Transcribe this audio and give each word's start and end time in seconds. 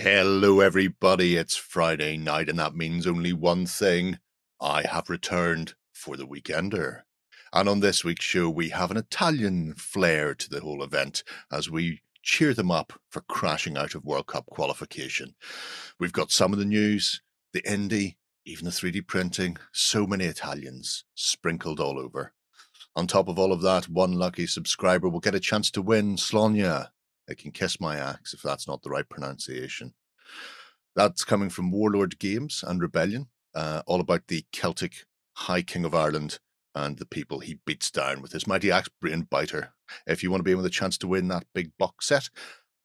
Hello, 0.00 0.60
everybody. 0.60 1.34
It's 1.34 1.56
Friday 1.56 2.16
night, 2.16 2.48
and 2.48 2.56
that 2.60 2.76
means 2.76 3.04
only 3.04 3.32
one 3.32 3.66
thing. 3.66 4.20
I 4.60 4.82
have 4.82 5.10
returned 5.10 5.74
for 5.92 6.16
the 6.16 6.24
weekender. 6.24 7.00
And 7.52 7.68
on 7.68 7.80
this 7.80 8.04
week's 8.04 8.24
show, 8.24 8.48
we 8.48 8.68
have 8.68 8.92
an 8.92 8.96
Italian 8.96 9.74
flair 9.74 10.36
to 10.36 10.48
the 10.48 10.60
whole 10.60 10.84
event 10.84 11.24
as 11.50 11.68
we 11.68 12.02
cheer 12.22 12.54
them 12.54 12.70
up 12.70 12.92
for 13.10 13.22
crashing 13.22 13.76
out 13.76 13.96
of 13.96 14.04
World 14.04 14.28
Cup 14.28 14.46
qualification. 14.46 15.34
We've 15.98 16.12
got 16.12 16.30
some 16.30 16.52
of 16.52 16.60
the 16.60 16.64
news, 16.64 17.20
the 17.52 17.62
indie, 17.62 18.18
even 18.46 18.66
the 18.66 18.70
3D 18.70 19.04
printing, 19.04 19.56
so 19.72 20.06
many 20.06 20.26
Italians 20.26 21.06
sprinkled 21.16 21.80
all 21.80 21.98
over. 21.98 22.34
On 22.94 23.08
top 23.08 23.26
of 23.26 23.36
all 23.36 23.52
of 23.52 23.62
that, 23.62 23.88
one 23.88 24.12
lucky 24.12 24.46
subscriber 24.46 25.08
will 25.08 25.18
get 25.18 25.34
a 25.34 25.40
chance 25.40 25.72
to 25.72 25.82
win 25.82 26.14
Sláine. 26.14 26.86
They 27.28 27.34
can 27.34 27.52
kiss 27.52 27.78
my 27.78 27.98
axe 27.98 28.32
if 28.32 28.40
that's 28.40 28.66
not 28.66 28.82
the 28.82 28.90
right 28.90 29.08
pronunciation. 29.08 29.94
That's 30.96 31.24
coming 31.24 31.50
from 31.50 31.70
Warlord 31.70 32.18
Games 32.18 32.64
and 32.66 32.80
Rebellion, 32.80 33.28
uh, 33.54 33.82
all 33.86 34.00
about 34.00 34.26
the 34.28 34.44
Celtic 34.50 35.04
High 35.34 35.62
King 35.62 35.84
of 35.84 35.94
Ireland 35.94 36.38
and 36.74 36.98
the 36.98 37.06
people 37.06 37.40
he 37.40 37.60
beats 37.66 37.90
down 37.90 38.22
with 38.22 38.32
his 38.32 38.46
mighty 38.46 38.72
axe 38.72 38.88
brain 39.00 39.28
biter. 39.30 39.74
If 40.06 40.22
you 40.22 40.30
want 40.30 40.40
to 40.40 40.44
be 40.44 40.52
in 40.52 40.56
with 40.56 40.66
a 40.66 40.70
chance 40.70 40.96
to 40.98 41.06
win 41.06 41.28
that 41.28 41.46
big 41.54 41.70
box 41.78 42.08
set, 42.08 42.30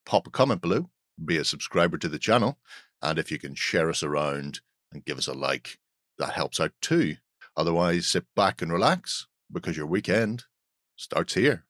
pop 0.06 0.28
a 0.28 0.30
comment 0.30 0.62
below, 0.62 0.90
be 1.24 1.38
a 1.38 1.46
subscriber 1.46 1.98
to 1.98 2.10
the 2.10 2.20
channel, 2.20 2.60
and 3.02 3.18
if 3.18 3.32
you 3.32 3.40
can 3.40 3.56
share 3.56 3.90
us 3.90 4.04
around 4.04 4.60
and 4.92 5.06
give 5.06 5.18
us 5.18 5.28
a 5.28 5.34
like, 5.34 5.80
that 6.18 6.34
helps 6.34 6.60
out 6.60 6.74
too. 6.82 7.16
Otherwise, 7.56 8.08
sit 8.08 8.26
back 8.36 8.62
and 8.62 8.72
relax 8.72 9.28
because 9.52 9.78
your 9.78 9.86
weekend 9.86 10.46
starts 10.96 11.34
here. 11.34 11.66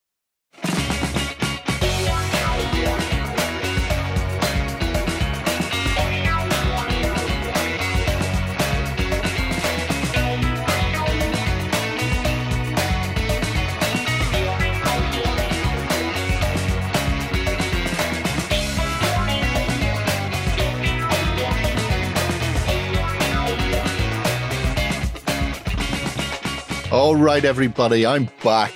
All 27.03 27.17
right, 27.17 27.43
everybody, 27.43 28.05
I'm 28.05 28.29
back. 28.45 28.73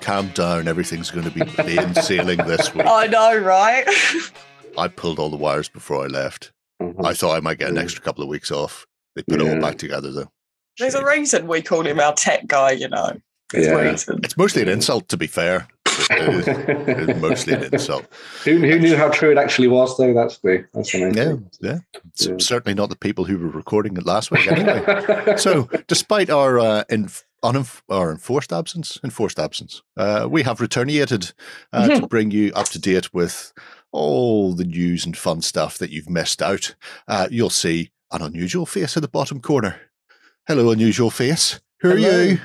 Calm 0.00 0.28
down. 0.28 0.66
Everything's 0.66 1.10
going 1.10 1.26
to 1.26 1.30
be 1.30 1.42
plain 1.42 1.94
sailing 1.94 2.38
this 2.46 2.74
week. 2.74 2.86
I 2.86 3.06
know, 3.06 3.36
right? 3.36 3.84
I 4.78 4.88
pulled 4.88 5.18
all 5.18 5.28
the 5.28 5.36
wires 5.36 5.68
before 5.68 6.02
I 6.02 6.06
left. 6.06 6.52
Mhm. 6.80 7.04
I 7.04 7.12
thought 7.12 7.36
I 7.36 7.40
might 7.40 7.58
get 7.58 7.68
an 7.68 7.74
Mm. 7.76 7.82
extra 7.82 8.02
couple 8.02 8.22
of 8.22 8.30
weeks 8.30 8.50
off. 8.50 8.86
They 9.14 9.22
put 9.22 9.42
it 9.42 9.46
all 9.48 9.60
back 9.60 9.76
together, 9.76 10.10
though. 10.10 10.30
There's 10.78 10.94
a 10.94 11.04
reason 11.04 11.46
we 11.48 11.60
call 11.60 11.86
him 11.86 12.00
our 12.00 12.14
tech 12.14 12.46
guy, 12.46 12.70
you 12.72 12.88
know. 12.88 13.12
There's 13.52 13.66
Yeah. 13.66 13.74
reason. 13.90 14.20
It's 14.24 14.38
mostly 14.38 14.62
an 14.62 14.68
insult, 14.68 15.08
to 15.10 15.18
be 15.18 15.26
fair. 15.26 15.68
It 16.10 16.28
is, 16.34 16.48
it 16.48 17.10
is 17.10 17.20
mostly 17.20 17.52
an 17.54 17.64
insult. 17.74 18.06
who, 18.44 18.56
who 18.58 18.78
knew 18.78 18.96
how 18.96 19.08
true 19.10 19.32
it 19.32 19.38
actually 19.38 19.68
was, 19.68 19.96
though? 19.98 20.14
That's 20.14 20.38
the 20.38 20.64
that's 20.72 20.92
the 20.92 20.98
Yeah, 20.98 21.12
thing. 21.12 21.50
yeah. 21.60 21.78
Yeah. 22.16 22.36
certainly 22.38 22.74
not 22.74 22.88
the 22.88 22.96
people 22.96 23.24
who 23.24 23.36
were 23.38 23.48
recording 23.48 23.96
it 23.98 24.06
last 24.06 24.30
week, 24.30 24.46
anyway. 24.50 25.34
so, 25.36 25.68
despite 25.88 26.28
our 26.30 26.58
uh, 26.58 26.84
inf- 26.90 27.24
unenf- 27.52 27.82
our 27.88 28.10
enforced 28.10 28.52
absence, 28.52 28.98
enforced 29.04 29.38
absence, 29.38 29.82
uh, 29.96 30.26
we 30.30 30.42
have 30.42 30.60
returnated 30.60 31.32
uh, 31.72 31.88
to 32.00 32.06
bring 32.06 32.30
you 32.30 32.52
up 32.54 32.66
to 32.70 32.78
date 32.78 33.12
with 33.14 33.52
all 33.92 34.54
the 34.54 34.64
news 34.64 35.06
and 35.06 35.16
fun 35.16 35.40
stuff 35.42 35.78
that 35.78 35.90
you've 35.90 36.10
missed 36.10 36.42
out. 36.42 36.74
Uh, 37.08 37.28
you'll 37.30 37.50
see 37.50 37.90
an 38.12 38.22
unusual 38.22 38.66
face 38.66 38.96
at 38.96 39.02
the 39.02 39.08
bottom 39.08 39.40
corner. 39.40 39.80
Hello, 40.46 40.70
unusual 40.70 41.10
face. 41.10 41.60
Who 41.80 41.90
are 41.92 41.96
Hello. 41.96 42.22
you? 42.22 42.38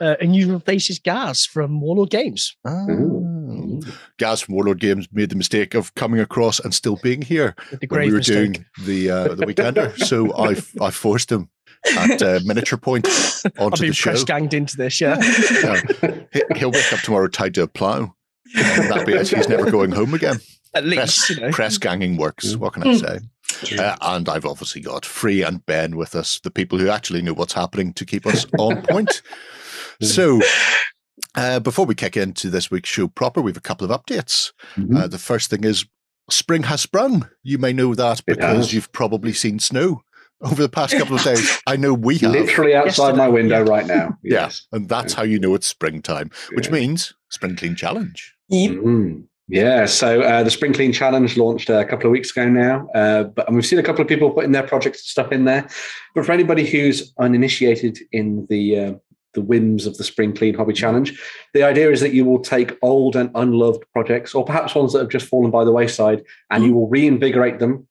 uh, 0.00 0.16
Unusual 0.20 0.60
Faces 0.60 0.98
Gaz 0.98 1.44
from 1.44 1.80
Warlord 1.80 2.10
Games. 2.10 2.56
Ah, 2.66 2.86
Ooh. 2.88 3.80
Gaz 4.18 4.40
from 4.40 4.54
Warlord 4.54 4.80
Games 4.80 5.08
made 5.12 5.28
the 5.30 5.36
mistake 5.36 5.74
of 5.74 5.94
coming 5.94 6.20
across 6.20 6.58
and 6.60 6.74
still 6.74 6.96
being 7.02 7.20
here 7.22 7.54
when 7.88 8.00
we 8.06 8.10
were 8.10 8.18
mistake. 8.18 8.34
doing 8.34 8.64
the 8.86 9.10
uh, 9.10 9.34
the 9.34 9.44
weekender. 9.46 9.94
so 9.98 10.32
I 10.34 10.56
I 10.84 10.90
forced 10.90 11.30
him 11.32 11.50
at 11.96 12.22
uh, 12.22 12.40
miniature 12.44 12.78
point 12.78 13.06
I've 13.08 13.52
onto 13.58 13.80
been 13.82 13.90
the 13.90 13.94
show. 13.94 14.10
press 14.10 14.24
ganged 14.24 14.54
into 14.54 14.76
this, 14.76 15.00
yeah. 15.00 15.18
Yeah. 15.62 15.80
He- 16.32 16.42
He'll 16.56 16.70
wake 16.70 16.92
up 16.92 17.00
tomorrow 17.00 17.26
tied 17.28 17.54
to 17.54 17.62
a 17.62 17.68
plough. 17.68 18.14
And 18.56 18.90
That'll 18.90 19.04
be 19.04 19.14
it. 19.14 19.28
He's 19.28 19.48
never 19.48 19.70
going 19.70 19.92
home 19.92 20.14
again. 20.14 20.38
At 20.74 20.84
least, 20.84 20.96
Press, 21.26 21.30
you 21.30 21.40
know. 21.40 21.50
press 21.50 21.78
ganging 21.78 22.16
works. 22.16 22.54
What 22.56 22.74
can 22.74 22.86
I 22.86 22.94
say? 22.96 23.18
Uh, 23.78 23.96
and 24.02 24.28
I've 24.28 24.44
obviously 24.46 24.80
got 24.82 25.04
Free 25.04 25.42
and 25.42 25.64
Ben 25.66 25.96
with 25.96 26.14
us, 26.14 26.38
the 26.40 26.50
people 26.50 26.78
who 26.78 26.88
actually 26.88 27.22
know 27.22 27.32
what's 27.32 27.52
happening 27.54 27.92
to 27.94 28.04
keep 28.06 28.26
us 28.26 28.46
on 28.58 28.82
point. 28.88 29.22
So, 30.02 30.40
uh, 31.34 31.60
before 31.60 31.86
we 31.86 31.94
kick 31.94 32.16
into 32.16 32.50
this 32.50 32.70
week's 32.70 32.88
show 32.88 33.08
proper, 33.08 33.40
we 33.40 33.50
have 33.50 33.56
a 33.56 33.60
couple 33.60 33.90
of 33.90 34.00
updates. 34.00 34.52
Mhm. 34.76 34.96
Uh, 34.96 35.06
the 35.08 35.18
first 35.18 35.50
thing 35.50 35.64
is 35.64 35.84
spring 36.30 36.62
has 36.64 36.80
sprung. 36.82 37.28
You 37.42 37.58
may 37.58 37.72
know 37.72 37.94
that 37.94 38.24
because 38.26 38.72
you've 38.72 38.92
probably 38.92 39.32
seen 39.32 39.58
snow 39.58 40.02
over 40.42 40.62
the 40.62 40.68
past 40.68 40.96
couple 40.96 41.16
of 41.16 41.22
days. 41.22 41.60
I 41.66 41.76
know 41.76 41.94
we 41.94 42.18
have. 42.18 42.32
Literally 42.32 42.74
outside 42.74 43.16
my 43.16 43.28
window 43.28 43.62
right 43.64 43.86
now. 43.86 44.16
Yeah, 44.22 44.50
and 44.72 44.88
that's 44.88 45.12
how 45.14 45.22
you 45.22 45.38
know 45.38 45.54
it's 45.54 45.66
springtime, 45.66 46.30
which 46.54 46.66
Yeah. 46.66 46.72
means 46.72 47.14
spring 47.30 47.56
clean 47.56 47.74
challenge. 47.76 48.34
Yep. 48.48 48.70
Mm. 48.72 49.24
Yeah, 49.52 49.86
so 49.86 50.20
uh, 50.22 50.44
the 50.44 50.50
Spring 50.50 50.72
Clean 50.72 50.92
Challenge 50.92 51.36
launched 51.36 51.70
a 51.70 51.84
couple 51.84 52.06
of 52.06 52.12
weeks 52.12 52.30
ago 52.30 52.48
now, 52.48 52.86
uh, 52.94 53.24
but 53.24 53.48
and 53.48 53.56
we've 53.56 53.66
seen 53.66 53.80
a 53.80 53.82
couple 53.82 54.00
of 54.00 54.06
people 54.06 54.30
putting 54.30 54.52
their 54.52 54.62
projects 54.62 55.00
and 55.00 55.06
stuff 55.06 55.32
in 55.32 55.44
there. 55.44 55.68
But 56.14 56.24
for 56.24 56.30
anybody 56.30 56.64
who's 56.64 57.12
uninitiated 57.18 57.98
in 58.12 58.46
the 58.48 58.78
uh, 58.78 58.92
the 59.34 59.40
whims 59.42 59.86
of 59.86 59.96
the 59.96 60.04
Spring 60.04 60.32
Clean 60.34 60.54
Hobby 60.54 60.72
Challenge, 60.72 61.20
the 61.52 61.64
idea 61.64 61.90
is 61.90 62.00
that 62.00 62.14
you 62.14 62.24
will 62.24 62.38
take 62.38 62.78
old 62.80 63.16
and 63.16 63.28
unloved 63.34 63.82
projects, 63.92 64.36
or 64.36 64.44
perhaps 64.44 64.76
ones 64.76 64.92
that 64.92 65.00
have 65.00 65.08
just 65.08 65.26
fallen 65.26 65.50
by 65.50 65.64
the 65.64 65.72
wayside, 65.72 66.22
and 66.50 66.62
you 66.62 66.72
will 66.72 66.88
reinvigorate 66.88 67.58
them 67.58 67.88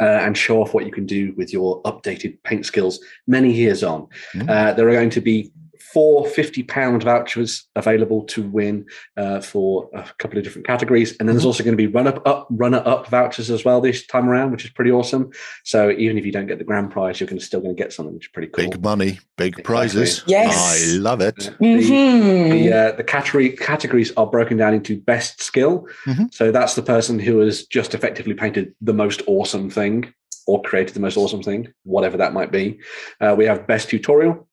uh, 0.00 0.20
and 0.22 0.36
show 0.36 0.62
off 0.62 0.74
what 0.74 0.86
you 0.86 0.92
can 0.92 1.06
do 1.06 1.34
with 1.36 1.52
your 1.52 1.82
updated 1.82 2.38
paint 2.44 2.64
skills 2.66 3.00
many 3.26 3.52
years 3.52 3.82
on. 3.82 4.06
Mm. 4.34 4.48
Uh, 4.48 4.72
there 4.74 4.88
are 4.88 4.92
going 4.92 5.10
to 5.10 5.20
be 5.20 5.52
four 5.92 6.24
£50 6.26 7.02
vouchers 7.02 7.66
available 7.74 8.24
to 8.24 8.42
win 8.42 8.84
uh, 9.16 9.40
for 9.40 9.88
a 9.94 10.04
couple 10.18 10.36
of 10.38 10.44
different 10.44 10.66
categories. 10.66 11.16
And 11.18 11.28
then 11.28 11.34
there's 11.36 11.44
also 11.44 11.62
going 11.64 11.76
to 11.76 11.76
be 11.76 11.86
runner 11.86 12.20
up, 12.26 12.46
runner 12.50 12.82
up 12.84 13.08
vouchers 13.08 13.50
as 13.50 13.64
well 13.64 13.80
this 13.80 14.06
time 14.06 14.28
around, 14.28 14.50
which 14.52 14.64
is 14.64 14.70
pretty 14.70 14.90
awesome. 14.90 15.30
So 15.64 15.90
even 15.90 16.18
if 16.18 16.26
you 16.26 16.32
don't 16.32 16.46
get 16.46 16.58
the 16.58 16.64
grand 16.64 16.90
prize, 16.90 17.20
you're 17.20 17.26
going 17.28 17.38
to 17.38 17.44
still 17.44 17.60
going 17.60 17.74
to 17.76 17.82
get 17.82 17.92
something, 17.92 18.14
which 18.14 18.26
is 18.26 18.32
pretty 18.32 18.48
cool. 18.48 18.70
Big 18.70 18.82
money, 18.82 19.18
big 19.36 19.48
Exactly. 19.54 19.62
prizes. 19.62 20.22
Yes. 20.26 20.92
I 20.94 20.98
love 20.98 21.20
it. 21.20 21.48
Uh, 21.48 21.52
the- 21.58 22.48
the 22.48 22.72
uh, 22.72 22.92
the 22.96 23.04
category 23.04 23.50
categories 23.50 24.12
are 24.16 24.26
broken 24.26 24.56
down 24.56 24.74
into 24.74 24.98
best 25.00 25.42
skill. 25.42 25.86
Mhm. 26.06 26.32
So 26.34 26.50
that's 26.50 26.74
the 26.74 26.82
person 26.82 27.18
who 27.18 27.38
has 27.40 27.64
just 27.66 27.94
effectively 27.94 28.34
painted 28.34 28.74
the 28.80 28.92
most 28.94 29.22
awesome 29.26 29.70
thing 29.70 30.12
or 30.46 30.62
created 30.62 30.94
the 30.94 31.00
most 31.00 31.16
awesome 31.16 31.42
thing, 31.42 31.68
whatever 31.84 32.16
that 32.16 32.32
might 32.32 32.50
be. 32.50 32.78
Uh, 33.20 33.34
we 33.36 33.44
have 33.44 33.66
best 33.66 33.88
tutorial. 33.90 34.47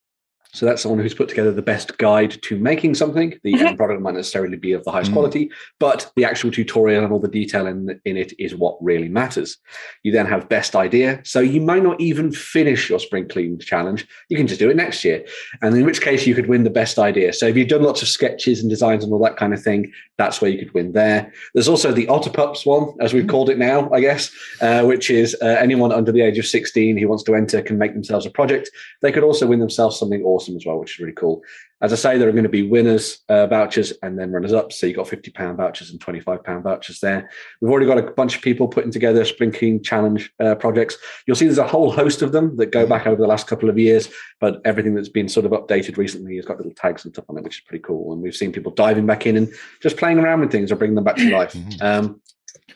So 0.55 0.66
that's 0.66 0.81
someone 0.81 0.99
who's 1.01 1.13
put 1.13 1.27
together 1.27 1.51
the 1.51 1.61
best 1.61 1.97
guide 1.97 2.41
to 2.43 2.57
making 2.57 2.95
something. 2.95 3.38
The 3.43 3.53
end 3.59 3.77
product 3.77 4.01
might 4.01 4.13
necessarily 4.13 4.55
be 4.55 4.71
of 4.71 4.85
the 4.85 4.91
highest 4.91 5.11
Mhm. 5.11 5.16
quality, 5.16 5.51
but 5.79 6.09
the 6.16 6.23
actual 6.23 6.49
tutorial 6.49 7.03
and 7.03 7.11
all 7.11 7.19
the 7.19 7.27
detail 7.27 7.67
in, 7.67 7.99
in 8.05 8.16
it 8.16 8.31
is 8.39 8.55
what 8.55 8.77
really 8.81 9.09
matters. 9.09 9.57
You 10.03 10.13
then 10.13 10.25
have 10.27 10.47
best 10.47 10.75
idea. 10.75 11.19
So 11.23 11.41
you 11.41 11.59
might 11.59 11.83
not 11.83 11.99
even 11.99 12.31
finish 12.31 12.89
your 12.89 12.99
spring 12.99 13.27
clean 13.27 13.59
challenge. 13.59 14.07
You 14.29 14.38
can 14.38 14.47
just 14.47 14.59
do 14.59 14.69
it 14.69 14.77
next 14.77 15.03
year. 15.03 15.25
And 15.61 15.75
in 15.75 15.85
which 15.85 16.01
case 16.01 16.25
you 16.25 16.33
could 16.35 16.47
win 16.47 16.63
the 16.63 16.69
best 16.69 16.97
idea. 16.97 17.33
So 17.33 17.47
if 17.47 17.57
you've 17.57 17.67
done 17.67 17.83
lots 17.83 18.01
of 18.01 18.07
sketches 18.07 18.61
and 18.61 18.69
designs 18.69 19.03
and 19.03 19.11
all 19.11 19.19
that 19.23 19.35
kind 19.37 19.53
of 19.53 19.61
thing, 19.61 19.91
that's 20.17 20.39
where 20.41 20.49
you 20.49 20.57
could 20.57 20.73
win 20.73 20.93
there. 20.93 21.33
There's 21.53 21.67
also 21.67 21.91
the 21.91 22.07
Otter 22.07 22.29
Otterpups 22.29 22.66
one, 22.66 22.93
as 23.01 23.13
we've 23.13 23.27
called 23.27 23.49
it 23.49 23.57
now, 23.57 23.89
I 23.91 23.99
guess, 23.99 24.31
uh, 24.61 24.83
which 24.83 25.09
is 25.09 25.35
uh, 25.41 25.57
anyone 25.59 25.91
under 25.91 26.11
the 26.11 26.22
age 26.22 26.40
of 26.40 26.46
16 26.46 26.97
who 26.97 27.08
wants 27.08 27.23
to 27.23 27.35
enter 27.35 27.61
can 27.61 27.78
make 27.78 27.93
themselves 27.93 28.25
a 28.25 28.29
project. 28.29 28.69
They 29.01 29.11
could 29.11 29.23
also 29.23 29.46
win 29.46 29.59
themselves 29.59 29.99
something 29.99 30.23
awesome 30.23 30.45
as 30.53 30.66
well, 30.66 30.78
which 30.80 30.96
is 30.96 31.00
really 31.00 31.14
cool. 31.14 31.42
As 31.82 31.94
I 31.94 31.96
say, 31.96 32.18
there 32.18 32.28
are 32.28 32.34
going 32.34 32.44
to 32.44 32.50
be 32.50 32.68
winners 32.68 33.20
uh, 33.30 33.47
vouchers 33.47 33.94
and 34.03 34.18
then 34.20 34.32
runners 34.32 34.53
up. 34.53 34.74
So 34.74 34.86
you've 34.86 34.97
got 34.97 35.08
£50 35.08 35.56
vouchers 35.56 35.92
and 35.92 36.00
£25 36.00 36.64
vouchers 36.64 37.00
there. 37.00 37.30
We've 37.62 37.72
already 37.72 37.86
got 37.86 37.97
a 37.97 38.12
bunch 38.12 38.36
of 38.36 38.42
people 38.42 38.68
putting 38.68 38.92
together 38.92 39.24
Spring 39.24 39.82
Challenge 39.82 40.32
uh, 40.40 40.56
projects. 40.56 40.97
You'll 41.26 41.36
see 41.36 41.46
there's 41.46 41.58
a 41.58 41.68
whole 41.68 41.92
host 41.92 42.22
of 42.22 42.32
them 42.32 42.58
that 42.58 42.72
go 42.72 42.86
back 42.86 43.08
over 43.08 43.22
the 43.22 43.28
last 43.28 43.47
couple 43.47 43.70
of 43.70 43.80
years, 43.80 44.09
but 44.40 44.62
everything 44.66 44.96
that's 44.96 45.09
been 45.09 45.30
sort 45.30 45.46
of 45.46 45.52
updated 45.52 45.97
recently 45.97 46.36
has 46.36 46.46
got 46.46 46.58
little 46.58 46.74
tags 46.74 47.06
and 47.06 47.14
stuff 47.14 47.26
on 47.30 47.38
it, 47.38 47.44
which 47.44 47.58
is 47.58 47.64
pretty 47.66 47.82
cool. 47.82 48.14
And 48.14 48.22
we've 48.22 48.36
seen 48.36 48.52
people 48.52 48.72
diving 48.72 49.06
back 49.06 49.26
in 49.26 49.38
and 49.38 49.53
just 49.82 49.97
playing 49.97 50.20
around 50.20 50.42
with 50.42 50.52
things 50.52 50.72
or 50.72 50.76
bringing 50.76 50.96
them 50.96 51.03
back 51.03 51.18
to 51.18 51.32
life. 51.32 51.53
Mhm. 51.53 51.82
Um, 51.82 52.22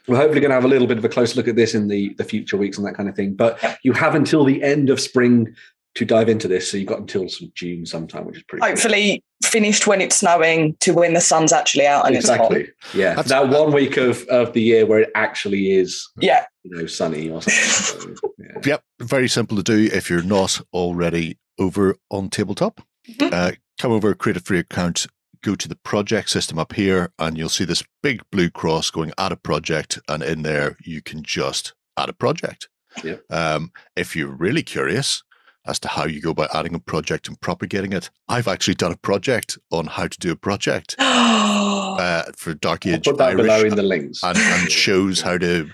we're 0.07 0.17
hopefully 0.17 0.41
going 0.41 0.49
to 0.49 0.55
have 0.55 0.65
a 0.65 0.69
little 0.69 0.87
bit 0.87 0.97
of 0.97 1.05
a 1.05 1.09
closer 1.09 1.35
look 1.35 1.47
at 1.47 1.55
this 1.55 1.75
in 1.75 1.87
the, 1.87 2.13
the 2.15 2.23
future 2.23 2.57
weeks 2.57 2.77
and 2.77 2.85
that 2.87 2.95
kind 2.95 3.07
of 3.07 3.15
thing. 3.15 3.33
But 3.33 3.63
you 3.83 3.93
have 3.93 4.15
until 4.15 4.43
the 4.43 4.61
end 4.63 4.89
of 4.89 4.99
spring 4.99 5.55
to 5.95 6.05
dive 6.05 6.29
into 6.29 6.47
this. 6.47 6.69
So 6.71 6.77
you've 6.77 6.87
got 6.87 6.99
until 6.99 7.27
sort 7.29 7.49
of 7.49 7.53
June 7.55 7.85
sometime, 7.85 8.25
which 8.25 8.37
is 8.37 8.43
pretty 8.43 8.61
cool. 8.61 8.69
Hopefully 8.69 9.23
finished 9.43 9.87
when 9.87 10.01
it's 10.01 10.17
snowing 10.17 10.75
to 10.81 10.93
when 10.93 11.13
the 11.13 11.21
sun's 11.21 11.51
actually 11.53 11.87
out 11.87 12.05
and 12.05 12.15
it's 12.15 12.27
hot. 12.29 12.51
Exactly. 12.51 12.71
Yeah. 12.93 13.15
That's- 13.15 13.29
that 13.29 13.49
one 13.49 13.71
week 13.71 13.97
of, 13.97 14.23
of 14.27 14.53
the 14.53 14.61
year 14.61 14.85
where 14.85 14.99
it 14.99 15.09
actually 15.15 15.71
is 15.73 16.07
Yeah. 16.19 16.45
you 16.63 16.75
know, 16.75 16.85
Sunny 16.85 17.29
or 17.29 17.41
something. 17.41 18.15
So, 18.17 18.33
yeah. 18.37 18.61
Yep, 18.65 18.83
very 19.01 19.27
simple 19.29 19.57
to 19.57 19.63
do 19.63 19.89
if 19.93 20.09
you're 20.09 20.21
not 20.23 20.59
already 20.73 21.37
over 21.57 21.95
OnTableTop. 22.11 22.77
Mhm. 23.09 23.33
Uh, 23.33 23.51
come 23.79 23.91
over, 23.91 24.13
create 24.13 24.37
a 24.37 24.41
free 24.41 24.59
account, 24.59 25.07
go 25.41 25.55
to 25.55 25.67
the 25.69 25.75
project 25.77 26.29
system 26.29 26.59
up 26.59 26.73
here, 26.73 27.11
and 27.17 27.37
you'll 27.37 27.49
see 27.49 27.63
this 27.65 27.81
big 28.03 28.21
blue 28.31 28.49
cross 28.49 28.91
going 28.91 29.11
add 29.17 29.31
a 29.31 29.37
project. 29.37 29.97
And 30.09 30.21
in 30.21 30.43
there, 30.43 30.75
you 30.83 31.01
can 31.01 31.23
just 31.23 31.73
add 31.97 32.09
a 32.09 32.13
project. 32.13 32.67
Yep. 33.03 33.23
Um, 33.29 33.71
if 33.95 34.15
you're 34.15 34.35
really 34.35 34.63
curious 34.63 35.23
as 35.69 35.79
to 35.79 35.87
how 35.87 36.05
you 36.05 36.21
go 36.21 36.31
about 36.31 36.53
adding 36.55 36.73
a 36.73 36.79
project 36.79 37.27
and 37.27 37.39
propagating 37.39 37.93
it, 37.93 38.09
I've 38.27 38.47
actually 38.47 38.73
done 38.73 38.91
a 38.91 38.97
project 38.97 39.57
on 39.71 39.85
how 39.85 40.07
to 40.07 40.19
do 40.19 40.31
a 40.31 40.35
project 40.35 40.95
uh, 40.99 42.23
for 42.35 42.53
Dark 42.55 42.85
I'll 42.85 42.95
Age 42.95 43.05
put 43.05 43.17
that 43.17 43.29
Irish 43.29 43.41
below 43.41 43.61
in 43.61 43.75
the 43.75 43.83
links. 43.83 44.23
and, 44.23 44.37
and 44.37 44.71
shows 44.85 45.21
how 45.21 45.37
to 45.37 45.69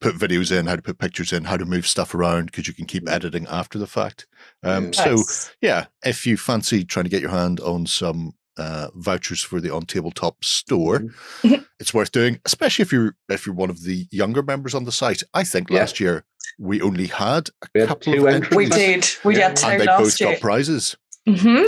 put 0.00 0.16
videos 0.16 0.56
in, 0.56 0.66
how 0.66 0.76
to 0.76 0.82
put 0.82 0.98
pictures 0.98 1.32
in, 1.32 1.44
how 1.44 1.56
to 1.56 1.64
move 1.64 1.86
stuff 1.86 2.14
around 2.14 2.46
because 2.46 2.68
you 2.68 2.74
can 2.74 2.84
keep 2.86 3.08
editing 3.08 3.46
after 3.48 3.78
the 3.78 3.86
fact. 3.86 4.26
Um, 4.62 4.90
Yeah. 4.92 5.16
So, 5.16 5.22
yeah, 5.60 5.86
if 6.04 6.26
you 6.26 6.36
fancy 6.36 6.84
trying 6.84 7.04
to 7.04 7.10
get 7.10 7.22
your 7.22 7.30
hand 7.30 7.60
on 7.60 7.86
some 7.86 8.34
uh, 8.58 8.88
vouchers 8.94 9.42
for 9.42 9.60
the 9.60 9.68
OnTableTop 9.68 10.36
store, 10.42 11.00
Mhm. 11.42 11.64
it's 11.80 11.92
worth 11.94 12.12
doing, 12.12 12.40
especially 12.44 12.82
if 12.82 12.92
you're 12.92 13.14
if 13.28 13.46
you're 13.46 13.54
one 13.54 13.70
of 13.70 13.82
the 13.84 14.06
younger 14.10 14.42
members 14.42 14.74
on 14.74 14.84
the 14.84 14.92
site. 14.92 15.22
I 15.34 15.44
think 15.44 15.70
Yeah. 15.70 15.80
last 15.80 16.00
year 16.00 16.24
we 16.58 16.80
only 16.80 17.06
had 17.08 17.48
a 17.62 17.68
We 17.74 17.80
had 17.80 17.88
couple 17.88 18.12
two 18.14 18.26
of 18.26 18.34
entries. 18.34 18.56
we 18.56 18.66
did. 18.66 19.06
We 19.24 19.36
Yeah. 19.36 19.48
had 19.48 19.56
two 19.56 19.66
and 19.66 19.80
they 19.80 19.86
both 19.86 20.04
last 20.04 20.20
year. 20.20 20.32
got 20.32 20.40
prizes. 20.40 20.96
hmm 21.26 21.64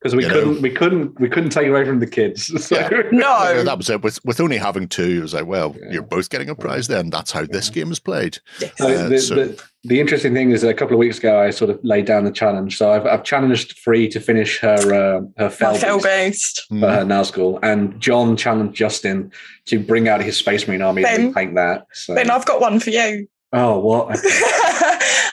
because 0.00 0.14
we 0.16 0.24
you 0.24 0.30
couldn't, 0.30 0.62
we 0.62 0.70
couldn't, 0.70 1.20
we 1.20 1.28
couldn't 1.28 1.50
take 1.50 1.66
away 1.68 1.84
from 1.84 2.00
the 2.00 2.06
kids. 2.06 2.46
So. 2.66 2.76
Yeah. 2.76 2.88
No. 3.12 3.62
that 3.64 3.76
was 3.78 3.88
it. 3.90 4.02
With 4.02 4.24
with 4.24 4.40
only 4.40 4.56
having 4.58 4.88
two, 4.88 5.18
it 5.18 5.22
was 5.22 5.34
like, 5.34 5.46
well, 5.46 5.74
Yeah. 5.80 5.92
you're 5.92 6.02
both 6.02 6.30
getting 6.30 6.48
a 6.48 6.54
prize. 6.54 6.86
Then 6.88 7.10
that's 7.10 7.30
how 7.32 7.44
this 7.44 7.70
game 7.70 7.92
is 7.92 7.98
played. 8.00 8.38
Yes. 8.60 8.80
Uh, 8.80 9.08
the, 9.08 9.18
so- 9.18 9.34
the, 9.34 9.62
the 9.84 10.00
interesting 10.00 10.34
thing 10.34 10.50
is, 10.50 10.62
that 10.62 10.68
a 10.68 10.74
couple 10.74 10.94
of 10.94 10.98
weeks 10.98 11.18
ago, 11.18 11.40
I 11.40 11.50
sort 11.50 11.70
of 11.70 11.78
laid 11.84 12.06
down 12.06 12.24
the 12.24 12.32
challenge. 12.32 12.76
So 12.76 12.90
I've, 12.92 13.06
I've 13.06 13.22
challenged 13.22 13.78
Free 13.78 14.08
to 14.08 14.18
finish 14.18 14.58
her 14.60 14.74
uh, 14.74 15.20
her 15.36 15.48
fell, 15.50 15.72
My 15.74 15.78
fell 15.78 15.96
beast 15.98 16.04
based. 16.06 16.66
Mm. 16.72 16.80
for 16.80 16.90
her 16.90 17.04
Nazgul, 17.04 17.58
and 17.62 18.00
John 18.00 18.36
challenged 18.36 18.74
Justin 18.74 19.30
to 19.66 19.78
bring 19.78 20.08
out 20.08 20.20
his 20.22 20.36
Space 20.36 20.66
Marine 20.66 20.82
army 20.82 21.04
and 21.04 21.32
Ben. 21.32 21.34
paint 21.34 21.54
that. 21.54 21.86
So. 21.92 22.14
Ben, 22.16 22.30
I've 22.30 22.46
got 22.46 22.60
one 22.60 22.80
for 22.80 22.90
you. 22.90 23.28
oh, 23.52 23.78
what? 23.78 24.18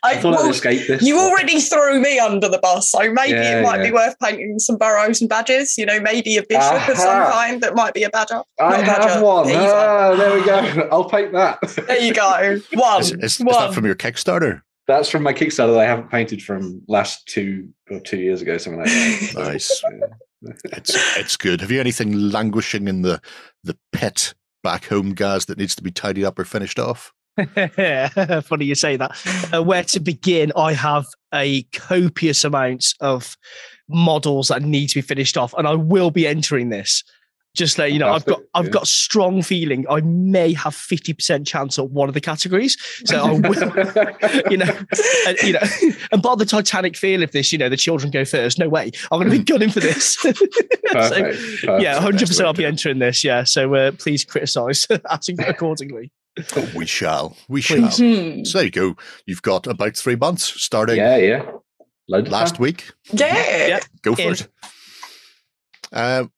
I 0.03 0.11
I, 0.11 0.17
thought 0.17 0.37
I'd 0.39 0.49
escape 0.51 0.87
this. 0.87 1.01
you 1.01 1.17
already 1.17 1.59
threw 1.59 1.99
me 2.01 2.19
under 2.19 2.47
the 2.49 2.59
bus, 2.59 2.91
so 2.91 2.99
maybe 3.11 3.31
Yeah, 3.31 3.59
it 3.59 3.63
might 3.63 3.77
yeah. 3.77 3.83
be 3.83 3.91
worth 3.91 4.15
painting 4.19 4.59
some 4.59 4.77
burrows 4.77 5.21
and 5.21 5.29
badges. 5.29 5.77
You 5.77 5.85
know, 5.85 5.99
maybe 5.99 6.37
a 6.37 6.43
bishop 6.43 6.87
of 6.89 6.97
some 6.97 7.31
kind 7.31 7.61
that 7.61 7.75
might 7.75 7.93
be 7.93 8.03
a 8.03 8.09
badger. 8.09 8.41
I 8.59 8.81
Not 8.81 8.99
a 9.05 9.07
have 9.09 9.21
one. 9.21 9.47
beaver. 9.47 9.59
Ah, 9.61 10.15
there 10.15 10.33
we 10.39 10.45
go. 10.45 10.87
I'll 10.91 11.09
paint 11.09 11.31
that. 11.33 11.59
There 11.87 11.99
you 12.01 12.13
go. 12.13 12.59
One. 12.73 13.01
Is, 13.01 13.11
is, 13.11 13.21
is 13.23 13.37
that 13.39 13.73
from 13.73 13.85
your 13.85 13.95
Kickstarter? 13.95 14.61
That's 14.87 15.07
from 15.09 15.23
my 15.23 15.31
Kickstarter 15.33 15.73
that 15.73 15.79
I 15.79 15.85
haven't 15.85 16.09
painted 16.11 16.41
from 16.43 16.81
last 16.87 17.25
two 17.27 17.69
or 17.89 17.99
two 18.01 18.17
years 18.17 18.41
ago, 18.41 18.57
something 18.57 18.79
like 18.81 18.89
that. 18.89 19.33
Nice. 19.37 19.81
yeah. 19.91 20.07
It's 20.73 21.17
it's 21.17 21.37
good. 21.37 21.61
Have 21.61 21.71
you 21.71 21.79
anything 21.79 22.11
languishing 22.31 22.89
in 22.89 23.01
the 23.01 23.21
the 23.63 23.77
pit 23.93 24.33
back 24.61 24.85
home, 24.85 25.13
guys, 25.13 25.45
that 25.45 25.57
needs 25.57 25.73
to 25.75 25.83
be 25.83 25.91
tidied 25.91 26.25
up 26.25 26.37
or 26.37 26.43
finished 26.43 26.79
off? 26.79 27.13
Funny 28.43 28.65
you 28.65 28.75
say 28.75 28.95
that. 28.95 29.49
Uh, 29.53 29.63
where 29.63 29.83
to 29.83 29.99
begin? 29.99 30.51
I 30.55 30.73
have 30.73 31.05
a 31.33 31.63
copious 31.73 32.43
amount 32.43 32.93
of 32.99 33.35
models 33.89 34.49
that 34.49 34.61
need 34.61 34.87
to 34.87 34.95
be 34.95 35.01
finished 35.01 35.37
off, 35.37 35.53
and 35.57 35.67
I 35.67 35.75
will 35.75 36.11
be 36.11 36.27
entering 36.27 36.69
this. 36.69 37.03
Just 37.55 37.77
let 37.77 37.91
you 37.91 37.99
know, 37.99 38.11
I've 38.11 38.25
got 38.25 38.41
I've 38.55 38.71
got 38.71 38.87
strong 38.87 39.43
feeling 39.43 39.85
I 39.87 40.01
may 40.01 40.53
have 40.53 40.73
fifty 40.73 41.13
percent 41.13 41.45
chance 41.45 41.77
at 41.77 41.91
one 41.91 42.07
of 42.07 42.15
the 42.15 42.21
categories. 42.21 42.75
So 43.05 43.19
I 43.19 43.31
will, 43.31 43.43
you 44.51 44.57
know, 44.57 44.75
and, 45.27 45.37
you 45.43 45.53
know, 45.53 45.61
and 46.11 46.19
by 46.19 46.33
the 46.33 46.45
Titanic 46.47 46.97
feel 46.97 47.21
of 47.21 47.31
this, 47.31 47.51
you 47.51 47.59
know, 47.59 47.69
the 47.69 47.77
children 47.77 48.09
go 48.09 48.25
first. 48.25 48.57
No 48.57 48.69
way, 48.69 48.89
I'm 49.11 49.19
going 49.19 49.29
to 49.29 49.37
be 49.37 49.43
gunning 49.43 49.69
for 49.69 49.81
this. 49.81 50.15
so, 50.17 50.33
perfect. 50.91 51.63
yeah, 51.63 51.99
hundred 51.99 52.27
percent, 52.27 52.47
I'll 52.47 52.53
be 52.53 52.65
entering 52.65 52.97
this. 52.97 53.23
Yeah, 53.23 53.43
so 53.43 53.73
uh, 53.75 53.91
please 53.91 54.25
criticise 54.25 54.87
accordingly. 54.89 56.11
We 56.75 56.85
shall. 56.85 57.35
We 57.47 57.61
shall. 57.61 57.89
Please. 57.89 57.97
Hmm. 57.97 58.43
So 58.43 58.57
there 58.57 58.65
you 58.65 58.71
go. 58.71 58.95
You've 59.25 59.41
got 59.41 59.67
about 59.67 59.95
three 59.95 60.15
months 60.15 60.43
starting 60.61 60.97
Yeah, 60.97 61.17
yeah. 61.17 61.51
Loads 62.07 62.29
last 62.29 62.59
week. 62.59 62.91
Yeah. 63.11 63.67
Yeah. 63.67 63.79
Go 64.01 64.15
for 64.15 64.21
In. 64.21 64.33
it. 64.33 64.47
Um, 65.91 66.31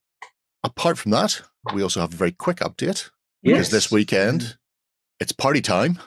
apart 0.63 0.97
from 0.97 1.11
that, 1.11 1.41
we 1.73 1.81
also 1.81 2.01
have 2.01 2.13
a 2.13 2.17
very 2.17 2.31
quick 2.33 2.57
update 2.57 3.09
because 3.41 3.69
this 3.69 3.91
weekend 3.91 4.57
it's 5.19 5.31
party 5.31 5.61
time. 5.61 5.99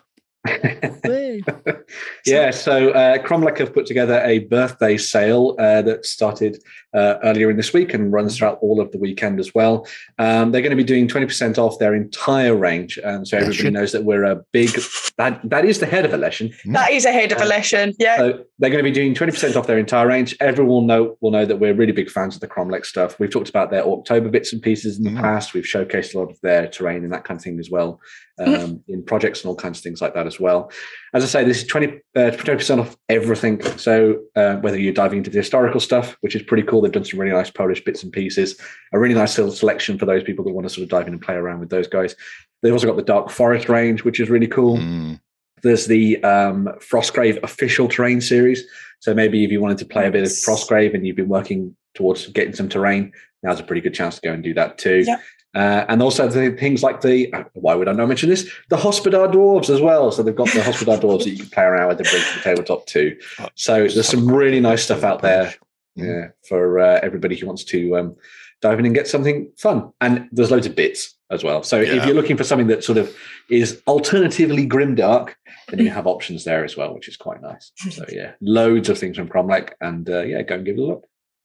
Woo. 1.05 1.41
yeah, 2.27 2.51
so 2.51 2.91
uh, 2.91 3.19
Cromlech 3.19 3.59
have 3.59 3.73
put 3.73 3.87
together 3.87 4.21
a 4.25 4.41
birthday 4.41 4.97
sale 4.97 5.55
uh, 5.59 5.83
that 5.83 6.05
started 6.07 6.63
uh, 6.95 7.17
earlier 7.23 7.51
in 7.51 7.57
this 7.57 7.73
week 7.73 7.93
and 7.95 8.13
runs 8.13 8.39
throughout 8.39 8.59
all 8.61 8.81
of 8.81 8.91
the 8.93 8.99
weekend 8.99 9.39
as 9.39 9.55
well. 9.55 9.87
Um, 10.19 10.51
they're 10.53 10.63
going 10.63 10.71
to 10.71 10.77
be 10.77 10.85
doing 10.85 11.07
20% 11.07 11.59
off 11.59 11.79
their 11.79 11.95
entire 11.95 12.57
range. 12.57 12.99
Um, 13.05 13.25
so 13.25 13.37
everybody 13.37 13.59
Election. 13.59 13.73
knows 13.75 13.93
that 13.93 14.05
we're 14.05 14.25
a 14.25 14.37
big, 14.53 14.71
that, 15.19 15.41
that 15.45 15.65
is 15.65 15.79
the 15.81 15.87
head 15.87 16.05
of 16.05 16.13
Election. 16.13 16.53
That 16.67 16.91
is 16.91 17.05
ahead 17.05 17.33
of 17.33 17.41
election. 17.41 17.95
Yeah. 17.99 18.17
So 18.17 18.45
they're 18.59 18.71
going 18.71 18.83
to 18.85 18.91
be 18.91 18.95
doing 18.95 19.15
20% 19.15 19.57
off 19.57 19.67
their 19.67 19.79
entire 19.79 20.07
range. 20.07 20.37
Everyone 20.41 20.69
will 20.69 20.83
know, 20.83 21.17
will 21.21 21.31
know 21.31 21.45
that 21.45 21.57
we're 21.57 21.75
really 21.75 21.93
big 21.93 22.11
fans 22.11 22.35
of 22.35 22.41
the 22.41 22.49
Cromlech 22.49 22.85
stuff. 22.87 23.19
We've 23.19 23.31
talked 23.31 23.49
about 23.49 23.71
their 23.71 23.85
October 23.85 24.29
bits 24.29 24.53
and 24.53 24.63
pieces 24.63 24.99
in 24.99 25.05
the 25.05 25.11
Mhm. 25.11 25.21
past. 25.21 25.55
We've 25.55 25.65
showcased 25.65 26.15
a 26.15 26.19
lot 26.19 26.31
of 26.31 26.41
their 26.41 26.67
terrain 26.69 27.05
and 27.05 27.13
that 27.13 27.25
kind 27.25 27.39
of 27.39 27.45
thing 27.45 27.59
as 27.59 27.71
well 27.71 28.01
um, 28.39 28.83
in 28.89 29.03
projects 29.05 29.41
and 29.43 29.49
all 29.49 29.57
kinds 29.57 29.79
of 29.79 29.83
things 29.83 30.01
like 30.01 30.15
that 30.15 30.27
as 30.27 30.39
well. 30.39 30.71
As 31.15 31.25
I 31.25 31.27
say, 31.27 31.45
this 31.45 31.63
is 31.63 31.67
20, 31.67 31.87
uh, 32.17 32.31
20% 32.31 32.81
off 32.81 32.97
everything. 33.09 33.63
So 33.77 34.21
uh, 34.37 34.57
whether 34.57 34.79
you're 34.79 34.93
diving 34.93 35.19
into 35.19 35.31
the 35.31 35.39
historical 35.39 35.81
stuff, 35.81 36.17
which 36.21 36.35
is 36.37 36.43
pretty 36.43 36.63
cool, 36.63 36.81
they've 36.81 36.93
done 36.93 37.05
some 37.05 37.21
really 37.21 37.33
nice 37.33 37.51
Polish 37.51 37.83
bits 37.85 38.03
and 38.03 38.13
pieces, 38.13 38.57
a 38.93 38.99
really 38.99 39.15
nice 39.15 39.37
little 39.39 39.53
selection 39.53 39.99
for 39.99 40.07
those 40.07 40.23
people 40.23 40.45
that 40.45 40.53
want 40.53 40.67
to 40.69 40.73
sort 40.73 40.83
of 40.85 40.89
dive 40.89 41.07
in 41.07 41.15
and 41.15 41.23
play 41.23 41.35
around 41.35 41.61
with 41.61 41.71
those 41.71 41.89
guys. 41.89 42.15
They've 42.63 42.73
also 42.73 42.87
got 42.87 42.97
the 42.97 43.03
Dark 43.03 43.31
Forest 43.31 43.69
range, 43.69 44.05
which 44.05 44.21
is 44.21 44.31
really 44.31 44.49
cool. 44.49 44.79
Mm, 44.79 45.21
There's 45.63 45.87
the 45.87 46.23
um, 46.25 46.69
Frostgrave 46.81 47.43
official 47.43 47.89
terrain 47.89 48.21
series. 48.21 48.65
So 49.01 49.15
maybe 49.15 49.45
if 49.45 49.51
you 49.53 49.61
wanted 49.61 49.79
to 49.79 49.87
play 49.87 50.07
a 50.07 50.11
bit 50.11 50.25
of 50.25 50.29
Frostgrave 50.29 50.95
and 50.95 51.07
you've 51.07 51.17
been 51.17 51.29
working 51.29 51.77
towards 51.95 52.27
getting 52.29 52.55
some 52.55 52.69
terrain, 52.69 53.13
now's 53.43 53.61
a 53.61 53.63
pretty 53.63 53.81
good 53.81 53.95
chance 53.95 54.17
to 54.17 54.21
go 54.23 54.33
and 54.33 54.43
do 54.43 54.55
that 54.55 54.79
too. 54.79 55.05
Yeah. 55.07 55.19
Uh, 55.55 55.85
and 55.89 56.03
also 56.03 56.29
the 56.29 56.51
things 56.53 56.83
like 56.83 57.01
the 57.01 57.33
uh, 57.33 57.43
why 57.55 57.75
would 57.75 57.89
I 57.89 57.93
not 57.93 58.07
mention 58.09 58.29
this? 58.29 58.51
The 58.69 58.77
Hospodar 58.77 59.29
dwarves 59.29 59.71
as 59.71 59.81
well. 59.81 60.13
So 60.13 60.23
they've 60.23 60.37
got 60.37 60.53
the 60.53 60.63
Hospodar 60.63 60.99
dwarves 61.03 61.25
that 61.25 61.31
you 61.31 61.39
can 61.39 61.49
play 61.49 61.65
around 61.65 61.89
with 61.89 61.99
and 62.01 62.09
bring 62.09 62.23
to 62.23 62.35
the 62.35 62.41
tabletop 62.43 62.87
too. 62.87 63.17
So 63.55 63.89
there's 63.89 64.09
some 64.09 64.31
really 64.31 64.61
nice 64.61 64.83
stuff 64.85 65.05
out 65.05 65.23
there 65.23 65.55
Mm. 65.99 66.07
yeah, 66.07 66.29
for 66.49 66.79
uh, 66.79 67.01
everybody 67.03 67.35
who 67.35 67.47
wants 67.47 67.65
to 67.65 67.97
um, 67.97 68.15
dive 68.63 68.79
in 68.79 68.87
and 68.87 68.95
get 68.95 69.09
something 69.09 69.51
fun. 69.59 69.91
And 70.01 70.29
there's 70.31 70.51
loads 70.51 70.67
of 70.67 70.77
bits 70.77 71.17
as 71.31 71.43
well. 71.43 71.65
So 71.65 71.81
Yeah. 71.81 71.95
if 71.97 72.07
you're 72.07 72.15
looking 72.15 72.37
for 72.37 72.45
something 72.45 72.69
that 72.69 72.85
sort 72.85 72.99
of 72.99 73.13
is 73.51 73.83
alternatively 73.89 74.69
grimdark, 74.69 75.35
then 75.71 75.81
you 75.81 75.91
have 75.91 76.07
options 76.07 76.45
there 76.45 76.65
as 76.65 76.77
well, 76.77 76.95
which 76.95 77.09
is 77.09 77.17
quite 77.17 77.43
nice. 77.43 77.73
So 77.91 78.05
yeah, 78.13 78.33
loads 78.41 78.89
of 78.89 78.97
things 78.99 79.17
from 79.17 79.29
Cromlech, 79.29 79.71
and 79.81 80.09
uh, 80.09 80.23
yeah, 80.23 80.43
go 80.43 80.55
and 80.55 80.65
give 80.65 80.77
it 80.77 80.81
a 80.83 80.85
look. 80.85 81.05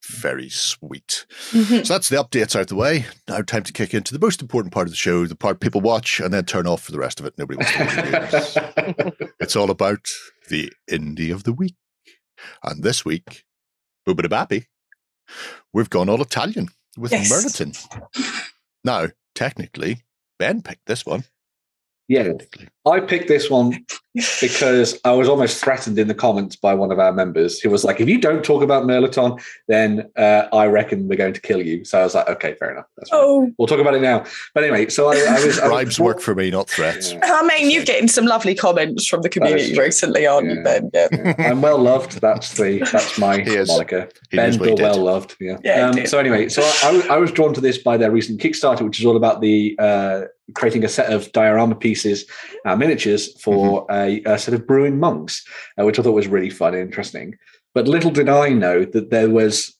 Very 0.10 0.50
sweet. 0.50 1.26
Mhm. 1.52 1.86
So 1.86 1.94
that's 1.94 2.10
the 2.10 2.18
updates 2.18 2.60
out 2.60 2.68
the 2.68 2.76
way. 2.76 3.06
Now 3.28 3.42
time 3.42 3.64
to 3.64 3.72
kick 3.74 3.94
into 3.94 4.14
the 4.14 4.20
most 4.20 4.42
important 4.42 4.74
part 4.74 4.88
of 4.88 4.92
the 4.92 4.98
show, 4.98 5.26
the 5.26 5.36
part 5.36 5.60
people 5.62 5.80
watch 5.82 6.20
and 6.20 6.34
then 6.34 6.44
turn 6.46 6.68
off 6.68 6.84
for 6.84 6.92
the 6.92 7.00
rest 7.00 7.20
of 7.20 7.26
it. 7.26 7.34
Nobody 7.38 7.58
wants 7.58 7.72
to 7.74 7.80
watch 7.80 9.18
it. 9.18 9.34
It's 9.40 9.56
all 9.56 9.72
about 9.72 10.10
the 10.50 10.72
indie 10.90 11.34
of 11.34 11.44
the 11.44 11.54
week. 11.54 11.76
And 12.64 12.84
this 12.84 13.06
week, 13.06 13.46
Boobadabappy, 14.08 14.66
we've 15.74 15.90
gone 15.90 16.10
all 16.10 16.22
Italian 16.22 16.70
with 16.98 17.12
Yes. 17.12 17.30
Now, 18.84 19.08
technically, 19.36 20.04
Ben 20.38 20.62
picked 20.62 20.86
this 20.86 21.06
one. 21.06 21.24
Yeah, 22.10 22.34
I 22.86 23.00
picked 23.00 23.30
this 23.30 23.50
one 23.50 23.86
because 24.42 25.00
I 25.06 25.12
was 25.14 25.28
almost 25.30 25.64
threatened 25.64 25.98
in 25.98 26.08
the 26.08 26.14
comments 26.14 26.56
by 26.56 26.74
one 26.74 26.92
of 26.92 27.00
our 27.00 27.14
members 27.14 27.60
who 27.60 27.70
was 27.70 27.84
like, 27.84 28.02
"If 28.02 28.10
you 28.10 28.20
don't 28.20 28.44
talk 28.44 28.62
about 28.62 28.84
Mirliton, 28.84 29.42
then 29.70 30.10
uh, 30.18 30.44
I 30.54 30.68
reckon 30.68 31.08
we're 31.08 31.16
going 31.16 31.34
to 31.34 31.42
kill 31.42 31.62
you." 31.62 31.86
So 31.86 32.00
I 32.02 32.04
was 32.04 32.14
like, 32.14 32.28
"Okay, 32.28 32.56
fair 32.56 32.72
enough. 32.72 32.86
That's 32.98 33.10
fine. 33.10 33.20
Oh, 33.24 33.52
We'll 33.58 33.68
talk 33.68 33.80
about 33.80 33.96
it 33.96 34.02
now." 34.02 34.26
But 34.54 34.64
anyway, 34.64 34.90
so 34.90 35.08
I, 35.08 35.16
I 35.16 35.46
was 35.46 35.60
I 35.60 35.68
was 35.68 35.70
Bribes 35.70 36.00
work 36.00 36.20
for 36.20 36.36
me, 36.36 36.52
not 36.52 36.70
threats. 36.70 37.14
Yeah. 37.14 37.20
I 37.24 37.48
mean, 37.48 37.72
you're 37.72 37.86
getting 37.86 38.08
some 38.10 38.26
lovely 38.26 38.54
comments 38.54 39.08
from 39.08 39.22
the 39.22 39.30
community 39.30 39.78
recently, 39.80 40.28
aren't 40.28 40.50
you, 40.52 40.62
Ben? 40.62 40.92
Yeah. 40.94 41.08
Yeah. 41.12 41.36
I'm 41.52 41.62
well 41.62 41.78
loved. 41.80 42.20
That's 42.22 42.54
the 42.58 42.80
that's 42.92 43.18
my 43.18 43.40
He 43.42 43.56
is. 43.56 43.70
moniker. 43.70 44.10
He 44.30 44.38
Ben 44.38 44.50
knows 44.52 44.60
what 44.60 44.78
Bill 44.78 44.90
well 44.92 44.98
loved. 45.04 45.36
Yeah. 45.40 45.58
Yeah, 45.64 45.88
um, 45.90 46.06
so 46.06 46.20
anyway, 46.20 46.50
so 46.50 46.62
I, 46.64 46.90
I 46.90 46.92
was- 46.92 47.08
I 47.14 47.18
was 47.18 47.32
drawn 47.32 47.54
to 47.54 47.62
this 47.62 47.78
by 47.78 47.96
their 47.98 48.12
recent 48.12 48.42
Kickstarter, 48.42 48.82
which 48.82 49.00
is 49.00 49.06
all 49.06 49.16
about 49.16 49.40
the 49.42 49.76
uh, 49.80 50.22
creating 50.56 50.84
a 50.84 50.90
set 50.90 51.12
of 51.12 51.32
diorama 51.32 51.76
pieces, 51.76 52.26
uh, 52.66 52.76
miniatures 52.76 53.40
for 53.42 53.86
a, 53.90 54.22
a 54.26 54.38
set 54.38 54.54
of 54.54 54.68
brewing 54.68 55.00
monks, 55.00 55.46
uh, 55.80 55.86
which 55.86 55.98
I 56.00 56.04
thought 56.04 56.12
was 56.12 56.28
really 56.28 56.50
fun 56.50 56.74
and 56.74 56.84
interesting. 56.84 57.36
But 57.74 57.88
little 57.88 58.12
did 58.12 58.30
I 58.30 58.50
know 58.50 58.86
that 58.86 59.10
there 59.10 59.30
was 59.30 59.76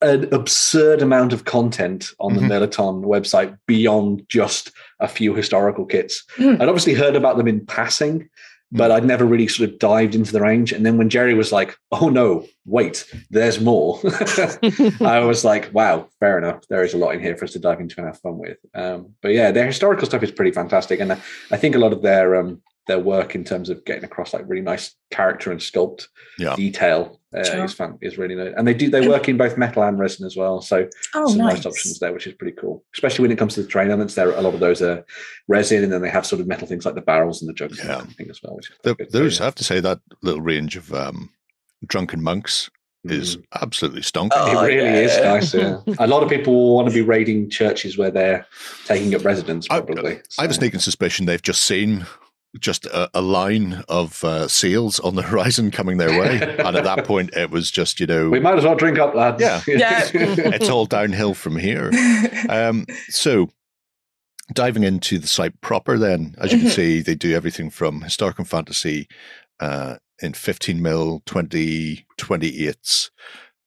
an 0.00 0.32
absurd 0.34 1.00
amount 1.02 1.32
of 1.32 1.44
content 1.44 2.10
on 2.20 2.34
the 2.34 2.40
Mhm. 2.40 2.48
Mirliton 2.50 3.04
website 3.04 3.56
beyond 3.66 4.22
just 4.28 4.70
a 5.00 5.08
few 5.08 5.34
historical 5.34 5.86
kits. 5.86 6.24
Mm. 6.36 6.60
I'd 6.60 6.68
obviously 6.68 6.94
heard 6.94 7.16
about 7.16 7.36
them 7.38 7.48
in 7.48 7.64
passing, 7.64 8.28
but 8.74 8.90
I'd 8.90 9.04
never 9.04 9.24
really 9.24 9.46
sort 9.46 9.70
of 9.70 9.78
dived 9.78 10.16
into 10.16 10.32
the 10.32 10.40
range. 10.40 10.72
And 10.72 10.84
then 10.84 10.98
when 10.98 11.08
Jerry 11.08 11.32
was 11.32 11.52
like, 11.52 11.78
"Oh 11.92 12.08
no, 12.08 12.44
wait, 12.66 13.06
there's 13.30 13.60
more," 13.60 14.00
I 15.00 15.20
was 15.20 15.44
like, 15.44 15.72
"Wow, 15.72 16.08
fair 16.18 16.36
enough. 16.36 16.66
There 16.68 16.82
is 16.82 16.92
a 16.92 16.98
lot 16.98 17.14
in 17.14 17.20
here 17.20 17.36
for 17.36 17.44
us 17.44 17.52
to 17.52 17.60
dive 17.60 17.80
into 17.80 17.94
and 17.98 18.06
have 18.06 18.20
fun 18.20 18.38
with." 18.38 18.58
Um, 18.74 19.14
but 19.22 19.32
yeah, 19.32 19.52
their 19.52 19.66
historical 19.66 20.06
stuff 20.06 20.24
is 20.24 20.32
pretty 20.32 20.50
fantastic, 20.50 21.00
and 21.00 21.12
I, 21.12 21.56
think 21.56 21.76
a 21.76 21.78
lot 21.78 21.92
of 21.92 22.02
their 22.02 22.34
um, 22.34 22.60
their 22.86 22.98
work 22.98 23.34
in 23.34 23.44
terms 23.44 23.70
of 23.70 23.84
getting 23.84 24.04
across 24.04 24.34
like 24.34 24.44
really 24.46 24.62
nice 24.62 24.94
character 25.10 25.50
and 25.50 25.60
sculpt 25.60 26.06
Yeah. 26.38 26.54
detail 26.56 27.20
uh, 27.34 27.42
Sure. 27.42 27.64
is 27.64 27.72
fun 27.74 27.98
is 28.00 28.16
really 28.18 28.34
nice. 28.34 28.52
And 28.56 28.66
they 28.68 28.74
do 28.74 28.88
they 28.90 29.08
work 29.08 29.28
in 29.28 29.36
both 29.36 29.56
metal 29.56 29.82
and 29.82 29.98
resin 29.98 30.26
as 30.26 30.36
well, 30.36 30.60
so 30.60 30.88
Oh, 31.14 31.28
some 31.28 31.38
nice. 31.38 31.54
nice 31.56 31.66
options 31.66 31.98
there, 31.98 32.12
which 32.12 32.26
is 32.26 32.34
pretty 32.34 32.56
cool. 32.56 32.84
Especially 32.94 33.22
when 33.22 33.32
it 33.32 33.38
comes 33.38 33.54
to 33.54 33.62
the 33.62 33.68
train 33.68 33.88
elements, 33.88 34.14
there 34.14 34.30
a 34.30 34.40
lot 34.42 34.54
of 34.54 34.60
those 34.60 34.82
are 34.82 35.04
resin, 35.48 35.82
and 35.82 35.92
then 35.92 36.02
they 36.02 36.10
have 36.10 36.26
sort 36.26 36.40
of 36.40 36.46
metal 36.46 36.66
things 36.68 36.84
like 36.84 36.94
the 36.94 37.00
barrels 37.00 37.40
and 37.42 37.48
the 37.48 37.54
jugs 37.54 37.78
Yeah. 37.78 37.86
that 37.86 37.98
kind 37.98 38.10
of 38.10 38.16
thing 38.16 38.30
as 38.30 38.40
well. 38.42 38.56
Which 38.56 38.70
is 38.70 38.76
The, 38.82 38.94
good. 38.94 39.10
Those. 39.12 39.40
I 39.40 39.44
have 39.44 39.54
to 39.56 39.64
say, 39.64 39.80
that 39.80 40.00
little 40.22 40.42
range 40.42 40.76
of 40.76 40.92
um, 40.94 41.30
drunken 41.86 42.22
monks 42.22 42.70
is 43.04 43.36
Mm. 43.36 43.44
absolutely 43.62 44.00
stonking. 44.02 44.30
Oh, 44.34 44.64
It 44.64 44.76
really 44.76 45.04
is 45.04 45.16
yeah. 45.16 45.34
nice. 45.34 45.52
Yeah. 45.54 45.80
a 45.98 46.06
lot 46.06 46.22
of 46.22 46.28
people 46.30 46.74
want 46.76 46.88
to 46.88 46.94
be 46.94 47.02
raiding 47.02 47.50
churches 47.50 47.98
where 47.98 48.10
they're 48.10 48.46
taking 48.86 49.14
up 49.14 49.24
residence. 49.24 49.66
I- 49.70 49.80
Probably. 49.80 50.20
I 50.38 50.42
have 50.42 50.50
a 50.52 50.54
sneaking 50.54 50.80
suspicion 50.80 51.26
they've 51.26 51.42
just 51.42 51.62
seen 51.62 52.06
just 52.60 52.86
a, 52.86 53.10
a 53.14 53.20
line 53.20 53.82
of 53.88 54.22
uh, 54.24 54.46
seals 54.48 55.00
on 55.00 55.14
the 55.16 55.22
horizon 55.30 55.70
coming 55.70 55.98
their 55.98 56.18
way, 56.20 56.40
and 56.40 56.76
at 56.76 56.84
that 56.84 57.04
point, 57.04 57.30
it 57.34 57.50
was 57.50 57.70
just 57.70 58.00
you 58.00 58.06
know 58.06 58.30
We 58.30 58.40
might 58.40 58.56
as 58.58 58.64
well 58.64 58.76
drink 58.76 58.98
up, 58.98 59.14
lads. 59.14 59.40
Yeah. 59.42 59.60
Yeah. 59.66 60.08
it's 60.14 60.68
all 60.68 60.86
downhill 60.86 61.34
from 61.34 61.56
here. 61.56 61.90
Um, 62.48 62.86
so, 63.08 63.50
diving 64.52 64.84
into 64.84 65.18
the 65.18 65.26
site 65.26 65.60
proper, 65.60 65.98
then, 65.98 66.34
as 66.38 66.52
you 66.52 66.58
can 66.58 66.68
Mhm. 66.68 66.72
see, 66.74 67.00
they 67.02 67.14
do 67.14 67.34
everything 67.34 67.70
from 67.70 68.02
historic 68.02 68.38
and 68.38 68.48
fantasy 68.48 69.08
uh, 69.60 69.96
in 70.22 70.32
15 70.34 70.80
mil, 70.82 71.22
20, 71.26 72.06
28s, 72.18 73.10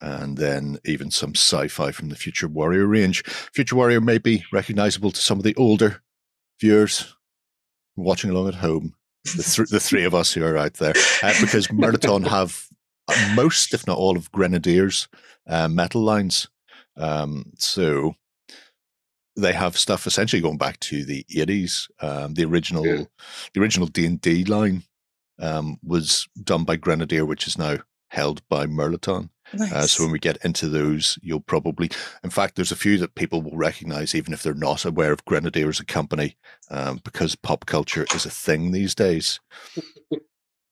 and 0.00 0.38
then 0.38 0.78
even 0.84 1.10
some 1.10 1.30
sci 1.34 1.68
fi 1.68 1.90
from 1.90 2.08
the 2.08 2.16
Future 2.16 2.48
Warrior 2.48 2.86
range. 2.86 3.22
Future 3.52 3.76
Warrior 3.76 4.00
may 4.00 4.18
be 4.18 4.44
recognizable 4.52 5.10
to 5.10 5.20
some 5.20 5.38
of 5.38 5.44
the 5.44 5.54
older 5.56 6.02
viewers 6.60 7.14
watching 8.04 8.30
along 8.30 8.48
at 8.48 8.54
home. 8.56 8.94
The, 9.36 9.42
th- 9.42 9.68
the 9.68 9.80
three 9.80 10.04
of 10.04 10.14
us 10.14 10.32
who 10.32 10.44
are 10.44 10.56
out 10.56 10.74
there, 10.74 10.94
uh, 11.22 11.34
because 11.40 11.66
Mirliton 11.68 12.26
have 12.28 12.66
most, 13.34 13.74
if 13.74 13.86
not 13.86 13.98
all, 13.98 14.16
of 14.16 14.30
Grenadiers 14.32 15.08
uh, 15.46 15.68
metal 15.68 16.02
lines. 16.02 16.48
Um, 16.96 17.52
so 17.58 18.14
they 19.36 19.52
have 19.52 19.76
stuff 19.78 20.06
essentially 20.06 20.42
going 20.42 20.58
back 20.58 20.80
to 20.80 21.04
the 21.04 21.24
eighties. 21.36 21.88
Um, 22.00 22.34
the 22.34 22.44
original, 22.44 22.86
Yeah. 22.86 23.04
the 23.54 23.60
original 23.60 23.86
D 23.88 24.06
and 24.06 24.20
D 24.20 24.44
line 24.44 24.82
um, 25.38 25.78
was 25.84 26.26
done 26.42 26.64
by 26.64 26.76
Grenadier, 26.76 27.24
which 27.26 27.46
is 27.46 27.58
now 27.58 27.76
held 28.10 28.46
by 28.48 28.66
Mirliton. 28.66 29.30
Nice. 29.54 29.72
Uh, 29.72 29.86
so 29.86 30.02
when 30.04 30.12
we 30.12 30.18
get 30.18 30.36
into 30.44 30.68
those, 30.68 31.18
you'll 31.22 31.40
probably, 31.40 31.90
in 32.24 32.30
fact, 32.30 32.54
there's 32.56 32.72
a 32.72 32.76
few 32.76 32.98
that 32.98 33.14
people 33.14 33.42
will 33.42 33.56
recognize, 33.56 34.14
even 34.14 34.32
if 34.32 34.42
they're 34.42 34.54
not 34.54 34.84
aware 34.84 35.12
of 35.12 35.24
Grenadier 35.24 35.68
as 35.68 35.80
a 35.80 35.84
company, 35.84 36.36
um, 36.70 37.00
because 37.04 37.34
pop 37.36 37.66
culture 37.66 38.06
is 38.14 38.26
a 38.26 38.30
thing 38.30 38.72
these 38.72 38.94
days. 38.94 39.40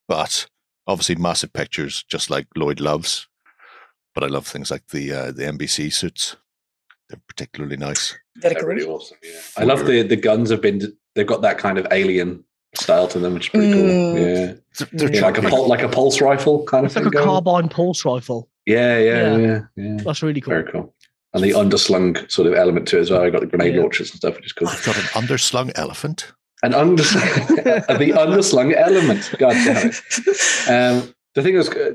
but 0.08 0.46
obviously, 0.86 1.14
massive 1.16 1.52
pictures, 1.52 2.04
just 2.08 2.30
like 2.30 2.46
Lloyd 2.56 2.80
loves. 2.80 3.28
But 4.14 4.24
I 4.24 4.28
love 4.28 4.46
things 4.46 4.70
like 4.70 4.88
the 4.88 5.12
uh, 5.12 5.32
the 5.32 5.42
NBC 5.44 5.92
suits; 5.92 6.36
they're 7.08 7.20
particularly 7.28 7.76
nice. 7.76 8.14
Very 8.38 8.54
They're 8.54 8.62
cool. 8.62 8.68
really 8.70 8.86
awesome. 8.86 9.18
Yeah. 9.22 9.40
I 9.58 9.64
love 9.64 9.86
the 9.86 10.02
the 10.02 10.16
guns 10.16 10.50
have 10.50 10.62
been 10.62 10.96
they've 11.14 11.26
got 11.26 11.42
that 11.42 11.58
kind 11.58 11.76
of 11.78 11.86
alien 11.90 12.42
style 12.74 13.08
to 13.08 13.18
them, 13.18 13.34
which 13.34 13.46
is 13.46 13.50
pretty 13.50 13.72
cool. 13.72 13.82
Mm. 13.82 14.14
Yeah. 14.14 14.54
They're, 14.78 14.88
they're 14.92 15.08
Yeah, 15.10 15.20
Yeah, 15.20 15.26
like 15.26 15.38
a 15.38 15.42
pul- 15.42 15.68
like 15.68 15.82
a 15.82 15.88
pulse 15.88 16.20
rifle 16.22 16.64
kind 16.64 16.86
of 16.86 16.90
It's 16.90 16.96
like 16.96 17.04
thing. 17.04 17.08
a 17.08 17.16
going. 17.16 17.26
carbine 17.26 17.68
pulse 17.68 18.04
rifle. 18.06 18.48
Yeah, 18.66 18.98
yeah, 18.98 19.36
Yeah. 19.36 19.36
yeah, 19.38 19.60
yeah. 19.76 19.96
That's 20.04 20.22
really 20.22 20.40
cool. 20.40 20.54
Very 20.54 20.70
cool. 20.70 20.94
And 21.34 21.42
the 21.44 21.50
underslung 21.50 22.30
sort 22.30 22.48
of 22.48 22.54
element 22.54 22.88
to 22.88 22.98
it 22.98 23.02
as 23.02 23.10
well. 23.10 23.22
I 23.22 23.30
got 23.30 23.40
the 23.40 23.46
grenade 23.46 23.74
Yeah. 23.74 23.82
launchers 23.82 24.10
and 24.10 24.16
stuff, 24.18 24.36
which 24.36 24.46
is 24.46 24.52
cool. 24.52 24.68
I've 24.68 24.84
got 24.84 24.96
an 24.96 25.02
underslung 25.04 25.70
elephant. 25.76 26.32
An 26.62 26.72
underslung, 26.72 27.56
the 27.98 28.12
underslung 28.12 28.74
element. 28.74 29.30
God 29.38 29.52
damn 29.52 29.88
it. 29.88 29.96
Um, 30.68 31.14
the 31.34 31.42
thing 31.42 31.54
is, 31.56 31.68
uh, 31.68 31.92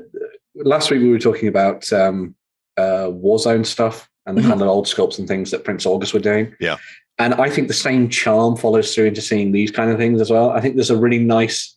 last 0.54 0.90
week 0.90 1.00
we 1.02 1.10
were 1.10 1.18
talking 1.18 1.48
about 1.48 1.92
um, 1.92 2.34
uh, 2.76 3.08
Warzone 3.10 3.66
stuff 3.66 4.08
and 4.26 4.38
the 4.38 4.42
Mhm. 4.42 4.48
kind 4.50 4.62
of 4.62 4.68
old 4.68 4.86
sculpts 4.86 5.18
and 5.18 5.26
things 5.26 5.50
that 5.50 5.64
Prince 5.64 5.84
August 5.84 6.14
were 6.14 6.20
doing. 6.20 6.54
Yeah. 6.60 6.76
And 7.18 7.34
I 7.34 7.50
think 7.50 7.66
the 7.68 7.74
same 7.74 8.08
charm 8.08 8.56
follows 8.56 8.94
through 8.94 9.06
into 9.06 9.20
seeing 9.20 9.50
these 9.52 9.70
kind 9.72 9.90
of 9.90 9.98
things 9.98 10.20
as 10.20 10.30
well. 10.30 10.50
I 10.50 10.60
think 10.60 10.76
there's 10.76 10.90
a 10.90 10.96
really 10.96 11.18
nice 11.18 11.76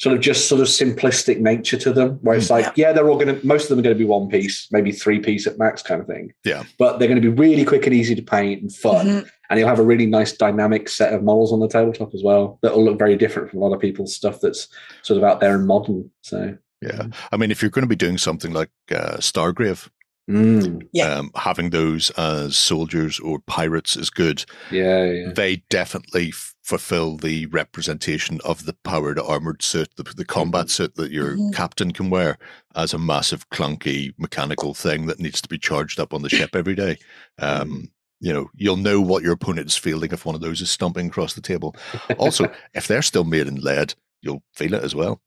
sort 0.00 0.14
of 0.16 0.20
just 0.22 0.48
sort 0.48 0.62
of 0.62 0.66
simplistic 0.66 1.38
nature 1.40 1.76
to 1.76 1.92
them 1.92 2.12
where 2.22 2.34
it's 2.36 2.48
like, 2.48 2.72
yeah, 2.74 2.90
they're 2.90 3.10
all 3.10 3.18
going 3.18 3.38
to, 3.38 3.46
most 3.46 3.64
of 3.64 3.68
them 3.68 3.78
are 3.80 3.82
going 3.82 3.94
to 3.94 3.98
be 3.98 4.04
one 4.06 4.28
piece, 4.30 4.66
maybe 4.72 4.92
three 4.92 5.18
piece 5.20 5.46
at 5.46 5.58
max 5.58 5.82
kind 5.82 6.00
of 6.00 6.06
thing. 6.06 6.32
Yeah. 6.42 6.62
But 6.78 6.98
they're 6.98 7.06
going 7.08 7.20
to 7.20 7.30
be 7.30 7.36
really 7.36 7.66
quick 7.66 7.84
and 7.86 7.94
easy 7.94 8.14
to 8.14 8.22
paint 8.22 8.62
and 8.62 8.74
fun 8.74 9.06
Mhm. 9.06 9.30
and 9.50 9.58
you'll 9.60 9.68
have 9.68 9.78
a 9.78 9.84
really 9.84 10.06
nice 10.06 10.32
dynamic 10.32 10.88
set 10.88 11.12
of 11.12 11.22
models 11.22 11.52
on 11.52 11.60
the 11.60 11.68
tabletop 11.68 12.14
as 12.14 12.22
well 12.24 12.58
that 12.62 12.74
will 12.74 12.82
look 12.84 12.98
very 12.98 13.14
different 13.14 13.50
from 13.50 13.60
a 13.60 13.62
lot 13.66 13.74
of 13.74 13.80
people's 13.80 14.16
stuff 14.16 14.40
that's 14.40 14.68
sort 15.02 15.18
of 15.18 15.24
out 15.24 15.40
there 15.40 15.54
and 15.54 15.66
modern. 15.66 16.10
So 16.22 16.56
Yeah, 16.80 17.08
I 17.30 17.36
mean, 17.36 17.50
if 17.50 17.60
you're 17.60 17.70
going 17.70 17.82
to 17.84 17.86
be 17.86 17.94
doing 17.94 18.16
something 18.16 18.54
like 18.54 18.70
uh, 18.90 19.18
Stargrave, 19.18 19.88
mm, 20.30 20.80
Yeah. 20.94 21.14
um, 21.18 21.30
having 21.36 21.70
those 21.70 22.08
as 22.16 22.56
soldiers 22.56 23.20
or 23.20 23.38
pirates 23.40 23.96
is 23.96 24.08
good. 24.08 24.44
yeah, 24.70 25.04
yeah, 25.04 25.32
They 25.34 25.62
definitely 25.68 26.28
f- 26.28 26.54
fulfill 26.70 27.16
the 27.16 27.46
representation 27.46 28.38
of 28.44 28.64
the 28.64 28.74
powered 28.84 29.18
armored 29.18 29.60
suit, 29.60 29.88
the, 29.96 30.04
the 30.04 30.24
combat 30.24 30.70
suit 30.70 30.94
that 30.94 31.10
your 31.10 31.36
Mhm. 31.36 31.52
captain 31.52 31.90
can 31.92 32.10
wear, 32.10 32.38
as 32.76 32.94
a 32.94 32.98
massive 32.98 33.48
clunky 33.50 34.14
mechanical 34.18 34.72
thing 34.72 35.06
that 35.06 35.18
needs 35.18 35.40
to 35.40 35.48
be 35.48 35.58
charged 35.58 35.98
up 35.98 36.14
on 36.14 36.22
the 36.22 36.28
ship 36.28 36.54
every 36.54 36.76
day. 36.76 36.96
Um, 37.38 37.90
you 38.20 38.32
know, 38.32 38.48
you'll 38.54 38.76
know 38.76 39.00
what 39.00 39.24
your 39.24 39.32
opponent 39.32 39.66
is 39.66 39.76
feeling 39.76 40.12
if 40.12 40.24
one 40.24 40.36
of 40.36 40.40
those 40.42 40.60
is 40.60 40.70
stomping 40.70 41.08
across 41.08 41.34
the 41.34 41.40
table. 41.40 41.74
Also, 42.18 42.44
if 42.74 42.86
they're 42.86 43.02
still 43.02 43.24
made 43.24 43.48
in 43.48 43.56
lead, 43.56 43.94
you'll 44.22 44.42
feel 44.54 44.74
it 44.74 44.84
as 44.84 44.94
well, 44.94 45.20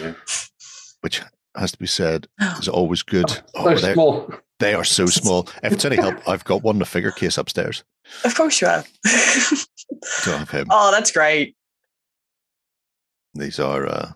yeah. 0.00 0.14
which 1.02 1.22
has 1.56 1.70
to 1.72 1.78
be 1.78 1.86
said 1.86 2.26
is 2.58 2.66
always 2.68 3.02
good. 3.02 3.40
Oh, 3.54 3.76
small. 3.76 4.32
They 4.62 4.74
are 4.74 4.84
so 4.84 5.06
small. 5.06 5.48
If 5.62 5.72
it's 5.72 5.84
any 5.84 5.96
help, 5.96 6.16
I've 6.28 6.44
got 6.44 6.62
one 6.62 6.76
in 6.76 6.82
a 6.82 6.86
figure 6.86 7.10
case 7.10 7.36
upstairs. 7.36 7.84
Of 8.24 8.34
course 8.34 8.60
you 8.60 8.68
have. 8.68 8.88
So 10.02 10.32
I 10.32 10.38
have 10.38 10.50
him. 10.50 10.66
oh, 10.70 10.90
that's 10.90 11.10
great. 11.10 11.56
These 13.34 13.58
are 13.58 13.86
uh, 13.86 14.12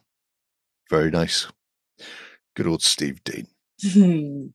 very 0.90 1.10
nice. 1.10 1.46
Good 2.54 2.66
old 2.66 2.82
Steve 2.82 3.22
Dean, 3.24 3.46
Hmm. 3.82 4.46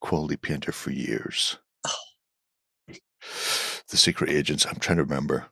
quality 0.00 0.36
painter 0.36 0.72
for 0.72 0.90
years. 0.90 1.56
The 3.88 3.96
Secret 3.96 4.30
Agents, 4.30 4.66
I'm 4.66 4.76
trying 4.76 4.98
to 4.98 5.04
remember. 5.04 5.46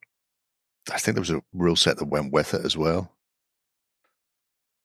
I 0.93 0.99
think 0.99 1.15
there 1.15 1.23
was 1.23 1.31
a 1.31 1.43
rule 1.55 1.77
set 1.77 1.99
that 1.99 2.07
went 2.07 2.33
with 2.33 2.55
it 2.55 2.65
as 2.65 2.77
well. 2.77 3.13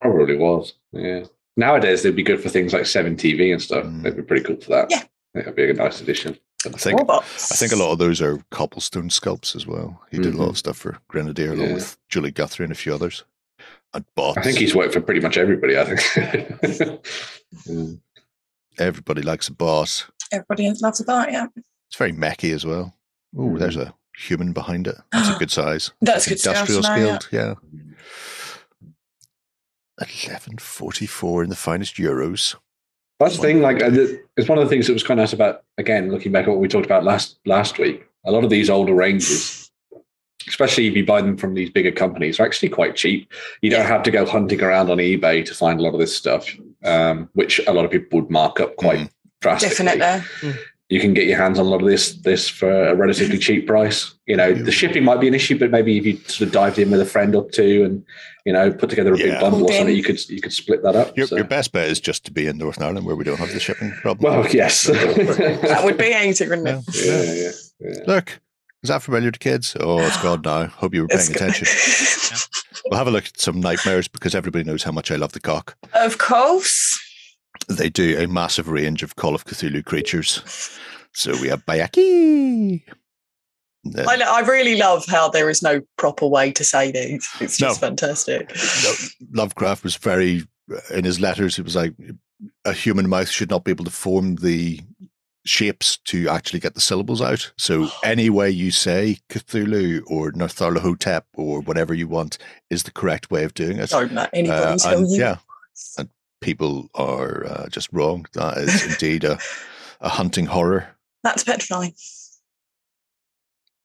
Probably 0.01 0.37
was. 0.37 0.73
Yeah. 0.91 1.25
Nowadays 1.57 2.03
they'd 2.03 2.15
be 2.15 2.23
good 2.23 2.41
for 2.41 2.49
things 2.49 2.71
like 2.71 2.85
Seven 2.85 3.15
TV 3.17 3.51
and 3.51 3.61
stuff. 3.61 3.83
Mm. 3.85 4.03
They'd 4.03 4.15
be 4.15 4.21
pretty 4.21 4.43
cool 4.43 4.55
for 4.61 4.69
that. 4.69 4.87
Yeah. 4.91 5.03
That'd 5.33 5.55
be 5.55 5.69
a 5.69 5.73
nice 5.73 5.99
addition. 6.01 6.37
I 6.65 6.69
think 6.69 6.99
Robots. 6.99 7.51
I 7.51 7.55
think 7.55 7.71
a 7.71 7.75
lot 7.75 7.91
of 7.91 7.99
those 7.99 8.21
are 8.21 8.37
Copplestone 8.51 9.09
sculpts 9.09 9.55
as 9.55 9.67
well. 9.67 10.01
He 10.11 10.17
did 10.17 10.33
a 10.33 10.37
lot 10.37 10.47
Mhm. 10.47 10.51
of 10.51 10.57
stuff 10.57 10.77
for 10.77 10.97
Grenadier 11.07 11.53
along 11.53 11.67
Yeah. 11.69 11.73
with 11.75 11.97
Julie 12.09 12.31
Guthrie 12.31 12.63
and 12.65 12.71
a 12.71 12.75
few 12.75 12.93
others. 12.93 13.23
And 13.93 14.03
bots. 14.15 14.37
I 14.37 14.41
think 14.41 14.57
he's 14.57 14.75
worked 14.75 14.93
for 14.93 15.01
pretty 15.01 15.21
much 15.21 15.37
everybody. 15.37 15.77
I 15.77 15.85
think. 15.85 16.01
Mm. 17.67 18.01
everybody 18.77 19.21
likes 19.21 19.47
a 19.47 19.53
bot. 19.53 20.05
Everybody 20.33 20.69
loves 20.81 20.99
a 20.99 21.05
bite, 21.05 21.31
yeah. 21.31 21.47
It's 21.55 21.95
very 21.97 22.11
mechy 22.11 22.53
as 22.53 22.65
well. 22.65 22.93
Oh, 23.37 23.57
there's 23.57 23.77
a 23.77 23.93
human 24.17 24.51
behind 24.51 24.85
it. 24.87 24.97
That's 25.13 25.29
a 25.29 25.35
good 25.39 25.51
size. 25.51 25.91
That's 26.01 26.27
It's 26.27 26.43
good 26.43 26.51
Industrial 26.55 26.81
now, 26.81 26.95
yeah. 26.95 27.19
scaled, 27.19 27.27
yeah. 27.31 27.53
Eleven 29.99 30.57
forty 30.57 31.05
four 31.07 31.43
in 31.43 31.49
the 31.49 31.55
finest 31.55 31.95
euros. 31.95 32.55
That's 33.19 33.35
the 33.37 33.41
thing. 33.41 33.61
Like, 33.61 33.77
it's 33.81 34.47
one 34.47 34.59
of 34.59 34.63
the 34.63 34.69
things 34.69 34.85
that 34.87 34.93
was 34.93 35.03
quite 35.03 35.17
nice 35.17 35.33
about 35.33 35.63
again 35.79 36.11
looking 36.11 36.31
back 36.31 36.43
at 36.43 36.49
what 36.49 36.59
we 36.59 36.67
talked 36.67 36.85
about 36.85 37.03
last 37.03 37.39
last 37.45 37.79
week. 37.79 38.05
A 38.25 38.31
lot 38.31 38.43
of 38.43 38.49
these 38.51 38.69
older 38.69 38.93
ranges, 38.93 39.71
especially 40.47 40.85
if 40.87 40.95
you 40.95 41.03
buy 41.05 41.21
them 41.21 41.35
from 41.35 41.55
these 41.55 41.71
bigger 41.71 41.91
companies, 41.91 42.39
are 42.39 42.45
actually 42.45 42.69
quite 42.69 42.95
cheap. 42.95 43.31
You 43.61 43.71
don't 43.71 43.87
have 43.87 44.03
to 44.03 44.11
go 44.11 44.23
hunting 44.25 44.61
around 44.61 44.91
on 44.91 44.97
eBay 44.97 45.43
to 45.45 45.53
find 45.55 45.79
a 45.79 45.83
lot 45.83 45.93
of 45.95 45.99
this 45.99 46.15
stuff, 46.15 46.47
um, 46.83 47.29
which 47.33 47.59
a 47.65 47.73
lot 47.73 47.85
of 47.85 47.89
people 47.91 48.19
would 48.21 48.29
mark 48.29 48.59
up 48.59 48.75
quite 48.75 48.99
Mm. 48.99 49.09
drastically. 49.41 49.97
Definitely. 49.97 50.59
You 50.89 51.01
can 51.01 51.13
get 51.13 51.27
your 51.27 51.37
hands 51.37 51.59
on 51.59 51.65
a 51.65 51.69
lot 51.69 51.81
of 51.81 51.87
this 51.87 52.13
this 52.21 52.47
for 52.47 52.71
a 52.89 52.95
relatively 52.95 53.37
cheap 53.37 53.67
price. 53.67 54.13
You 54.25 54.37
know, 54.37 54.53
the 54.53 54.71
shipping 54.71 55.03
might 55.03 55.19
be 55.19 55.27
an 55.27 55.33
issue, 55.33 55.57
but 55.59 55.69
maybe 55.71 55.97
if 55.97 56.05
you 56.05 56.17
sort 56.27 56.47
of 56.47 56.51
dived 56.53 56.79
in 56.79 56.89
with 56.91 57.01
a 57.01 57.05
friend 57.05 57.35
or 57.35 57.49
two 57.49 57.83
and 57.83 58.03
you 58.45 58.53
know 58.53 58.71
put 58.71 58.89
together 58.89 59.13
a 59.13 59.17
Yeah. 59.17 59.25
big 59.31 59.39
bundle 59.41 59.63
or 59.69 59.73
something, 59.73 59.95
you 59.95 60.03
could 60.03 60.19
you 60.29 60.39
could 60.41 60.53
split 60.53 60.83
that 60.83 60.95
up. 60.95 61.17
Your, 61.17 61.27
so. 61.27 61.35
your 61.35 61.45
best 61.45 61.71
bet 61.73 61.89
is 61.89 61.99
just 61.99 62.23
to 62.25 62.31
be 62.31 62.47
in 62.47 62.57
Northern 62.57 62.83
Ireland 62.83 63.05
where 63.05 63.15
we 63.15 63.23
don't 63.25 63.37
have 63.37 63.51
the 63.51 63.59
shipping 63.59 63.91
problem. 64.01 64.33
Well, 64.33 64.47
yes. 64.51 64.83
That 64.87 65.81
would 65.83 65.97
be 65.97 66.15
easy, 66.25 66.47
wouldn't 66.47 66.67
it? 66.67 66.83
Yeah. 66.93 67.21
yeah, 67.23 67.33
yeah, 67.33 67.51
yeah. 67.79 68.03
Look, 68.07 68.39
is 68.83 68.87
that 68.89 69.01
familiar 69.03 69.31
to 69.31 69.39
kids? 69.39 69.75
Oh, 69.79 69.99
it's 69.99 70.21
gone 70.21 70.41
now. 70.43 70.67
Hope 70.67 70.93
you 70.93 71.01
were 71.01 71.07
paying 71.09 71.19
It's 71.19 71.29
good. 71.29 71.37
attention. 71.41 71.67
We'll 72.89 72.97
have 72.99 73.07
a 73.07 73.11
look 73.11 73.25
at 73.25 73.37
some 73.37 73.59
nightmares 73.59 74.07
because 74.07 74.33
everybody 74.33 74.63
knows 74.63 74.83
how 74.83 74.93
much 74.93 75.11
I 75.11 75.15
love 75.17 75.33
the 75.33 75.41
cock. 75.41 75.75
of 75.93 76.19
course. 76.19 76.97
They 77.67 77.89
do 77.89 78.17
a 78.17 78.27
massive 78.27 78.69
range 78.69 79.03
of 79.03 79.15
Call 79.17 79.35
of 79.35 79.45
Cthulhu 79.45 79.83
creatures. 79.83 80.41
So 81.13 81.31
we 81.41 81.47
have 81.49 81.65
Byakhee. 81.65 82.81
I, 83.95 84.21
I 84.21 84.39
really 84.41 84.75
love 84.77 85.05
how 85.05 85.29
there 85.29 85.49
is 85.49 85.61
no 85.61 85.81
proper 85.97 86.27
way 86.27 86.51
to 86.51 86.63
say 86.63 86.91
these. 86.91 87.27
It's 87.39 87.57
just 87.57 87.81
No. 87.81 87.87
fantastic. 87.87 88.55
Lo- 88.83 89.41
Lovecraft 89.43 89.83
was 89.83 89.95
very 89.95 90.43
in 90.93 91.05
his 91.05 91.19
letters. 91.19 91.57
It 91.57 91.63
was 91.63 91.75
like 91.75 91.93
a 92.65 92.73
human 92.73 93.07
mouth 93.09 93.29
should 93.29 93.49
not 93.49 93.63
be 93.63 93.71
able 93.71 93.85
to 93.85 93.91
form 93.91 94.35
the 94.35 94.81
shapes 95.45 95.97
to 96.05 96.27
actually 96.27 96.59
get 96.59 96.73
the 96.75 96.81
syllables 96.81 97.21
out. 97.21 97.51
So 97.57 97.87
any 98.03 98.29
way 98.29 98.49
you 98.49 98.71
say 98.71 99.17
Cthulhu 99.29 100.01
or 100.07 100.31
Nyarlathotep 100.33 101.23
or 101.35 101.61
whatever 101.61 101.93
you 101.93 102.07
want 102.09 102.37
is 102.69 102.83
the 102.83 102.91
correct 102.91 103.31
way 103.31 103.43
of 103.45 103.53
doing 103.53 103.77
it. 103.77 103.89
Don't 103.89 104.13
let 104.13 104.29
anybody 104.33 104.61
Uh, 104.61 104.77
tell 104.77 104.97
and 104.99 105.09
you. 105.11 105.17
yeah, 105.17 105.37
and 105.97 106.09
people 106.41 106.89
are 106.95 107.45
uh, 107.45 107.67
just 107.69 107.89
wrong. 107.91 108.25
That 108.33 108.57
is 108.57 108.85
indeed 108.85 109.23
a, 109.23 109.39
a 110.01 110.09
hunting 110.09 110.45
horror. 110.45 110.89
That's 111.23 111.43
petrifying. 111.43 111.93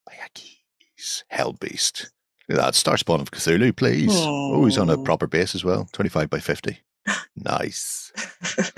Byakhees, 0.09 1.23
Hell 1.29 1.53
Beast. 1.53 2.11
That 2.49 2.75
Star 2.75 2.97
Spawn 2.97 3.21
of 3.21 3.31
Cthulhu, 3.31 3.75
please. 3.75 4.11
Oh, 4.13 4.65
he's 4.65 4.77
on 4.77 4.89
a 4.89 4.97
proper 4.97 5.27
base 5.27 5.55
as 5.55 5.63
well. 5.63 5.87
25 5.93 6.29
by 6.29 6.39
50. 6.39 6.79
Nice. 7.35 8.11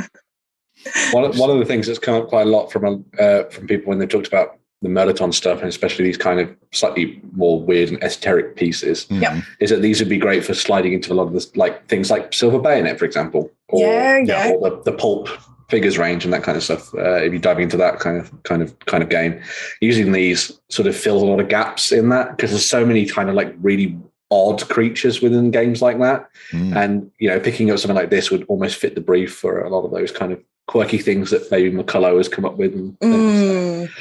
One 1.11 1.25
of, 1.25 1.37
one 1.37 1.49
of 1.49 1.57
the 1.59 1.65
things 1.65 1.87
that's 1.87 1.99
come 1.99 2.15
up 2.15 2.29
quite 2.29 2.45
a 2.45 2.49
lot 2.49 2.71
from 2.71 3.05
uh, 3.19 3.43
from 3.45 3.67
people 3.67 3.89
when 3.89 3.97
they 3.99 4.05
talked 4.05 4.27
about 4.27 4.59
the 4.85 4.89
Mirliton 4.89 5.33
stuff, 5.33 5.59
and 5.59 5.67
especially 5.67 6.05
these 6.05 6.17
kind 6.17 6.39
of 6.39 6.49
slightly 6.71 7.21
more 7.35 7.59
weird 7.61 7.89
and 7.89 8.01
esoteric 8.03 8.55
pieces, 8.55 9.05
Yeah. 9.09 9.35
Mhm. 9.35 9.43
is 9.59 9.69
that 9.71 9.81
these 9.81 9.99
would 9.99 10.09
be 10.09 10.17
great 10.17 10.43
for 10.45 10.53
sliding 10.53 10.93
into 10.93 11.11
a 11.11 11.15
lot 11.15 11.23
of 11.27 11.33
this, 11.33 11.53
like 11.57 11.85
things 11.87 12.09
like 12.09 12.33
Silver 12.33 12.59
Bayonet, 12.59 12.97
for 12.97 13.05
example, 13.05 13.51
or, 13.69 13.81
yeah, 13.81 14.19
yeah. 14.23 14.51
or 14.51 14.69
the, 14.69 14.91
the 14.91 14.97
pulp 14.97 15.27
figures 15.69 15.97
range 15.97 16.23
and 16.23 16.31
that 16.33 16.43
kind 16.43 16.55
of 16.55 16.63
stuff. 16.63 16.93
Uh, 16.93 17.15
if 17.15 17.33
you 17.33 17.39
dive 17.39 17.59
into 17.59 17.75
that 17.77 17.99
kind 17.99 18.17
of 18.19 18.31
kind 18.43 18.61
of 18.61 18.77
kind 18.85 19.01
of 19.03 19.09
game, 19.09 19.41
using 19.81 20.11
these 20.11 20.59
sort 20.69 20.87
of 20.87 20.95
fills 20.95 21.23
a 21.23 21.25
lot 21.25 21.39
of 21.39 21.49
gaps 21.49 21.91
in 21.91 22.09
that 22.09 22.37
because 22.37 22.51
there's 22.51 22.65
so 22.69 22.85
many 22.85 23.05
kind 23.05 23.29
of 23.29 23.35
like 23.35 23.53
really 23.61 23.97
odd 24.31 24.67
creatures 24.69 25.21
within 25.21 25.49
games 25.51 25.81
like 25.81 25.99
that 25.99 26.27
Mm. 26.51 26.75
and 26.75 27.11
you 27.19 27.29
know 27.29 27.39
picking 27.39 27.69
up 27.71 27.77
something 27.79 27.95
like 27.95 28.09
this 28.09 28.29
would 28.31 28.43
almost 28.47 28.75
fit 28.75 28.93
the 28.95 29.01
brief 29.01 29.33
for 29.33 29.61
a 29.61 29.69
lot 29.69 29.83
of 29.85 29.91
those 29.91 30.11
kind 30.11 30.31
of 30.31 30.39
quirky 30.67 30.97
things 30.97 31.29
that 31.29 31.49
maybe 31.51 31.69
McCullough 31.75 32.17
has 32.17 32.27
come 32.27 32.43
up 32.43 32.57
with 32.57 32.73
and 32.73 32.99
things. 32.99 33.39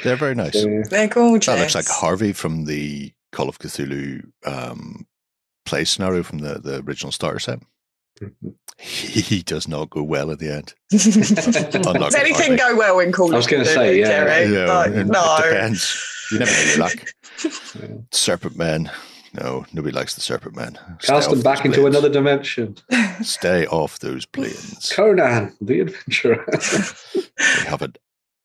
They're 0.03 0.15
very 0.15 0.35
nice. 0.35 0.53
So, 0.61 0.83
they're 0.89 1.07
gorgeous. 1.07 1.47
That 1.53 1.59
looks 1.59 1.75
like 1.75 1.87
Harvey 1.87 2.33
from 2.33 2.65
the 2.65 3.11
Call 3.31 3.49
of 3.49 3.59
Cthulhu 3.59 4.23
um, 4.45 5.05
play 5.65 5.83
scenario 5.85 6.23
from 6.23 6.39
the, 6.39 6.59
the 6.59 6.81
original 6.83 7.11
starter 7.11 7.39
set. 7.39 7.59
He 8.79 9.41
does 9.41 9.67
not 9.67 9.89
go 9.89 10.01
well 10.03 10.31
at 10.31 10.39
the 10.39 10.49
end. 10.53 10.73
Does 10.89 12.15
anything 12.15 12.57
Harvey. 12.57 12.57
go 12.57 12.75
well 12.77 12.99
in 12.99 13.11
Call 13.11 13.27
of 13.27 13.33
I 13.33 13.37
was 13.37 13.47
gonna 13.47 13.65
say, 13.65 13.99
yeah. 13.99 14.07
Jerry? 14.07 14.53
Yeah, 14.53 14.65
Like, 14.73 14.91
it- 14.91 15.07
no. 15.07 15.35
It 15.39 15.49
depends. 15.49 16.27
You 16.31 16.39
never 16.39 16.51
know 16.51 16.61
your 16.69 16.77
luck. 16.79 17.13
Yeah. 17.43 17.87
Serpent 18.11 18.57
Men. 18.57 18.91
No, 19.33 19.65
nobody 19.73 19.93
likes 19.93 20.15
the 20.15 20.21
Serpent 20.21 20.55
Man. 20.55 20.77
Cast 21.01 21.27
off 21.27 21.29
them 21.29 21.41
back 21.41 21.65
into 21.65 21.81
planes. 21.81 21.93
another 21.95 22.09
dimension 22.09 22.77
Stay 23.21 23.65
off 23.67 23.99
those 23.99 24.25
planes. 24.25 24.93
conan 24.95 25.53
the 25.59 25.81
adventurer 25.81 26.45
They 27.13 27.69
have 27.69 27.81
an 27.81 27.95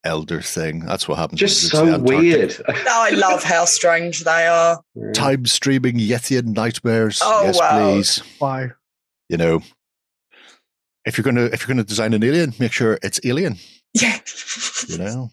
elder 0.05 0.41
thing. 0.41 0.81
That's 0.81 1.07
what 1.09 1.19
happens. 1.19 1.41
just 1.41 1.69
so 1.69 1.85
go 1.85 1.85
to 1.85 1.91
the 1.91 2.15
Antarctic. 2.15 2.67
weird 2.67 2.85
No, 2.85 2.93
I 2.93 3.11
love 3.11 3.43
how 3.43 3.65
strange 3.65 4.25
they 4.25 4.47
are. 4.47 4.83
Time 5.15 5.47
streaming 5.47 5.97
Yithian 5.97 6.55
nightmares. 6.57 7.21
Oh, 7.23 7.45
yes, 7.45 7.59
wow. 7.59 7.93
please. 7.95 8.23
Wow. 8.41 8.69
You 9.29 9.37
know, 9.37 9.63
if 11.05 11.17
you're 11.17 11.25
gonna 11.25 11.45
if 11.45 11.61
you're 11.61 11.69
gonna 11.69 11.85
design 11.85 12.15
an 12.15 12.25
alien, 12.25 12.53
make 12.59 12.73
sure 12.73 12.99
it's 13.03 13.21
alien. 13.25 13.57
Yeah. 13.95 14.19
You 14.89 14.99
know, 14.99 15.31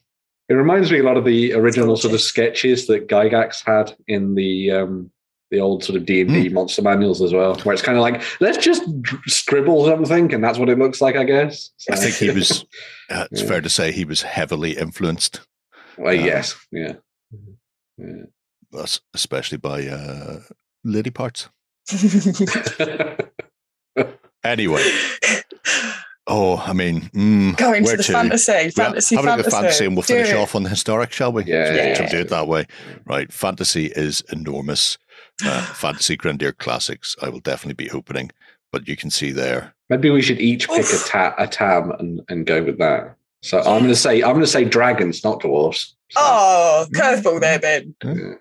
it 0.49 0.53
reminds 0.53 0.91
me 0.91 0.99
a 0.99 1.03
lot 1.03 1.17
of 1.17 1.25
the 1.25 1.53
original 1.53 1.97
sort 1.97 2.13
of 2.13 2.21
sketches 2.21 2.87
that 2.87 3.07
gygax 3.07 3.65
had 3.65 3.95
in 4.07 4.35
the 4.35 4.71
um 4.71 5.11
the 5.51 5.59
old 5.59 5.83
sort 5.83 5.95
of 5.97 6.05
d&d 6.05 6.49
monster 6.49 6.81
manuals 6.81 7.21
as 7.21 7.33
well 7.33 7.55
where 7.63 7.73
it's 7.73 7.81
kind 7.81 7.97
of 7.97 8.01
like 8.01 8.21
let's 8.41 8.57
just 8.57 8.83
scribble 9.27 9.85
something 9.85 10.33
and 10.33 10.43
that's 10.43 10.57
what 10.59 10.67
it 10.69 10.77
looks 10.77 10.99
like 11.01 11.15
i 11.15 11.23
guess 11.23 11.71
So- 11.77 11.93
I 11.93 11.95
think 11.97 12.15
he 12.15 12.29
was. 12.31 12.65
Uh, 13.09 13.25
it's 13.31 13.41
Yeah. 13.41 13.47
fair 13.47 13.61
to 13.61 13.69
say 13.69 13.93
he 13.93 14.03
was 14.03 14.21
heavily 14.23 14.71
influenced, 14.77 15.39
well 15.97 16.13
yes 16.13 16.55
yeah 16.73 16.95
yeah 17.97 18.23
us- 18.77 18.99
especially 19.13 19.57
by 19.59 19.87
uh, 19.87 20.39
lady 20.83 21.09
parts. 21.09 21.47
Anyway, 24.43 24.83
oh, 26.27 26.57
I 26.65 26.71
mean, 26.73 27.01
mm, 27.13 27.57
Go 27.57 27.73
into 27.73 27.87
where 27.87 27.97
the 27.97 28.03
to? 28.03 28.11
fantasy, 28.13 28.69
fantasy, 28.69 29.15
have 29.15 29.25
a 29.25 29.27
look 29.27 29.37
fantasy. 29.45 29.51
fantasy 29.51 29.85
and 29.85 29.95
we'll 29.95 30.03
Do 30.03 30.13
finish 30.13 30.29
it. 30.29 30.37
off 30.37 30.55
on 30.55 30.63
the 30.63 30.69
historic, 30.69 31.11
shall 31.11 31.33
we? 31.33 31.43
Yeah, 31.45 31.65
So 31.65 31.73
yeah, 31.73 31.93
to 31.95 32.03
yeah. 32.03 32.09
do 32.09 32.17
it 32.19 32.29
that 32.29 32.47
way. 32.47 32.65
Right. 33.05 33.31
Fantasy 33.33 33.87
is 33.87 34.21
enormous. 34.31 34.97
Uh, 35.43 35.61
fantasy 35.73 36.15
Grenadier 36.15 36.51
Classics, 36.51 37.15
I 37.21 37.29
will 37.29 37.39
definitely 37.39 37.85
be 37.85 37.91
opening, 37.91 38.31
but 38.71 38.87
you 38.87 38.95
can 38.95 39.09
see 39.11 39.31
there. 39.31 39.73
Maybe 39.89 40.09
we 40.09 40.21
should 40.21 40.39
each 40.39 40.67
pick 40.67 40.77
a, 40.77 40.95
Oof. 40.95 41.07
ta- 41.07 41.35
a 41.37 41.47
tam 41.47 41.91
and, 41.99 42.21
and 42.29 42.45
go 42.45 42.63
with 42.63 42.77
that. 42.79 43.15
So 43.43 43.59
I'm 43.59 43.79
going 43.79 43.87
to 43.87 43.95
say 43.95 44.23
I'm 44.23 44.31
going 44.33 44.41
to 44.41 44.47
say 44.47 44.65
dragons, 44.65 45.23
not 45.23 45.41
dwarves. 45.41 45.91
So, 46.09 46.19
Oh, 46.19 46.87
curveball 46.93 47.39
there, 47.39 47.59
Ben. 47.59 47.95
yeah. 48.03 48.33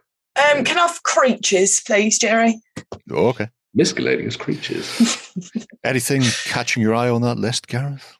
Um, 0.53 0.65
can 0.65 0.79
I 0.79 0.87
have 0.87 1.03
creatures, 1.03 1.81
please, 1.87 2.19
Jerry? 2.19 2.61
Oh, 3.11 3.29
okay. 3.29 3.49
miscellaneous 3.75 4.37
creatures. 4.37 5.33
Anything 5.85 6.23
catching 6.45 6.83
your 6.83 6.95
eye 6.95 7.09
on 7.11 7.23
that 7.23 7.37
list, 7.39 7.67
Gareth? 7.69 8.17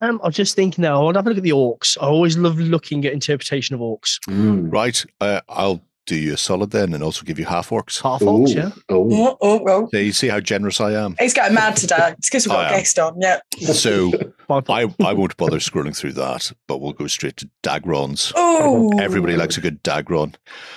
Um, 0.00 0.20
I'm 0.24 0.32
just 0.32 0.56
thinking 0.56 0.82
now, 0.82 1.00
I 1.00 1.04
want 1.04 1.14
to 1.14 1.18
have 1.18 1.26
a 1.26 1.30
look 1.30 1.38
at 1.38 1.44
the 1.44 1.50
orcs. 1.50 1.98
I 2.00 2.06
always 2.06 2.36
love 2.38 2.58
looking 2.58 3.04
at 3.04 3.12
interpretation 3.12 3.74
of 3.74 3.80
orcs. 3.80 4.18
Mm. 4.28 4.72
Right. 4.72 5.04
Uh, 5.20 5.40
I'll 5.48 5.82
do 6.10 6.16
you 6.16 6.34
a 6.34 6.36
solid 6.36 6.72
then 6.72 6.92
and 6.92 7.04
also 7.04 7.24
give 7.24 7.38
you 7.38 7.44
half 7.44 7.68
orcs. 7.68 8.02
Half 8.02 8.22
orcs, 8.22 8.52
yeah. 8.52 8.70
Oh. 8.88 9.08
Oh, 9.12 9.38
oh, 9.40 9.64
oh. 9.68 9.88
So 9.92 9.98
you 9.98 10.12
see 10.12 10.26
how 10.26 10.40
generous 10.40 10.80
I 10.80 10.92
am. 10.92 11.14
He's 11.20 11.32
getting 11.32 11.54
mad 11.54 11.76
today. 11.76 12.14
It's 12.18 12.28
because 12.28 12.48
we've 12.48 12.52
got 12.52 12.64
I 12.64 12.70
a 12.70 12.72
am. 12.72 12.78
guest 12.80 12.98
on. 12.98 13.20
Yeah. 13.20 13.38
So 13.58 14.10
I, 14.50 14.92
I 15.04 15.12
won't 15.12 15.36
bother 15.36 15.58
scrolling 15.58 15.96
through 15.96 16.14
that, 16.14 16.50
but 16.66 16.80
we'll 16.80 16.94
go 16.94 17.06
straight 17.06 17.36
to 17.36 17.50
Dagrons. 17.62 18.32
Oh, 18.34 18.98
Everybody 18.98 19.36
likes 19.36 19.56
a 19.56 19.60
good 19.60 19.80
Dagron. 19.84 20.34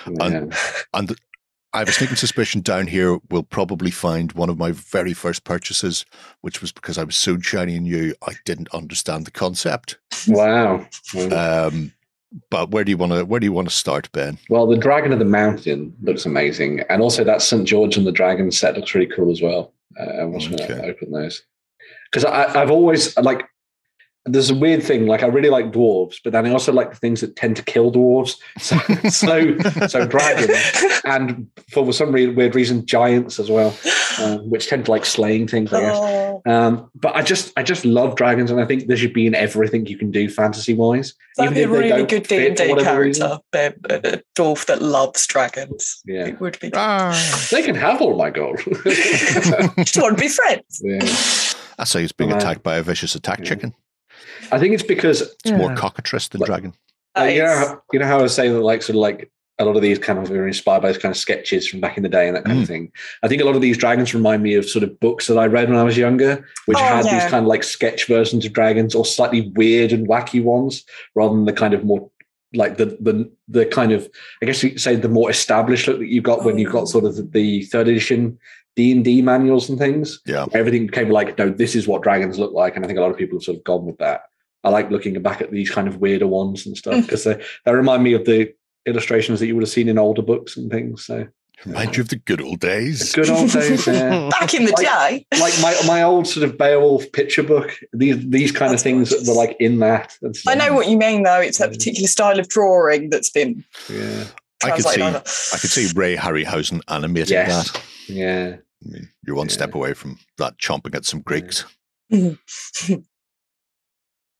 Yeah. 0.08 0.46
And 0.94 1.16
I 1.72 1.80
have 1.80 1.88
a 1.88 1.92
sneaking 1.92 2.14
suspicion 2.14 2.60
down 2.60 2.86
here 2.86 3.18
we'll 3.30 3.42
probably 3.42 3.90
find 3.90 4.30
one 4.34 4.48
of 4.48 4.56
my 4.56 4.70
very 4.70 5.14
first 5.14 5.42
purchases, 5.42 6.06
which 6.42 6.60
was 6.60 6.70
because 6.70 6.96
I 6.96 7.02
was 7.02 7.16
so 7.16 7.40
shiny 7.40 7.74
and 7.74 7.86
new, 7.86 8.14
I 8.24 8.34
didn't 8.44 8.72
understand 8.72 9.26
the 9.26 9.32
concept. 9.32 9.98
Wow. 10.28 10.86
Wow. 11.12 11.66
Um, 11.66 11.92
but 12.50 12.70
where 12.70 12.84
do 12.84 12.90
you 12.90 12.96
want 12.96 13.12
to 13.12 13.24
where 13.24 13.40
do 13.40 13.46
you 13.46 13.52
want 13.52 13.68
to 13.68 13.74
start, 13.74 14.10
Ben? 14.12 14.38
Well, 14.48 14.66
the 14.66 14.76
Dragon 14.76 15.12
of 15.12 15.18
the 15.18 15.24
Mountain 15.24 15.94
looks 16.02 16.26
amazing, 16.26 16.80
and 16.88 17.00
also 17.00 17.24
that 17.24 17.42
St 17.42 17.66
George 17.66 17.96
and 17.96 18.06
the 18.06 18.12
Dragon 18.12 18.50
set 18.50 18.76
looks 18.76 18.94
really 18.94 19.06
cool 19.06 19.30
as 19.30 19.40
well. 19.40 19.72
Uh, 19.98 20.22
I 20.22 20.24
was 20.24 20.48
going 20.48 20.58
to 20.58 20.84
open 20.84 21.12
those 21.12 21.42
because 22.10 22.24
I've 22.24 22.70
always 22.70 23.16
like. 23.18 23.46
There's 24.26 24.48
a 24.48 24.54
weird 24.54 24.82
thing, 24.82 25.06
like 25.06 25.22
I 25.22 25.26
really 25.26 25.50
like 25.50 25.66
dwarves, 25.66 26.16
but 26.24 26.32
then 26.32 26.46
I 26.46 26.50
also 26.50 26.72
like 26.72 26.88
the 26.88 26.96
things 26.96 27.20
that 27.20 27.36
tend 27.36 27.56
to 27.56 27.62
kill 27.62 27.92
dwarves. 27.92 28.36
So, 28.58 28.78
so, 29.10 29.86
so 29.86 30.06
dragons, 30.08 31.02
and 31.04 31.46
for 31.70 31.92
some 31.92 32.10
re- 32.10 32.28
weird 32.28 32.54
reason, 32.54 32.86
giants 32.86 33.38
as 33.38 33.50
well, 33.50 33.76
um, 34.20 34.50
which 34.50 34.68
tend 34.68 34.84
to 34.86 34.90
like 34.90 35.04
slaying 35.04 35.46
things. 35.48 35.72
I 35.72 35.80
guess. 35.80 35.96
Oh, 35.98 36.42
Um, 36.46 36.90
but 36.94 37.14
I 37.16 37.22
just, 37.22 37.52
I 37.56 37.62
just 37.62 37.84
love 37.84 38.16
dragons, 38.16 38.50
and 38.50 38.60
I 38.60 38.64
think 38.66 38.86
they 38.86 38.96
should 38.96 39.12
be 39.14 39.26
in 39.26 39.34
everything 39.34 39.86
you 39.86 39.96
can 39.98 40.10
do 40.10 40.28
fantasy 40.28 40.74
wise. 40.74 41.14
that'd 41.36 41.54
be 41.54 41.62
a 41.62 41.68
really 41.68 42.04
good 42.06 42.24
D 42.28 42.46
and 42.48 42.56
D 42.56 42.74
character. 42.76 43.38
Ben, 43.52 43.74
a 43.90 43.94
a 43.96 44.22
dwarf 44.36 44.66
that 44.66 44.82
loves 44.82 45.26
dragons. 45.26 46.02
Yeah, 46.06 46.26
It 46.26 46.40
would 46.40 46.58
be. 46.60 46.70
Ah. 46.74 47.14
they 47.50 47.62
can 47.62 47.74
have 47.74 48.00
all 48.02 48.16
my 48.16 48.30
gold. 48.30 48.58
Just 48.84 49.96
want 50.00 50.16
to 50.18 50.20
be 50.22 50.28
friends. 50.28 50.80
yeah. 50.84 51.00
I 51.78 51.84
say 51.84 52.02
he's 52.02 52.12
being 52.12 52.30
Wow. 52.30 52.36
attacked 52.36 52.62
by 52.62 52.76
a 52.76 52.82
vicious 52.82 53.14
attack 53.14 53.40
Yeah. 53.40 53.44
chicken. 53.46 53.74
I 54.52 54.58
think 54.58 54.74
it's 54.74 54.82
because 54.82 55.22
It's 55.44 55.50
more 55.52 55.74
cockatrice 55.74 56.28
than 56.28 56.40
Like- 56.40 56.46
dragon. 56.48 56.74
uh, 57.18 57.24
you 57.24 57.42
know, 57.42 57.54
how, 57.56 57.82
you 57.92 57.98
know 57.98 58.06
how 58.06 58.18
I 58.18 58.22
was 58.22 58.34
saying 58.34 58.52
that, 58.54 58.60
like, 58.60 58.82
sort 58.82 58.96
of 58.96 59.00
like 59.00 59.30
a 59.60 59.64
lot 59.64 59.76
of 59.76 59.82
these 59.82 59.98
kind 60.00 60.18
of 60.18 60.30
are 60.32 60.46
inspired 60.48 60.82
by 60.82 60.88
those 60.88 60.98
kind 60.98 61.12
of 61.12 61.16
sketches 61.16 61.68
from 61.68 61.80
back 61.80 61.96
in 61.96 62.02
the 62.02 62.08
day 62.08 62.26
and 62.26 62.36
that 62.36 62.44
kind 62.44 62.58
Mm. 62.58 62.62
of 62.62 62.68
thing. 62.68 62.92
I 63.22 63.28
think 63.28 63.40
a 63.40 63.44
lot 63.44 63.54
of 63.54 63.62
these 63.62 63.78
dragons 63.78 64.12
remind 64.12 64.42
me 64.42 64.54
of 64.54 64.68
sort 64.68 64.82
of 64.82 64.98
books 64.98 65.28
that 65.28 65.38
I 65.38 65.46
read 65.46 65.68
when 65.68 65.78
I 65.78 65.84
was 65.84 65.96
younger, 65.96 66.44
which 66.66 66.76
Oh, 66.78 66.82
had 66.82 67.04
yeah. 67.04 67.20
these 67.20 67.30
kind 67.30 67.44
of 67.44 67.48
like 67.48 67.62
sketch 67.62 68.06
versions 68.08 68.44
of 68.44 68.52
dragons 68.52 68.94
or 68.96 69.04
slightly 69.04 69.52
weird 69.54 69.92
and 69.92 70.08
wacky 70.08 70.42
ones, 70.42 70.84
rather 71.14 71.34
than 71.34 71.44
the 71.44 71.52
kind 71.52 71.72
of 71.74 71.84
more 71.84 72.10
like 72.56 72.76
the 72.78 72.86
the 73.00 73.30
the 73.48 73.66
kind 73.66 73.90
of 73.92 74.08
I 74.42 74.46
guess 74.46 74.62
you 74.62 74.70
could 74.70 74.80
say 74.80 74.94
the 74.96 75.08
more 75.08 75.28
established 75.30 75.86
look 75.88 75.98
that 75.98 76.06
you 76.08 76.20
got 76.20 76.44
when 76.44 76.56
you 76.58 76.68
got 76.70 76.88
sort 76.88 77.04
of 77.04 77.32
the 77.32 77.62
third 77.64 77.88
edition 77.88 78.38
D 78.76 78.90
and 78.92 79.04
D 79.04 79.22
manuals 79.22 79.68
and 79.68 79.78
things. 79.78 80.20
Yeah. 80.26 80.46
everything 80.52 80.86
became 80.86 81.10
like, 81.10 81.38
no, 81.38 81.48
this 81.48 81.76
is 81.76 81.86
what 81.86 82.02
dragons 82.02 82.40
look 82.40 82.52
like, 82.52 82.74
and 82.74 82.84
I 82.84 82.88
think 82.88 82.98
a 82.98 83.02
lot 83.02 83.10
of 83.12 83.16
people 83.16 83.38
have 83.38 83.44
sort 83.44 83.58
of 83.58 83.64
gone 83.64 83.84
with 83.86 83.98
that. 83.98 84.22
I 84.64 84.70
like 84.70 84.90
looking 84.90 85.20
back 85.22 85.40
at 85.42 85.50
these 85.52 85.70
kind 85.70 85.86
of 85.86 85.98
weirder 85.98 86.26
ones 86.26 86.66
and 86.66 86.76
stuff 86.76 87.02
because 87.04 87.22
they, 87.24 87.40
they 87.64 87.72
remind 87.72 88.02
me 88.02 88.14
of 88.14 88.24
the 88.24 88.52
illustrations 88.86 89.40
that 89.40 89.46
you 89.46 89.54
would 89.54 89.62
have 89.62 89.70
seen 89.70 89.88
in 89.88 89.98
older 89.98 90.22
books 90.22 90.56
and 90.56 90.70
things. 90.70 91.04
So 91.06 91.26
Remind 91.64 91.96
you 91.96 92.02
of 92.02 92.08
the 92.08 92.16
good 92.16 92.42
old 92.42 92.60
days. 92.60 93.12
good 93.12 93.30
old 93.30 93.50
days. 93.50 93.86
Yeah. 93.86 94.28
Back 94.40 94.52
in 94.54 94.66
the 94.66 94.72
Like- 94.72 94.84
day. 94.86 95.26
like 95.40 95.54
my 95.62 95.74
my 95.86 96.02
old 96.02 96.26
sort 96.26 96.44
of 96.48 96.58
Beowulf 96.58 97.10
picture 97.12 97.42
book. 97.42 97.74
These 97.94 98.28
these 98.28 98.52
kind 98.52 98.72
That's 98.72 98.82
of 98.82 98.84
things 98.84 99.10
gorgeous. 99.10 99.28
were 99.28 99.34
like 99.34 99.56
in 99.60 99.78
that. 99.78 100.14
and 100.20 100.30
I 100.34 100.38
stuff. 100.38 100.56
know 100.58 100.74
what 100.74 100.88
you 100.88 100.98
mean, 100.98 101.22
though. 101.22 101.40
It's 101.40 101.58
that 101.58 101.70
particular 101.70 102.08
style 102.08 102.38
of 102.38 102.48
drawing 102.48 103.08
that's 103.08 103.30
been 103.30 103.64
Yeah, 103.88 104.24
I 104.64 104.70
could 104.72 104.84
see- 104.84 105.00
over. 105.00 105.16
I 105.18 105.58
could 105.58 105.70
see 105.70 105.90
Ray 105.94 106.16
Harryhausen 106.16 106.80
animating 106.88 107.32
Yes. 107.34 107.70
that. 107.72 107.82
yeah. 108.08 108.56
I 108.86 108.90
mean, 108.90 109.08
you're 109.26 109.36
one 109.36 109.46
Yeah. 109.48 109.54
step 109.54 109.74
away 109.74 109.94
from 109.94 110.18
that 110.36 110.58
chomping 110.58 110.94
at 110.94 111.06
some 111.06 111.20
Greeks. 111.22 111.64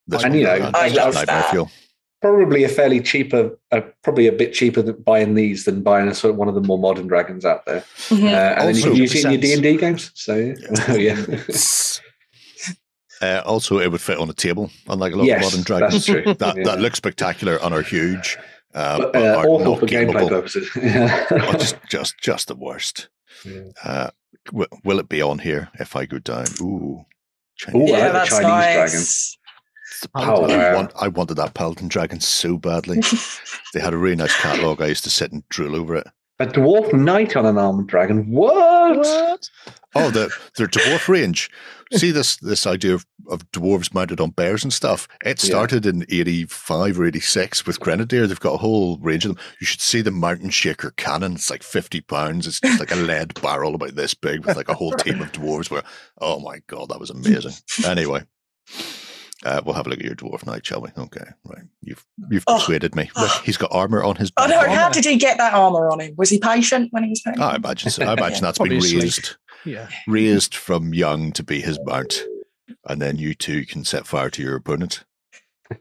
This 0.07 0.23
And, 0.23 0.35
one, 0.35 0.39
you 0.39 0.45
know, 0.45 0.71
I 0.75 0.89
love 0.89 1.15
that. 1.15 1.51
fuel. 1.51 1.71
Probably 2.25 2.65
a 2.65 2.69
fairly 2.71 3.01
cheaper, 3.03 3.59
uh, 3.71 3.83
probably 4.03 4.27
a 4.27 4.33
bit 4.33 4.55
cheaper 4.55 4.81
than 4.81 4.97
buying 5.03 5.35
these 5.35 5.65
than 5.67 5.83
buying 5.83 6.09
a 6.09 6.15
sort 6.15 6.31
of 6.31 6.39
one 6.39 6.49
of 6.49 6.55
the 6.55 6.63
more 6.63 6.79
modern 6.79 7.07
dragons 7.07 7.45
out 7.45 7.67
there. 7.67 7.85
Uh, 8.11 8.15
Mhm. 8.15 8.23
and 8.23 8.69
then 8.69 8.75
you 8.77 8.83
Also- 8.83 8.89
can 8.93 8.97
use 8.97 9.15
it 9.15 9.25
in 9.27 9.31
your 9.33 9.41
D 9.43 9.53
and 9.53 9.63
D 9.63 9.77
games. 9.77 10.11
So 10.15 10.35
yeah, 10.37 10.55
Oh, 10.89 10.97
yeah. 10.97 11.17
Uh, 13.23 13.41
also, 13.47 13.79
it 13.79 13.91
would 13.91 14.01
fit 14.01 14.19
on 14.19 14.29
a 14.29 14.35
table, 14.35 14.71
unlike 14.89 15.13
a 15.13 15.17
lot 15.17 15.25
yes, 15.27 15.45
of 15.47 15.53
modern 15.53 15.63
dragons. 15.65 15.93
that's 15.95 16.07
true. 16.07 16.35
That 16.39 16.57
Yeah. 16.57 16.65
that 16.65 16.81
looks 16.81 16.97
spectacular 16.99 17.57
and 17.63 17.73
are 17.75 17.81
huge, 17.83 18.37
uh, 18.75 18.99
but, 18.99 19.13
but 19.13 19.23
uh, 19.23 19.37
are 19.39 19.47
awful 19.49 19.65
not 19.73 19.81
for 19.81 19.87
gameplay 19.87 20.13
gameable. 20.15 20.29
purposes. 20.29 20.69
Oh, 21.31 21.53
just 21.53 21.77
just 21.91 22.15
just 22.21 22.49
the 22.49 22.55
worst. 22.57 23.09
Yeah. 23.45 23.61
Uh, 23.85 24.11
w- 24.47 24.69
will 24.85 24.99
it 24.99 25.09
be 25.09 25.23
on 25.23 25.39
here 25.39 25.69
if 25.79 25.95
I 25.97 26.07
go 26.07 26.19
down? 26.19 26.47
Ooh, 26.61 26.65
Ooh, 26.65 27.05
Chinese. 27.57 27.93
I 27.93 27.97
yeah, 27.99 28.05
like 28.05 28.13
that's 28.15 28.31
Chinese 28.31 28.47
nice. 28.47 28.75
dragon. 28.93 29.05
The 30.03 30.09
Oh, 30.15 30.45
I, 30.45 30.75
want, 30.75 30.93
I 31.01 31.09
wanted 31.09 31.35
that 31.35 31.55
Paladin 31.55 31.89
dragon 31.89 32.21
so 32.21 32.59
badly. 32.59 33.01
they 33.75 33.81
had 33.81 33.95
a 33.95 33.99
really 33.99 34.17
nice 34.17 34.35
catalogue. 34.41 34.83
I 34.83 34.87
used 34.87 35.05
to 35.05 35.11
sit 35.11 35.33
and 35.33 35.49
drool 35.49 35.77
over 35.77 35.97
it. 35.97 36.07
A 36.41 36.47
dwarf 36.47 36.93
knight 36.93 37.37
on 37.37 37.47
an 37.47 37.59
armored 37.59 37.87
dragon. 37.87 38.29
What? 38.29 38.97
What? 38.99 39.49
Oh, 39.95 40.11
the 40.11 40.29
their 40.59 40.67
dwarf 40.67 41.07
range. 41.07 41.49
See 41.93 42.11
this 42.11 42.37
this 42.39 42.67
idea 42.67 42.95
of, 42.95 43.07
of 43.29 43.49
dwarves 43.53 43.95
mounted 43.95 44.21
on 44.21 44.31
bears 44.31 44.65
and 44.65 44.73
stuff. 44.73 45.07
It 45.25 45.41
Yeah. 45.45 45.49
started 45.51 45.87
in 45.87 46.05
eighty 46.11 46.45
five 46.47 46.99
or 46.99 47.07
eighty 47.07 47.21
six 47.21 47.65
with 47.65 47.79
Grenadier. 47.79 48.27
They've 48.27 48.41
got 48.41 48.55
a 48.55 48.59
whole 48.59 48.99
range 48.99 49.25
of 49.25 49.37
them. 49.37 49.45
You 49.61 49.67
should 49.67 49.81
see 49.81 50.01
the 50.01 50.11
Mountain 50.11 50.51
Shaker 50.51 50.93
cannon. 50.97 51.35
It's 51.35 51.51
like 51.51 51.63
fifty 51.63 52.01
pounds. 52.01 52.49
It's 52.49 52.59
just 52.59 52.81
like 52.81 52.91
a 52.91 52.97
lead 52.97 53.35
barrel 53.41 53.77
about 53.77 53.95
this 53.95 54.15
big 54.15 54.45
with 54.45 54.57
like 54.57 54.69
a 54.69 54.75
whole 54.75 54.91
team 54.93 55.21
of 55.23 55.31
dwarves. 55.31 55.71
Where 55.71 55.85
oh 56.21 56.41
my 56.41 56.59
god, 56.67 56.89
that 56.89 56.99
was 56.99 57.11
amazing. 57.11 57.53
Anyway. 57.87 58.25
Uh, 59.45 59.61
we'll 59.65 59.75
have 59.75 59.87
a 59.87 59.91
look 59.91 59.99
at 59.99 60.05
your 60.07 60.15
dwarf 60.15 60.47
knight, 60.47 60.65
shall 60.65 60.81
we? 60.81 60.89
Okay, 60.97 61.25
right. 61.45 61.65
You've 61.83 62.05
you've 62.31 62.45
Oh. 62.47 62.55
persuaded 62.59 62.95
me. 62.95 63.11
Look, 63.17 63.31
he's 63.45 63.57
got 63.59 63.71
armor 63.73 64.03
on 64.03 64.17
his 64.17 64.33
I 64.37 64.47
back. 64.49 64.51
know. 64.69 64.75
How 64.75 64.85
armor. 64.85 64.95
did 64.95 65.05
he 65.05 65.17
get 65.17 65.37
that 65.39 65.53
armor 65.55 65.91
on 65.91 66.01
him? 66.01 66.15
Was 66.17 66.31
he 66.31 66.39
patient 66.39 66.93
when 66.93 67.05
he 67.05 67.11
was 67.11 67.21
putting? 67.21 67.43
I 67.43 67.57
imagine 67.57 67.91
so. 67.91 68.05
I 68.05 68.13
imagine 68.15 68.35
Yeah, 68.37 68.41
that's 68.41 68.59
been 68.59 68.71
raised 68.71 69.37
Yeah. 69.65 69.89
raised 70.09 70.55
from 70.55 70.95
young 70.95 71.31
to 71.33 71.43
be 71.43 71.61
his 71.61 71.79
mount, 71.85 72.23
and 72.87 73.03
then 73.03 73.17
you 73.19 73.35
two 73.35 73.67
can 73.67 73.85
set 73.85 74.07
fire 74.07 74.31
to 74.31 74.43
your 74.43 74.57
opponent, 74.57 75.05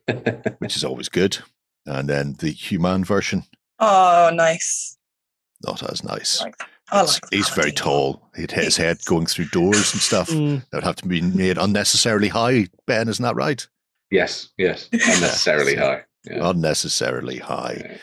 which 0.60 0.76
is 0.76 0.84
always 0.84 1.10
good. 1.10 1.38
And 1.86 2.10
then 2.10 2.36
the 2.40 2.52
human 2.52 3.04
version, 3.06 3.44
Oh, 3.80 4.30
nice. 4.34 4.98
not 5.64 5.84
as 5.90 6.04
nice. 6.04 6.42
Like 6.42 6.58
that. 6.58 6.68
I 6.68 6.68
It's- 6.68 6.73
like 6.92 7.10
he's 7.32 7.50
very 7.50 7.72
paladin. 7.72 7.76
tall. 7.76 8.30
He'd 8.36 8.52
hit 8.52 8.66
his 8.66 8.78
head 8.78 8.98
going 9.06 9.26
through 9.26 9.46
doors 9.46 9.94
and 9.94 10.02
stuff. 10.02 10.30
Mm. 10.30 10.62
That 10.70 10.78
would 10.78 10.84
have 10.84 10.96
to 10.98 11.08
be 11.08 11.22
made 11.22 11.58
unnecessarily 11.58 12.28
high. 12.30 12.68
Ben, 12.88 13.08
isn't 13.08 13.24
that 13.24 13.36
right? 13.36 13.66
yes, 14.12 14.50
yes. 14.60 14.90
Unnecessarily 14.94 15.76
high. 15.76 16.04
Yeah. 16.26 16.50
Unnecessarily 16.52 17.40
high. 17.40 17.82
Yeah. 17.84 17.98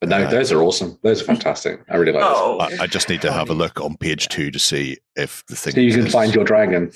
But 0.00 0.08
no, 0.08 0.16
Uh, 0.24 0.30
those 0.30 0.50
are 0.50 0.62
awesome. 0.62 0.98
Those 1.02 1.20
are 1.20 1.24
fantastic. 1.26 1.80
I 1.90 1.96
really 1.96 2.12
like 2.12 2.22
those. 2.22 2.34
Oh, 2.34 2.58
I, 2.58 2.84
I 2.84 2.86
just 2.86 3.08
need 3.10 3.20
to 3.22 3.30
have 3.32 3.50
a 3.50 3.54
look 3.54 3.80
on 3.80 3.96
page 3.98 4.28
two 4.28 4.50
to 4.50 4.58
see 4.58 4.96
if 5.14 5.44
the 5.46 5.54
thing. 5.56 5.74
So 5.74 5.80
you 5.80 5.92
can 5.92 6.06
is- 6.06 6.12
find 6.12 6.34
your 6.34 6.44
dragon. 6.44 6.90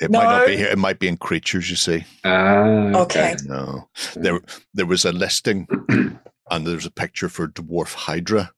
It 0.00 0.10
might 0.10 0.24
not 0.24 0.46
be 0.46 0.56
here. 0.56 0.66
It 0.68 0.78
might 0.78 0.98
be 0.98 1.06
in 1.06 1.16
creatures. 1.18 1.70
You 1.70 1.76
see. 1.76 2.04
Ah, 2.24 2.90
Okay. 3.02 3.36
No, 3.44 3.88
there 4.16 4.40
there 4.72 4.86
was 4.86 5.04
a 5.04 5.12
listing, 5.12 5.68
and 6.50 6.66
there's 6.66 6.86
a 6.86 6.90
picture 6.90 7.28
for 7.28 7.46
dwarf 7.46 7.94
hydra. 7.94 8.50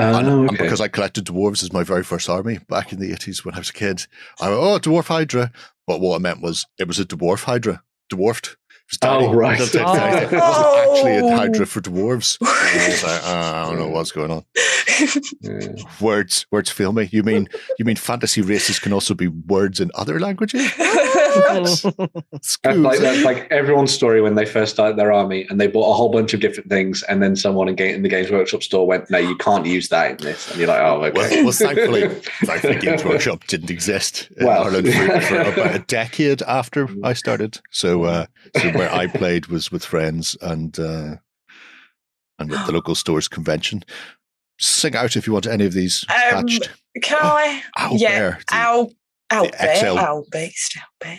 Oh, 0.00 0.14
uh, 0.14 0.18
and, 0.18 0.28
and 0.28 0.50
okay. 0.50 0.62
because 0.64 0.80
I 0.80 0.88
collected 0.88 1.26
dwarves 1.26 1.62
as 1.62 1.72
my 1.72 1.82
very 1.82 2.02
first 2.04 2.28
army 2.28 2.58
back 2.68 2.92
in 2.92 3.00
the 3.00 3.12
eighties 3.12 3.44
when 3.44 3.54
I 3.54 3.58
was 3.58 3.70
a 3.70 3.74
kid, 3.74 4.06
I 4.40 4.48
went, 4.48 4.60
oh 4.62 4.78
dwarf 4.78 5.06
hydra. 5.08 5.52
But 5.86 6.00
what 6.00 6.16
I 6.16 6.18
meant 6.18 6.40
was 6.42 6.66
it 6.78 6.86
was 6.88 6.98
a 7.00 7.04
dwarf 7.04 7.44
hydra, 7.44 7.82
dwarfed. 8.08 8.56
It 8.92 8.98
was. 9.04 9.24
Oh, 9.28 9.32
right. 9.34 9.54
It 9.58 9.60
wasn't 9.62 9.84
Oh. 9.86 10.94
actually 10.96 11.16
a 11.18 11.36
hydra 11.36 11.66
for 11.66 11.80
dwarves. 11.80 12.38
I 12.42 12.88
was 12.88 13.02
like, 13.04 13.20
"Oh, 13.24 13.34
I 13.36 13.66
don't 13.66 13.78
know 13.78 13.88
what's 13.94 14.10
going 14.12 14.30
on. 14.32 14.44
Yeah. 15.40 15.72
Words, 16.00 16.46
words 16.50 16.70
fail 16.70 16.92
me. 16.92 17.08
You 17.10 17.22
mean 17.22 17.48
you 17.78 17.84
mean 17.84 17.96
fantasy 17.96 18.42
races 18.42 18.78
can 18.78 18.92
also 18.92 19.14
be 19.14 19.28
words 19.28 19.80
in 19.80 19.90
other 19.94 20.20
languages? 20.20 20.70
That's 20.78 21.84
like 22.64 22.98
that's 22.98 23.24
like 23.24 23.50
everyone's 23.50 23.92
story 23.92 24.20
when 24.20 24.34
they 24.34 24.44
first 24.44 24.74
started 24.74 24.96
their 24.96 25.12
army 25.12 25.46
and 25.48 25.60
they 25.60 25.68
bought 25.68 25.90
a 25.90 25.94
whole 25.94 26.08
bunch 26.08 26.34
of 26.34 26.40
different 26.40 26.68
things 26.68 27.02
and 27.04 27.22
then 27.22 27.36
someone 27.36 27.68
in, 27.68 27.76
game, 27.76 27.94
in 27.94 28.02
the 28.02 28.08
Games 28.08 28.30
Workshop 28.30 28.62
store 28.62 28.86
went, 28.86 29.10
"No, 29.10 29.18
you 29.18 29.36
can't 29.36 29.64
use 29.64 29.88
that 29.90 30.10
in 30.10 30.16
this," 30.18 30.50
and 30.50 30.58
you're 30.58 30.68
like, 30.68 30.80
"Oh, 30.80 31.04
okay." 31.04 31.18
Well, 31.18 31.44
well, 31.44 31.52
thankfully, 31.52 32.08
thankfully, 32.44 32.76
Games 32.78 33.04
Workshop 33.04 33.46
didn't 33.46 33.70
exist 33.70 34.28
in 34.36 34.46
Well. 34.46 34.64
Ireland 34.64 34.92
for, 34.92 35.20
for 35.20 35.40
about 35.40 35.74
a 35.76 35.84
decade 35.86 36.42
after 36.42 36.88
I 37.04 37.12
started. 37.12 37.60
So, 37.70 38.04
uh, 38.04 38.26
so 38.56 38.70
where 38.72 38.92
I 38.92 39.06
played 39.06 39.46
was 39.46 39.70
with 39.70 39.84
friends 39.84 40.36
and 40.42 40.78
uh, 40.78 41.16
and 42.38 42.52
at 42.52 42.66
the 42.66 42.72
local 42.72 42.94
stores 42.94 43.28
convention. 43.28 43.84
Sing 44.60 44.94
out 44.94 45.16
if 45.16 45.26
you 45.26 45.32
want 45.32 45.46
any 45.46 45.64
of 45.64 45.72
these 45.72 46.04
Um, 46.08 46.44
patched. 46.46 46.70
Can 47.02 47.18
I? 47.20 47.62
Owl 47.78 47.96
yeah, 47.96 48.08
Bear, 48.10 48.38
the, 48.48 48.54
Owl, 48.54 48.92
Owl 49.30 49.48
Bear, 49.58 49.76
XL. 49.76 49.98
Owl 49.98 50.26
Beast, 50.30 50.76
Owl 50.78 50.84
Bear. 51.00 51.18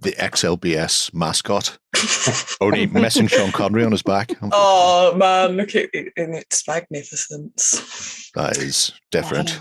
the 0.00 0.12
XLBS 0.12 1.12
mascot. 1.12 1.78
Only 2.60 2.86
missing 2.86 3.26
Sean 3.26 3.52
Connery 3.52 3.84
on 3.84 3.92
his 3.92 4.02
back. 4.02 4.32
oh 4.52 5.14
man, 5.16 5.56
look 5.56 5.74
at 5.74 5.90
it 5.92 6.12
in 6.16 6.34
its 6.34 6.66
magnificence. 6.66 8.30
That 8.34 8.56
is 8.58 8.92
different. 9.10 9.58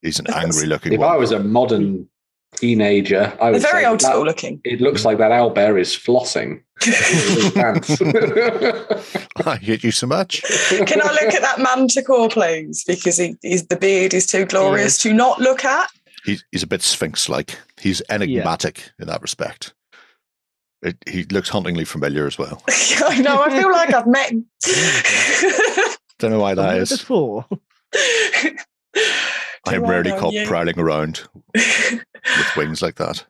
He's 0.00 0.18
an 0.18 0.26
angry 0.34 0.66
looking 0.66 0.92
if 0.94 1.00
I 1.00 1.16
was 1.16 1.30
a 1.30 1.38
modern 1.38 2.08
teenager, 2.56 3.32
I 3.40 3.44
They're 3.44 3.52
would 3.52 3.62
very 3.62 3.82
say 3.82 3.88
old 3.88 4.00
that- 4.00 4.12
school 4.12 4.24
looking. 4.24 4.60
It 4.64 4.80
looks 4.80 5.04
like 5.04 5.18
that 5.18 5.32
owl 5.32 5.50
bear 5.50 5.78
is 5.78 5.94
flossing. 5.96 6.62
I 9.46 9.56
hate 9.60 9.84
you 9.84 9.90
so 9.92 10.06
much. 10.06 10.42
Can 10.68 11.00
I 11.00 11.12
look 11.12 11.34
at 11.34 11.42
that 11.42 11.60
manticore, 11.60 12.28
please? 12.28 12.84
Because 12.84 13.18
he, 13.18 13.36
he's, 13.42 13.66
the 13.66 13.76
beard 13.76 14.14
is 14.14 14.26
too 14.26 14.44
glorious 14.46 14.98
to 15.02 15.12
not 15.12 15.40
look 15.40 15.64
at. 15.64 15.90
He's, 16.24 16.44
he's 16.50 16.62
a 16.62 16.66
bit 16.66 16.82
sphinx 16.82 17.28
like. 17.28 17.56
He's 17.80 18.02
enigmatic 18.08 18.90
in 18.98 19.06
that 19.08 19.22
respect. 19.22 19.74
It, 20.82 20.96
he 21.08 21.24
looks 21.24 21.48
hauntingly 21.48 21.84
familiar 21.84 22.26
as 22.26 22.38
well. 22.38 22.62
I 22.68 23.20
know. 23.20 23.42
I 23.42 23.50
feel 23.50 23.70
like 23.70 23.94
I've 23.94 24.06
met 24.08 24.30
him. 24.32 24.46
Don't 26.18 26.30
know 26.32 26.40
why 26.40 26.54
that 26.54 26.78
is. 26.78 26.90
Before. 26.90 27.46
I 27.94 29.74
am 29.74 29.84
rarely 29.84 30.10
know 30.10 30.18
caught 30.18 30.32
you? 30.32 30.46
prowling 30.46 30.78
around 30.78 31.22
with 32.24 32.56
wings 32.56 32.82
like 32.82 32.96
that. 32.96 33.24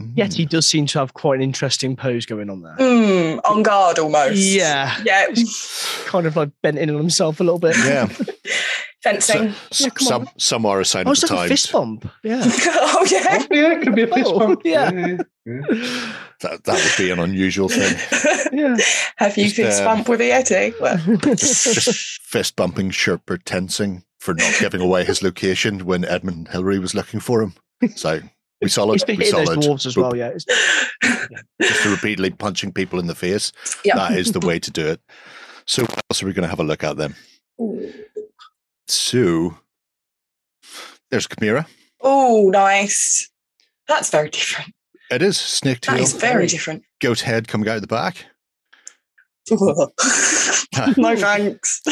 Ooh. 0.00 0.10
Yet 0.16 0.34
he 0.34 0.44
does 0.44 0.66
seem 0.66 0.86
to 0.86 0.98
have 0.98 1.14
quite 1.14 1.36
an 1.36 1.42
interesting 1.42 1.94
pose 1.96 2.26
going 2.26 2.50
on 2.50 2.62
there. 2.62 2.76
Mm, 2.78 3.40
on 3.44 3.62
guard 3.62 3.98
almost. 3.98 4.36
Yeah. 4.36 4.96
Yeah. 5.04 5.26
Kind 6.06 6.26
of 6.26 6.34
like 6.36 6.50
bent 6.62 6.78
in 6.78 6.90
on 6.90 6.96
himself 6.96 7.38
a 7.40 7.44
little 7.44 7.60
bit. 7.60 7.76
Yeah. 7.78 8.06
Fencing. 9.02 9.48
S- 9.70 9.80
Yeah, 9.82 9.88
some 9.98 10.22
on. 10.22 10.28
some 10.38 10.66
are 10.66 10.80
a 10.80 10.84
sign 10.84 11.06
Oh, 11.06 11.10
of 11.10 11.18
it's 11.18 11.20
the 11.20 11.26
like 11.28 11.34
a 11.46 11.48
times. 11.48 11.50
fist 11.60 11.72
bump. 11.72 12.10
Yeah. 12.22 12.40
oh 12.44 13.06
yeah. 13.10 13.26
Oh, 13.30 13.46
yeah, 13.50 13.72
it 13.72 13.82
could 13.82 13.94
be 13.94 14.02
a 14.02 14.06
fist 14.06 14.30
Oh, 14.32 14.38
bump. 14.38 14.62
yeah. 14.64 14.90
yeah, 14.90 15.16
yeah. 15.44 16.12
That, 16.40 16.64
that 16.64 16.74
would 16.74 16.94
be 17.04 17.10
an 17.10 17.18
unusual 17.20 17.68
thing. 17.68 17.94
Yeah. 18.52 18.76
Have 19.16 19.36
you 19.36 19.44
Just, 19.44 19.56
fist 19.56 19.82
um, 19.82 19.96
bump 19.98 20.08
with 20.08 20.20
a 20.22 20.30
Yeti? 20.30 20.74
Well, 20.80 20.96
Just 21.36 22.22
fist 22.22 22.56
bumping 22.56 22.90
Sherpa 22.90 23.38
Tenzing 23.44 24.02
for 24.20 24.34
not 24.34 24.54
giving 24.58 24.80
away 24.80 25.04
his 25.04 25.22
location 25.22 25.84
when 25.84 26.04
Edmund 26.04 26.48
Hillary 26.48 26.78
was 26.78 26.94
looking 26.94 27.20
for 27.20 27.42
him. 27.42 27.54
So 27.96 28.20
we 28.64 28.68
saw 28.70 28.90
He's 28.92 29.02
it. 29.02 29.06
been 29.06 29.16
We 29.18 29.24
hitting 29.26 29.46
saw 29.46 29.54
those 29.54 29.64
it. 29.66 29.70
dwarves 29.70 29.86
as 29.86 29.96
well, 29.96 30.16
yeah. 30.16 30.30
It's- 30.34 31.28
Just 31.62 31.84
repeatedly 31.84 32.30
punching 32.30 32.72
people 32.72 32.98
in 32.98 33.06
the 33.06 33.14
face. 33.14 33.52
yeah. 33.84 33.94
That 33.96 34.12
is 34.18 34.32
the 34.32 34.40
way 34.40 34.58
to 34.66 34.70
do 34.70 34.86
it. 34.86 35.00
So 35.66 35.82
what 35.82 36.00
else 36.10 36.22
are 36.22 36.26
we 36.26 36.32
going 36.32 36.42
to 36.42 36.48
have 36.48 36.60
a 36.60 36.64
look 36.64 36.82
at 36.84 36.96
then? 36.96 37.14
So 38.88 39.56
there's 41.10 41.26
Chimera. 41.28 41.66
Oh, 42.00 42.50
nice. 42.52 43.30
That's 43.88 44.10
very 44.10 44.28
different. 44.30 44.72
It 45.10 45.22
is 45.22 45.38
snake 45.38 45.80
That 45.82 45.94
tail, 45.94 46.02
is 46.02 46.12
very 46.14 46.46
different. 46.46 46.82
goat 47.00 47.20
head 47.20 47.48
coming 47.48 47.68
out 47.68 47.76
of 47.76 47.82
the 47.82 47.86
back. 47.86 48.26
no 49.50 51.16
thanks. 51.16 51.82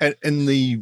in, 0.00 0.14
in 0.22 0.46
the 0.46 0.80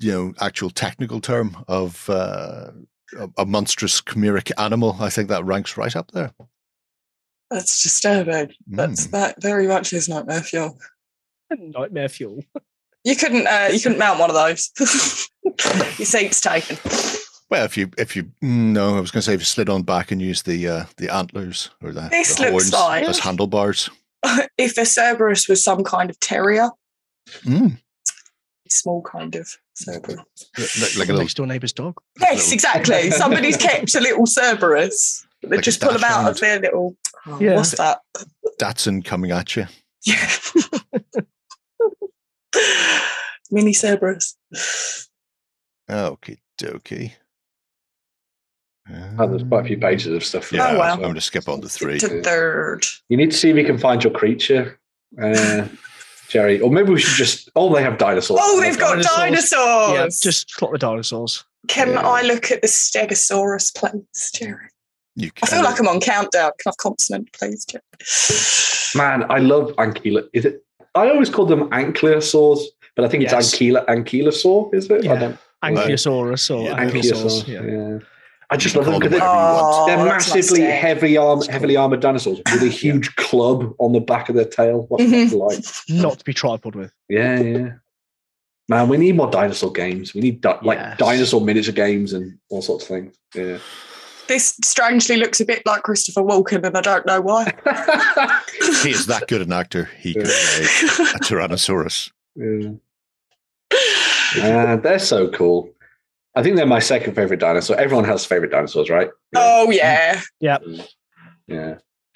you 0.00 0.10
know 0.12 0.32
actual 0.40 0.70
technical 0.70 1.20
term 1.20 1.62
of 1.68 2.08
uh, 2.08 2.70
a, 3.18 3.28
a 3.38 3.46
monstrous 3.46 4.00
chimeric 4.00 4.50
animal, 4.58 4.96
I 5.00 5.10
think 5.10 5.28
that 5.28 5.44
ranks 5.44 5.76
right 5.76 5.94
up 5.94 6.10
there. 6.12 6.32
That's 7.50 7.82
disturbing. 7.82 8.52
That's 8.66 9.06
Mm. 9.06 9.10
that 9.12 9.42
very 9.42 9.66
much 9.66 9.92
is 9.92 10.08
nightmare 10.08 10.40
fuel. 10.42 10.78
Nightmare 11.56 12.08
fuel. 12.08 12.42
You 13.04 13.14
couldn't 13.16 13.46
uh, 13.46 13.68
you 13.72 13.78
couldn't 13.80 13.98
mount 13.98 14.18
one 14.18 14.30
of 14.30 14.34
those. 14.34 14.70
Your 15.44 16.06
seat's 16.06 16.40
taken. 16.40 16.78
Well, 17.50 17.64
if 17.64 17.76
you 17.76 17.90
if 17.98 18.16
you 18.16 18.24
mm, 18.42 18.72
no, 18.72 18.96
I 18.96 19.00
was 19.00 19.10
going 19.10 19.20
to 19.20 19.22
say 19.26 19.34
if 19.34 19.40
you 19.40 19.44
slid 19.44 19.68
on 19.68 19.82
back 19.82 20.10
and 20.10 20.20
used 20.22 20.46
the 20.46 20.66
uh, 20.68 20.84
the 20.96 21.12
antlers 21.14 21.70
or 21.82 21.92
the, 21.92 22.08
This 22.10 22.34
the 22.36 22.50
looks 22.50 22.70
horns 22.70 22.72
like- 22.72 23.04
as 23.04 23.18
handlebars. 23.20 23.90
if 24.58 24.78
a 24.78 24.86
Cerberus 24.86 25.48
was 25.48 25.62
some 25.62 25.84
kind 25.84 26.08
of 26.10 26.18
terrier, 26.18 26.70
Mm. 27.44 27.78
Small 28.68 29.02
kind 29.02 29.34
of 29.34 29.48
Cerberus. 29.74 30.18
Like, 30.58 30.96
like 30.96 31.08
a 31.08 31.12
little 31.12 31.18
Next 31.18 31.34
door 31.34 31.46
neighbour's 31.46 31.72
dog. 31.72 32.00
Yes, 32.20 32.38
little- 32.38 32.52
exactly. 32.54 33.10
Somebody's 33.10 33.56
kept 33.56 33.94
a 33.94 34.00
little 34.00 34.26
Cerberus. 34.26 35.26
They 35.42 35.56
Like 35.56 35.64
just 35.64 35.80
pull 35.80 35.92
them 35.92 36.04
out 36.04 36.30
of 36.30 36.40
their 36.40 36.60
little. 36.60 36.96
Oh, 37.26 37.38
Yeah. 37.40 37.56
What's 37.56 37.76
that? 37.76 38.00
Datsun 38.60 39.04
coming 39.04 39.30
at 39.30 39.56
you. 39.56 39.66
Yeah. 40.06 40.30
Mini 43.50 43.72
Cerberus. 43.72 44.36
Okay, 45.90 46.38
dokie. 46.60 47.12
Oh, 49.18 49.26
there's 49.26 49.42
quite 49.44 49.64
a 49.64 49.68
few 49.68 49.78
pages 49.78 50.12
of 50.14 50.24
stuff. 50.24 50.52
Yeah, 50.52 50.72
that 50.72 50.78
wow. 50.78 50.86
as 50.88 50.92
I'm 50.94 51.00
going 51.00 51.14
to 51.14 51.20
skip 51.20 51.48
on 51.48 51.60
to 51.62 51.68
three. 51.68 51.98
To 52.00 52.22
third. 52.22 52.84
You 53.08 53.16
need 53.16 53.30
to 53.30 53.36
see 53.36 53.50
if 53.50 53.56
you 53.56 53.64
can 53.64 53.78
find 53.78 54.02
your 54.04 54.12
creature, 54.12 54.78
uh, 55.20 55.66
Jerry. 56.34 56.60
Or 56.60 56.68
maybe 56.70 56.90
we 56.92 56.98
should 57.00 57.16
just. 57.16 57.48
Oh, 57.54 57.72
they 57.72 57.80
have 57.82 57.96
dinosaurs. 57.96 58.40
Oh, 58.42 58.60
they've 58.60 58.76
got 58.76 58.94
Dinosaurs. 59.02 59.16
dinosaurs. 59.50 59.94
Yeah, 59.94 60.30
just 60.30 60.52
clock 60.56 60.72
the 60.72 60.78
dinosaurs. 60.78 61.44
Can 61.68 61.90
Yeah. 61.92 62.00
I 62.00 62.22
look 62.22 62.50
at 62.50 62.60
the 62.60 62.66
Stegosaurus, 62.66 63.72
please, 63.74 64.32
Jerry? 64.34 64.66
You 65.14 65.30
can. 65.30 65.48
I 65.48 65.52
feel 65.52 65.62
like 65.62 65.78
I'm 65.78 65.86
on 65.86 66.00
countdown. 66.00 66.50
Can 66.58 66.66
I 66.66 66.70
have 66.70 66.76
consonant, 66.78 67.32
please, 67.32 67.64
Jerry? 67.64 67.84
Man, 69.00 69.24
I 69.30 69.38
love 69.38 69.70
ankylo. 69.76 70.28
Is 70.32 70.44
it? 70.44 70.64
I 70.96 71.08
always 71.08 71.30
call 71.30 71.46
them 71.46 71.70
ankylosaurs, 71.70 72.60
but 72.96 73.04
I 73.04 73.08
think 73.08 73.22
Yes. 73.22 73.32
it's 73.32 73.54
ankylo 73.54 73.86
ankylosaur. 73.86 74.74
Is 74.74 74.90
it? 74.90 75.06
I 75.06 75.12
Yeah. 75.14 75.20
don't. 75.20 75.38
Ankylosaurus 75.62 76.50
or 76.54 76.64
Yeah. 76.64 76.76
ankylosaurs. 76.84 77.46
Yeah. 77.46 77.62
Yeah. 77.62 77.98
I 78.50 78.56
just 78.56 78.74
You 78.74 78.82
love 78.82 78.90
them 78.90 79.00
because 79.00 79.12
whatever 79.12 79.24
you 79.32 79.38
want. 79.38 79.74
Oh, 79.74 79.86
they're 79.86 80.04
massively 80.04 80.60
my 80.60 80.66
heavy 80.66 81.16
arm, 81.16 81.38
That's 81.40 81.50
heavily 81.50 81.76
armored 81.76 82.00
dinosaurs 82.00 82.38
with 82.52 82.62
a 82.62 82.68
huge 82.82 83.14
club 83.16 83.74
on 83.78 83.92
the 83.92 84.00
back 84.00 84.28
of 84.28 84.34
their 84.34 84.44
tail. 84.44 84.86
What's 84.88 85.04
Mhm. 85.04 85.30
that 85.30 85.36
like? 85.36 85.64
Not 86.02 86.18
to 86.18 86.24
be 86.24 86.34
tripod 86.34 86.74
with. 86.74 86.92
Yeah, 87.08 87.40
yeah. 87.40 87.68
Man, 88.68 88.88
we 88.88 88.96
need 88.96 89.16
more 89.16 89.30
dinosaur 89.30 89.72
games. 89.72 90.14
We 90.14 90.20
need 90.22 90.40
di- 90.40 90.58
like 90.62 90.96
dinosaur 90.98 91.40
miniature 91.40 91.72
games 91.74 92.12
and 92.12 92.38
all 92.50 92.62
sorts 92.62 92.84
of 92.84 92.88
things. 92.88 93.16
Yeah. 93.34 93.58
This 94.26 94.56
strangely 94.64 95.16
looks 95.18 95.38
a 95.40 95.44
bit 95.44 95.62
like 95.66 95.82
Christopher 95.82 96.22
Walken, 96.22 96.64
and 96.64 96.74
I 96.76 96.80
don't 96.80 97.04
know 97.06 97.20
why. 97.20 97.52
He 98.82 98.90
is 98.90 99.06
that 99.06 99.28
good 99.28 99.42
an 99.42 99.52
actor. 99.52 99.90
He 99.98 100.14
could 100.14 100.24
play 100.24 100.64
a 101.14 101.18
Tyrannosaurus. 101.20 102.10
yeah. 102.36 102.70
Uh, 104.42 104.76
they're 104.76 104.98
so 104.98 105.28
cool. 105.28 105.70
I 106.36 106.42
think 106.42 106.56
they're 106.56 106.66
my 106.66 106.80
second 106.80 107.14
favorite 107.14 107.40
dinosaur. 107.40 107.76
Everyone 107.78 108.04
has 108.04 108.24
favorite 108.24 108.50
dinosaurs, 108.50 108.90
right? 108.90 109.08
oh 109.36 109.70
yeah. 109.70 110.20
Yeah. 110.40 110.58
Yeah. 111.46 111.74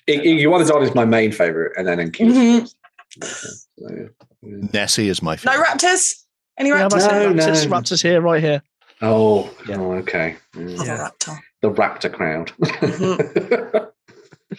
I- 0.09 0.13
I- 0.13 0.17
Iguanodon 0.17 0.83
is 0.83 0.95
my 0.95 1.05
main 1.05 1.33
favorite, 1.33 1.73
and 1.77 1.87
then 1.87 1.99
Ankylosaurus. 1.99 2.75
Mhm. 3.21 3.25
So, 3.25 3.49
yeah. 3.81 4.07
Yeah. 4.43 4.69
Nessie 4.73 5.09
is 5.09 5.23
my 5.23 5.37
favorite. 5.37 5.59
No 5.59 5.65
raptors. 5.65 6.15
Any 6.59 6.71
Yeah, 6.71 6.83
raptors? 6.89 6.91
that's 6.91 7.05
it. 7.07 7.35
No, 7.37 7.45
Raptors, 7.45 7.69
no. 7.69 7.77
raptors 7.77 8.03
here, 8.03 8.21
right 8.21 8.43
here. 8.43 8.63
Oh, 9.03 9.51
Yeah. 9.69 9.77
oh, 9.79 9.93
okay. 9.95 10.37
Love 10.55 10.87
Yeah. 10.87 10.95
a 11.07 11.11
raptor. 11.11 11.39
The 11.63 11.71
raptor 11.71 12.13
crowd. 12.13 12.53
Mm-hmm. 12.61 13.85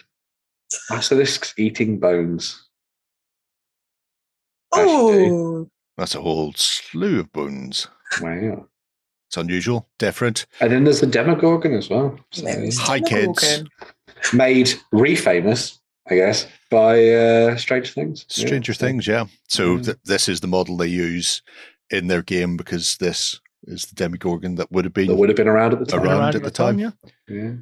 Basilisk's 0.88 1.54
eating 1.58 1.98
bones. 1.98 2.68
Oh, 4.72 5.68
That's 5.98 6.14
a 6.14 6.20
whole 6.20 6.52
slew 6.54 7.20
of 7.20 7.32
bones. 7.32 7.88
Wow. 8.20 8.66
It's 9.30 9.36
unusual, 9.36 9.88
different. 10.00 10.44
And 10.60 10.72
then 10.72 10.82
there's 10.82 10.98
the 10.98 11.06
Demogorgon 11.06 11.72
as 11.72 11.88
well. 11.88 12.18
So, 12.32 12.44
Hi, 12.80 12.98
kids. 12.98 13.62
Made 14.32 14.72
re-famous, 14.90 15.78
I 16.10 16.16
guess, 16.16 16.48
by 16.68 17.10
uh, 17.10 17.56
Stranger 17.56 17.92
Things. 17.92 18.26
Yeah. 18.30 18.46
Stranger 18.46 18.74
Things, 18.74 19.06
yeah. 19.06 19.26
So 19.46 19.76
Mm. 19.76 19.84
th- 19.84 19.96
this 20.04 20.28
is 20.28 20.40
the 20.40 20.48
model 20.48 20.76
they 20.76 20.88
use 20.88 21.42
in 21.90 22.08
their 22.08 22.22
game 22.22 22.56
because 22.56 22.96
this 22.96 23.38
is 23.68 23.84
the 23.84 23.94
Demogorgon 23.94 24.56
that 24.56 24.72
would 24.72 24.84
have 24.84 24.94
been 24.94 25.06
That 25.06 25.14
would 25.14 25.28
have 25.28 25.36
been 25.36 25.46
around 25.46 25.74
at 25.74 25.78
the 25.78 25.86
time. 25.86 26.02
Around 26.02 26.34
at 26.34 26.42
the 26.42 26.50
time. 26.50 26.80
yeah. 26.80 26.90
Yeah. 27.28 27.52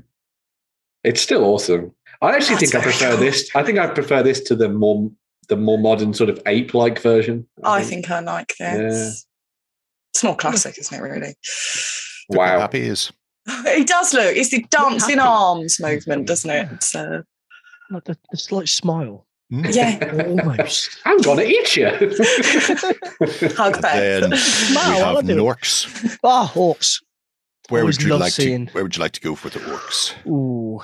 It's 1.04 1.20
still 1.20 1.44
awesome. 1.44 1.92
I 2.22 2.31
actually 2.35 2.57
That's 2.57 2.72
think 2.72 2.74
I 2.76 2.81
prefer 2.83 3.11
cool. 3.11 3.18
this. 3.18 3.50
I 3.54 3.62
think 3.62 3.78
I 3.78 3.88
prefer 3.88 4.22
this 4.22 4.40
to 4.44 4.57
the 4.57 4.70
more 4.70 5.11
the 5.48 5.57
more 5.57 5.78
modern 5.78 6.14
sort 6.14 6.31
of 6.31 6.40
ape-like 6.46 6.98
version. 7.00 7.46
I 7.62 7.83
think 7.83 8.11
I 8.11 8.20
like 8.20 8.54
this. 8.59 9.26
It's 10.14 10.25
more 10.25 10.37
classic, 10.37 10.79
isn't 10.79 10.97
it? 10.99 11.03
Really. 11.03 11.35
Look 12.31 12.40
how 12.40 12.55
Wow. 12.55 12.61
happy 12.61 12.83
he 12.83 12.88
is. 12.88 13.12
It 13.66 13.87
does 13.87 14.12
look. 14.12 14.37
It's 14.37 14.51
the 14.51 14.64
dancing 14.71 15.18
arms 15.18 15.81
movement, 15.81 16.27
doesn't 16.27 16.51
it? 16.51 16.68
It's, 16.73 16.94
uh, 16.94 17.23
Like 17.90 18.05
the, 18.05 18.16
the 18.31 18.37
slight 18.37 18.68
smile. 18.68 19.27
Mm. 19.53 19.75
yeah. 19.75 20.25
Almost. 20.27 20.99
I'm 21.07 21.18
gonna 21.23 21.42
eat 21.42 21.75
you. 21.77 21.87
Hug 23.57 23.75
And 23.75 23.83
back. 23.83 23.94
then 23.94 24.31
we 24.31 24.37
have 24.77 25.14
love 25.14 25.31
it. 25.31 25.37
Norks. 25.37 26.18
ah, 26.23 26.44
hawks. 26.47 27.01
Where 27.71 27.83
Always 27.83 27.99
would 27.99 28.07
you 28.07 28.16
like 28.16 28.33
seeing- 28.33 28.66
to? 28.66 28.73
Where 28.73 28.83
would 28.85 28.97
you 28.97 29.01
like 29.03 29.12
to 29.12 29.21
go 29.21 29.35
for 29.35 29.49
the 29.51 29.59
orcs? 29.61 30.14
Ooh. 30.27 30.81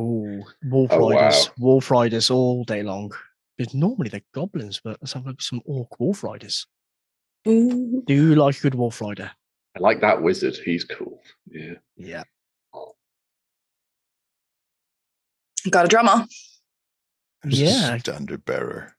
Ooh. 0.00 0.42
Wolf 0.64 0.90
Oh, 0.92 1.10
riders. 1.10 1.48
wow. 1.48 1.54
Wolf 1.58 1.90
riders 1.90 2.30
all 2.30 2.64
day 2.64 2.82
long. 2.82 3.12
Because 3.56 3.74
normally 3.74 4.08
they're 4.08 4.22
goblins, 4.34 4.80
but 4.82 4.96
let's 5.00 5.12
have 5.12 5.24
a 5.24 5.28
look 5.28 5.38
at 5.38 5.42
some 5.42 5.60
orc 5.64 5.98
wolf 6.00 6.22
riders. 6.24 6.66
Ooh. 7.48 8.02
Do 8.06 8.14
you 8.14 8.34
like 8.34 8.58
a 8.58 8.60
good 8.60 8.74
wolf 8.74 9.00
rider? 9.00 9.30
I 9.76 9.80
like 9.80 10.00
that 10.00 10.22
wizard. 10.22 10.56
He's 10.64 10.84
cool. 10.84 11.20
Yeah. 11.50 11.74
Yeah. 11.96 12.24
Got 15.70 15.84
a 15.86 15.88
drummer. 15.88 16.26
There's 17.42 17.58
the 17.58 17.64
Yeah. 17.64 17.98
standard 17.98 18.44
bearer. 18.44 18.96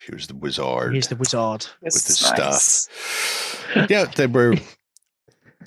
Here's 0.00 0.26
the 0.26 0.34
wizard 0.34 0.92
Here's 0.92 1.08
the 1.08 1.16
wizard. 1.16 1.66
with 1.82 1.94
This 1.94 2.06
his 2.06 2.22
nice. 2.22 2.88
staff. 2.88 3.86
yeah, 3.90 4.04
they 4.04 4.26
were. 4.26 4.56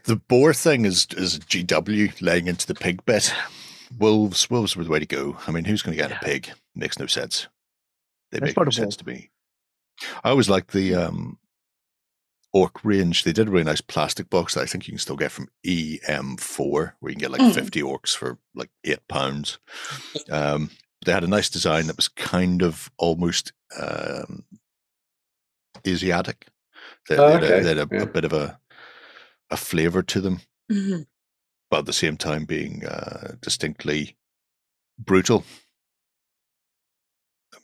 The 0.06 0.16
boar 0.16 0.54
thing 0.54 0.86
is 0.86 1.08
is 1.18 1.40
GW 1.40 2.20
laying 2.22 2.48
into 2.48 2.66
the 2.68 2.74
pig 2.76 3.06
bit. 3.06 3.34
Wolves, 4.00 4.50
wolves 4.50 4.76
were 4.76 4.84
the 4.84 4.90
way 4.90 5.00
to 5.00 5.06
go. 5.06 5.38
I 5.48 5.52
mean, 5.52 5.66
who's 5.66 5.84
going 5.84 5.96
to 5.96 6.02
get 6.02 6.10
Yeah. 6.10 6.18
a 6.18 6.24
pig? 6.26 6.52
Makes 6.76 6.98
no 6.98 7.06
sense. 7.06 7.48
They 8.32 8.40
Let's 8.40 8.56
make 8.56 8.66
no 8.66 8.72
sense 8.72 8.96
to 8.98 9.06
me. 9.08 9.30
I 10.24 10.32
always 10.32 10.50
like 10.50 10.72
the 10.72 10.96
um, 10.96 11.38
orc 12.54 12.84
range. 12.86 13.24
They 13.24 13.34
did 13.34 13.48
a 13.48 13.52
really 13.52 13.64
nice 13.64 13.82
plastic 13.82 14.30
box 14.30 14.54
that 14.54 14.62
I 14.62 14.66
think 14.68 14.88
you 14.88 14.92
can 14.92 15.00
still 15.00 15.16
get 15.16 15.32
from 15.32 15.50
EM4, 15.66 16.94
where 17.00 17.10
you 17.10 17.16
can 17.16 17.20
get 17.22 17.32
like 17.32 17.42
Mm. 17.42 17.54
50 17.56 17.82
orcs 17.82 18.16
for 18.16 18.38
like 18.56 18.70
eight 18.84 19.06
pounds. 19.08 19.58
Um, 20.30 20.70
they 21.06 21.12
had 21.12 21.24
a 21.24 21.28
nice 21.28 21.50
design 21.50 21.88
that 21.88 21.96
was 21.98 22.08
kind 22.08 22.62
of 22.62 22.90
almost 22.98 23.52
um, 23.78 24.44
Asiatic. 25.86 26.48
They, 27.10 27.18
Oh, 27.18 27.28
they 27.28 27.34
had, 27.34 27.44
a, 27.44 27.48
they 27.64 27.70
had 27.70 27.78
a, 27.80 27.88
yeah. 27.92 28.02
a 28.04 28.06
bit 28.06 28.26
of 28.26 28.34
a 28.34 28.60
a 29.50 29.58
flavor 29.58 30.02
to 30.02 30.20
them, 30.22 30.40
Mhm. 30.72 31.06
but 31.70 31.80
at 31.80 31.86
the 31.86 31.94
same 31.94 32.18
time 32.18 32.46
being 32.46 32.86
uh, 32.86 33.36
distinctly 33.42 34.16
brutal. 34.98 35.44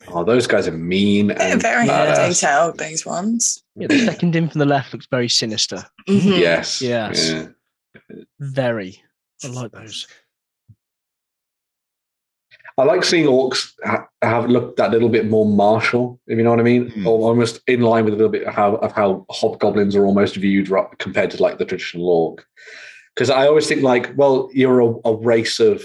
I 0.09 0.15
mean, 0.15 0.21
Oh, 0.21 0.23
those 0.25 0.47
guys 0.47 0.67
are 0.67 0.71
mean 0.71 1.27
They're 1.27 1.41
and 1.53 1.61
very 1.61 1.85
detailed, 1.87 2.77
these 2.79 3.05
ones. 3.05 3.63
Yeah, 3.75 3.87
the 3.87 4.05
second 4.05 4.35
in 4.35 4.49
from 4.49 4.59
the 4.59 4.65
left 4.65 4.93
looks 4.93 5.07
very 5.09 5.29
sinister. 5.29 5.85
Mhm. 6.07 6.39
Yes. 6.39 6.81
Yes. 6.81 7.29
Yeah. 7.29 7.47
Very. 8.39 9.01
I 9.43 9.47
like 9.47 9.71
those. 9.71 10.07
I 12.77 12.83
like 12.83 13.03
seeing 13.03 13.25
orcs 13.25 13.73
ha- 13.83 14.07
have 14.21 14.49
look 14.49 14.77
that 14.77 14.91
little 14.91 15.09
bit 15.09 15.29
more 15.29 15.45
martial, 15.45 16.19
if 16.27 16.37
you 16.37 16.43
know 16.43 16.51
what 16.51 16.59
I 16.61 16.63
mean, 16.63 17.03
or 17.05 17.19
almost 17.29 17.59
in 17.67 17.81
line 17.81 18.05
with 18.05 18.13
a 18.13 18.17
little 18.17 18.31
bit 18.31 18.43
of 18.47 18.53
how 18.53 18.75
of 18.75 18.93
how 18.93 19.25
hobgoblins 19.29 19.95
are 19.97 20.05
almost 20.05 20.37
viewed 20.37 20.69
ru- 20.69 20.87
compared 20.97 21.31
to 21.31 21.43
like 21.43 21.57
the 21.57 21.65
traditional 21.65 22.07
orc. 22.09 22.45
Because 23.15 23.29
I 23.29 23.47
always 23.47 23.67
think 23.67 23.81
like, 23.81 24.13
well, 24.15 24.49
you're 24.53 24.79
a, 24.79 24.93
a 25.03 25.15
race 25.15 25.59
of 25.59 25.83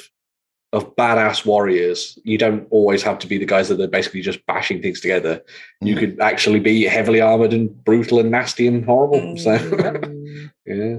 of 0.75 0.95
badass 0.97 1.47
warriors. 1.47 2.19
You 2.25 2.37
don't 2.37 2.67
always 2.71 3.03
have 3.03 3.19
to 3.21 3.27
be 3.27 3.39
the 3.39 3.47
guys 3.47 3.69
that 3.69 3.81
are 3.81 3.87
basically 3.87 4.21
just 4.23 4.45
bashing 4.47 4.83
things 4.83 5.01
together. 5.01 5.43
You 5.81 5.95
Mm. 5.95 6.01
could 6.01 6.21
actually 6.21 6.61
be 6.61 6.83
heavily 6.85 7.21
armored 7.21 7.53
and 7.53 7.71
brutal 7.85 8.19
and 8.19 8.31
nasty 8.31 8.67
and 8.67 8.85
horrible. 8.85 9.37
So 9.37 9.57
Mm. 9.59 10.51
yeah, 10.67 10.99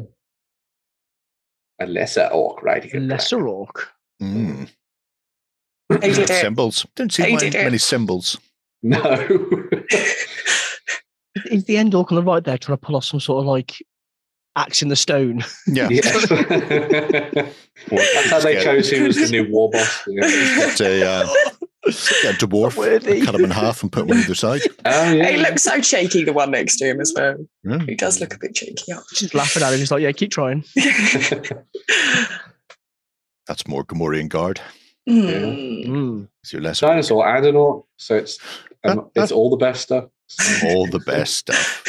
a 1.80 1.86
lesser 1.88 2.28
orc 2.32 2.64
riding 2.64 2.96
a 2.96 3.00
Lesser 3.00 3.48
orc. 3.48 3.90
mm. 4.22 4.70
They 5.90 6.10
did 6.14 6.30
it. 6.30 6.42
Symbols. 6.42 6.86
Don't 6.96 7.12
see 7.14 7.24
many, 7.36 7.50
many 7.52 7.78
symbols. 7.78 8.38
No. 8.82 8.98
Is 11.52 11.66
the 11.66 11.78
end 11.78 11.94
orc 11.94 12.12
on 12.12 12.16
the 12.16 12.24
right 12.24 12.44
there 12.44 12.58
trying 12.58 12.78
to 12.78 12.86
pull 12.86 12.96
off 12.96 13.04
some 13.04 13.20
sort 13.20 13.42
of 13.42 13.46
like 13.46 13.74
axe 14.56 14.82
in 14.82 14.88
the 14.90 14.96
stone? 14.96 15.44
Yeah. 15.68 15.90
yes. 15.90 16.30
That's 17.90 18.30
how 18.30 18.40
they 18.40 18.64
chose 18.64 18.90
who 18.90 19.06
was 19.06 19.16
the 19.18 19.28
new 19.30 19.50
war 19.52 19.70
boss. 19.70 20.04
Yeah. 20.08 20.22
Get 20.22 20.82
a, 20.82 21.08
uh, 21.08 21.26
get 22.22 22.42
a 22.42 22.48
dwarf, 22.48 22.78
Worthy. 22.78 23.22
cut 23.26 23.36
him 23.36 23.44
in 23.46 23.52
half 23.52 23.84
and 23.84 23.92
put 23.92 24.04
him 24.04 24.12
on 24.12 24.18
either 24.18 24.36
side. 24.36 24.62
Oh, 24.86 25.12
yeah. 25.12 25.30
He 25.32 25.38
looks 25.38 25.64
so 25.64 25.82
cheeky, 25.82 26.24
the 26.24 26.34
one 26.34 26.52
next 26.52 26.78
to 26.78 26.86
him 26.86 27.02
as 27.02 27.12
well. 27.16 27.36
Yeah. 27.64 27.80
He 27.80 27.96
does 27.96 28.20
look 28.20 28.34
a 28.36 28.40
bit 28.40 28.54
cheeky. 28.54 28.94
Just 29.14 29.34
laughing 29.34 29.64
at 29.64 29.74
him. 29.74 29.80
He's 29.80 29.92
like, 29.92 30.02
yeah, 30.04 30.12
keep 30.12 30.32
trying. 30.32 30.64
That's 33.48 33.68
more 33.68 33.84
Gamorrean 33.84 34.30
guard. 34.30 34.62
Mm. 35.08 35.86
Mm. 35.88 36.28
It's 36.44 36.54
your 36.54 36.62
less 36.62 36.80
Dinosaur 36.80 37.28
and 37.28 37.46
an 37.46 37.56
orc. 37.56 37.86
So 37.98 38.16
it's 38.16 38.40
um, 38.84 39.10
it's 39.16 39.32
all 39.32 39.50
the 39.50 39.58
best 39.58 39.82
stuff. 39.82 40.06
all 40.64 40.88
the 40.88 41.00
best 41.00 41.36
stuff. 41.38 41.84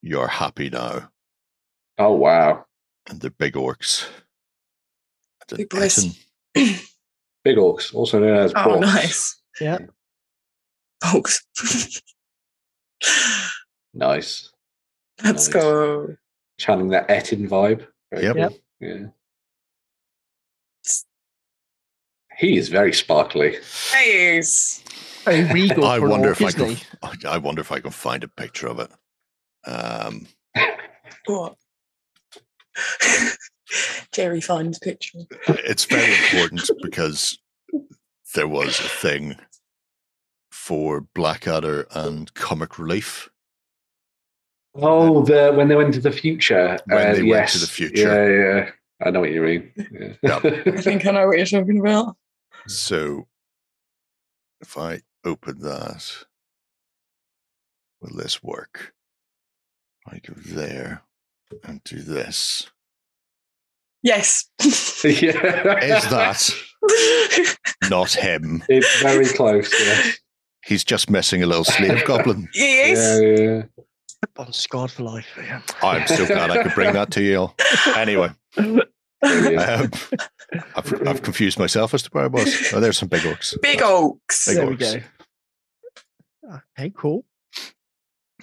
You're 0.00 0.28
happy 0.28 0.70
now. 0.70 1.10
Oh, 1.98 2.12
wow. 2.14 2.64
And 3.08 3.20
the 3.20 3.30
big 3.30 3.54
orcs. 3.54 4.08
And 5.50 5.58
Big 5.58 5.68
boys. 5.70 6.18
Big 6.54 7.56
orcs, 7.56 7.92
also 7.94 8.20
known 8.20 8.36
as 8.36 8.52
Oh, 8.54 8.76
Borks. 8.76 8.80
nice. 8.80 9.42
Yeah. 9.60 9.78
Folks. 11.04 11.44
Nice. 13.94 14.50
Let's 15.24 15.48
Nice. 15.48 15.52
go. 15.52 16.16
Channeling 16.58 16.90
that 16.90 17.08
Etin 17.10 17.48
vibe. 17.48 17.86
Very 18.12 18.24
Yep. 18.24 18.34
cool. 18.34 18.42
Yep. 18.42 18.52
Yeah. 18.80 19.06
He 22.38 22.56
is 22.56 22.68
very 22.68 22.92
sparkly. 22.92 23.56
Hey, 23.92 24.40
Very 25.24 25.44
regal. 25.52 25.84
I 25.84 25.98
wonder 25.98 26.30
if 26.32 26.40
I 26.42 26.46
isn't 26.46 26.76
can. 27.02 27.18
I 27.26 27.38
wonder 27.38 27.60
if 27.60 27.70
I 27.70 27.80
can 27.80 27.90
find 27.90 28.24
a 28.24 28.28
picture 28.28 28.66
of 28.68 28.80
it. 28.80 28.90
Um, 29.66 30.26
what? 31.26 31.56
Jerry 34.12 34.40
finds 34.40 34.78
picture. 34.78 35.20
it's 35.48 35.84
very 35.84 36.14
important 36.14 36.68
because 36.82 37.38
there 38.34 38.48
was 38.48 38.78
a 38.80 38.88
thing 38.88 39.36
for 40.50 41.00
Blackadder 41.14 41.86
and 41.92 42.32
Comic 42.34 42.78
Relief. 42.78 43.28
Oh, 44.74 45.22
the 45.22 45.52
when 45.54 45.68
they 45.68 45.76
went 45.76 45.94
to 45.94 46.00
the 46.00 46.12
future. 46.12 46.78
When 46.86 46.98
Uh, 46.98 47.12
they 47.14 47.22
went 47.22 47.48
to 47.50 47.58
the 47.58 47.66
future. 47.66 48.02
Yeah, 48.02 48.60
yeah. 48.64 48.70
I 49.04 49.10
know 49.10 49.20
what 49.20 49.32
you 49.32 49.42
mean. 49.42 49.72
Yeah. 50.22 50.40
I 50.44 50.80
think 50.80 51.04
I 51.06 51.10
know 51.10 51.26
what 51.26 51.36
you're 51.36 51.46
talking 51.46 51.80
about. 51.80 52.16
So 52.66 53.26
if 54.60 54.78
I 54.78 55.00
open 55.24 55.58
that, 55.60 56.24
will 58.00 58.16
this 58.16 58.42
work? 58.42 58.94
I 60.06 60.18
go 60.18 60.34
there 60.36 61.02
and 61.64 61.82
do 61.84 62.00
this. 62.00 62.70
Yes. 64.02 64.46
yeah. 65.04 65.78
Is 65.78 66.08
that 66.10 66.50
not 67.90 68.12
him? 68.12 68.64
It's 68.68 69.00
very 69.00 69.26
close. 69.26 69.72
Yeah. 69.84 70.12
He's 70.64 70.84
just 70.84 71.10
missing 71.10 71.42
a 71.42 71.46
little 71.46 71.64
slave 71.64 72.04
goblin. 72.04 72.48
yes. 72.54 73.20
Yeah, 73.22 73.44
yeah. 73.44 73.62
On 74.36 74.52
scarred 74.52 74.90
for 74.90 75.02
life. 75.02 75.26
Yeah. 75.36 75.60
I'm 75.82 76.06
so 76.06 76.26
glad 76.26 76.50
I 76.50 76.62
could 76.62 76.74
bring 76.74 76.92
that 76.94 77.10
to 77.12 77.22
you. 77.22 77.38
all. 77.38 77.56
Anyway, 77.96 78.30
um, 78.56 78.80
I've, 80.76 81.08
I've 81.08 81.22
confused 81.22 81.58
myself 81.58 81.92
as 81.94 82.02
to 82.04 82.10
where 82.12 82.24
I 82.24 82.28
was. 82.28 82.72
Oh, 82.72 82.78
there's 82.78 82.98
some 82.98 83.08
big 83.08 83.22
orcs. 83.22 83.60
Big 83.60 83.82
oaks. 83.82 84.46
Big 84.46 84.56
there 84.56 84.66
we 84.66 84.76
go. 84.76 85.00
Okay, 86.78 86.92
cool. 86.96 87.24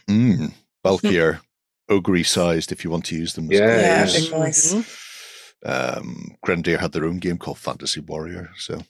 Mm, 0.10 0.54
bulkier, 0.84 1.39
ogre 1.89 2.23
sized 2.23 2.71
if 2.71 2.84
you 2.84 2.89
want 2.89 3.06
to 3.06 3.15
use 3.15 3.34
them. 3.34 3.52
as 3.52 3.60
Yeah, 3.60 3.65
Yeah, 3.82 4.06
yeah. 4.06 4.06
big 4.19 4.32
nice. 4.32 4.73
Mhm. 4.73 4.86
um, 5.65 6.38
Grenadier 6.41 6.78
had 6.78 6.91
their 6.91 7.06
own 7.06 7.17
game 7.19 7.38
called 7.38 7.58
Fantasy 7.58 7.99
Warrior, 7.99 8.49
so 8.58 8.82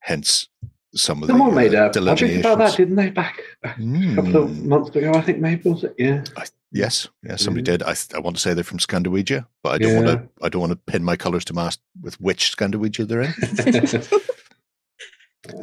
hence 0.00 0.48
some 0.94 1.22
of 1.22 1.28
Someone 1.28 1.50
the 1.50 1.56
made 1.56 1.74
uh, 1.74 1.90
a 1.90 1.90
project 2.02 2.36
about 2.40 2.58
that, 2.58 2.76
didn't 2.76 2.96
they? 2.96 3.10
Back 3.10 3.40
a 3.64 3.68
couple 4.14 4.36
of 4.36 4.50
Mm, 4.50 4.64
months 4.64 4.94
ago, 4.96 5.14
I 5.14 5.22
think 5.22 5.38
maybe 5.38 5.70
was 5.70 5.84
it? 5.84 5.94
Yeah. 5.96 6.24
yes, 6.70 7.08
yeah, 7.22 7.36
somebody 7.36 7.62
Yeah. 7.70 7.78
did. 7.78 7.82
I, 7.84 7.94
I 8.14 8.18
want 8.18 8.36
to 8.36 8.42
say 8.42 8.52
they're 8.52 8.64
from 8.64 8.78
Scandawegia, 8.78 9.46
but 9.62 9.72
I 9.74 9.78
don't 9.78 9.94
want 9.94 10.06
to. 10.08 10.28
I 10.44 10.48
don't 10.50 10.60
want 10.60 10.72
to 10.72 10.92
pin 10.92 11.02
my 11.04 11.16
colours 11.16 11.44
to 11.46 11.54
mast 11.54 11.80
with 12.02 12.20
which 12.20 12.54
Scandawegia 12.56 13.06
they're 13.08 13.22
in. 13.22 14.02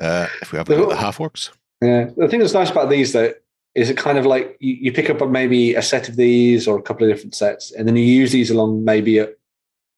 Uh, 0.02 0.28
if 0.42 0.52
we 0.52 0.58
have 0.58 0.68
a 0.70 0.76
look 0.76 0.92
at 0.92 0.98
the 0.98 1.02
half 1.02 1.18
orcs, 1.20 1.52
Yeah, 1.82 2.10
the 2.18 2.28
thing 2.28 2.42
that's 2.42 2.54
nice 2.54 2.70
about 2.70 2.90
these 2.90 3.14
though 3.14 3.34
is 3.76 3.90
it 3.90 3.98
kind 3.98 4.18
of 4.18 4.26
like 4.26 4.58
you, 4.60 4.74
you 4.82 4.92
pick 4.92 5.10
up 5.10 5.28
maybe 5.30 5.76
a 5.76 5.82
set 5.82 6.10
of 6.10 6.16
these 6.16 6.68
or 6.68 6.78
a 6.78 6.82
couple 6.82 7.06
of 7.08 7.14
different 7.14 7.36
sets, 7.36 7.72
and 7.72 7.88
then 7.88 7.96
you 7.96 8.04
use 8.04 8.32
these 8.32 8.50
along 8.52 8.84
maybe 8.84 9.20
a, 9.20 9.30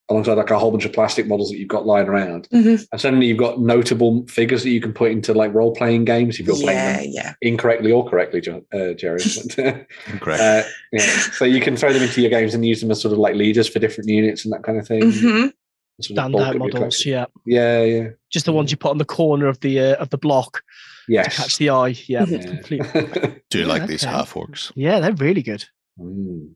alongside 0.10 0.34
like 0.34 0.49
a 0.51 0.60
whole 0.60 0.71
bunch 0.71 0.84
of 0.84 0.91
plastic 0.91 1.25
models 1.25 1.49
that 1.49 1.57
you've 1.57 1.69
got 1.69 1.86
lying 1.86 2.07
around, 2.10 2.49
Mhm. 2.51 2.86
and 2.91 2.99
suddenly 3.01 3.27
you've 3.27 3.38
got 3.38 3.62
notable 3.62 4.25
figures 4.27 4.63
that 4.63 4.71
you 4.71 4.81
can 4.81 4.91
put 4.91 5.10
into 5.12 5.34
like 5.34 5.53
role 5.53 5.73
playing 5.73 6.03
games 6.03 6.38
if 6.38 6.45
you're 6.45 6.55
playing 6.57 6.77
them 7.03 7.05
yeah. 7.13 7.34
incorrectly 7.41 7.93
or 7.93 8.07
correctly, 8.10 8.41
uh, 8.73 8.93
Jerry. 8.93 9.21
But, 9.55 9.88
correct. 10.19 10.41
uh, 10.41 10.63
yeah. 10.91 10.99
So 11.31 11.45
you 11.45 11.62
can 11.62 11.77
throw 11.77 11.93
them 11.93 12.03
into 12.03 12.19
your 12.19 12.29
games 12.29 12.53
and 12.53 12.65
use 12.65 12.81
them 12.81 12.91
as 12.91 12.99
sort 12.99 13.13
of 13.13 13.19
like 13.19 13.36
leaders 13.36 13.69
for 13.69 13.79
different 13.79 14.10
units 14.10 14.43
and 14.43 14.53
that 14.53 14.63
kind 14.63 14.77
of 14.77 14.86
thing. 14.88 15.12
hmm 15.12 15.12
Sort 15.15 15.36
of 15.36 15.41
bulk 15.43 15.55
Standout 16.01 16.58
models. 16.58 17.06
Yeah. 17.06 17.25
Yeah, 17.45 17.84
yeah, 17.84 18.10
Just 18.32 18.45
the 18.45 18.54
ones 18.54 18.71
you 18.71 18.77
put 18.77 18.91
on 18.91 18.97
the 18.97 19.06
corner 19.06 19.47
of 19.47 19.60
the 19.60 19.80
uh, 19.80 19.95
of 19.95 20.10
the 20.10 20.17
block 20.17 20.63
to 21.08 21.23
catch 21.30 21.58
the 21.58 21.69
eye. 21.69 21.95
Yeah. 22.08 22.25
Yeah. 22.25 22.41
Complete. 22.43 22.84
Do 23.49 23.60
you 23.60 23.65
yeah, 23.65 23.71
like 23.71 23.88
these 23.88 24.04
okay. 24.04 24.12
half 24.12 24.34
orcs? 24.34 24.71
Yeah, 24.75 24.99
they're 24.99 25.13
really 25.13 25.43
good. 25.43 25.65
Mm. 25.99 26.54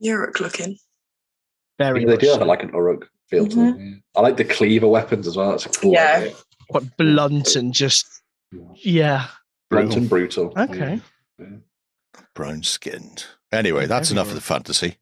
Uruk 0.00 0.40
looking. 0.40 0.78
Very 1.78 2.00
Yeah, 2.00 2.06
they 2.06 2.12
much 2.12 2.20
do 2.20 2.28
have 2.30 2.46
like 2.46 2.62
an 2.62 2.70
Uruk 2.70 3.10
feel 3.28 3.46
to 3.46 3.56
them. 3.56 4.02
I 4.14 4.20
like 4.20 4.36
the 4.36 4.44
cleaver 4.44 4.88
weapons 4.88 5.26
as 5.26 5.36
well. 5.36 5.50
That's 5.50 5.66
a 5.66 5.68
cool 5.70 5.92
Yeah. 5.92 6.14
idea. 6.18 6.34
quite 6.70 6.96
blunt 6.96 7.54
and 7.56 7.72
just 7.74 8.06
yeah. 8.76 9.26
Blunt 9.70 9.88
Brutal. 9.88 9.98
and 9.98 10.08
brutal. 10.08 10.52
Okay. 10.56 11.00
Brown 12.34 12.62
skinned. 12.62 13.24
Anyway, 13.52 13.82
Yeah, 13.82 13.86
that's 13.86 14.10
enough 14.10 14.28
of 14.28 14.34
the 14.34 14.40
fantasy. 14.40 14.96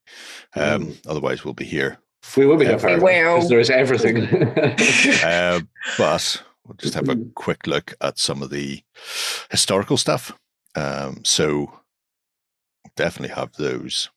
Um, 0.55 0.95
Otherwise, 1.07 1.45
we'll 1.45 1.55
be 1.55 1.65
here. 1.65 1.99
We 2.37 2.47
will 2.47 2.57
be 2.57 2.65
here 2.65 2.75
Yeah. 2.75 2.79
forever. 2.79 3.03
will. 3.05 3.35
because 3.37 3.49
There 3.49 3.61
is 3.61 3.71
everything. 3.71 4.27
Uh, 5.25 5.61
but 5.99 6.43
we'll 6.67 6.77
just 6.77 6.95
have 6.95 7.09
a 7.09 7.17
quick 7.35 7.67
look 7.67 7.95
at 8.01 8.19
some 8.19 8.43
of 8.43 8.51
the 8.51 8.83
historical 9.51 9.97
stuff. 9.97 10.33
Um, 10.75 11.25
so 11.25 11.81
definitely 12.97 13.35
have 13.35 13.53
those. 13.55 14.11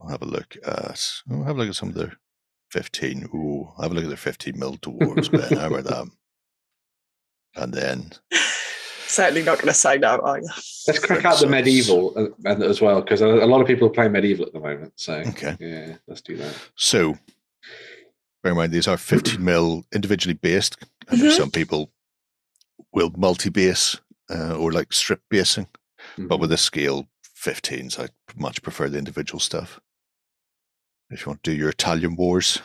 I'll 0.00 0.08
have 0.10 0.22
a 0.22 0.26
look 0.26 0.56
at. 0.66 1.22
I'll 1.30 1.44
have 1.44 1.56
a 1.56 1.58
look 1.60 1.68
at 1.68 1.74
some 1.76 1.88
of 1.90 1.94
their 1.94 2.12
fifteen. 2.70 3.28
Ooh, 3.34 3.72
I'll 3.76 3.82
have 3.84 3.92
a 3.92 3.94
look 3.94 4.04
at 4.04 4.08
their 4.10 4.16
fifteen 4.16 4.58
mil 4.58 4.76
dwarves. 4.78 5.30
Ben, 5.30 5.58
how 5.58 5.66
about 5.68 5.84
that? 5.84 6.06
And 7.56 7.72
then 7.74 8.12
Certainly 9.08 9.42
not 9.42 9.56
going 9.58 9.68
to 9.68 9.74
say 9.74 9.96
no, 9.98 10.18
are 10.18 10.38
you? 10.38 10.48
Let's 10.86 10.98
crack 10.98 11.24
out 11.24 11.40
the 11.40 11.46
medieval 11.46 12.12
uh, 12.46 12.48
as 12.62 12.80
well, 12.80 13.00
because 13.00 13.20
a 13.22 13.26
a 13.26 13.46
lot 13.46 13.60
of 13.60 13.66
people 13.66 13.88
are 13.88 13.90
playing 13.90 14.12
medieval 14.12 14.44
at 14.46 14.52
the 14.52 14.60
moment. 14.60 14.92
So 14.96 15.14
okay. 15.14 15.56
yeah, 15.58 15.96
let's 16.06 16.20
do 16.20 16.36
that. 16.36 16.54
So 16.76 17.14
bear 18.42 18.52
in 18.52 18.56
mind 18.58 18.72
these 18.72 18.86
are 18.86 18.96
fifteen 18.98 19.42
mil 19.44 19.84
individually 19.94 20.34
based. 20.34 20.76
And 21.08 21.20
there's 21.20 21.34
Mhm. 21.34 21.38
some 21.38 21.50
people 21.50 21.90
will 22.92 23.10
multi-base 23.16 23.98
uh, 24.30 24.54
or 24.56 24.72
like 24.72 24.92
strip 24.92 25.22
basing. 25.30 25.66
But 26.18 26.38
with 26.40 26.52
a 26.52 26.56
scale, 26.56 27.08
15s, 27.44 27.98
I 27.98 28.08
much 28.36 28.60
prefer 28.62 28.88
the 28.88 28.98
individual 28.98 29.40
stuff. 29.40 29.80
If 31.10 31.20
you 31.20 31.30
want 31.30 31.42
to 31.44 31.50
do 31.50 31.56
your 31.56 31.70
Italian 31.70 32.14
wars, 32.16 32.60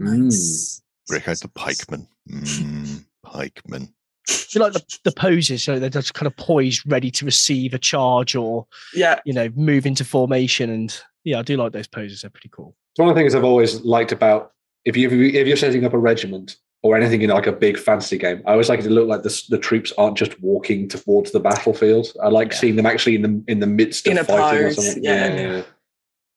Mm. 0.00 0.24
Nice. 0.26 0.80
break 1.08 1.26
out 1.28 1.40
the 1.40 1.48
pikemen. 1.48 2.06
Mm, 2.30 3.04
pikemen. 3.24 3.92
Do 4.28 4.58
you 4.58 4.60
like 4.60 4.72
the, 4.74 4.98
the 5.04 5.12
poses? 5.12 5.62
So 5.62 5.78
they're 5.78 5.88
just 5.90 6.14
kind 6.14 6.26
of 6.26 6.36
poised, 6.36 6.82
ready 6.90 7.10
to 7.12 7.24
receive 7.24 7.72
a 7.74 7.78
charge 7.78 8.34
or, 8.36 8.66
Yeah. 8.94 9.20
you 9.24 9.32
know, 9.32 9.48
move 9.56 9.86
into 9.86 10.04
formation. 10.04 10.70
And 10.70 10.96
yeah, 11.24 11.38
I 11.38 11.42
do 11.42 11.56
like 11.56 11.72
those 11.72 11.86
poses. 11.86 12.20
They're 12.22 12.30
pretty 12.30 12.50
cool. 12.52 12.74
It's 12.92 13.00
one 13.00 13.08
of 13.08 13.14
the 13.14 13.20
things 13.20 13.34
I've 13.34 13.44
always 13.44 13.80
liked 13.82 14.12
about 14.12 14.52
if 14.84 14.96
you 14.96 15.08
if 15.10 15.46
you're 15.46 15.56
setting 15.56 15.84
up 15.84 15.92
a 15.94 15.98
regiment 15.98 16.56
or 16.82 16.96
anything 16.96 17.22
in 17.22 17.30
like 17.30 17.46
a 17.46 17.52
big 17.52 17.76
fantasy 17.78 18.16
game, 18.18 18.42
I 18.46 18.52
always 18.52 18.68
like 18.68 18.80
it 18.80 18.84
to 18.84 18.90
look 18.90 19.08
like 19.08 19.22
the, 19.22 19.42
the 19.48 19.58
troops 19.58 19.92
aren't 19.98 20.16
just 20.16 20.40
walking 20.40 20.88
towards 20.88 21.32
the 21.32 21.40
battlefield. 21.40 22.06
I 22.22 22.28
like 22.28 22.52
Yeah. 22.52 22.58
seeing 22.58 22.76
them 22.76 22.86
actually 22.86 23.16
in 23.16 23.22
the 23.22 23.44
in 23.48 23.60
the 23.60 23.66
midst 23.66 24.06
of 24.06 24.12
In 24.12 24.18
a 24.18 24.24
fighting 24.24 24.64
or 24.66 24.72
something. 24.72 25.02
yeah. 25.04 25.34
yeah 25.34 25.62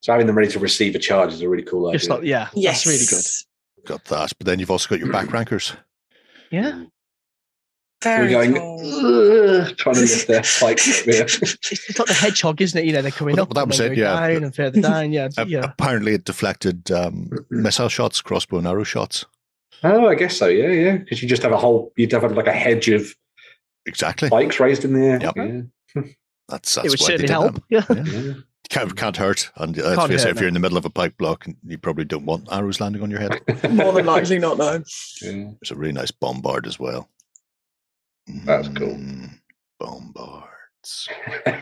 So 0.01 0.11
having 0.13 0.27
them 0.27 0.35
ready 0.37 0.51
to 0.51 0.59
receive 0.59 0.95
a 0.95 0.99
charge 0.99 1.33
is 1.33 1.41
a 1.41 1.47
really 1.49 1.63
cool 1.63 1.91
Just 1.91 2.05
idea. 2.09 2.15
like, 2.15 2.25
yeah, 2.27 2.47
Yes. 2.55 2.83
that's 2.83 2.87
really 2.87 3.05
good. 3.05 3.87
Got 3.87 4.05
that. 4.05 4.33
But 4.37 4.47
then 4.47 4.59
you've 4.59 4.71
also 4.71 4.89
got 4.89 4.99
your 4.99 5.11
back 5.11 5.31
rankers. 5.31 5.73
Yeah. 6.51 6.71
Mm. 6.71 6.87
Very 8.03 8.35
We're 8.35 8.49
going 8.49 9.75
trying 9.75 9.95
to 9.95 10.01
lift 10.01 10.27
their 10.27 10.43
spikes. 10.43 10.87
It's, 11.07 11.37
it's 11.41 11.99
like 11.99 12.07
the 12.07 12.13
hedgehog, 12.13 12.61
isn't 12.61 12.79
it? 12.79 12.85
You 12.85 12.93
know, 12.93 13.01
they're 13.01 13.11
coming 13.11 13.35
Well, 13.35 13.43
up 13.43 13.53
that 13.53 13.61
and 13.61 13.69
was 13.69 13.77
then 13.77 13.91
it, 13.91 13.95
going 13.95 14.07
yeah. 14.07 14.27
down 14.27 14.43
and 14.43 14.55
further 14.55 14.81
down. 14.89 15.13
Yeah. 15.13 15.29
Uh, 15.37 15.45
yeah. 15.47 15.65
Apparently, 15.65 16.13
it 16.15 16.25
deflected 16.25 16.89
um, 16.91 17.29
missile 17.49 17.89
shots, 17.89 18.21
crossbow 18.21 18.57
and 18.57 18.67
arrow 18.67 18.83
shots. 18.83 19.25
Oh, 19.83 20.07
I 20.07 20.15
guess 20.15 20.37
so. 20.37 20.47
Yeah, 20.47 20.69
yeah. 20.69 20.97
Because 20.97 21.21
you 21.21 21.29
just 21.29 21.43
have 21.43 21.51
a 21.51 21.57
whole, 21.57 21.91
you'd 21.95 22.11
have 22.11 22.29
like 22.35 22.47
a 22.47 22.53
hedge 22.53 22.89
of 22.89 23.13
Exactly. 23.85 24.29
bikes 24.29 24.59
raised 24.59 24.83
in 24.85 24.93
the 24.93 25.05
air. 25.05 25.19
Yep. 25.21 25.33
Yeah. 25.35 26.01
That's 26.49 26.75
that's 26.75 26.87
it 26.87 26.89
would 26.89 26.99
why 26.99 27.17
they 27.17 27.27
certainly 27.27 27.31
help. 27.31 27.63
Yeah. 27.69 27.85
yeah. 27.89 28.33
Can't 28.69 28.95
can't 28.95 29.17
hurt. 29.17 29.49
And 29.57 29.77
uh, 29.77 29.83
let's 29.83 29.95
Can't 29.99 30.11
hurt, 30.11 30.29
if 30.29 30.39
you're 30.39 30.47
in 30.47 30.53
the 30.53 30.59
middle 30.59 30.77
of 30.77 30.85
a 30.85 30.89
pike 30.89 31.17
block, 31.17 31.45
you 31.65 31.77
probably 31.77 32.05
don't 32.05 32.25
want 32.25 32.47
arrows 32.51 32.79
landing 32.79 33.03
on 33.03 33.09
your 33.11 33.19
head. 33.19 33.41
More 33.71 33.91
than 33.93 34.05
likely 34.05 34.39
not, 34.39 34.57
no. 34.57 34.83
Yeah. 35.21 35.51
There's 35.59 35.71
a 35.71 35.75
really 35.75 35.93
nice 35.93 36.11
bombard 36.11 36.67
as 36.67 36.79
well. 36.79 37.09
That's 38.45 38.67
cool. 38.69 38.95
Mm, 38.95 39.29
Bombards. 39.79 41.09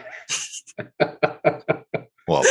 Well, 2.27 2.43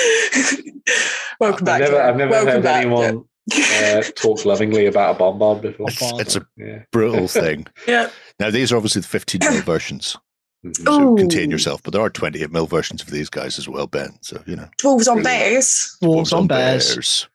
Welcome 1.38 1.64
back. 1.64 1.82
I've 1.82 1.90
never, 1.90 2.02
I've 2.02 2.16
never 2.16 2.30
Welcome 2.32 2.52
heard 2.54 2.62
back. 2.64 2.84
anyone 2.84 3.24
uh, 3.54 4.02
talk 4.16 4.44
lovingly 4.44 4.86
about 4.86 5.14
a 5.14 5.18
bombard 5.18 5.62
before. 5.62 5.86
it's, 5.88 6.02
it's 6.20 6.36
a 6.36 6.44
Yeah. 6.56 6.82
brutal 6.90 7.28
thing. 7.42 7.66
Yeah. 7.86 8.10
Now 8.40 8.50
these 8.50 8.72
are 8.72 8.76
obviously 8.76 9.02
the 9.02 9.08
15 9.08 9.40
mil 9.44 9.62
versions, 9.62 10.16
Mhm. 10.66 10.84
so 10.84 11.14
contain 11.14 11.50
yourself. 11.52 11.80
But 11.84 11.92
there 11.92 12.02
are 12.02 12.10
28 12.10 12.50
mil 12.50 12.66
versions 12.66 13.02
of 13.02 13.10
these 13.10 13.30
guys 13.30 13.56
as 13.56 13.68
well, 13.68 13.86
Ben. 13.86 14.18
So 14.22 14.42
you 14.46 14.56
know, 14.56 14.68
Dwarves 14.82 15.06
on 15.06 15.22
Brilliant. 15.22 15.24
bears. 15.24 15.96
Dwarves 16.02 16.32
on 16.36 16.48
bears. 16.48 16.94
bears. 16.94 17.28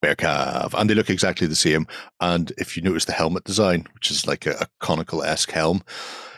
Bear 0.00 0.14
calf, 0.14 0.74
and 0.76 0.88
they 0.88 0.94
look 0.94 1.10
exactly 1.10 1.46
the 1.48 1.56
same. 1.56 1.86
And 2.20 2.52
if 2.56 2.76
you 2.76 2.82
notice 2.82 3.04
the 3.04 3.12
helmet 3.12 3.42
design, 3.44 3.84
which 3.94 4.10
is 4.12 4.26
like 4.28 4.46
a, 4.46 4.52
a 4.60 4.66
conical 4.80 5.24
esque 5.24 5.50
helm, 5.50 5.82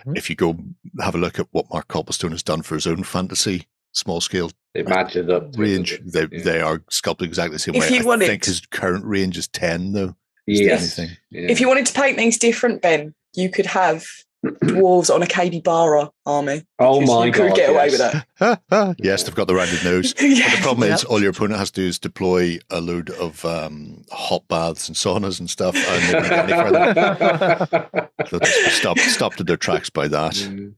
Mhm. 0.07 0.17
if 0.17 0.31
you 0.31 0.37
go 0.37 0.57
have 1.01 1.15
a 1.15 1.19
look 1.19 1.39
at 1.39 1.47
what 1.51 1.67
Mark 1.71 1.89
Copplestone 1.89 2.31
has 2.31 2.43
done 2.43 2.63
for 2.63 2.75
his 2.75 2.87
own 2.87 3.05
fantasy 3.05 3.67
small 3.93 4.21
scale 4.23 4.51
they 4.73 4.83
match 4.85 5.15
It 5.17 5.27
matches 5.27 5.29
up. 5.29 5.59
range, 5.59 5.93
it, 5.93 6.11
they 6.13 6.27
yeah. 6.39 6.43
they 6.45 6.61
are 6.63 6.81
sculpted 6.89 7.29
exactly 7.29 7.57
the 7.57 7.59
same 7.59 7.75
If 7.75 7.91
way. 7.91 7.97
you 7.97 8.03
I 8.03 8.07
wanted- 8.07 8.27
think 8.29 8.45
his 8.47 8.61
current 8.61 9.05
range 9.05 9.37
is 9.37 9.47
10 9.49 9.93
though. 9.93 10.17
Yes. 10.47 10.99
only. 10.99 11.19
Yeah. 11.31 11.51
If 11.51 11.61
you 11.61 11.69
wanted 11.69 11.85
to 11.87 11.93
paint 11.93 12.17
things 12.17 12.39
different, 12.39 12.81
Ben, 12.81 13.15
you 13.35 13.51
could 13.51 13.67
have 13.67 14.07
dwarves 14.45 15.15
on 15.15 15.23
a 15.23 15.27
KD 15.27 16.13
army. 16.27 16.67
oh 16.79 17.01
my 17.01 17.27
you 17.27 17.33
god. 17.33 17.49
could 17.49 17.57
get 17.57 17.71
away 17.71 17.91
with 17.91 17.99
that. 17.99 18.97
yes, 18.99 19.23
they've 19.23 19.35
got 19.35 19.49
the 19.49 19.55
rounded 19.55 19.85
nose. 19.85 20.15
But 20.21 20.29
the 20.29 20.59
problem 20.63 20.91
is, 20.91 21.05
all 21.05 21.21
your 21.21 21.31
opponent 21.31 21.59
has 21.59 21.71
to 21.73 21.83
do 21.83 21.87
is 21.87 21.99
deploy 21.99 22.59
a 22.71 22.81
load 22.81 23.11
of 23.11 23.45
um, 23.45 24.05
hot 24.11 24.47
baths 24.49 24.89
and 24.89 24.97
saunas 24.97 25.41
and 25.41 25.51
stuff, 25.51 25.77
and 25.77 26.03
they 26.03 26.13
don't 26.13 26.29
get 26.29 26.51
any 26.51 26.71
further. 26.71 28.11
They'll 28.31 28.41
just 28.41 28.65
be 28.65 28.71
stopped, 28.71 29.01
stopped 29.01 29.41
in 29.41 29.47
their 29.47 29.57
tracks 29.57 29.91
by 29.91 30.09
that. 30.09 30.33
Mm. 30.33 30.75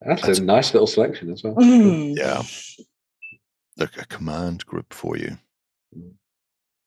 That's, 0.00 0.22
That's- 0.22 0.38
a 0.38 0.44
nice 0.44 0.72
little 0.72 0.86
selection 0.86 1.30
as 1.30 1.42
well. 1.44 1.54
Mm. 1.54 2.16
Yeah. 2.16 2.42
Look, 3.76 3.96
a 3.96 4.06
command 4.06 4.64
group 4.66 4.92
for 4.94 5.16
you. 5.16 5.38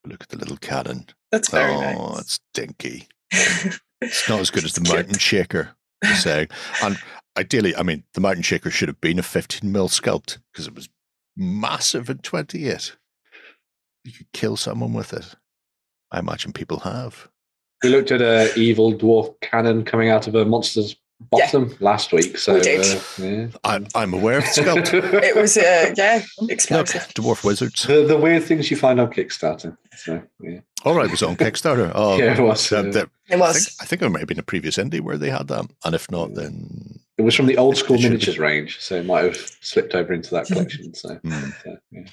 Look 0.06 0.22
at 0.22 0.30
the 0.30 0.38
little 0.38 0.58
cannon. 0.58 1.08
That's 1.32 1.50
very 1.50 1.74
oh, 1.74 1.80
nice. 1.80 2.20
it's 2.20 2.40
dinky. 2.54 3.08
It's 4.04 4.30
not 4.30 4.40
as 4.40 4.50
good 4.50 4.64
as 4.66 4.74
the 4.74 4.90
Mountain 4.94 5.18
Shaker, 5.20 5.76
you're 6.04 6.14
saying. 6.16 6.48
And 6.84 6.98
ideally, 7.38 7.76
I 7.76 7.84
mean, 7.84 8.04
the 8.14 8.22
Mountain 8.22 8.44
Shaker 8.44 8.70
should 8.70 8.88
have 8.90 9.02
been 9.02 9.20
a 9.20 9.24
15 9.24 9.72
mil 9.72 9.88
sculpt 9.90 10.38
because 10.52 10.68
it 10.68 10.76
was 10.76 10.90
massive 11.36 12.10
at 12.10 12.24
28. 12.24 12.96
You 14.06 14.12
could 14.12 14.32
kill 14.34 14.58
someone 14.58 14.94
with 14.94 15.14
it. 15.14 15.36
I 16.12 16.20
imagine 16.20 16.54
people 16.54 16.80
have. 16.80 17.30
We 17.84 17.90
looked 17.90 18.12
at 18.12 18.22
a 18.22 18.54
evil 18.58 18.94
dwarf 18.94 19.34
cannon 19.42 19.84
coming 19.84 20.10
out 20.10 20.28
of 20.28 20.36
a 20.36 20.46
monster's 20.46 20.96
Yeah. 21.34 21.46
bottom 21.46 21.76
last 21.80 22.12
week. 22.14 22.38
So 22.38 22.56
We 22.56 22.62
did. 22.62 22.82
uh, 22.86 23.00
yeah. 23.20 23.48
I'm, 23.64 23.88
I'm 23.96 24.14
aware 24.14 24.38
of 24.40 24.44
the 24.44 24.62
sculpt. 24.62 24.94
It 25.24 25.36
was, 25.36 25.58
uh, 25.58 25.94
yeah, 25.98 26.22
Look, 26.40 26.88
dwarf 27.16 27.44
wizards. 27.44 27.84
the, 27.88 28.06
the 28.06 28.18
weird 28.18 28.44
things 28.44 28.70
you 28.70 28.78
find 28.78 29.00
on 29.00 29.10
Kickstarter. 29.12 29.78
So 29.96 30.22
yeah, 30.42 30.60
All 30.86 30.96
right, 30.96 31.06
it 31.06 31.12
was 31.12 31.24
on 31.24 31.36
Kickstarter. 31.38 31.92
Oh, 31.96 32.18
yeah, 32.18 32.38
it 32.38 32.42
was. 32.42 32.70
that- 32.70 32.88
uh, 32.88 32.92
that- 32.92 33.10
It 33.30 33.36
I, 33.36 33.38
was. 33.38 33.56
think, 33.66 33.76
I 33.82 33.86
think 33.86 34.00
there 34.02 34.10
might 34.10 34.20
have 34.20 34.28
been 34.28 34.40
a 34.40 34.44
previous 34.44 34.78
indie 34.78 35.00
where 35.02 35.18
they 35.18 35.30
had 35.30 35.48
that, 35.48 35.66
and 35.86 35.96
if 35.96 36.10
not, 36.12 36.34
then 36.36 37.00
it 37.18 37.22
was 37.22 37.36
from 37.36 37.46
the 37.46 37.58
old 37.58 37.78
school 37.78 37.96
It 37.96 38.00
should 38.02 38.08
be. 38.08 38.14
miniatures 38.16 38.40
range, 38.40 38.80
so 38.80 38.96
it 38.96 39.06
might 39.06 39.24
have 39.24 39.38
slipped 39.62 39.96
over 39.96 40.14
into 40.14 40.32
that 40.32 40.48
collection. 40.48 40.94
So, 40.94 41.16
hmm. 41.16 41.50
so, 41.64 41.78
yeah. 41.92 42.04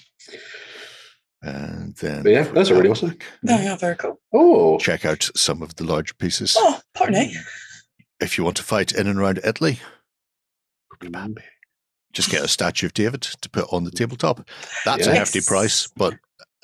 and 1.43 1.97
then. 1.97 2.23
But 2.23 2.33
yeah, 2.33 2.45
for 2.45 2.55
those 2.55 2.71
are 2.71 2.75
really 2.75 2.89
that, 2.89 2.91
awesome. 2.93 3.09
look, 3.11 3.25
No, 3.43 3.59
yeah, 3.59 3.77
very 3.77 3.97
cool. 3.97 4.21
Oh, 4.33 4.79
Check 4.79 5.05
out 5.05 5.29
some 5.35 5.63
of 5.63 5.75
the 5.77 5.85
larger 5.85 6.15
pieces. 6.15 6.55
Oh, 6.59 6.81
pony. 6.95 7.33
if 8.21 8.37
you 8.39 8.45
want 8.45 8.57
to 8.59 8.63
fight 8.63 8.93
in 8.93 9.07
and 9.07 9.19
around 9.19 9.41
Italy, 9.45 9.81
just 12.13 12.31
get 12.31 12.45
a 12.45 12.49
statue 12.49 12.87
of 12.87 12.95
David 12.95 13.23
to 13.23 13.49
put 13.51 13.67
on 13.73 13.85
the 13.85 13.91
tabletop. 13.91 14.47
That's 14.85 15.07
a 15.07 15.15
hefty 15.15 15.41
price, 15.41 15.87
but 15.97 16.15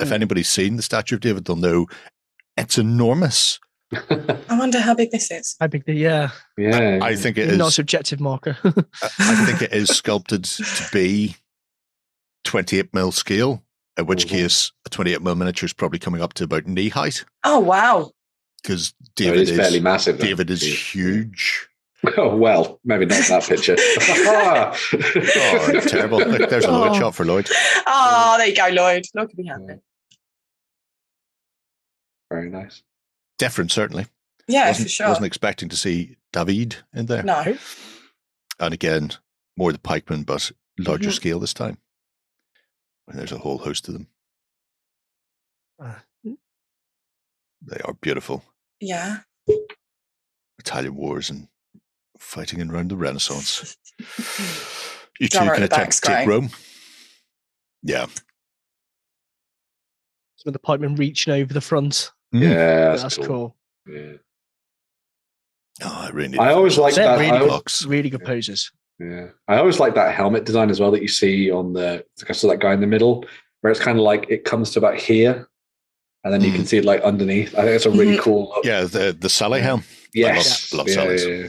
if 0.01 0.09
Mm. 0.09 0.13
anybody's 0.13 0.49
seen 0.49 0.77
the 0.77 0.83
statue 0.83 1.17
of 1.17 1.21
David, 1.21 1.45
they'll 1.45 1.57
know 1.57 1.87
it's 2.57 2.79
enormous. 2.79 3.61
I 3.93 4.57
wonder 4.59 4.81
how 4.81 4.95
big 4.95 5.11
this 5.13 5.31
is. 5.31 5.55
I 5.61 5.69
think 5.69 5.85
the 5.85 5.95
yeah, 5.95 6.31
yeah. 6.59 6.99
I 7.03 7.15
think 7.15 7.39
it 7.39 7.57
not 7.57 7.73
subjective 7.73 8.19
marker. 8.21 8.57
I 8.65 9.45
think 9.47 9.63
it 9.63 9.73
is 9.73 9.89
sculpted 9.91 10.45
to 10.45 10.89
be 10.93 11.37
28 12.45 12.93
mil 12.95 13.13
scale. 13.13 13.63
In 13.99 14.05
which 14.07 14.27
Mhm. 14.27 14.31
case, 14.31 14.73
a 14.85 14.91
28 14.91 15.23
mil 15.23 15.35
miniature 15.37 15.67
is 15.67 15.73
probably 15.73 15.99
coming 15.99 16.21
up 16.21 16.35
to 16.35 16.45
about 16.45 16.67
knee 16.67 16.91
height 16.91 17.25
Oh, 17.45 17.61
wow. 17.61 18.11
because 18.63 18.89
So 18.89 18.95
it 19.03 19.15
David 19.17 19.41
is 19.41 19.51
is 19.53 19.57
fairly 19.57 19.81
massive. 19.81 20.19
though. 20.19 20.25
David 20.27 20.51
is 20.51 20.63
huge. 20.95 21.69
Oh 22.19 22.37
well, 22.37 22.79
maybe 22.85 23.05
not 23.07 23.25
that 23.27 23.43
picture. 23.45 23.75
Oh, 23.79 25.81
terrible! 25.89 26.19
Look, 26.19 26.51
there's 26.51 26.65
a 26.65 26.71
Lloyd 26.71 26.91
Oh. 26.93 26.99
shot 27.01 27.15
for 27.17 27.25
Lloyd. 27.25 27.49
Oh, 27.87 28.35
there 28.39 28.47
you 28.49 28.55
go, 28.55 28.69
Lloyd. 28.69 29.05
Look 29.15 29.31
at 29.31 29.39
me 29.39 29.47
happy. 29.49 29.81
Very 32.37 32.51
nice. 32.51 32.83
Different, 33.39 33.73
certainly. 33.73 34.07
Yeah, 34.47 34.69
wasn't, 34.69 34.89
for 34.89 34.91
sure. 34.91 35.09
wasn't 35.09 35.27
expecting 35.27 35.69
to 35.71 35.77
see 35.77 36.17
David 36.33 36.77
in 36.95 37.07
there. 37.07 37.23
No. 37.23 37.57
And 38.61 38.75
again, 38.75 39.13
more 39.57 39.73
the 39.73 39.79
pikemen, 39.79 40.25
but 40.25 40.53
larger 40.79 41.09
Mhm. 41.09 41.15
scale 41.15 41.41
this 41.41 41.55
time. 41.55 41.79
And 43.09 43.19
there's 43.19 43.33
a 43.33 43.39
whole 43.39 43.59
host 43.59 43.89
of 43.89 43.95
them. 43.95 44.09
Uh, 45.79 46.01
They 47.63 47.79
are 47.85 47.95
beautiful. 47.95 48.45
Yeah. 48.81 49.21
Italian 50.59 50.95
wars 50.95 51.31
and 51.31 51.49
fighting 52.19 52.61
in 52.61 52.71
around 52.71 52.91
the 52.91 52.97
Renaissance. 52.97 53.77
You 55.19 55.29
two 55.29 55.39
can 55.39 55.49
at 55.49 55.57
the 55.57 55.65
attempt 55.65 55.95
to 55.95 56.01
take. 56.03 56.29
Rome. 56.29 56.51
Yeah. 57.83 58.05
Some 60.37 60.49
of 60.49 60.53
the 60.53 60.59
pikemen 60.59 60.97
reaching 60.97 61.33
over 61.33 61.55
the 61.55 61.63
front. 61.63 62.13
Mm. 62.35 62.41
Yeah, 62.43 62.55
That's, 62.91 63.03
that's, 63.03 63.17
cool. 63.17 63.27
cool. 63.27 63.57
Yeah. 63.87 64.13
Oh, 65.85 66.01
I 66.07 66.11
really 66.11 66.29
need 66.29 66.41
I 66.41 66.53
always 66.53 66.79
like 66.79 66.95
that. 66.95 67.19
really 67.19 67.31
I 67.31 67.39
good, 67.41 67.85
really 67.87 68.11
good 68.11 68.25
poses. 68.25 68.71
Yeah, 68.99 69.27
I 69.47 69.59
always 69.59 69.79
like 69.79 69.95
that 69.95 70.15
helmet 70.15 70.45
design 70.45 70.71
as 70.71 70.81
well 70.81 70.91
that 70.93 71.03
you 71.03 71.09
see 71.09 71.51
on 71.51 71.75
the 71.75 72.05
I 72.29 72.33
saw 72.33 72.49
that 72.49 72.61
guy 72.61 72.73
in 72.73 72.81
the 72.81 72.87
middle, 72.87 73.25
where 73.61 73.71
it's 73.71 73.81
kind 73.81 73.99
of 73.99 74.03
like 74.05 74.27
it 74.31 74.45
comes 74.45 74.71
to 74.73 74.79
about 74.79 74.97
here, 74.97 75.47
and 76.25 76.33
then 76.33 76.41
you 76.43 76.51
can 76.51 76.65
see 76.65 76.79
it 76.79 76.85
like 76.87 77.03
underneath. 77.03 77.55
I 77.55 77.63
think 77.63 77.77
it's 77.77 77.85
a 77.85 77.91
really 77.91 78.17
Mhm. 78.17 78.21
cool. 78.21 78.49
Look. 78.57 78.65
Yeah, 78.65 78.85
the 78.85 79.15
the 79.19 79.29
sallet 79.29 79.63
helm. 79.63 79.85
Yes. 80.15 80.73
love 80.73 80.89
yeah, 80.89 80.95
sallets. 80.95 81.27
yeah, 81.27 81.35
yeah. 81.35 81.49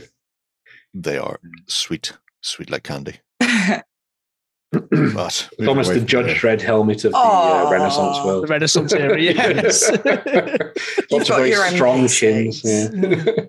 They 0.94 1.18
are 1.18 1.40
sweet, 1.68 2.12
sweet 2.42 2.70
like 2.70 2.84
candy. 2.84 3.22
But 4.72 5.50
It's 5.58 5.68
almost 5.68 5.94
the 5.94 6.02
Judge 6.02 6.26
there. 6.42 6.58
Dredd 6.58 6.62
helmet 6.62 7.06
of 7.06 7.12
the 7.14 7.18
uh, 7.18 7.22
Aw. 7.22 7.70
Renaissance 7.72 8.18
The 8.20 8.26
world. 8.26 8.50
Renaissance 8.50 8.94
era, 8.94 9.20
yes. 9.22 9.90
Lots 11.10 11.24
of 11.24 11.28
got 11.30 11.38
very 11.38 11.50
your 11.52 11.68
strong 11.70 12.06
NPCs. 12.06 12.62
chins. 12.62 12.64
Yeah. 12.66 13.46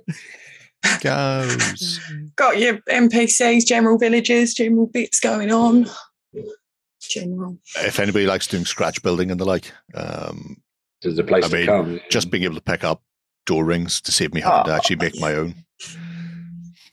Goes. 1.02 2.00
Got 2.36 2.58
your 2.58 2.78
NPCs, 2.88 3.66
general 3.66 3.98
villages, 3.98 4.54
general 4.54 4.86
bits 4.86 5.18
going 5.18 5.50
on. 5.50 5.86
General. 7.00 7.58
If 7.78 7.98
anybody 7.98 8.26
likes 8.26 8.46
doing 8.46 8.64
scratch 8.64 9.02
building 9.02 9.30
and 9.30 9.40
the 9.40 9.44
like, 9.44 9.72
um, 9.94 10.58
There's 11.02 11.18
a 11.18 11.24
place 11.24 11.44
I 11.46 11.48
to 11.48 11.56
mean, 11.56 11.66
come. 11.66 12.00
just 12.10 12.30
being 12.30 12.44
able 12.44 12.54
to 12.54 12.60
pick 12.60 12.84
up 12.84 13.02
door 13.46 13.64
rings 13.64 14.00
to 14.02 14.12
save 14.12 14.34
me 14.34 14.40
having 14.40 14.64
to 14.66 14.72
Oh. 14.72 14.76
actually 14.76 14.96
make 14.96 15.18
my 15.20 15.34
own. 15.34 15.54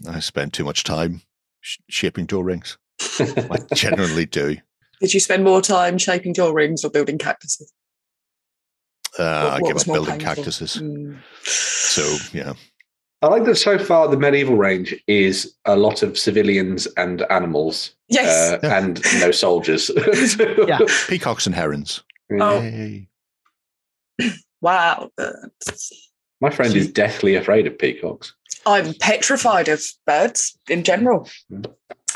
I 0.08 0.20
spend 0.20 0.54
too 0.54 0.64
much 0.64 0.84
time 0.84 1.22
sh- 1.62 1.78
shaping 1.90 2.26
door 2.26 2.44
rings. 2.44 2.78
I 3.20 3.58
generally 3.74 4.26
do. 4.26 4.58
Did 5.02 5.14
you 5.14 5.20
spend 5.20 5.44
more 5.44 5.62
time 5.62 5.98
shaping 5.98 6.34
door 6.34 6.54
rings 6.54 6.84
or 6.86 6.90
building 6.90 7.18
cactuses? 7.18 7.72
Uh, 9.20 9.24
What- 9.24 9.54
I 9.54 9.60
what 9.62 9.68
give 9.68 9.78
up 9.78 9.86
building 9.86 10.20
painful? 10.20 10.36
cactuses. 10.36 10.76
Mm. 10.78 11.18
So 11.44 12.18
yeah, 12.34 12.54
I 13.22 13.28
like 13.28 13.46
that 13.46 13.56
so 13.56 13.78
far 13.78 14.08
the 14.08 14.18
medieval 14.18 14.58
range 14.58 14.96
is 15.08 15.56
a 15.66 15.76
lot 15.76 16.04
of 16.04 16.18
civilians 16.18 16.86
and 16.98 17.22
animals 17.30 17.92
Yes. 18.10 18.54
uh, 18.54 18.60
Yeah. 18.64 18.78
and 18.78 19.02
no 19.20 19.32
soldiers. 19.32 19.90
Yeah. 20.68 20.80
peacocks 21.08 21.46
and 21.46 21.56
herons. 21.56 22.04
Oh. 22.40 22.62
Wow. 24.62 25.12
My 26.42 26.50
friend 26.50 26.76
is 26.76 26.92
deathly 26.92 27.36
afraid 27.36 27.68
of 27.68 27.78
peacocks. 27.78 28.34
I'm 28.66 28.96
petrified 28.96 29.68
of 29.68 29.84
birds 30.08 30.58
in 30.70 30.84
general. 30.84 31.30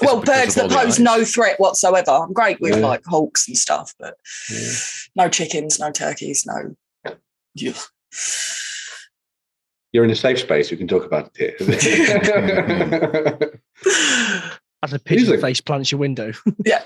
Well, 0.02 0.22
birds 0.22 0.56
that 0.56 0.70
pose 0.72 1.00
no 1.00 1.24
threat 1.26 1.60
whatsoever. 1.60 2.12
I'm 2.12 2.34
great 2.34 2.60
with 2.62 2.76
Yeah. 2.78 2.86
like 2.86 3.04
hawks 3.06 3.48
and 3.48 3.58
stuff, 3.58 3.94
but 4.00 4.16
Yeah. 4.50 4.70
no 5.16 5.30
chickens, 5.30 5.80
no 5.80 5.92
turkeys, 5.92 6.46
no. 6.46 6.76
Ugh. 7.06 7.76
You're 9.92 10.04
in 10.06 10.12
a 10.12 10.16
safe 10.16 10.40
space. 10.40 10.70
We 10.72 10.78
can 10.78 10.88
talk 10.88 11.04
about 11.04 11.32
it 11.38 11.56
here. 11.60 13.50
As 14.82 14.94
a 14.94 15.00
pigeon 15.00 15.26
Music. 15.26 15.42
face 15.42 15.60
plants 15.62 15.92
your 15.92 16.00
window. 16.00 16.32
yeah. 16.66 16.84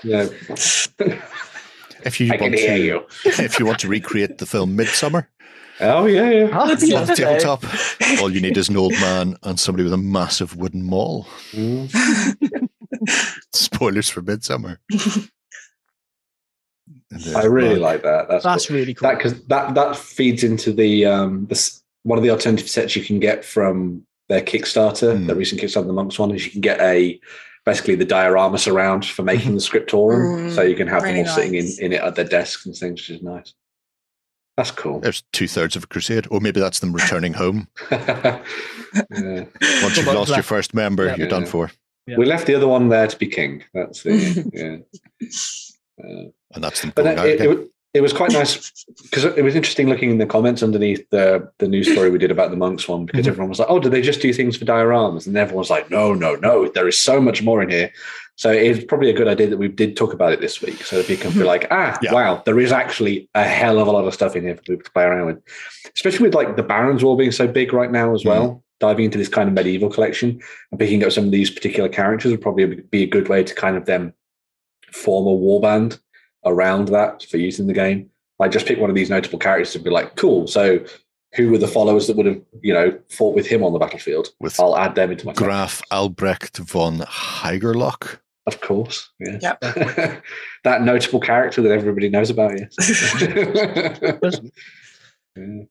If 2.04 2.18
you 2.20 2.32
I 2.32 2.36
want 2.36 2.54
to, 2.56 2.78
you. 2.78 3.06
if 3.24 3.58
you 3.58 3.66
want 3.66 3.78
to 3.80 3.88
recreate 3.88 4.38
the 4.38 4.46
film 4.46 4.74
Midsummer 4.76 5.28
Oh 5.80 6.06
yeah, 6.06 6.30
yeah. 6.30 6.48
Ah, 6.52 6.66
That's 6.66 6.86
yeah. 6.88 6.96
on 7.00 7.06
lovely. 7.08 7.24
tabletop, 7.24 7.64
all 8.20 8.30
you 8.30 8.40
need 8.40 8.56
is 8.56 8.68
an 8.68 8.76
old 8.76 8.92
man 8.92 9.36
and 9.42 9.58
somebody 9.58 9.82
with 9.84 9.92
a 9.92 9.96
massive 9.98 10.56
wooden 10.56 10.84
maul. 10.84 11.26
Mm. 11.52 11.90
Spoilers 13.54 14.08
for 14.08 14.22
Midsummer. 14.22 14.80
I 17.36 17.44
really 17.44 17.76
like 17.78 18.02
that. 18.02 18.26
That's, 18.28 18.44
That's 18.44 18.66
cool. 18.66 18.76
really 18.76 18.94
cool. 18.94 19.08
that 19.08 19.16
because 19.18 19.42
that 19.46 19.74
that 19.74 19.96
feeds 19.96 20.44
into 20.44 20.72
the 20.72 21.06
um 21.06 21.46
the, 21.46 21.80
one 22.02 22.18
of 22.18 22.22
the 22.24 22.30
alternative 22.30 22.68
sets 22.68 22.94
you 22.96 23.02
can 23.04 23.20
get 23.20 23.44
from 23.44 24.04
their 24.28 24.40
Kickstarter, 24.42 25.16
Hmm. 25.18 25.26
the 25.26 25.34
recent 25.34 25.60
Kickstarter, 25.60 25.86
the 25.86 25.92
monks 25.92 26.18
one, 26.18 26.30
is 26.34 26.44
you 26.44 26.50
can 26.50 26.60
get 26.60 26.80
a 26.80 27.20
basically 27.64 27.94
the 27.94 28.04
diorama 28.04 28.58
surround 28.58 29.06
for 29.06 29.22
making 29.32 29.54
the 29.54 29.60
scriptorum, 29.60 30.48
Mm, 30.48 30.54
so 30.54 30.62
you 30.62 30.76
can 30.76 30.86
have 30.88 31.02
really 31.02 31.22
them 31.22 31.28
all 31.28 31.34
sitting 31.34 31.54
in, 31.54 31.66
in 31.80 31.92
it 31.92 32.00
at 32.02 32.14
their 32.16 32.24
desks 32.26 32.66
and 32.66 32.74
things, 32.76 33.00
which 33.00 33.10
is 33.10 33.22
nice. 33.22 33.54
That's 34.56 34.70
cool. 34.70 35.00
There's 35.00 35.22
two 35.32 35.48
thirds 35.48 35.74
of 35.76 35.84
a 35.84 35.86
crusade, 35.86 36.26
or 36.30 36.40
maybe 36.40 36.60
that's 36.60 36.78
them 36.80 36.92
returning 36.92 37.32
home. 37.34 37.68
Yeah. 39.10 39.46
Once 39.82 39.96
you've 39.96 40.06
Well, 40.06 40.14
lost 40.14 40.30
your 40.30 40.44
first 40.44 40.72
member, 40.72 41.06
Yeah. 41.06 41.16
you're 41.16 41.26
done 41.28 41.46
for. 41.46 41.68
Yeah. 42.06 42.16
We 42.18 42.26
left 42.26 42.46
the 42.46 42.54
other 42.54 42.68
one 42.68 42.88
there 42.90 43.06
to 43.06 43.18
be 43.18 43.26
king. 43.26 43.62
That's 43.72 44.02
the 44.02 44.12
yeah. 44.52 44.76
Uh, 46.02 46.28
And 46.54 46.62
that's 46.64 46.80
them 46.80 46.92
But 46.94 47.04
going 47.04 47.16
then 47.16 47.24
out 47.24 47.30
it, 47.30 47.40
it, 47.40 47.70
it 47.94 48.00
was 48.00 48.12
quite 48.12 48.32
nice 48.32 48.72
because 49.04 49.24
it 49.24 49.42
was 49.44 49.54
interesting 49.54 49.88
looking 49.88 50.10
in 50.10 50.18
the 50.18 50.26
comments 50.26 50.62
underneath 50.64 51.08
the 51.10 51.48
the 51.58 51.68
news 51.68 51.90
story 51.90 52.10
we 52.10 52.18
did 52.18 52.32
about 52.32 52.50
the 52.50 52.56
monks 52.56 52.88
one 52.88 53.06
because 53.06 53.24
Mhm. 53.24 53.28
everyone 53.28 53.48
was 53.50 53.60
like, 53.60 53.68
"Oh, 53.70 53.78
did 53.78 53.92
they 53.92 54.02
just 54.02 54.20
do 54.20 54.32
things 54.32 54.56
for 54.56 54.64
dioramas?" 54.64 55.28
And 55.28 55.36
everyone's 55.36 55.70
like, 55.70 55.90
"No, 55.90 56.12
no, 56.12 56.34
no. 56.34 56.68
There 56.68 56.88
is 56.88 56.98
so 56.98 57.20
much 57.20 57.40
more 57.42 57.62
in 57.62 57.70
here." 57.70 57.92
So 58.34 58.50
it's 58.50 58.84
probably 58.84 59.10
a 59.10 59.12
good 59.12 59.28
idea 59.28 59.46
that 59.46 59.58
we 59.58 59.68
did 59.68 59.96
talk 59.96 60.12
about 60.12 60.32
it 60.32 60.40
this 60.40 60.60
week, 60.60 60.82
so 60.82 60.96
that 60.96 61.06
people 61.06 61.30
can 61.30 61.38
be 61.38 61.46
like, 61.46 61.68
"Ah, 61.70 61.96
Yeah. 62.02 62.12
wow, 62.12 62.42
there 62.44 62.58
is 62.58 62.72
actually 62.72 63.28
a 63.36 63.44
hell 63.44 63.78
of 63.78 63.86
a 63.86 63.92
lot 63.92 64.04
of 64.08 64.12
stuff 64.12 64.34
in 64.34 64.42
here 64.42 64.56
for 64.56 64.62
people 64.62 64.82
to 64.82 64.90
play 64.90 65.04
around 65.04 65.26
with." 65.26 65.38
Especially 65.94 66.24
with 66.26 66.34
like 66.34 66.56
the 66.56 66.64
Barons 66.64 67.04
War 67.04 67.16
being 67.16 67.30
so 67.30 67.46
big 67.46 67.72
right 67.72 67.92
now 67.92 68.12
as 68.12 68.24
well. 68.24 68.63
Diving 68.84 69.06
into 69.06 69.16
this 69.16 69.28
kind 69.30 69.48
of 69.48 69.54
medieval 69.54 69.88
collection 69.88 70.38
and 70.70 70.78
picking 70.78 71.02
up 71.02 71.10
some 71.10 71.24
of 71.24 71.30
these 71.30 71.48
particular 71.50 71.88
characters 71.88 72.30
would 72.30 72.42
probably 72.42 72.66
be 72.66 73.02
a 73.02 73.06
good 73.06 73.28
way 73.30 73.42
to 73.42 73.54
kind 73.54 73.78
of 73.78 73.86
then 73.86 74.12
form 74.92 75.26
a 75.26 75.30
warband 75.30 75.98
around 76.44 76.88
that 76.88 77.22
for 77.22 77.38
use 77.38 77.58
in 77.58 77.66
the 77.66 77.72
game. 77.72 78.10
Like 78.38 78.50
just 78.50 78.66
pick 78.66 78.78
one 78.78 78.90
of 78.90 78.96
these 78.96 79.08
notable 79.08 79.38
characters 79.38 79.74
and 79.74 79.82
be 79.82 79.88
like, 79.90 80.16
cool. 80.16 80.46
So 80.46 80.84
who 81.34 81.50
were 81.50 81.56
the 81.56 81.66
followers 81.66 82.08
that 82.08 82.16
would 82.18 82.26
have, 82.26 82.42
you 82.60 82.74
know, 82.74 82.98
fought 83.08 83.34
with 83.34 83.46
him 83.46 83.64
on 83.64 83.72
the 83.72 83.78
battlefield? 83.78 84.28
With 84.38 84.60
I'll 84.60 84.76
add 84.76 84.94
them 84.96 85.10
into 85.12 85.24
my 85.24 85.32
collection. 85.32 85.46
Graf 85.46 85.82
Albrecht 85.90 86.58
von 86.58 86.98
Haigerloch. 86.98 88.18
Of 88.46 88.60
course. 88.60 89.08
Yeah. 89.18 89.38
Yep. 89.40 89.60
that 90.64 90.82
notable 90.82 91.20
character 91.20 91.62
that 91.62 91.72
everybody 91.72 92.10
knows 92.10 92.28
about, 92.28 92.52
yes. 92.58 92.76
Yeah. 95.36 95.62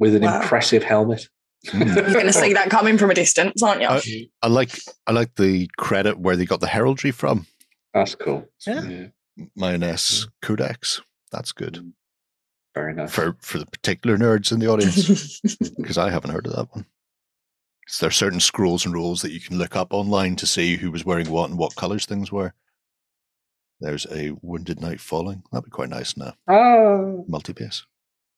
With 0.00 0.14
an 0.16 0.22
Wow. 0.22 0.40
impressive 0.40 0.82
helmet. 0.82 1.28
Mm. 1.66 1.94
You're 1.94 2.12
going 2.14 2.26
to 2.26 2.32
see 2.32 2.54
that 2.54 2.70
coming 2.70 2.96
from 2.96 3.10
a 3.10 3.14
distance, 3.14 3.62
aren't 3.62 3.82
you? 3.82 3.88
Uh, 3.88 4.00
I 4.42 4.48
like 4.48 4.78
I 5.06 5.12
like 5.12 5.34
the 5.36 5.68
credit 5.76 6.18
where 6.18 6.36
they 6.36 6.46
got 6.46 6.60
the 6.60 6.66
heraldry 6.66 7.10
from. 7.10 7.46
That's 7.92 8.14
cool. 8.14 8.46
Yeah. 8.66 9.08
Manesse 9.56 10.26
Codex. 10.42 11.00
That's 11.32 11.52
good 11.52 11.92
Very 12.74 12.94
nice. 12.94 13.12
for 13.12 13.36
for 13.40 13.58
the 13.58 13.66
particular 13.66 14.16
nerds 14.16 14.52
in 14.52 14.58
the 14.58 14.68
audience 14.68 15.40
because 15.76 15.98
I 15.98 16.10
haven't 16.10 16.30
heard 16.30 16.46
of 16.46 16.54
that 16.56 16.74
one. 16.74 16.86
So 17.86 18.04
there 18.04 18.08
are 18.08 18.12
certain 18.12 18.40
scrolls 18.40 18.84
and 18.84 18.94
rules 18.94 19.22
that 19.22 19.32
you 19.32 19.40
can 19.40 19.58
look 19.58 19.76
up 19.76 19.92
online 19.92 20.36
to 20.36 20.46
see 20.46 20.76
who 20.76 20.90
was 20.90 21.04
wearing 21.04 21.28
what 21.28 21.50
and 21.50 21.58
what 21.58 21.74
colors 21.76 22.06
things 22.06 22.30
were. 22.30 22.54
There's 23.80 24.06
a 24.10 24.32
wounded 24.42 24.80
knight 24.80 25.00
falling. 25.00 25.42
That'd 25.50 25.64
be 25.64 25.70
quite 25.70 25.88
nice 25.88 26.16
now. 26.16 26.34
Oh, 26.46 27.24
Multi 27.26 27.52
base. 27.52 27.84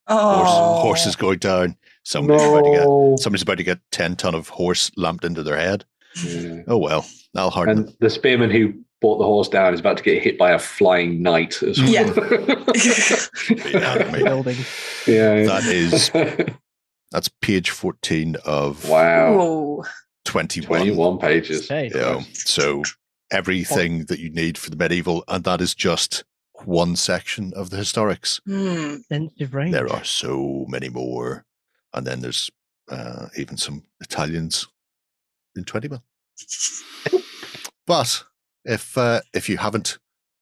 Oh. 0.07 0.35
Horse, 0.35 0.81
horses 0.83 1.15
going 1.15 1.39
down. 1.39 1.77
Somebody's 2.03 2.43
about 2.43 2.63
to 2.63 2.71
get 2.71 3.19
somebody's 3.19 3.43
about 3.43 3.57
to 3.57 3.63
get 3.63 3.79
ten 3.91 4.15
ton 4.15 4.35
of 4.35 4.49
horse 4.49 4.91
lamped 4.97 5.23
into 5.23 5.43
their 5.43 5.57
head. 5.57 5.85
Yeah. 6.23 6.61
Oh 6.67 6.77
well, 6.77 7.05
that'll 7.33 7.49
harden. 7.49 7.79
And 7.79 7.95
the 7.99 8.09
spearman 8.09 8.51
who 8.51 8.73
brought 8.99 9.17
the 9.17 9.23
horse 9.25 9.49
down 9.49 9.73
is 9.73 9.79
about 9.79 9.97
to 9.97 10.03
get 10.03 10.21
hit 10.21 10.37
by 10.37 10.51
a 10.51 10.59
flying 10.59 11.21
knight 11.21 11.61
as 11.63 11.81
well. 11.81 11.89
Yeah. 11.91 12.09
Yeah. 13.71 14.11
Building. 14.11 14.57
yeah. 15.07 15.43
That 15.43 15.63
is 15.65 16.09
that's 17.11 17.29
page 17.41 17.69
fourteen 17.69 18.35
of 18.45 18.87
wow. 18.89 19.33
Ooh. 19.33 19.83
twenty 20.25 20.61
one. 20.61 20.79
21 20.79 21.17
pages. 21.19 21.67
Hey. 21.69 21.85
You 21.87 21.95
know, 21.95 22.21
so 22.33 22.83
everything 23.31 24.05
that 24.05 24.19
you 24.19 24.29
need 24.29 24.57
for 24.57 24.69
the 24.69 24.75
medieval, 24.75 25.23
and 25.27 25.43
that 25.43 25.61
is 25.61 25.73
just 25.73 26.23
one 26.65 26.95
section 26.95 27.53
of 27.55 27.69
the 27.69 27.77
historics. 27.77 28.39
Extensive 28.97 29.53
range. 29.53 29.73
There 29.73 29.91
are 29.91 30.03
so 30.03 30.65
many 30.67 30.89
more, 30.89 31.45
and 31.93 32.05
then 32.05 32.21
there's 32.21 32.49
uh, 32.89 33.27
even 33.37 33.57
some 33.57 33.83
Italians 34.01 34.67
in 35.55 35.63
twenty 35.63 35.87
mil. 35.87 36.03
But 37.85 38.23
if 38.65 38.97
uh, 38.97 39.21
if 39.33 39.49
you 39.49 39.57
haven't 39.57 39.99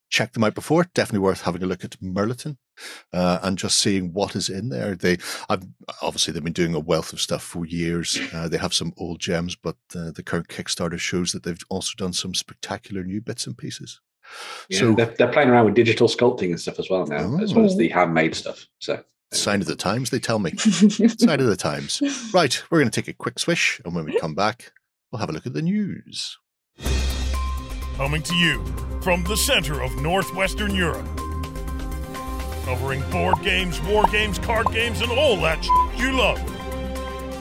checked 0.09 0.33
them 0.33 0.43
out 0.43 0.53
before, 0.53 0.85
definitely 0.93 1.19
worth 1.19 1.41
having 1.41 1.63
a 1.63 1.65
look 1.65 1.85
at 1.85 1.99
Mirliton 2.01 2.57
uh, 3.13 3.39
and 3.41 3.57
just 3.57 3.77
seeing 3.77 4.13
what 4.13 4.35
is 4.35 4.49
in 4.49 4.69
there. 4.69 4.95
They 4.95 5.17
I've, 5.49 5.65
obviously 6.01 6.33
they've 6.33 6.43
been 6.43 6.53
doing 6.53 6.75
a 6.75 6.79
wealth 6.79 7.13
of 7.13 7.21
stuff 7.21 7.43
for 7.43 7.65
years. 7.65 8.19
Uh, 8.33 8.47
they 8.47 8.57
have 8.57 8.73
some 8.73 8.93
old 8.97 9.19
gems, 9.19 9.55
but 9.55 9.77
uh, 9.95 10.11
the 10.11 10.23
current 10.23 10.49
Kickstarter 10.49 10.99
shows 10.99 11.31
that 11.31 11.43
they've 11.43 11.63
also 11.69 11.93
done 11.97 12.13
some 12.13 12.33
spectacular 12.33 13.03
new 13.03 13.21
bits 13.21 13.47
and 13.47 13.57
pieces. 13.57 14.01
Yeah, 14.69 14.79
so 14.79 14.93
they're, 14.93 15.13
they're 15.17 15.31
playing 15.31 15.49
around 15.49 15.65
with 15.65 15.75
digital 15.75 16.07
sculpting 16.07 16.49
and 16.49 16.59
stuff 16.59 16.79
as 16.79 16.89
well 16.89 17.05
now, 17.05 17.37
as 17.41 17.53
well 17.53 17.65
as 17.65 17.73
Oh. 17.73 17.77
the 17.77 17.89
handmade 17.89 18.35
stuff. 18.35 18.67
So 18.79 19.03
sign 19.33 19.61
of 19.61 19.67
the 19.67 19.75
times, 19.75 20.09
they 20.09 20.19
tell 20.19 20.39
me. 20.39 20.55
sign 20.57 21.39
of 21.39 21.45
the 21.47 21.55
times. 21.57 22.01
Right, 22.33 22.61
we're 22.69 22.79
going 22.79 22.89
to 22.91 23.01
take 23.01 23.07
a 23.07 23.13
quick 23.13 23.39
swish, 23.39 23.79
and 23.85 23.95
when 23.95 24.05
we 24.05 24.17
come 24.19 24.35
back, 24.35 24.71
we'll 25.11 25.19
have 25.19 25.29
a 25.29 25.33
look 25.33 25.45
at 25.45 25.53
the 25.53 25.61
news. 25.61 26.37
Coming 27.97 28.21
to 28.23 28.35
you 28.35 28.63
from 29.01 29.23
the 29.25 29.35
center 29.37 29.81
of 29.81 29.95
Northwestern 30.01 30.73
Europe. 30.75 31.05
Covering 32.65 33.01
board 33.11 33.41
games, 33.43 33.81
war 33.81 34.03
games, 34.11 34.39
card 34.39 34.67
games, 34.71 35.01
and 35.01 35.11
all 35.11 35.35
that 35.41 35.63
sh- 35.63 35.69
you 35.99 36.11
love. 36.13 36.39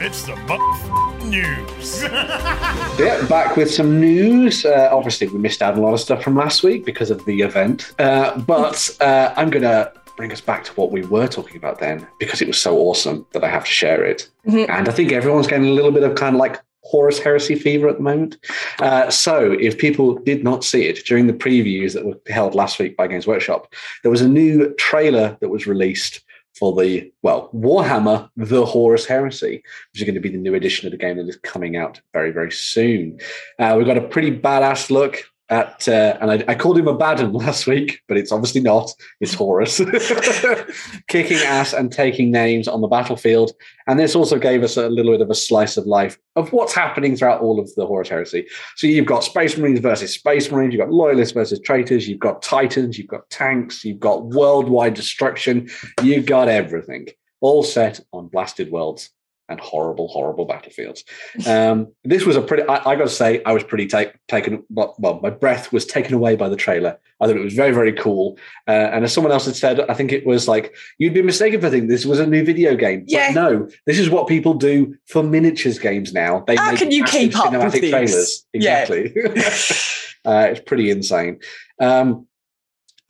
It's 0.03 0.23
the 0.23 0.35
Muff 0.35 1.23
News. 1.25 2.01
yeah, 2.99 3.23
back 3.27 3.55
with 3.55 3.71
some 3.71 3.99
news. 3.99 4.65
Uh, 4.65 4.89
obviously, 4.91 5.27
we 5.27 5.37
missed 5.37 5.61
out 5.61 5.77
a 5.77 5.79
lot 5.79 5.93
of 5.93 5.99
stuff 5.99 6.23
from 6.23 6.35
last 6.35 6.63
week 6.63 6.85
because 6.85 7.11
of 7.11 7.23
the 7.25 7.41
event, 7.41 7.93
uh, 7.99 8.35
but 8.39 8.89
uh, 8.99 9.31
I'm 9.37 9.51
going 9.51 9.61
to 9.61 9.93
bring 10.17 10.31
us 10.31 10.41
back 10.41 10.63
to 10.63 10.71
what 10.73 10.91
we 10.91 11.05
were 11.05 11.27
talking 11.27 11.55
about 11.55 11.77
then 11.77 12.07
because 12.19 12.41
it 12.41 12.47
was 12.47 12.59
so 12.59 12.79
awesome 12.79 13.27
that 13.33 13.43
I 13.43 13.49
have 13.49 13.63
to 13.63 13.69
share 13.71 14.03
it. 14.03 14.27
Mhm. 14.47 14.67
And 14.69 14.89
I 14.89 14.91
think 14.91 15.11
everyone's 15.11 15.45
getting 15.45 15.67
a 15.67 15.71
little 15.71 15.91
bit 15.91 16.01
of 16.01 16.15
kind 16.15 16.35
of 16.35 16.39
like 16.39 16.59
Horus 16.83 17.19
Heresy 17.19 17.53
fever 17.53 17.87
at 17.87 17.97
the 17.97 18.03
moment. 18.03 18.37
Uh, 18.79 19.11
so, 19.11 19.51
if 19.51 19.77
people 19.77 20.15
did 20.15 20.43
not 20.43 20.63
see 20.63 20.87
it 20.87 21.05
during 21.05 21.27
the 21.27 21.33
previews 21.33 21.93
that 21.93 22.05
were 22.05 22.19
held 22.27 22.55
last 22.55 22.79
week 22.79 22.97
by 22.97 23.05
Games 23.05 23.27
Workshop, 23.27 23.71
there 24.01 24.09
was 24.09 24.21
a 24.21 24.27
new 24.27 24.73
trailer 24.79 25.37
that 25.41 25.49
was 25.49 25.67
released 25.67 26.21
for 26.57 26.79
the, 26.81 27.11
well, 27.21 27.49
Warhammer 27.53 28.29
The 28.35 28.65
Horus 28.65 29.05
Heresy, 29.05 29.63
which 29.91 30.01
is 30.01 30.03
going 30.03 30.15
to 30.15 30.21
be 30.21 30.29
the 30.29 30.37
new 30.37 30.55
edition 30.55 30.87
of 30.87 30.91
the 30.91 30.97
game 30.97 31.17
that 31.17 31.27
is 31.27 31.37
coming 31.37 31.77
out 31.77 32.01
very, 32.13 32.31
very 32.31 32.51
soon. 32.51 33.19
Uh, 33.57 33.75
we've 33.77 33.87
got 33.87 33.97
a 33.97 34.07
pretty 34.07 34.37
badass 34.37 34.89
look 34.91 35.23
at, 35.51 35.87
uh, 35.87 36.17
and 36.21 36.31
I, 36.31 36.43
I 36.47 36.55
called 36.55 36.77
him 36.77 36.87
Abaddon 36.87 37.33
last 37.33 37.67
week, 37.67 38.01
but 38.07 38.17
it's 38.17 38.31
obviously 38.31 38.61
not. 38.61 38.91
It's 39.19 39.33
Horus. 39.33 39.79
Kicking 41.07 41.37
ass 41.39 41.73
and 41.73 41.91
taking 41.91 42.31
names 42.31 42.67
on 42.67 42.81
the 42.81 42.87
battlefield. 42.87 43.51
And 43.85 43.99
this 43.99 44.15
also 44.15 44.39
gave 44.39 44.63
us 44.63 44.77
a 44.77 44.89
little 44.89 45.11
bit 45.11 45.21
of 45.21 45.29
a 45.29 45.35
slice 45.35 45.75
of 45.75 45.85
life 45.85 46.17
of 46.37 46.53
what's 46.53 46.73
happening 46.73 47.15
throughout 47.17 47.41
all 47.41 47.59
of 47.59 47.73
the 47.75 47.85
Horus 47.85 48.07
Heresy. 48.07 48.47
So 48.77 48.87
you've 48.87 49.05
got 49.05 49.25
Space 49.25 49.57
Marines 49.57 49.79
versus 49.79 50.13
Space 50.13 50.49
Marines, 50.49 50.73
you've 50.73 50.81
got 50.81 50.93
Loyalists 50.93 51.33
versus 51.33 51.59
Traitors, 51.59 52.07
you've 52.07 52.19
got 52.19 52.41
Titans, 52.41 52.97
you've 52.97 53.07
got 53.07 53.29
tanks, 53.29 53.83
you've 53.83 53.99
got 53.99 54.25
worldwide 54.27 54.93
destruction, 54.93 55.69
you've 56.01 56.25
got 56.25 56.47
everything. 56.47 57.07
All 57.41 57.63
set 57.63 57.99
on 58.13 58.27
blasted 58.27 58.71
worlds 58.71 59.09
and 59.51 59.59
horrible, 59.59 60.07
horrible 60.07 60.45
battlefields. 60.45 61.03
Um, 61.45 61.91
this 62.03 62.25
was 62.25 62.35
a 62.35 62.41
pretty, 62.41 62.63
I, 62.63 62.91
I 62.91 62.95
got 62.95 63.03
to 63.03 63.09
say, 63.09 63.43
I 63.45 63.51
was 63.51 63.63
pretty 63.63 63.87
take, 63.87 64.13
taken, 64.27 64.63
well, 64.69 65.19
my 65.21 65.29
breath 65.29 65.71
was 65.71 65.85
taken 65.85 66.13
away 66.13 66.35
by 66.35 66.49
the 66.49 66.55
trailer. 66.55 66.97
I 67.19 67.27
thought 67.27 67.35
it 67.35 67.43
was 67.43 67.53
very, 67.53 67.71
very 67.71 67.93
cool. 67.93 68.37
Uh, 68.67 68.71
and 68.71 69.03
as 69.03 69.13
someone 69.13 69.31
else 69.31 69.45
had 69.45 69.55
said, 69.55 69.81
I 69.81 69.93
think 69.93 70.11
it 70.11 70.25
was 70.25 70.47
like, 70.47 70.75
you'd 70.97 71.13
be 71.13 71.21
mistaken 71.21 71.61
for 71.61 71.69
thinking 71.69 71.89
this 71.89 72.05
was 72.05 72.19
a 72.19 72.25
new 72.25 72.43
video 72.43 72.75
game. 72.75 73.03
Yeah. 73.07 73.33
But 73.33 73.41
no, 73.41 73.69
this 73.85 73.99
is 73.99 74.09
what 74.09 74.27
people 74.27 74.53
do 74.53 74.95
for 75.07 75.21
miniatures 75.21 75.77
games 75.77 76.13
now. 76.13 76.43
They 76.47 76.55
How 76.55 76.75
can 76.75 76.91
you 76.91 77.03
keep 77.03 77.37
up 77.37 77.51
with 77.51 77.61
cinematic 77.61 77.81
these? 77.81 77.91
trailers. 77.91 78.45
Yeah. 78.53 78.81
Exactly. 78.81 79.13
uh, 80.25 80.47
it's 80.49 80.61
pretty 80.61 80.89
insane. 80.89 81.39
Um, 81.79 82.27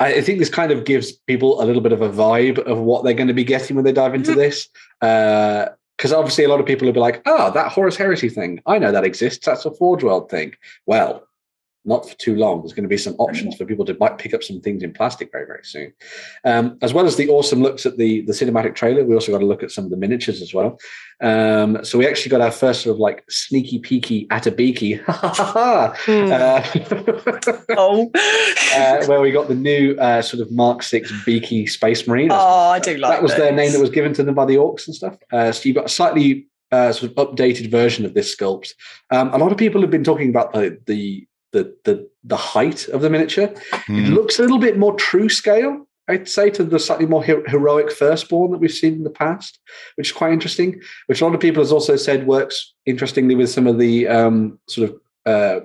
I 0.02 0.16
I 0.16 0.22
think 0.22 0.40
this 0.40 0.50
kind 0.50 0.72
of 0.72 0.84
gives 0.84 1.12
people 1.12 1.62
a 1.62 1.66
little 1.66 1.82
bit 1.82 1.94
of 1.94 2.02
a 2.02 2.10
vibe 2.10 2.58
of 2.60 2.80
what 2.80 3.04
they're 3.04 3.14
going 3.14 3.28
to 3.28 3.34
be 3.34 3.44
getting 3.44 3.76
when 3.76 3.86
they 3.86 3.94
dive 3.94 4.16
into 4.16 4.34
this. 4.34 4.68
Because 6.02 6.14
obviously, 6.14 6.44
a 6.46 6.50
lot 6.50 6.60
of 6.60 6.66
people 6.66 6.88
will 6.88 6.94
be 6.94 7.00
like, 7.00 7.22
"Oh, 7.28 7.52
that 7.52 7.72
Horus 7.72 7.96
Heresy 7.96 8.28
thing, 8.28 8.60
I 8.66 8.80
know 8.80 8.92
that 8.92 9.04
exists. 9.04 9.46
That's 9.46 9.68
a 9.68 9.72
Forge 9.72 10.04
World 10.04 10.32
thing." 10.32 10.56
Well, 10.88 11.28
not 11.84 12.08
for 12.08 12.16
too 12.18 12.36
long. 12.36 12.62
There's 12.62 12.74
going 12.74 12.84
to 12.84 12.90
be 12.90 12.98
some 12.98 13.16
options 13.16 13.56
for 13.56 13.66
people 13.66 13.86
to 13.86 13.98
might 14.00 14.18
pick 14.18 14.34
up 14.34 14.44
some 14.44 14.62
things 14.62 14.84
in 14.84 14.94
plastic 14.94 15.32
very, 15.32 15.46
very 15.46 15.64
soon. 15.64 15.94
Um, 16.46 16.78
as 16.82 16.94
well 16.94 17.06
as 17.06 17.16
the 17.16 17.30
awesome 17.30 17.62
looks 17.62 17.86
at 17.86 17.98
the 17.98 18.22
the 18.22 18.34
cinematic 18.34 18.76
trailer, 18.76 19.04
we 19.04 19.16
also 19.16 19.32
got 19.32 19.40
to 19.40 19.46
look 19.46 19.64
at 19.64 19.72
some 19.72 19.86
of 19.86 19.92
the 19.92 19.98
miniatures 19.98 20.42
as 20.42 20.54
well. 20.54 20.80
Um, 21.22 21.84
so 21.84 21.98
we 21.98 22.08
actually 22.08 22.30
got 22.30 22.42
our 22.42 22.52
first 22.52 22.82
sort 22.82 22.96
of 22.96 23.00
like 23.00 23.24
sneaky 23.30 23.80
peeky 23.80 24.28
Atabiki, 24.28 25.02
uh, 25.08 26.64
Oh, 27.78 28.12
uh, 28.76 29.06
where 29.06 29.22
we 29.22 29.32
got 29.32 29.48
the 29.48 29.56
new 29.56 29.96
uh, 29.96 30.22
sort 30.22 30.42
of 30.42 30.52
Mark 30.52 30.84
Six 30.84 31.12
Beaky 31.26 31.68
Space 31.68 32.08
Marine. 32.08 32.32
oh, 32.32 32.36
I 32.70 32.80
do 32.80 32.98
like 32.98 33.12
that 33.12 33.24
was 33.24 33.36
their 33.36 33.52
name 33.52 33.72
that 33.72 33.80
was 33.80 33.90
given 33.90 34.14
to 34.14 34.24
them 34.24 34.36
by 34.36 34.46
the 34.46 34.56
orcs 34.56 34.88
and 34.88 34.96
stuff. 34.96 35.18
Uh, 35.32 35.52
so 35.52 35.62
you've 35.68 35.76
got 35.76 35.86
a 35.86 35.90
slightly 35.90 36.48
uh, 36.72 36.92
sort 36.92 37.12
of 37.12 37.18
updated 37.18 37.70
version 37.70 38.06
of 38.06 38.14
this 38.14 38.36
sculpt. 38.36 38.74
Um, 39.10 39.34
a 39.34 39.38
lot 39.38 39.52
of 39.52 39.58
people 39.58 39.82
have 39.82 39.92
been 39.92 40.04
talking 40.04 40.30
about 40.30 40.54
the 40.54 40.80
the 40.86 41.28
the 41.52 41.76
the, 41.86 42.10
the 42.24 42.38
height 42.38 42.88
of 42.90 43.02
the 43.02 43.10
miniature. 43.10 43.46
It 43.74 43.80
Hmm. 43.88 44.14
looks 44.14 44.40
a 44.40 44.42
little 44.42 44.60
bit 44.60 44.78
more 44.78 44.96
true 44.96 45.30
scale, 45.30 45.88
I'd 46.08 46.28
say, 46.30 46.50
to 46.52 46.64
the 46.64 46.80
slightly 46.80 47.06
more 47.06 47.24
he- 47.24 47.34
heroic 47.48 47.92
firstborn 47.92 48.52
that 48.52 48.60
we've 48.60 48.72
seen 48.72 48.94
in 48.94 49.04
the 49.04 49.10
past, 49.10 49.60
which 49.96 50.10
is 50.10 50.14
quite 50.18 50.34
interesting. 50.34 50.80
Which 51.08 51.22
a 51.22 51.26
lot 51.26 51.36
of 51.36 51.42
people 51.42 51.62
has 51.62 51.72
also 51.72 51.96
said 51.96 52.28
works 52.28 52.74
interestingly 52.86 53.36
with 53.36 53.50
some 53.50 53.68
of 53.68 53.78
the 53.80 54.08
um, 54.08 54.60
sort 54.70 54.90
of 54.90 54.96
uh, 55.26 55.60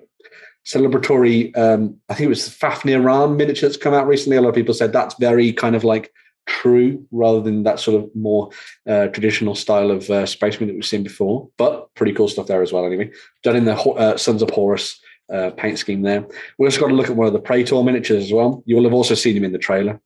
celebratory. 0.64 1.57
Um, 1.57 1.97
I 2.09 2.14
think 2.14 2.26
it 2.26 2.30
was 2.30 2.49
Fafnir 2.49 3.01
Rann 3.01 3.37
miniature 3.37 3.68
that's 3.68 3.82
come 3.82 3.95
out 3.95 4.07
recently. 4.07 4.37
A 4.37 4.41
lot 4.43 4.49
of 4.51 4.55
people 4.55 4.74
said 4.74 4.93
that's 4.93 5.14
very 5.20 5.53
kind 5.53 5.76
of 5.76 5.84
like 5.84 6.12
true 6.47 7.05
rather 7.11 7.41
than 7.41 7.64
that 7.64 7.80
sort 7.80 8.01
of 8.03 8.09
more 8.14 8.51
uh, 8.89 9.07
traditional 9.09 9.55
style 9.55 9.91
of 9.91 10.09
uh, 10.11 10.24
spaceman 10.26 10.68
that 10.68 10.74
we've 10.74 10.84
seen 10.84 11.03
before. 11.03 11.49
But 11.57 11.93
pretty 11.95 12.12
cool 12.12 12.28
stuff 12.28 12.47
there 12.47 12.62
as 12.62 12.72
well. 12.72 12.84
Anyway, 12.87 13.11
done 13.43 13.57
in 13.57 13.64
the 13.64 13.74
uh, 13.76 14.16
Sons 14.16 14.43
of 14.43 14.51
Horus 14.51 15.01
uh, 15.33 15.51
paint 15.51 15.79
scheme 15.79 16.03
there. 16.03 16.24
We've 16.59 16.66
also 16.66 16.81
got 16.81 16.89
to 16.89 16.95
look 16.95 17.11
at 17.11 17.16
one 17.16 17.27
of 17.27 17.33
the 17.33 17.41
Praetor 17.41 17.83
miniatures 17.83 18.24
as 18.24 18.33
well. 18.33 18.62
You 18.66 18.77
will 18.77 18.85
have 18.85 18.95
also 18.95 19.14
seen 19.14 19.37
him 19.37 19.45
in 19.45 19.53
the 19.53 19.59
trailer. 19.59 20.01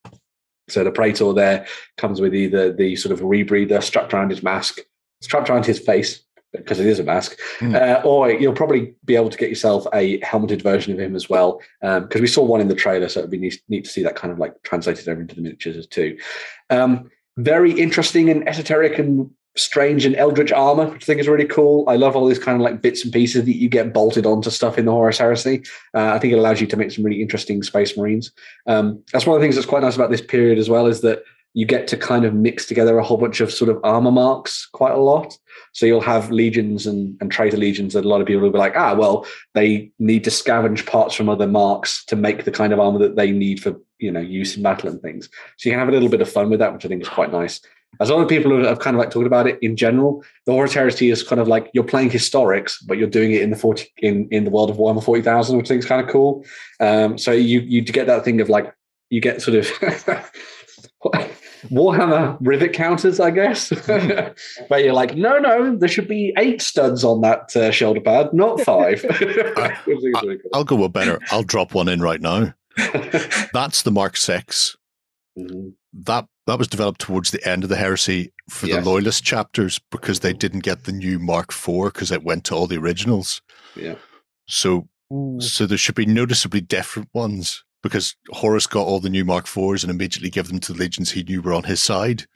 So 0.69 0.85
the 0.85 0.91
Praetor 0.91 1.33
there 1.33 1.67
comes 1.97 2.21
with 2.21 2.35
either 2.35 2.73
the 2.73 2.97
sort 2.97 3.13
of 3.13 3.21
rebreather 3.21 3.83
strapped 3.83 4.15
around 4.15 4.31
his 4.31 4.43
mask, 4.43 4.79
strapped 5.21 5.51
around 5.51 5.67
his 5.67 5.79
face 5.79 6.23
because 6.53 6.81
it 6.81 6.87
is 6.87 6.99
a 6.99 7.05
mask, 7.05 7.39
Hmm. 7.61 7.77
uh, 7.77 8.03
or 8.05 8.31
you'll 8.31 8.53
probably 8.53 8.95
be 9.05 9.15
able 9.15 9.31
to 9.31 9.39
get 9.39 9.49
yourself 9.49 9.87
a 9.95 10.19
helmeted 10.21 10.63
version 10.63 10.93
of 10.93 10.99
him 10.99 11.15
as 11.15 11.31
well. 11.31 11.61
Because 11.81 12.21
we 12.21 12.27
saw 12.27 12.43
one 12.43 12.61
in 12.61 12.69
the 12.69 12.75
trailer, 12.75 13.09
so 13.09 13.21
it'd 13.21 13.31
be 13.31 13.39
neat, 13.39 13.61
neat 13.69 13.85
to 13.85 13.91
see 13.91 14.03
that 14.03 14.17
kind 14.17 14.33
of 14.33 14.39
like 14.39 14.61
translated 14.63 15.09
over 15.09 15.21
into 15.21 15.37
the 15.37 15.43
miniatures 15.43 15.87
too. 15.87 16.19
Um, 16.69 17.09
very 17.37 17.73
interesting 17.73 18.31
and 18.31 18.49
esoteric 18.49 18.99
and 18.99 19.31
strange 19.61 20.05
and 20.05 20.17
eldritch 20.17 20.53
armor, 20.53 20.87
which 20.87 21.05
I 21.05 21.07
think 21.07 21.21
is 21.21 21.29
really 21.29 21.47
cool. 21.47 21.85
I 21.89 21.97
love 21.97 22.17
all 22.17 22.27
these 22.27 22.39
kind 22.39 22.57
of 22.57 22.63
like 22.63 22.83
bits 22.83 23.05
and 23.05 23.13
pieces 23.13 23.45
that 23.45 23.57
you 23.57 23.69
get 23.69 23.93
bolted 23.93 24.27
onto 24.27 24.51
stuff 24.51 24.79
in 24.79 24.87
the 24.87 24.93
Horus 24.93 25.19
Heresy. 25.19 25.63
Uh, 25.95 26.13
I 26.13 26.19
think 26.19 26.33
it 26.33 26.39
allows 26.39 26.61
you 26.61 26.67
to 26.67 26.77
make 26.77 26.91
some 26.91 27.05
really 27.05 27.23
interesting 27.23 27.63
space 27.63 27.97
marines. 27.97 28.33
Um, 28.67 29.03
that's 29.13 29.27
one 29.27 29.37
of 29.37 29.41
the 29.41 29.45
things 29.45 29.55
that's 29.55 29.67
quite 29.67 29.83
nice 29.83 29.97
about 29.97 30.11
this 30.11 30.21
period 30.21 30.59
as 30.59 30.71
well 30.71 30.87
is 30.87 31.01
that 31.03 31.23
you 31.55 31.67
get 31.67 31.89
to 31.89 31.97
kind 31.97 32.25
of 32.25 32.33
mix 32.33 32.65
together 32.65 32.97
a 32.97 33.05
whole 33.05 33.17
bunch 33.17 33.41
of 33.41 33.53
sort 33.53 33.71
of 33.71 33.81
armor 33.83 34.13
marks 34.13 34.67
quite 34.67 34.93
a 34.93 34.99
lot. 34.99 35.37
So 35.73 35.85
you'll 35.85 36.01
have 36.01 36.31
legions 36.31 36.87
and, 36.87 37.17
and 37.21 37.31
traitor 37.31 37.57
legions 37.57 37.95
that 37.95 38.05
a 38.05 38.09
lot 38.09 38.21
of 38.21 38.27
people 38.27 38.43
will 38.43 38.53
be 38.53 38.59
like, 38.59 38.77
ah, 38.77 38.95
well, 38.95 39.27
they 39.55 39.91
need 39.99 40.23
to 40.25 40.31
scavenge 40.31 40.87
parts 40.87 41.15
from 41.15 41.29
other 41.29 41.49
marks 41.49 42.05
to 42.05 42.15
make 42.15 42.45
the 42.45 42.53
kind 42.53 42.73
of 42.73 42.79
armor 42.79 43.01
that 43.01 43.17
they 43.17 43.33
need 43.33 43.61
for 43.61 43.77
you 43.99 44.11
know 44.11 44.21
use 44.21 44.57
in 44.57 44.63
battle 44.63 44.89
and 44.89 45.01
things. 45.03 45.29
So 45.57 45.69
you 45.69 45.73
can 45.73 45.81
have 45.81 45.89
a 45.89 45.93
little 45.93 46.09
bit 46.09 46.23
of 46.23 46.31
fun 46.31 46.51
with 46.51 46.61
that, 46.61 46.73
which 46.73 46.85
I 46.85 46.89
think 46.89 47.03
is 47.03 47.09
quite 47.09 47.33
nice. 47.33 47.61
As 47.99 48.09
lot 48.09 48.27
people 48.29 48.65
have 48.65 48.79
kind 48.79 48.97
of 48.97 48.99
like 48.99 49.11
talked 49.11 49.27
about 49.27 49.47
it 49.47 49.59
in 49.61 49.77
general, 49.77 50.25
the 50.47 50.53
Horus 50.53 50.73
Heresy 50.73 51.11
is 51.11 51.23
kind 51.23 51.41
of 51.41 51.49
like 51.49 51.71
you're 51.75 51.85
playing 51.85 52.11
historics, 52.11 52.77
but 52.87 52.97
you're 52.97 53.09
doing 53.09 53.33
it 53.33 53.43
in 53.43 53.51
the 53.51 53.57
forty 53.57 53.93
in, 53.99 54.29
in 54.31 54.45
the 54.45 54.51
world 54.51 54.71
of 54.71 54.77
Warhammer 54.77 55.05
forty 55.05 55.23
thousand, 55.23 55.59
which 55.59 55.67
I 55.67 55.69
think 55.69 55.81
is 55.81 55.87
kind 55.87 56.03
of 56.03 56.11
cool. 56.11 56.45
Um, 56.79 57.19
so 57.19 57.33
you 57.33 57.61
you 57.61 57.83
get 57.83 58.07
that 58.07 58.25
thing 58.25 58.41
of 58.41 58.49
like 58.49 58.73
you 59.11 59.21
get 59.21 59.43
sort 59.43 59.57
of 59.57 60.31
Warhammer 61.69 62.39
rivet 62.41 62.73
counters, 62.73 63.21
I 63.21 63.31
guess. 63.31 63.69
but 64.69 64.85
you're 64.85 64.95
like, 64.95 65.17
no, 65.17 65.39
no, 65.39 65.77
there 65.77 65.89
should 65.89 66.09
be 66.09 66.33
eight 66.39 66.63
studs 66.63 67.05
on 67.05 67.21
that 67.21 67.55
uh, 67.55 67.71
shoulder 67.71 68.01
pad, 68.01 68.33
not 68.33 68.61
five. 68.63 69.05
I 69.11 69.75
think 69.85 69.99
is 69.99 70.23
really 70.23 70.39
cool. 70.39 70.51
I'll 70.55 70.65
go 70.65 70.85
a 70.85 70.89
better. 70.89 71.19
I'll 71.31 71.43
drop 71.43 71.75
one 71.75 71.89
in 71.89 72.01
right 72.01 72.21
now. 72.21 72.55
That's 73.53 73.83
the 73.83 73.91
Mark 73.91 74.17
Six. 74.17 74.77
Mhm. 75.39 75.75
That 75.93 76.27
that 76.47 76.59
was 76.59 76.69
developed 76.69 77.01
towards 77.01 77.31
the 77.31 77.47
end 77.49 77.63
of 77.63 77.71
the 77.71 77.77
heresy 77.77 78.33
for 78.49 78.67
Yes. 78.67 78.83
the 78.83 78.91
loyalist 78.91 79.25
chapters 79.25 79.81
because 79.91 80.21
they 80.21 80.33
mm. 80.33 80.39
didn't 80.39 80.61
get 80.65 80.85
the 80.85 80.93
new 80.93 81.19
Mark 81.19 81.53
Four 81.53 81.91
because 81.91 82.11
it 82.11 82.25
went 82.25 82.45
to 82.45 82.55
all 82.55 82.67
the 82.67 82.79
originals. 82.79 83.43
Yeah. 83.77 83.97
So 84.47 84.89
so 85.39 85.67
there 85.67 85.79
should 85.79 85.97
be 85.97 86.07
noticeably 86.07 86.61
different 86.61 87.09
ones 87.13 87.65
because 87.83 88.15
Horus 88.31 88.67
got 88.67 88.87
all 88.87 89.01
the 89.01 89.11
new 89.11 89.25
Mark 89.25 89.47
Fours 89.47 89.83
and 89.83 89.91
immediately 89.91 90.31
gave 90.31 90.49
them 90.49 90.61
to 90.61 90.73
the 90.73 90.79
legions 90.79 91.11
he 91.11 91.25
knew 91.25 91.43
were 91.43 91.53
on 91.53 91.65
his 91.65 91.83
side. 91.83 92.27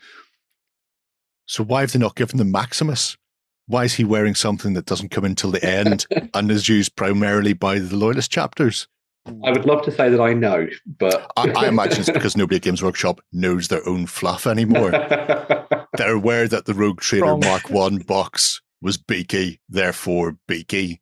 So 1.46 1.62
why 1.62 1.82
have 1.82 1.92
they 1.92 1.98
not 1.98 2.16
given 2.16 2.38
them 2.38 2.50
Maximus? 2.50 3.16
Why 3.66 3.84
is 3.84 3.94
he 3.94 4.04
wearing 4.04 4.34
something 4.34 4.74
that 4.74 4.86
doesn't 4.86 5.10
come 5.10 5.24
until 5.24 5.50
the 5.50 5.64
end 5.64 6.06
and 6.34 6.50
is 6.50 6.68
used 6.68 6.96
primarily 6.96 7.52
by 7.52 7.78
the 7.78 7.96
loyalist 7.96 8.30
chapters? 8.30 8.88
I 9.26 9.52
would 9.52 9.64
love 9.64 9.82
to 9.84 9.90
say 9.90 10.10
that 10.10 10.20
I 10.20 10.34
know, 10.34 10.68
but 10.98 11.30
I, 11.36 11.50
I 11.50 11.68
imagine 11.68 12.00
it's 12.00 12.10
because 12.10 12.36
nobody 12.36 12.56
at 12.56 12.62
Games 12.62 12.82
Workshop 12.82 13.22
knows 13.32 13.68
their 13.68 13.86
own 13.88 14.06
fluff 14.06 14.46
anymore. 14.46 14.90
They're 15.96 16.14
aware 16.14 16.46
that 16.46 16.66
the 16.66 16.74
Rogue 16.74 17.00
Trader 17.00 17.26
Wrong. 17.26 17.40
Mark 17.40 17.70
One 17.70 17.98
box 17.98 18.60
was 18.82 18.98
beaky, 18.98 19.60
therefore 19.68 20.36
beaky. 20.46 21.00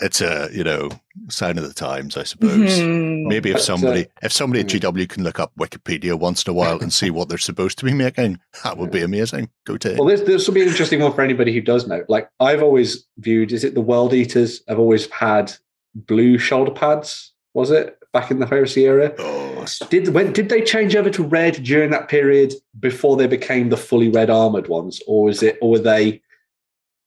It's 0.00 0.22
a 0.22 0.48
you 0.52 0.64
know 0.64 0.88
sign 1.28 1.58
of 1.58 1.68
the 1.68 1.74
times, 1.74 2.16
I 2.16 2.22
suppose. 2.22 2.78
Mhm. 2.78 3.26
Maybe 3.26 3.50
if 3.50 3.60
somebody 3.60 4.06
if 4.22 4.32
somebody 4.32 4.60
at 4.60 4.72
hmm. 4.72 4.78
GW 4.78 5.08
can 5.08 5.24
look 5.24 5.38
up 5.38 5.52
Wikipedia 5.58 6.18
once 6.18 6.42
in 6.44 6.50
a 6.50 6.54
while 6.54 6.80
and 6.80 6.92
see 6.92 7.10
what 7.10 7.28
they're 7.28 7.36
supposed 7.36 7.78
to 7.80 7.84
be 7.84 7.92
making, 7.92 8.38
that 8.64 8.78
would 8.78 8.90
be 8.90 9.02
amazing. 9.02 9.50
Go 9.66 9.76
to 9.76 9.94
Well, 9.98 10.08
this 10.08 10.22
this 10.22 10.46
will 10.46 10.54
be 10.54 10.62
an 10.62 10.68
interesting 10.68 11.00
one 11.00 11.12
for 11.12 11.20
anybody 11.20 11.52
who 11.52 11.60
does 11.60 11.86
know. 11.86 12.02
Like 12.08 12.30
I've 12.40 12.62
always 12.62 13.06
viewed, 13.18 13.52
is 13.52 13.62
it 13.62 13.74
the 13.74 13.82
World 13.82 14.14
Eaters 14.14 14.62
I've 14.68 14.78
always 14.78 15.10
had 15.10 15.52
blue 15.94 16.38
shoulder 16.38 16.70
pads? 16.72 17.32
Was 17.54 17.70
it 17.70 17.98
back 18.12 18.30
in 18.30 18.38
the 18.40 18.46
Heresy 18.46 18.84
era? 18.86 19.12
Oh, 19.18 19.64
Did 19.90 20.08
when 20.08 20.32
did 20.32 20.48
they 20.48 20.62
change 20.62 20.94
over 20.96 21.10
to 21.10 21.22
red 21.22 21.54
during 21.62 21.90
that 21.90 22.08
period 22.08 22.52
before 22.80 23.16
they 23.16 23.26
became 23.26 23.68
the 23.70 23.76
fully 23.76 24.08
red 24.08 24.30
armored 24.30 24.68
ones, 24.68 25.00
or 25.06 25.28
is 25.30 25.42
it, 25.42 25.58
or 25.62 25.70
were 25.72 25.78
they, 25.78 26.20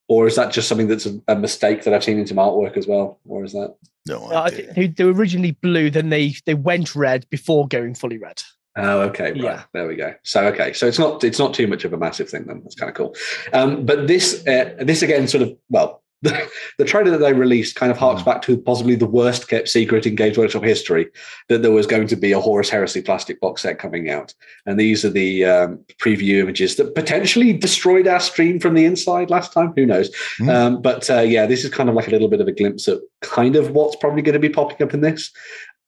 or 0.08 0.26
is 0.28 0.36
that 0.36 0.52
just 0.54 0.68
something 0.70 0.88
that's 0.88 1.06
a, 1.06 1.20
a 1.28 1.36
mistake 1.36 1.84
that 1.84 1.94
I've 1.94 2.04
seen 2.04 2.18
in 2.20 2.28
some 2.28 2.38
artwork 2.38 2.78
as 2.78 2.88
well, 2.88 3.20
or 3.28 3.44
is 3.44 3.52
that? 3.54 3.76
no 4.08 4.24
Uh, 4.32 4.44
idea. 4.44 4.58
think 4.74 4.76
they, 4.76 4.88
they 4.88 5.04
were 5.04 5.14
originally 5.14 5.52
blue, 5.52 5.90
then 5.90 6.10
they 6.10 6.34
they 6.46 6.54
went 6.54 6.96
red 6.96 7.30
before 7.30 7.68
going 7.68 7.94
fully 7.94 8.18
red. 8.18 8.42
Oh, 8.80 9.02
okay, 9.02 9.32
right. 9.32 9.42
Yeah. 9.42 9.64
There 9.74 9.88
we 9.88 9.96
go. 9.96 10.14
So, 10.24 10.46
okay, 10.48 10.72
so 10.72 10.88
it's 10.88 11.00
not 11.00 11.24
it's 11.24 11.40
not 11.40 11.54
too 11.54 11.68
much 11.68 11.84
of 11.84 11.94
a 11.94 11.98
massive 11.98 12.30
thing 12.30 12.46
then. 12.46 12.62
That's 12.64 12.76
kind 12.76 12.90
of 12.90 12.96
cool. 12.96 13.16
Um, 13.52 13.86
but 13.86 14.08
this 14.08 14.46
uh, 14.48 14.76
this 14.80 15.02
again, 15.02 15.28
sort 15.28 15.42
of 15.44 15.58
well, 15.70 16.04
the, 16.22 16.50
the 16.78 16.86
trailer 16.86 17.12
that 17.12 17.20
they 17.20 17.34
released 17.34 17.76
kind 17.76 17.92
of 17.92 17.98
harks 17.98 18.24
back 18.24 18.42
to 18.44 18.58
possibly 18.58 18.96
the 18.96 19.06
worst 19.06 19.48
kept 19.48 19.70
secret 19.70 20.06
in 20.06 20.16
Games 20.16 20.38
Workshop 20.38 20.64
history 20.64 21.08
that 21.50 21.62
there 21.62 21.72
was 21.72 21.86
going 21.86 22.08
to 22.08 22.16
be 22.16 22.32
a 22.32 22.40
Horus 22.40 22.70
Heresy 22.70 23.02
plastic 23.02 23.40
box 23.40 23.62
set 23.62 23.80
coming 23.80 24.10
out, 24.10 24.34
and 24.66 24.80
these 24.80 25.06
are 25.06 25.10
the 25.10 25.46
um, 25.46 25.80
preview 26.02 26.40
images 26.40 26.76
that 26.78 26.96
potentially 26.96 27.54
destroyed 27.54 28.08
our 28.08 28.20
stream 28.20 28.60
from 28.60 28.74
the 28.74 28.86
inside 28.86 29.30
last 29.30 29.54
time. 29.54 29.74
Who 29.76 29.86
knows? 29.86 30.14
Hmm. 30.38 30.50
Um, 30.50 30.82
but 30.82 31.10
uh, 31.10 31.22
yeah, 31.22 31.46
this 31.46 31.64
is 31.64 31.70
kind 31.70 31.90
of 31.90 31.96
like 31.96 32.08
a 32.08 32.12
little 32.12 32.30
bit 32.30 32.42
of 32.42 32.48
a 32.48 32.52
glimpse 32.52 32.88
at 32.88 33.00
kind 33.22 33.56
of 33.56 33.72
what's 33.72 33.96
probably 33.96 34.22
going 34.22 34.34
to 34.34 34.40
be 34.40 34.50
popping 34.50 34.86
up 34.86 34.94
in 34.94 35.02
this. 35.02 35.32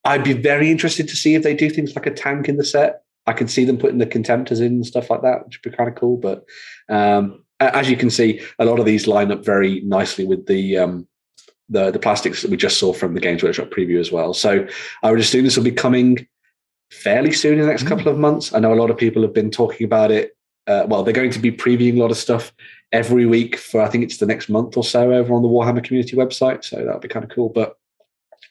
I'd 0.05 0.23
be 0.23 0.33
very 0.33 0.71
interested 0.71 1.07
to 1.09 1.15
see 1.15 1.35
if 1.35 1.43
they 1.43 1.55
do 1.55 1.69
things 1.69 1.95
like 1.95 2.05
a 2.05 2.11
tank 2.11 2.47
in 2.47 2.57
the 2.57 2.63
set. 2.63 3.03
I 3.27 3.33
can 3.33 3.47
see 3.47 3.65
them 3.65 3.77
putting 3.77 3.97
the 3.99 4.05
contemptors 4.05 4.59
in 4.59 4.73
and 4.73 4.85
stuff 4.85 5.09
like 5.09 5.21
that, 5.21 5.45
which 5.45 5.59
would 5.63 5.71
be 5.71 5.77
kind 5.77 5.89
of 5.89 5.95
cool. 5.95 6.17
But 6.17 6.45
um, 6.87 7.43
as 7.59 7.89
you 7.89 7.97
can 7.97 8.09
see, 8.09 8.41
a 8.59 8.65
lot 8.65 8.79
of 8.79 8.85
these 8.85 9.07
line 9.07 9.31
up 9.31 9.43
very 9.43 9.81
nicely 9.81 10.25
with 10.25 10.45
the 10.47 10.77
um, 10.77 11.07
the 11.69 11.91
the 11.91 11.99
plastics 11.99 12.41
that 12.41 12.51
we 12.51 12.57
just 12.57 12.77
saw 12.79 12.93
from 12.93 13.13
the 13.13 13.19
Games 13.19 13.43
Workshop 13.43 13.69
preview 13.69 13.99
as 13.99 14.11
well. 14.11 14.33
So 14.33 14.67
I 15.03 15.11
would 15.11 15.19
assume 15.19 15.43
this 15.43 15.57
will 15.57 15.63
be 15.63 15.71
coming 15.71 16.27
fairly 16.91 17.31
soon 17.31 17.53
in 17.53 17.59
the 17.61 17.67
next 17.67 17.83
Mm. 17.83 17.87
couple 17.89 18.07
of 18.11 18.17
months. 18.17 18.53
I 18.53 18.59
know 18.59 18.73
a 18.73 18.81
lot 18.81 18.89
of 18.89 18.97
people 18.97 19.21
have 19.21 19.33
been 19.33 19.51
talking 19.51 19.85
about 19.85 20.09
it. 20.11 20.35
Uh, 20.67 20.85
well, 20.87 21.03
they're 21.03 21.13
going 21.13 21.31
to 21.31 21.39
be 21.39 21.51
previewing 21.51 21.95
a 21.97 21.99
lot 21.99 22.11
of 22.11 22.17
stuff 22.17 22.51
every 22.91 23.25
week 23.25 23.55
for 23.57 23.81
I 23.81 23.87
think 23.89 24.03
it's 24.03 24.17
the 24.17 24.25
next 24.25 24.49
month 24.49 24.75
or 24.77 24.83
so 24.83 25.11
over 25.13 25.33
on 25.33 25.41
the 25.43 25.47
Warhammer 25.47 25.83
community 25.83 26.15
website. 26.15 26.63
So 26.63 26.77
that'll 26.77 26.99
be 26.99 27.07
kind 27.07 27.23
of 27.23 27.31
cool. 27.31 27.49
But 27.49 27.75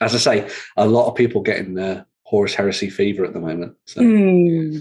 as 0.00 0.14
I 0.14 0.18
say, 0.18 0.50
a 0.76 0.86
lot 0.86 1.08
of 1.08 1.16
people 1.16 1.42
getting 1.42 1.74
the 1.74 2.06
Horus 2.24 2.54
Heresy 2.54 2.90
fever 2.90 3.24
at 3.24 3.32
the 3.32 3.40
moment. 3.40 3.74
So 3.86 4.02
Hmm. 4.02 4.78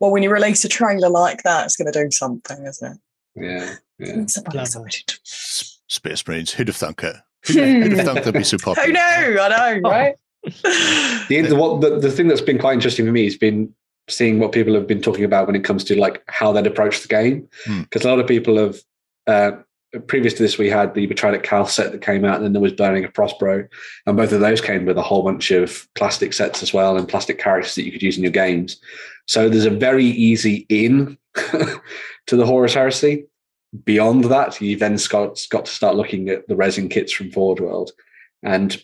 Well, 0.00 0.10
when 0.12 0.22
you 0.22 0.30
release 0.30 0.64
a 0.64 0.68
trailer 0.68 1.10
like 1.10 1.42
that, 1.42 1.64
it's 1.66 1.76
going 1.76 1.90
to 1.92 2.04
do 2.04 2.10
something, 2.12 2.64
isn't 2.64 2.92
it? 2.92 2.98
Yeah, 3.40 3.74
yeah. 3.98 4.12
I'm 4.14 4.28
so 4.28 4.42
excited. 4.52 5.14
Space 5.24 6.26
Marines. 6.26 6.52
Who'd 6.52 6.68
have 6.68 6.76
thunk 6.76 7.02
it? 7.04 7.16
Who'd, 7.46 7.56
who'd 7.56 7.92
have 7.92 8.06
thunk 8.06 8.24
they'd 8.24 8.34
be 8.34 8.44
so 8.44 8.56
Who 8.64 8.64
popular? 8.64 8.88
knew? 8.92 9.40
I 9.40 9.48
know, 9.48 9.80
Oh. 9.84 9.90
right? 9.90 10.14
The, 11.28 11.46
the, 11.48 11.56
what, 11.56 11.80
the 11.80 11.98
the 11.98 12.10
thing 12.10 12.28
that's 12.28 12.40
been 12.40 12.58
quite 12.58 12.74
interesting 12.74 13.04
for 13.06 13.12
me 13.12 13.24
has 13.24 13.36
been 13.36 13.74
seeing 14.08 14.38
what 14.38 14.52
people 14.52 14.74
have 14.74 14.86
been 14.86 15.02
talking 15.02 15.24
about 15.24 15.46
when 15.46 15.56
it 15.56 15.64
comes 15.64 15.84
to 15.84 15.98
like 16.00 16.22
how 16.28 16.52
they'd 16.52 16.66
approach 16.66 17.02
the 17.02 17.08
game. 17.08 17.48
Hmm. 17.66 17.82
Because 17.82 18.04
a 18.04 18.08
lot 18.08 18.18
of 18.20 18.26
people 18.26 18.56
have. 18.56 18.78
Uh, 19.26 19.52
previous 20.06 20.34
to 20.34 20.42
this, 20.42 20.58
we 20.58 20.68
had 20.68 20.92
the 20.94 21.06
Betrayal 21.06 21.34
at 21.34 21.42
Calth 21.42 21.70
set 21.70 21.92
that 21.92 22.02
came 22.02 22.24
out, 22.24 22.36
and 22.36 22.44
then 22.44 22.52
there 22.52 22.60
was 22.62 22.72
Burning 22.74 23.04
of 23.06 23.12
Prospero, 23.14 23.66
and 24.06 24.16
both 24.18 24.32
of 24.32 24.40
those 24.40 24.60
came 24.60 24.84
with 24.84 24.98
a 24.98 25.02
whole 25.02 25.22
bunch 25.22 25.50
of 25.50 25.88
plastic 25.94 26.32
sets 26.34 26.62
as 26.62 26.74
well 26.74 26.96
and 26.98 27.08
plastic 27.08 27.38
characters 27.38 27.74
that 27.74 27.84
you 27.84 27.92
could 27.92 28.02
use 28.02 28.16
in 28.18 28.22
your 28.22 28.32
games. 28.32 28.78
So 29.26 29.48
there's 29.48 29.64
a 29.64 29.70
very 29.70 30.04
easy 30.04 30.66
in 30.68 31.16
to 32.28 32.36
the 32.36 32.46
Horus 32.46 32.74
Heresy. 32.74 33.26
Beyond 33.84 34.24
that, 34.24 34.60
you 34.60 34.76
then 34.76 34.96
got, 35.10 35.44
got 35.50 35.66
to 35.66 35.70
start 35.72 35.96
looking 35.96 36.28
at 36.30 36.48
the 36.48 36.56
resin 36.56 36.88
kits 36.88 37.12
from 37.12 37.30
Forge 37.30 37.60
World. 37.60 37.90
And 38.42 38.80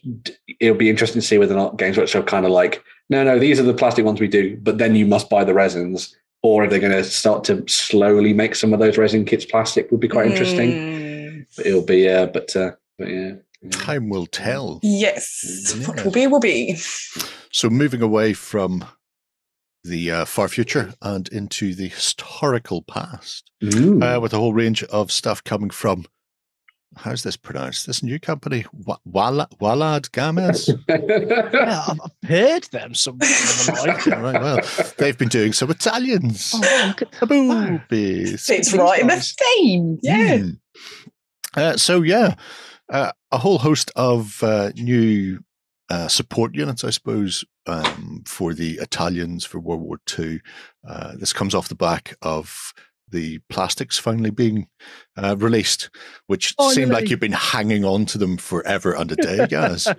it'll 0.60 0.76
be 0.76 0.90
interesting 0.90 1.20
to 1.22 1.26
see 1.26 1.38
whether 1.38 1.54
or 1.54 1.58
not 1.58 1.78
Games 1.78 1.96
Workshop 1.96 2.26
kind 2.26 2.44
of 2.44 2.50
like, 2.52 2.82
no, 3.08 3.22
no, 3.24 3.38
these 3.38 3.58
are 3.60 3.64
the 3.64 3.72
plastic 3.72 4.04
ones 4.04 4.20
we 4.20 4.28
do, 4.28 4.58
but 4.62 4.78
then 4.78 4.94
you 4.94 5.06
must 5.06 5.30
buy 5.30 5.44
the 5.44 5.54
resins. 5.54 6.14
Or 6.42 6.64
are 6.64 6.66
they're 6.68 6.80
going 6.80 6.92
to 6.92 7.04
start 7.04 7.44
to 7.44 7.64
slowly 7.66 8.34
make 8.34 8.54
some 8.54 8.74
of 8.74 8.80
those 8.80 8.98
resin 8.98 9.24
kits 9.24 9.46
plastic, 9.46 9.90
would 9.90 10.00
be 10.00 10.08
quite 10.08 10.26
interesting. 10.30 10.70
Mm, 10.72 11.46
But 11.56 11.66
it'll 11.66 11.84
be, 11.86 12.06
uh, 12.08 12.26
but, 12.26 12.54
uh, 12.54 12.72
but 12.98 13.08
yeah. 13.08 13.32
Time 13.70 14.10
will 14.10 14.26
tell. 14.26 14.80
yes. 14.82 15.74
What 15.86 15.96
Yeah. 15.96 16.04
will 16.04 16.12
be, 16.12 16.26
will 16.26 16.40
be. 16.40 16.76
So 17.50 17.70
moving 17.70 18.02
away 18.02 18.34
from 18.34 18.84
the 19.84 20.10
uh, 20.10 20.24
far 20.24 20.48
future 20.48 20.94
and 21.02 21.28
into 21.28 21.74
the 21.74 21.88
historical 21.88 22.82
past, 22.82 23.50
uh, 23.62 24.18
with 24.20 24.32
a 24.32 24.38
whole 24.38 24.54
range 24.54 24.82
of 24.84 25.12
stuff 25.12 25.44
coming 25.44 25.70
from. 25.70 26.06
How's 26.96 27.24
this 27.24 27.36
pronounced? 27.36 27.86
This 27.88 28.04
new 28.04 28.20
company, 28.20 28.64
Wa- 28.72 28.98
Wala- 29.04 29.48
Walad 29.60 30.12
Games. 30.12 30.70
Yeah, 30.88 31.84
I've, 31.88 32.00
I've 32.00 32.28
heard 32.28 32.62
them 32.64 32.94
somewhere 32.94 33.28
in 33.28 33.34
the 33.74 34.02
line. 34.12 34.22
right, 34.22 34.40
well, 34.42 34.60
they've 34.98 35.18
been 35.18 35.28
doing 35.28 35.52
some 35.52 35.70
Italians. 35.70 36.52
Oh, 36.54 36.60
wow, 36.60 36.86
look 36.88 37.02
at 37.02 37.30
Wow. 37.30 37.80
It's 37.90 38.72
right 38.74 39.00
in 39.00 39.08
the 39.08 39.34
theme. 39.56 39.98
Yeah. 40.02 40.36
Mm. 40.38 40.58
Uh, 41.56 41.76
so 41.76 42.02
yeah, 42.02 42.34
uh, 42.92 43.10
a 43.32 43.38
whole 43.38 43.58
host 43.58 43.90
of 43.96 44.40
uh, 44.42 44.70
new 44.76 45.40
uh, 45.90 46.08
support 46.08 46.54
units, 46.54 46.84
I 46.84 46.90
suppose, 46.90 47.44
um, 47.66 48.22
for 48.26 48.54
the 48.54 48.72
Italians 48.74 49.44
for 49.44 49.58
World 49.60 49.82
War 49.82 49.98
II. 50.18 50.40
Uh, 50.88 51.12
this 51.16 51.32
comes 51.32 51.54
off 51.54 51.68
the 51.68 51.74
back 51.74 52.16
of 52.22 52.72
the 53.10 53.38
plastics 53.50 53.96
finally 53.98 54.30
being 54.30 54.66
uh, 55.16 55.36
released, 55.38 55.90
which 56.26 56.54
seemed 56.70 56.90
like 56.90 57.10
you've 57.10 57.20
been 57.20 57.32
hanging 57.32 57.84
on 57.84 58.06
to 58.06 58.18
them 58.18 58.36
forever 58.38 58.92
and 58.94 59.12
a 59.12 59.16
day, 59.16 59.46
guys. 59.46 59.86
uh, 59.86 59.96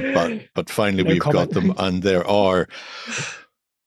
but 0.00 0.40
but 0.54 0.68
finally 0.68 1.04
No 1.04 1.10
we've 1.10 1.20
got 1.20 1.50
them, 1.50 1.72
and 1.78 2.02
there 2.02 2.26
are. 2.26 2.68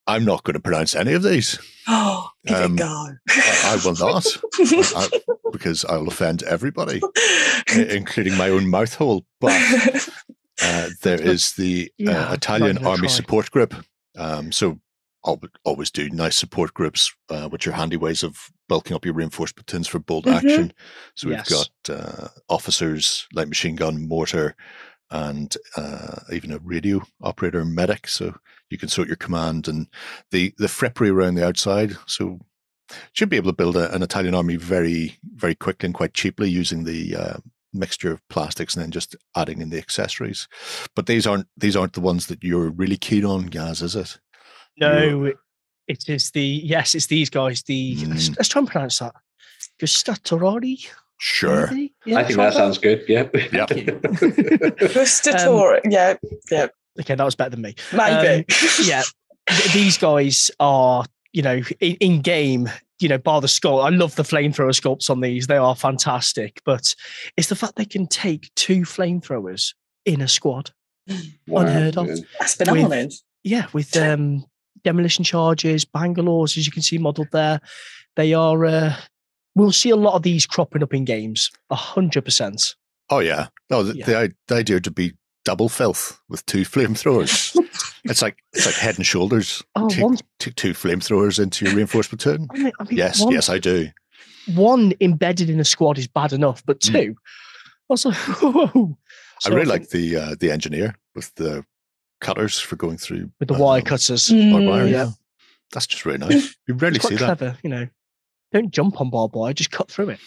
I'm 0.07 0.23
not 0.23 0.43
going 0.43 0.53
to 0.53 0.59
pronounce 0.59 0.95
any 0.95 1.13
of 1.13 1.23
these. 1.23 1.59
Oh, 1.87 2.29
give 2.47 2.57
Um, 2.57 2.79
it 2.79 2.81
I, 2.81 3.09
I 3.29 3.79
will 3.85 3.93
not, 3.93 4.25
I- 4.95 5.09
because 5.51 5.85
I'll 5.85 6.07
offend 6.07 6.41
everybody, 6.41 6.99
including 7.75 8.35
my 8.37 8.49
own 8.49 8.67
mouth 8.71 8.95
hole. 8.95 9.23
But 9.39 9.51
uh, 10.61 10.89
there 11.01 11.21
is 11.21 11.53
the 11.53 11.91
Yeah, 11.97 12.29
uh, 12.29 12.33
Italian 12.33 12.77
Army 12.79 13.07
try. 13.07 13.15
Support 13.15 13.51
Group. 13.51 13.73
Um, 14.17 14.51
so 14.51 14.79
I'll 15.25 15.41
always 15.63 15.91
do 15.91 16.09
nice 16.09 16.35
support 16.35 16.73
groups, 16.73 17.11
uh, 17.29 17.49
which 17.49 17.67
are 17.67 17.71
handy 17.71 17.97
ways 17.97 18.21
of 18.23 18.49
bulking 18.69 18.95
up 18.95 19.05
your 19.05 19.13
reinforced 19.15 19.55
platoons 19.55 19.87
for 19.87 19.99
bolt 19.99 20.25
Mhm. 20.25 20.35
action. 20.35 20.73
So 21.15 21.29
we've 21.29 21.37
Yes. 21.37 21.49
got 21.49 21.95
uh, 21.95 22.27
officers, 22.47 23.27
light 23.33 23.47
machine 23.49 23.75
gun, 23.75 24.07
mortar, 24.07 24.55
and 25.11 25.55
uh, 25.75 26.19
even 26.31 26.51
a 26.51 26.59
radio 26.59 27.01
operator 27.21 27.59
and 27.61 27.73
medic. 27.75 28.07
So 28.07 28.35
you 28.69 28.77
can 28.77 28.89
sort 28.89 29.07
your 29.07 29.17
command 29.17 29.67
and 29.67 29.87
the 30.31 30.53
the 30.57 30.67
frippery 30.67 31.11
around 31.11 31.35
the 31.35 31.45
outside. 31.45 31.95
So 32.07 32.39
should 33.13 33.29
be 33.29 33.37
able 33.37 33.51
to 33.51 33.55
build 33.55 33.75
a, 33.77 33.93
an 33.95 34.03
Italian 34.03 34.35
army 34.35 34.55
very 34.57 35.17
very 35.35 35.55
quickly 35.55 35.87
and 35.87 35.93
quite 35.95 36.13
cheaply 36.13 36.49
using 36.49 36.83
the 36.83 37.15
uh, 37.15 37.37
mixture 37.75 38.11
of 38.11 38.21
plastics 38.29 38.75
and 38.75 38.83
then 38.83 38.91
just 38.91 39.15
adding 39.35 39.61
in 39.61 39.69
the 39.69 39.77
accessories. 39.77 40.47
But 40.95 41.05
these 41.05 41.27
aren't 41.27 41.47
these 41.57 41.75
aren't 41.75 41.93
the 41.93 42.01
ones 42.01 42.27
that 42.27 42.43
you're 42.43 42.69
really 42.69 42.97
keen 42.97 43.25
on, 43.25 43.45
Gaz, 43.47 43.81
is 43.81 43.95
it? 43.95 44.17
No, 44.79 45.31
it 45.87 46.09
is 46.09 46.31
the 46.31 46.41
yes, 46.43 46.95
it's 46.95 47.05
these 47.07 47.29
guys. 47.29 47.63
The 47.63 47.95
let's, 48.07 48.29
Mm. 48.29 48.37
let's 48.37 48.49
try 48.49 48.59
and 48.59 48.67
pronounce 48.67 48.99
that. 48.99 49.13
Gustatorari. 49.81 50.87
Sure. 51.17 51.67
maybe? 51.67 51.93
Yeah, 52.05 52.17
I 52.19 52.23
think 52.25 52.37
that 52.37 52.53
sounds 52.53 52.77
good. 52.77 53.03
Yeah. 53.07 53.27
Yep. 53.33 53.69
Gustator. 54.93 55.79
yeah, 55.89 56.15
yeah, 56.51 56.67
Okay, 56.99 57.15
that 57.15 57.23
was 57.23 57.35
better 57.35 57.51
than 57.51 57.61
me. 57.61 57.75
maybe. 57.93 58.45
yeah, 58.83 59.03
th- 59.49 59.73
these 59.73 59.97
guys 59.97 60.51
are, 60.59 61.05
you 61.33 61.41
know, 61.41 61.61
in, 61.79 61.95
in 61.95 62.21
game, 62.21 62.69
you 62.99 63.09
know, 63.09 63.17
bar 63.17 63.41
the 63.41 63.47
sculpt. 63.47 63.83
I 63.85 63.89
love 63.89 64.15
the 64.15 64.23
flamethrower 64.23 64.69
sculpts 64.79 65.09
on 65.09 65.21
these. 65.21 65.47
They 65.47 65.57
are 65.57 65.75
fantastic. 65.75 66.61
But 66.65 66.95
it's 67.37 67.49
the 67.49 67.55
fact 67.55 67.75
they 67.75 67.85
can 67.85 68.07
take 68.07 68.53
two 68.55 68.81
flamethrowers 68.81 69.73
in 70.05 70.21
a 70.21 70.27
squad. 70.27 70.71
Unheard 71.47 71.97
of. 71.97 72.07
That's 72.39 72.55
phenomenal. 72.55 73.09
Yeah, 73.43 73.67
with 73.73 73.95
um, 73.97 74.43
demolition 74.83 75.23
charges, 75.23 75.85
Bangalores, 75.85 76.57
as 76.57 76.65
you 76.65 76.71
can 76.71 76.81
see 76.81 76.97
modeled 76.97 77.27
there. 77.31 77.59
They 78.15 78.33
are, 78.33 78.65
uh, 78.65 78.95
we'll 79.55 79.71
see 79.71 79.89
a 79.89 79.95
lot 79.95 80.15
of 80.15 80.23
these 80.23 80.45
cropping 80.45 80.81
up 80.81 80.93
in 80.93 81.05
games, 81.05 81.51
100%. 81.71 82.75
Oh 83.09 83.19
yeah. 83.19 83.47
No, 83.69 83.83
the, 83.83 83.97
Yeah. 83.97 84.05
the, 84.05 84.33
the 84.47 84.55
idea 84.55 84.79
to 84.79 84.89
be 84.91 85.13
double 85.43 85.69
filth 85.69 86.19
with 86.29 86.45
two 86.45 86.61
flamethrowers. 86.61 87.55
it's 88.05 88.21
like 88.21 88.37
it's 88.53 88.65
like 88.65 88.75
head 88.75 88.97
and 88.97 89.05
shoulders. 89.05 89.63
Oh, 89.75 89.89
take, 89.89 90.03
one, 90.03 90.17
take 90.39 90.55
two 90.55 90.71
flamethrower 90.73 91.37
into 91.41 91.65
your 91.65 91.75
reinforced 91.75 92.09
platoon. 92.09 92.47
I 92.53 92.57
mean, 92.57 92.71
I 92.79 92.83
mean, 92.83 92.97
Yes, 92.97 93.21
one, 93.21 93.33
yes, 93.33 93.49
I 93.49 93.57
do. 93.59 93.89
one 94.55 94.93
embedded 95.01 95.49
in 95.49 95.59
a 95.59 95.65
squad 95.65 95.97
is 95.97 96.07
bad 96.07 96.33
enough, 96.33 96.63
but 96.65 96.79
Mm. 96.81 96.91
two, 96.93 97.15
I 97.17 97.65
was 97.89 98.05
like, 98.05 98.15
whoa. 98.15 98.97
I 98.97 99.39
So 99.41 99.49
really 99.51 99.65
think 99.65 99.69
like 99.69 99.89
the 99.89 100.15
uh, 100.15 100.35
the 100.39 100.51
engineer 100.51 100.95
with 101.15 101.33
the 101.35 101.65
cutters 102.21 102.59
for 102.59 102.75
going 102.77 102.97
through 102.97 103.29
with 103.39 103.49
the 103.49 103.55
wire 103.55 103.79
um, 103.79 103.85
cutters. 103.85 104.29
Mm. 104.29 104.89
Yeah. 104.91 105.09
That's 105.73 105.87
just 105.87 106.05
really 106.05 106.19
nice. 106.19 106.55
You 106.67 106.75
rarely 106.75 106.99
see 106.99 107.07
quite 107.07 107.19
that. 107.19 107.37
clever, 107.37 107.57
you 107.63 107.69
know. 107.69 107.87
Don't 108.55 108.71
jump 108.71 109.01
on 109.01 109.09
barbed 109.09 109.35
wire, 109.35 109.51
just 109.51 109.71
cut 109.71 109.91
through 109.91 110.07
it. 110.11 110.19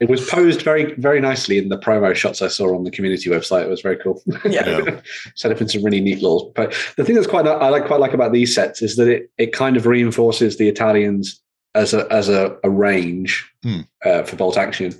It 0.00 0.08
was 0.08 0.26
posed 0.26 0.62
very, 0.62 0.94
very 0.94 1.20
nicely 1.20 1.58
in 1.58 1.68
the 1.68 1.76
promo 1.76 2.14
shots 2.14 2.40
I 2.40 2.48
saw 2.48 2.74
on 2.74 2.84
the 2.84 2.90
community 2.90 3.28
website. 3.28 3.64
It 3.64 3.68
was 3.68 3.82
very 3.82 3.98
cool. 3.98 4.22
Yeah. 4.46 4.66
Yeah. 4.66 5.00
Set 5.34 5.52
up 5.52 5.60
in 5.60 5.68
some 5.68 5.84
really 5.84 6.00
neat 6.00 6.22
little. 6.22 6.52
But 6.56 6.74
the 6.96 7.04
thing 7.04 7.14
that's 7.14 7.26
quite 7.26 7.46
I 7.46 7.68
like 7.68 7.84
quite 7.84 8.00
like 8.00 8.14
about 8.14 8.32
these 8.32 8.54
sets 8.54 8.80
is 8.80 8.96
that 8.96 9.08
it 9.08 9.30
it 9.36 9.52
kind 9.52 9.76
of 9.76 9.84
reinforces 9.84 10.56
the 10.56 10.68
Italians 10.68 11.38
as 11.74 11.92
a 11.92 12.10
as 12.10 12.30
a, 12.30 12.56
a 12.64 12.70
range 12.70 13.46
Hmm. 13.62 13.80
uh, 14.06 14.22
for 14.22 14.36
bolt 14.36 14.56
action, 14.56 14.94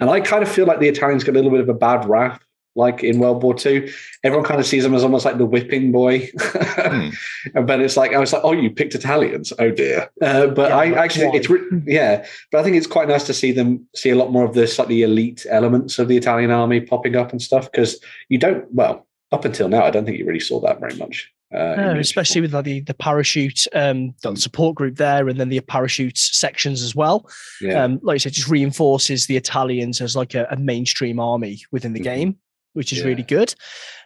and 0.00 0.08
I 0.08 0.20
kind 0.20 0.42
of 0.42 0.48
feel 0.48 0.64
like 0.64 0.80
the 0.80 0.88
Italians 0.88 1.24
get 1.24 1.32
a 1.32 1.38
little 1.38 1.50
bit 1.50 1.60
of 1.60 1.68
a 1.68 1.74
bad 1.74 2.08
rap. 2.08 2.42
Like 2.74 3.04
in 3.04 3.18
World 3.18 3.42
War 3.42 3.54
II, 3.54 3.90
everyone 4.24 4.46
kind 4.46 4.58
of 4.58 4.66
sees 4.66 4.82
them 4.82 4.94
as 4.94 5.02
almost 5.04 5.24
like 5.26 5.36
the 5.38 5.44
whipping 5.46 5.92
boy. 5.92 6.30
Hmm. 6.40 7.10
But 7.66 7.80
it's 7.80 7.96
like 7.96 8.14
I 8.14 8.18
was 8.18 8.32
like, 8.32 8.42
oh, 8.44 8.52
you 8.52 8.70
picked 8.70 8.94
Italians. 8.94 9.52
Oh 9.58 9.70
dear. 9.70 10.08
Uh, 10.22 10.46
but 10.46 10.70
Yeah, 10.70 10.76
I 10.78 10.90
but 10.90 10.98
actually, 10.98 11.26
why? 11.28 11.36
it's 11.36 11.50
re- 11.50 11.82
yeah. 11.86 12.24
But 12.50 12.60
I 12.60 12.62
think 12.64 12.76
it's 12.76 12.86
quite 12.86 13.08
nice 13.08 13.24
to 13.24 13.34
see 13.34 13.52
them 13.52 13.86
see 13.94 14.10
a 14.10 14.16
lot 14.16 14.32
more 14.32 14.44
of 14.44 14.54
the 14.54 14.66
slightly 14.66 15.02
elite 15.02 15.44
elements 15.50 15.98
of 15.98 16.08
the 16.08 16.16
Italian 16.16 16.50
army 16.50 16.80
popping 16.80 17.16
up 17.16 17.30
and 17.32 17.42
stuff 17.42 17.70
because 17.70 18.00
you 18.28 18.38
don't. 18.38 18.64
Well, 18.72 19.06
up 19.32 19.44
until 19.44 19.68
now, 19.68 19.82
I 19.84 19.90
don't 19.90 20.04
think 20.04 20.18
you 20.18 20.24
really 20.26 20.40
saw 20.40 20.60
that 20.60 20.80
very 20.80 20.94
much. 20.96 21.30
Uh, 21.54 21.74
No, 21.76 21.98
especially 21.98 22.40
with 22.40 22.54
like 22.54 22.64
the, 22.64 22.80
the 22.80 22.94
parachute 22.94 23.66
um, 23.74 24.14
the 24.22 24.34
support 24.36 24.74
group 24.74 24.96
there, 24.96 25.28
and 25.28 25.38
then 25.38 25.50
the 25.50 25.60
parachute 25.60 26.16
sections 26.16 26.82
as 26.82 26.94
well. 26.94 27.28
yeah. 27.60 27.82
Um, 27.84 28.00
like 28.02 28.14
I 28.14 28.18
said, 28.18 28.32
just 28.32 28.48
reinforces 28.48 29.26
the 29.26 29.36
Italians 29.36 30.00
as 30.00 30.16
like 30.16 30.34
a, 30.34 30.46
a 30.50 30.56
mainstream 30.56 31.20
army 31.20 31.60
within 31.70 31.92
the 31.92 32.00
Mhm. 32.00 32.04
game, 32.04 32.36
which 32.74 32.92
is 32.92 32.98
Yeah. 33.00 33.04
really 33.06 33.22
good. 33.22 33.54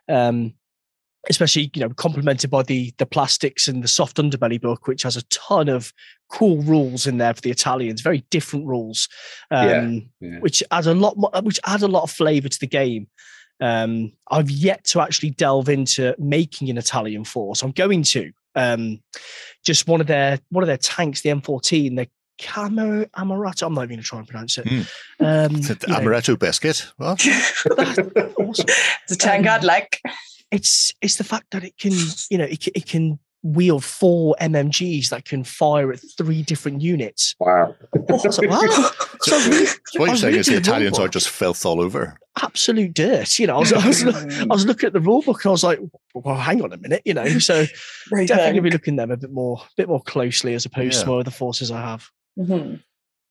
Um, 0.08 0.54
especially 1.28 1.68
you 1.74 1.80
know 1.80 1.90
complemented 1.90 2.50
by 2.50 2.62
the 2.62 2.92
the 2.98 3.06
plastics 3.06 3.66
and 3.66 3.82
the 3.82 3.88
soft 3.88 4.16
underbelly 4.16 4.60
book, 4.60 4.86
which 4.86 5.02
has 5.02 5.16
a 5.16 5.22
ton 5.24 5.68
of 5.68 5.92
cool 6.28 6.62
rules 6.62 7.06
in 7.06 7.18
there 7.18 7.34
for 7.34 7.40
the 7.40 7.50
Italians, 7.50 8.00
very 8.00 8.24
different 8.30 8.66
rules, 8.66 9.08
um, 9.50 9.66
Yeah, 10.20 10.28
yeah. 10.30 10.38
which 10.38 10.62
add 10.70 10.86
a 10.86 10.94
lot 10.94 11.16
more, 11.16 11.30
which 11.42 11.58
add 11.66 11.82
a 11.82 11.88
lot 11.88 12.04
of 12.04 12.10
flavour 12.10 12.48
to 12.48 12.58
the 12.60 12.66
game. 12.66 13.08
Um, 13.60 14.12
I've 14.30 14.50
yet 14.50 14.84
to 14.86 15.00
actually 15.00 15.30
delve 15.30 15.68
into 15.68 16.14
making 16.18 16.68
an 16.70 16.78
Italian 16.78 17.24
force. 17.24 17.62
I'm 17.62 17.72
going 17.72 18.02
to. 18.04 18.30
Um, 18.54 19.02
just 19.64 19.86
one 19.88 20.00
of 20.00 20.06
their 20.06 20.38
one 20.50 20.62
of 20.62 20.68
their 20.68 20.76
tanks, 20.78 21.22
the 21.22 21.30
M14, 21.30 21.96
the 21.96 22.08
Camo 22.40 23.04
Amaretto. 23.16 23.66
I'm 23.66 23.74
not 23.74 23.82
even 23.84 23.96
going 23.96 24.02
to 24.02 24.08
try 24.08 24.18
and 24.18 24.28
pronounce 24.28 24.58
it. 24.58 24.64
Mm. 24.66 24.80
Um, 25.20 25.52
The 25.62 25.78
you 25.86 25.92
know, 25.94 26.00
amaretto 26.00 26.38
biscuit. 26.38 26.86
What? 26.96 27.20
awesome. 27.78 28.66
the 29.08 29.16
tank 29.18 29.46
I'd 29.46 29.64
like. 29.64 30.00
It's 30.50 30.92
it's 31.02 31.16
the 31.16 31.24
fact 31.24 31.46
that 31.50 31.64
it 31.64 31.76
can 31.78 31.92
you 32.30 32.38
know 32.38 32.44
it, 32.44 32.62
ca- 32.64 32.72
it 32.74 32.86
can 32.86 33.18
wield 33.42 33.84
four 33.84 34.34
MMGs 34.40 35.10
that 35.10 35.24
can 35.24 35.44
fire 35.44 35.92
at 35.92 36.00
three 36.18 36.42
different 36.42 36.80
units. 36.82 37.34
Wow. 37.38 37.74
I 37.94 38.12
was 38.12 38.40
wow. 38.42 38.60
So 39.20 39.36
I 39.36 39.46
really- 39.48 39.66
So 39.66 40.00
what 40.00 40.06
you're 40.08 40.16
saying 40.16 40.34
is 40.36 40.46
the 40.46 40.56
Italians 40.56 40.98
are 40.98 41.08
just 41.08 41.28
filth 41.28 41.64
all 41.64 41.80
over. 41.80 42.16
absolute 42.42 42.92
dirt. 42.94 43.38
You 43.38 43.46
know, 43.46 43.56
I 43.56 43.58
was, 43.60 43.72
I 43.72 43.86
was, 43.86 44.02
I 44.04 44.44
was 44.46 44.66
looking 44.66 44.88
at 44.88 44.92
the 44.92 45.00
rule 45.00 45.22
book 45.22 45.44
and 45.44 45.50
I 45.50 45.52
was 45.52 45.62
like, 45.64 45.78
well, 46.14 46.34
hang 46.36 46.60
on 46.62 46.72
a 46.72 46.76
minute, 46.76 47.02
you 47.04 47.14
know. 47.14 47.38
So 47.38 47.64
Rethink. 48.12 48.26
definitely 48.28 48.60
be 48.60 48.70
looking 48.70 48.94
at 48.94 49.08
them 49.08 49.10
a 49.12 49.16
bit 49.16 49.30
more, 49.32 49.58
a 49.62 49.68
bit 49.76 49.88
more 49.88 50.02
closely 50.02 50.54
as 50.54 50.64
opposed 50.66 50.94
Yeah. 50.94 51.00
to 51.00 51.06
some 51.06 51.14
other 51.18 51.30
forces 51.30 51.70
I 51.70 51.80
have. 51.80 52.10
Mhm. 52.38 52.82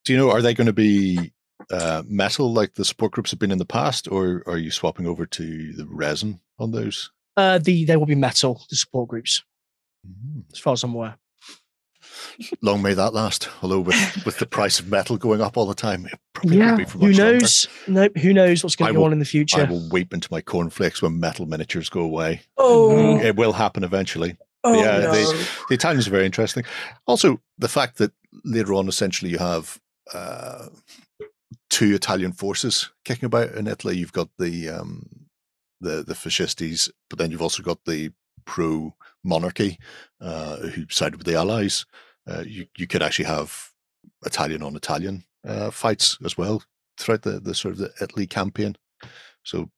Do 0.05 0.13
you 0.13 0.17
know, 0.19 0.31
are 0.31 0.41
they 0.41 0.53
going 0.53 0.67
to 0.67 0.73
be 0.73 1.33
uh, 1.71 2.03
metal 2.07 2.53
like 2.53 2.73
the 2.75 2.85
support 2.85 3.11
groups 3.11 3.31
have 3.31 3.39
been 3.39 3.51
in 3.51 3.57
the 3.57 3.65
past, 3.65 4.07
or 4.11 4.43
are 4.45 4.57
you 4.57 4.71
swapping 4.71 5.07
over 5.07 5.25
to 5.25 5.73
the 5.73 5.85
resin 5.89 6.39
on 6.59 6.71
those? 6.71 7.11
Uh, 7.37 7.57
the 7.57 7.85
they 7.85 7.97
will 7.97 8.05
be 8.05 8.15
metal, 8.15 8.61
the 8.69 8.75
support 8.75 9.09
groups, 9.09 9.43
Mhm. 10.07 10.43
as 10.53 10.59
far 10.59 10.73
as 10.73 10.83
I'm 10.83 10.93
aware. 10.93 11.17
Long 12.61 12.81
may 12.81 12.93
that 12.93 13.13
last. 13.13 13.49
Although 13.61 13.79
with, 13.79 14.25
with 14.25 14.37
the 14.37 14.45
price 14.45 14.79
of 14.79 14.89
metal 14.89 15.17
going 15.17 15.41
up 15.41 15.57
all 15.57 15.65
the 15.65 15.73
time, 15.73 16.05
it 16.05 16.19
probably 16.33 16.59
won't 16.59 16.77
be 16.77 16.85
for 16.85 16.99
who 16.99 17.07
much 17.07 17.17
longer. 17.17 17.33
knows? 17.39 17.67
Nope, 17.87 18.17
who 18.17 18.33
knows 18.33 18.63
what's 18.63 18.75
going 18.75 18.89
to 18.89 18.93
go 18.93 18.99
will- 18.99 19.05
on 19.07 19.13
in 19.13 19.19
the 19.19 19.25
future? 19.25 19.61
I 19.61 19.63
will 19.63 19.87
weep 19.89 20.13
into 20.13 20.27
my 20.31 20.41
cornflakes 20.41 21.01
when 21.01 21.19
metal 21.19 21.45
miniatures 21.45 21.89
go 21.89 22.01
away. 22.01 22.41
Oh, 22.57 23.17
It 23.19 23.35
will 23.35 23.53
happen 23.53 23.83
eventually. 23.83 24.37
oh 24.63 24.73
yeah, 24.75 24.99
no. 24.99 25.11
they- 25.11 25.23
The 25.69 25.75
Italians 25.75 26.07
are 26.07 26.11
very 26.11 26.25
interesting. 26.25 26.63
Also, 27.07 27.41
the 27.57 27.69
fact 27.69 27.97
that 27.97 28.11
later 28.43 28.73
on, 28.73 28.87
essentially, 28.87 29.31
you 29.31 29.37
have 29.37 29.79
uh, 30.13 30.67
two 31.69 31.93
Italian 31.95 32.31
forces 32.33 32.91
kicking 33.03 33.25
about 33.25 33.51
in 33.55 33.67
Italy. 33.67 33.97
You've 33.97 34.13
got 34.13 34.29
the 34.37 34.69
um, 34.69 35.27
the 35.81 36.03
the 36.03 36.15
fascistes, 36.15 36.89
but 37.09 37.19
then 37.19 37.31
you've 37.31 37.41
also 37.41 37.63
got 37.63 37.83
the 37.85 38.11
pro 38.45 38.95
monarchy 39.23 39.79
uh, 40.21 40.57
who 40.57 40.85
sided 40.89 41.17
with 41.17 41.25
the 41.27 41.35
Allies. 41.35 41.85
Uh, 42.27 42.43
you 42.45 42.65
you 42.77 42.87
could 42.87 43.03
actually 43.03 43.25
have 43.25 43.71
Italian 44.25 44.61
on 44.63 44.75
Italian 44.75 45.23
uh, 45.47 45.71
fights 45.71 46.17
as 46.25 46.37
well 46.37 46.63
throughout 46.97 47.23
the, 47.23 47.39
the 47.39 47.53
sort 47.53 47.73
of 47.73 47.77
the 47.79 47.91
Italy 48.01 48.25
campaign. 48.27 48.75
So 49.43 49.69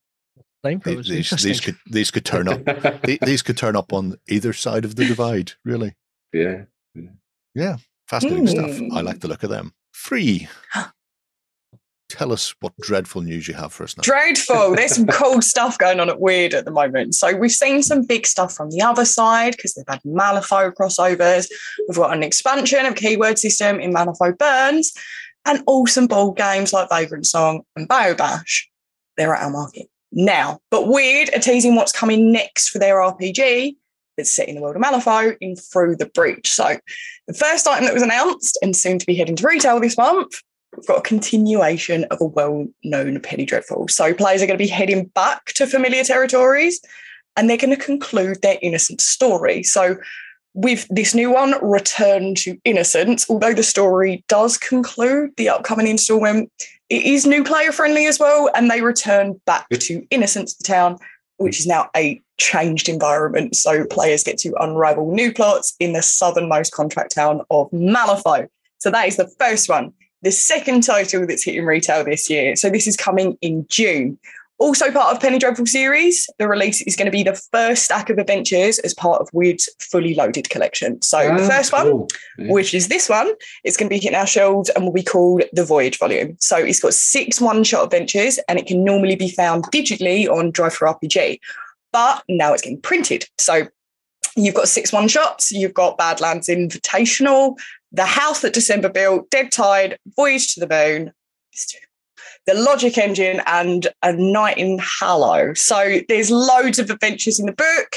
the- 0.84 0.91
these 1.16 1.30
these 1.43 1.60
could 1.66 1.78
these 1.91 2.12
could 2.12 2.26
turn 2.26 2.47
up 2.47 2.64
the- 2.66 3.20
these 3.26 3.41
could 3.41 3.58
turn 3.58 3.76
up 3.76 3.91
on 3.93 4.16
either 4.28 4.53
side 4.53 4.86
of 4.86 4.95
the 4.95 5.05
divide. 5.05 5.53
Really 5.66 5.95
Yeah. 6.93 7.08
yeah. 7.55 7.78
Fascinating 8.08 8.47
stuff. 8.47 8.80
I 8.93 9.01
like 9.01 9.20
the 9.20 9.28
look 9.28 9.43
of 9.43 9.49
them. 9.49 9.74
Free. 9.91 10.47
Tell 12.10 12.32
us 12.32 12.55
what 12.62 12.72
dreadful 12.78 13.22
news 13.22 13.49
you 13.49 13.53
have 13.53 13.74
for 13.74 13.84
us 13.84 13.97
now. 13.97 14.01
Dreadful. 14.01 14.76
There's 14.76 14.95
some 14.95 15.08
cool 15.08 15.41
stuff 15.41 15.78
going 15.78 15.99
on 15.99 16.10
at 16.10 16.20
Wyrd 16.20 16.53
at 16.53 16.64
the 16.64 16.72
moment. 16.72 17.16
So 17.16 17.36
we've 17.36 17.51
seen 17.51 17.84
some 17.84 18.03
big 18.03 18.26
stuff 18.26 18.53
from 18.53 18.70
the 18.72 18.82
other 18.82 19.03
side 19.03 19.58
because 19.58 19.74
they've 19.74 19.86
had 19.89 20.01
Malifaux 20.03 20.74
crossovers. 20.74 21.49
We've 21.88 21.97
got 21.97 22.16
an 22.16 22.24
expansion 22.24 22.86
of 22.86 22.95
keyword 22.95 23.38
system 23.38 23.82
in 23.82 23.93
Malifaux 23.93 24.38
Burns 24.38 24.93
and 25.45 25.62
awesome 25.68 26.08
board 26.08 26.38
games 26.38 26.72
like 26.72 26.88
Vagrant 26.89 27.26
Song 27.26 27.64
and 27.76 27.89
Bayou 27.89 28.16
Bash. 28.16 28.70
They're 29.18 29.36
at 29.36 29.43
our 29.43 29.49
market 29.49 29.88
now. 30.14 30.60
But 30.72 30.86
Wyrd 30.86 31.36
are 31.36 31.41
teasing 31.41 31.76
what's 31.76 31.91
coming 31.91 32.32
next 32.32 32.70
for 32.70 32.80
their 32.80 32.95
RPG 32.95 33.76
that's 34.18 34.32
set 34.32 34.49
in 34.49 34.55
the 34.55 34.61
world 34.61 34.76
of 34.76 34.82
Malifaux 34.82 35.38
in 35.39 35.55
Through 35.55 35.97
the 35.97 36.07
Breach. 36.07 36.51
So 36.51 36.78
the 37.28 37.34
first 37.34 37.68
item 37.68 37.86
that 37.86 37.93
was 37.93 38.03
announced 38.03 38.57
and 38.61 38.76
soon 38.76 38.99
to 38.99 39.05
be 39.05 39.15
heading 39.15 39.36
to 39.38 39.47
retail 39.47 39.80
this 39.80 39.97
month 39.97 40.41
we've 40.76 40.86
got 40.86 40.99
a 40.99 41.01
continuation 41.01 42.05
of 42.05 42.22
a 42.22 42.26
well-known 42.26 43.20
Penny 43.22 43.45
Dreadful. 43.45 43.88
So 43.88 44.13
players 44.13 44.41
are 44.41 44.47
going 44.47 44.57
to 44.57 44.63
be 44.63 44.70
heading 44.70 45.05
back 45.05 45.45
to 45.53 45.68
familiar 45.68 46.03
territories 46.03 46.80
and 47.36 47.49
they're 47.49 47.57
going 47.57 47.76
to 47.76 47.84
conclude 47.84 48.41
their 48.41 48.57
innocent 48.61 49.01
story. 49.01 49.63
So 49.63 49.97
with 50.53 50.88
this 50.89 51.13
new 51.13 51.32
one, 51.32 51.53
Return 51.61 52.36
to 52.36 52.57
Innocence, 52.63 53.30
although 53.30 53.53
the 53.53 53.63
story 53.63 54.24
does 54.28 54.57
conclude 54.57 55.32
the 55.38 55.49
upcoming 55.49 55.88
installment, 55.88 56.51
it 56.89 57.03
is 57.03 57.26
new 57.26 57.43
player 57.43 57.72
friendly 57.72 58.05
as 58.05 58.20
well, 58.20 58.49
and 58.55 58.72
they 58.72 58.82
return 58.82 59.39
back 59.45 59.68
to 59.70 60.05
Innocence, 60.09 60.55
the 60.55 60.63
town, 60.63 60.97
which 61.38 61.59
is 61.59 61.68
now 61.68 61.89
a 61.95 62.22
changed 62.38 62.88
environment. 62.90 63.56
So 63.56 63.86
players 63.86 64.24
get 64.24 64.38
to 64.40 64.54
unravel 64.60 65.12
new 65.14 65.34
plots 65.34 65.76
in 65.80 65.94
the 65.94 66.02
southernmost 66.02 66.74
contract 66.74 67.14
town 67.16 67.42
of 67.50 67.70
Malifaux. 67.72 68.48
So 68.80 68.92
that 68.92 69.08
is 69.08 69.18
the 69.18 69.28
first 69.40 69.70
one 69.70 69.94
the 70.24 70.32
second 70.32 70.82
title 70.82 71.26
that's 71.28 71.44
hitting 71.44 71.66
retail 71.66 72.04
this 72.04 72.30
year. 72.30 72.56
So 72.56 72.70
this 72.70 72.88
is 72.88 72.98
coming 72.98 73.38
in 73.42 73.66
June. 73.70 74.18
Also 74.60 74.90
part 74.92 75.16
of 75.16 75.22
Penny 75.22 75.38
Dreadful 75.38 75.68
series, 75.68 76.28
the 76.40 76.48
release 76.48 76.82
is 76.82 76.96
going 76.96 77.06
to 77.06 77.12
be 77.12 77.22
the 77.22 77.40
first 77.52 77.84
stack 77.86 78.10
of 78.10 78.18
adventures 78.18 78.80
as 78.80 78.96
part 78.96 79.22
of 79.22 79.30
Wyrd's 79.32 79.70
fully 79.80 80.16
loaded 80.16 80.50
collection. 80.50 81.00
So 81.04 81.20
the 81.20 81.44
Ah, 81.44 81.48
first 81.48 81.72
one. 81.72 82.08
Yeah. 82.40 82.52
which 82.52 82.74
is 82.74 82.88
this 82.88 83.08
one, 83.08 83.32
it's 83.64 83.78
going 83.78 83.88
to 83.88 83.94
be 83.94 84.00
hitting 84.00 84.16
our 84.16 84.26
shelves 84.26 84.70
and 84.72 84.84
will 84.84 84.92
be 84.94 85.04
called 85.04 85.44
the 85.54 85.64
Voyage 85.64 86.00
Volume. 86.00 86.36
So 86.40 86.58
it's 86.58 86.80
got 86.80 86.96
six 86.96 87.40
one-shot 87.40 87.84
adventures 87.84 88.40
and 88.50 88.58
it 88.58 88.66
can 88.66 88.84
normally 88.84 89.16
be 89.16 89.30
found 89.30 89.66
digitally 89.66 90.28
on 90.28 90.52
DriveThruRPG, 90.52 91.40
but 91.92 92.24
now 92.30 92.54
it's 92.54 92.62
getting 92.62 92.82
printed. 92.82 93.26
So 93.38 93.68
you've 94.36 94.56
got 94.56 94.68
six 94.68 94.94
one-shots, 94.94 95.52
you've 95.52 95.74
got 95.74 95.98
Badlands 95.98 96.48
Invitational, 96.48 97.58
The 97.92 98.06
House 98.06 98.42
That 98.42 98.54
December 98.54 98.90
Built, 98.90 99.30
Dead 99.30 99.52
Tide, 99.52 99.98
Voyage 100.16 100.54
to 100.54 100.60
the 100.60 100.68
Moon, 100.68 101.12
the 102.46 102.54
Logic 102.54 102.98
Engine, 102.98 103.42
and 103.46 103.88
A 104.04 104.14
Night 104.14 104.58
in 104.58 104.80
Hallow. 104.80 105.54
So 105.54 106.00
there's 106.08 106.32
loads 106.32 106.80
of 106.80 106.90
adventures 106.90 107.40
in 107.40 107.46
the 107.46 107.52
book. 107.52 107.96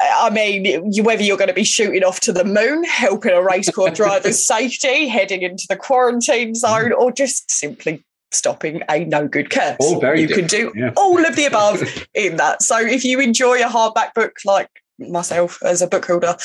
I 0.00 0.30
mean, 0.30 0.92
whether 1.02 1.22
you're 1.22 1.36
going 1.36 1.48
to 1.48 1.54
be 1.54 1.64
shooting 1.64 2.04
off 2.04 2.20
to 2.20 2.32
the 2.32 2.44
moon, 2.44 2.84
helping 2.84 3.32
a 3.32 3.42
race 3.42 3.68
car 3.70 3.90
driver's 3.90 4.44
safety, 4.46 5.08
heading 5.08 5.42
into 5.42 5.66
the 5.68 5.76
quarantine 5.76 6.54
zone, 6.54 6.92
or 6.92 7.10
just 7.10 7.50
simply 7.50 8.04
stopping 8.32 8.82
a 8.90 9.04
no 9.04 9.26
good 9.26 9.50
curse. 9.50 9.76
Very 10.00 10.22
you 10.22 10.28
can 10.28 10.46
do 10.46 10.72
yeah. 10.74 10.92
all 10.96 11.24
of 11.24 11.36
the 11.36 11.46
above 11.46 11.82
in 12.14 12.36
that. 12.36 12.62
So 12.62 12.78
if 12.78 13.04
you 13.04 13.20
enjoy 13.20 13.60
a 13.60 13.68
hardback 13.68 14.14
book 14.14 14.38
like 14.44 14.68
myself 14.98 15.58
as 15.62 15.82
a 15.82 15.86
book 15.86 16.06
holder, 16.06 16.36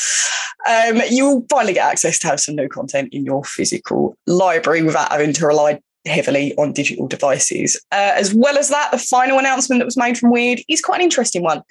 um, 0.70 1.02
you'll 1.10 1.46
finally 1.50 1.74
get 1.74 1.90
access 1.90 2.20
to 2.20 2.28
have 2.28 2.40
some 2.40 2.56
new 2.56 2.70
content 2.70 3.10
in 3.12 3.26
your 3.26 3.44
physical 3.44 4.18
library 4.28 4.84
without 4.84 5.12
having 5.12 5.34
to 5.34 5.48
rely 5.48 5.80
heavily 6.06 6.54
on 6.58 6.74
digital 6.74 7.08
devices. 7.08 7.80
Uh, 7.92 8.12
as 8.16 8.34
well 8.34 8.58
as 8.58 8.70
that, 8.70 8.92
the 8.92 8.98
final 8.98 9.40
announcement 9.40 9.80
that 9.80 9.86
was 9.86 9.98
made 9.98 10.18
from 10.18 10.32
Wyrd 10.32 10.64
is 10.70 10.82
quite 10.82 10.98
an 10.98 11.04
interesting 11.04 11.44
one 11.44 11.62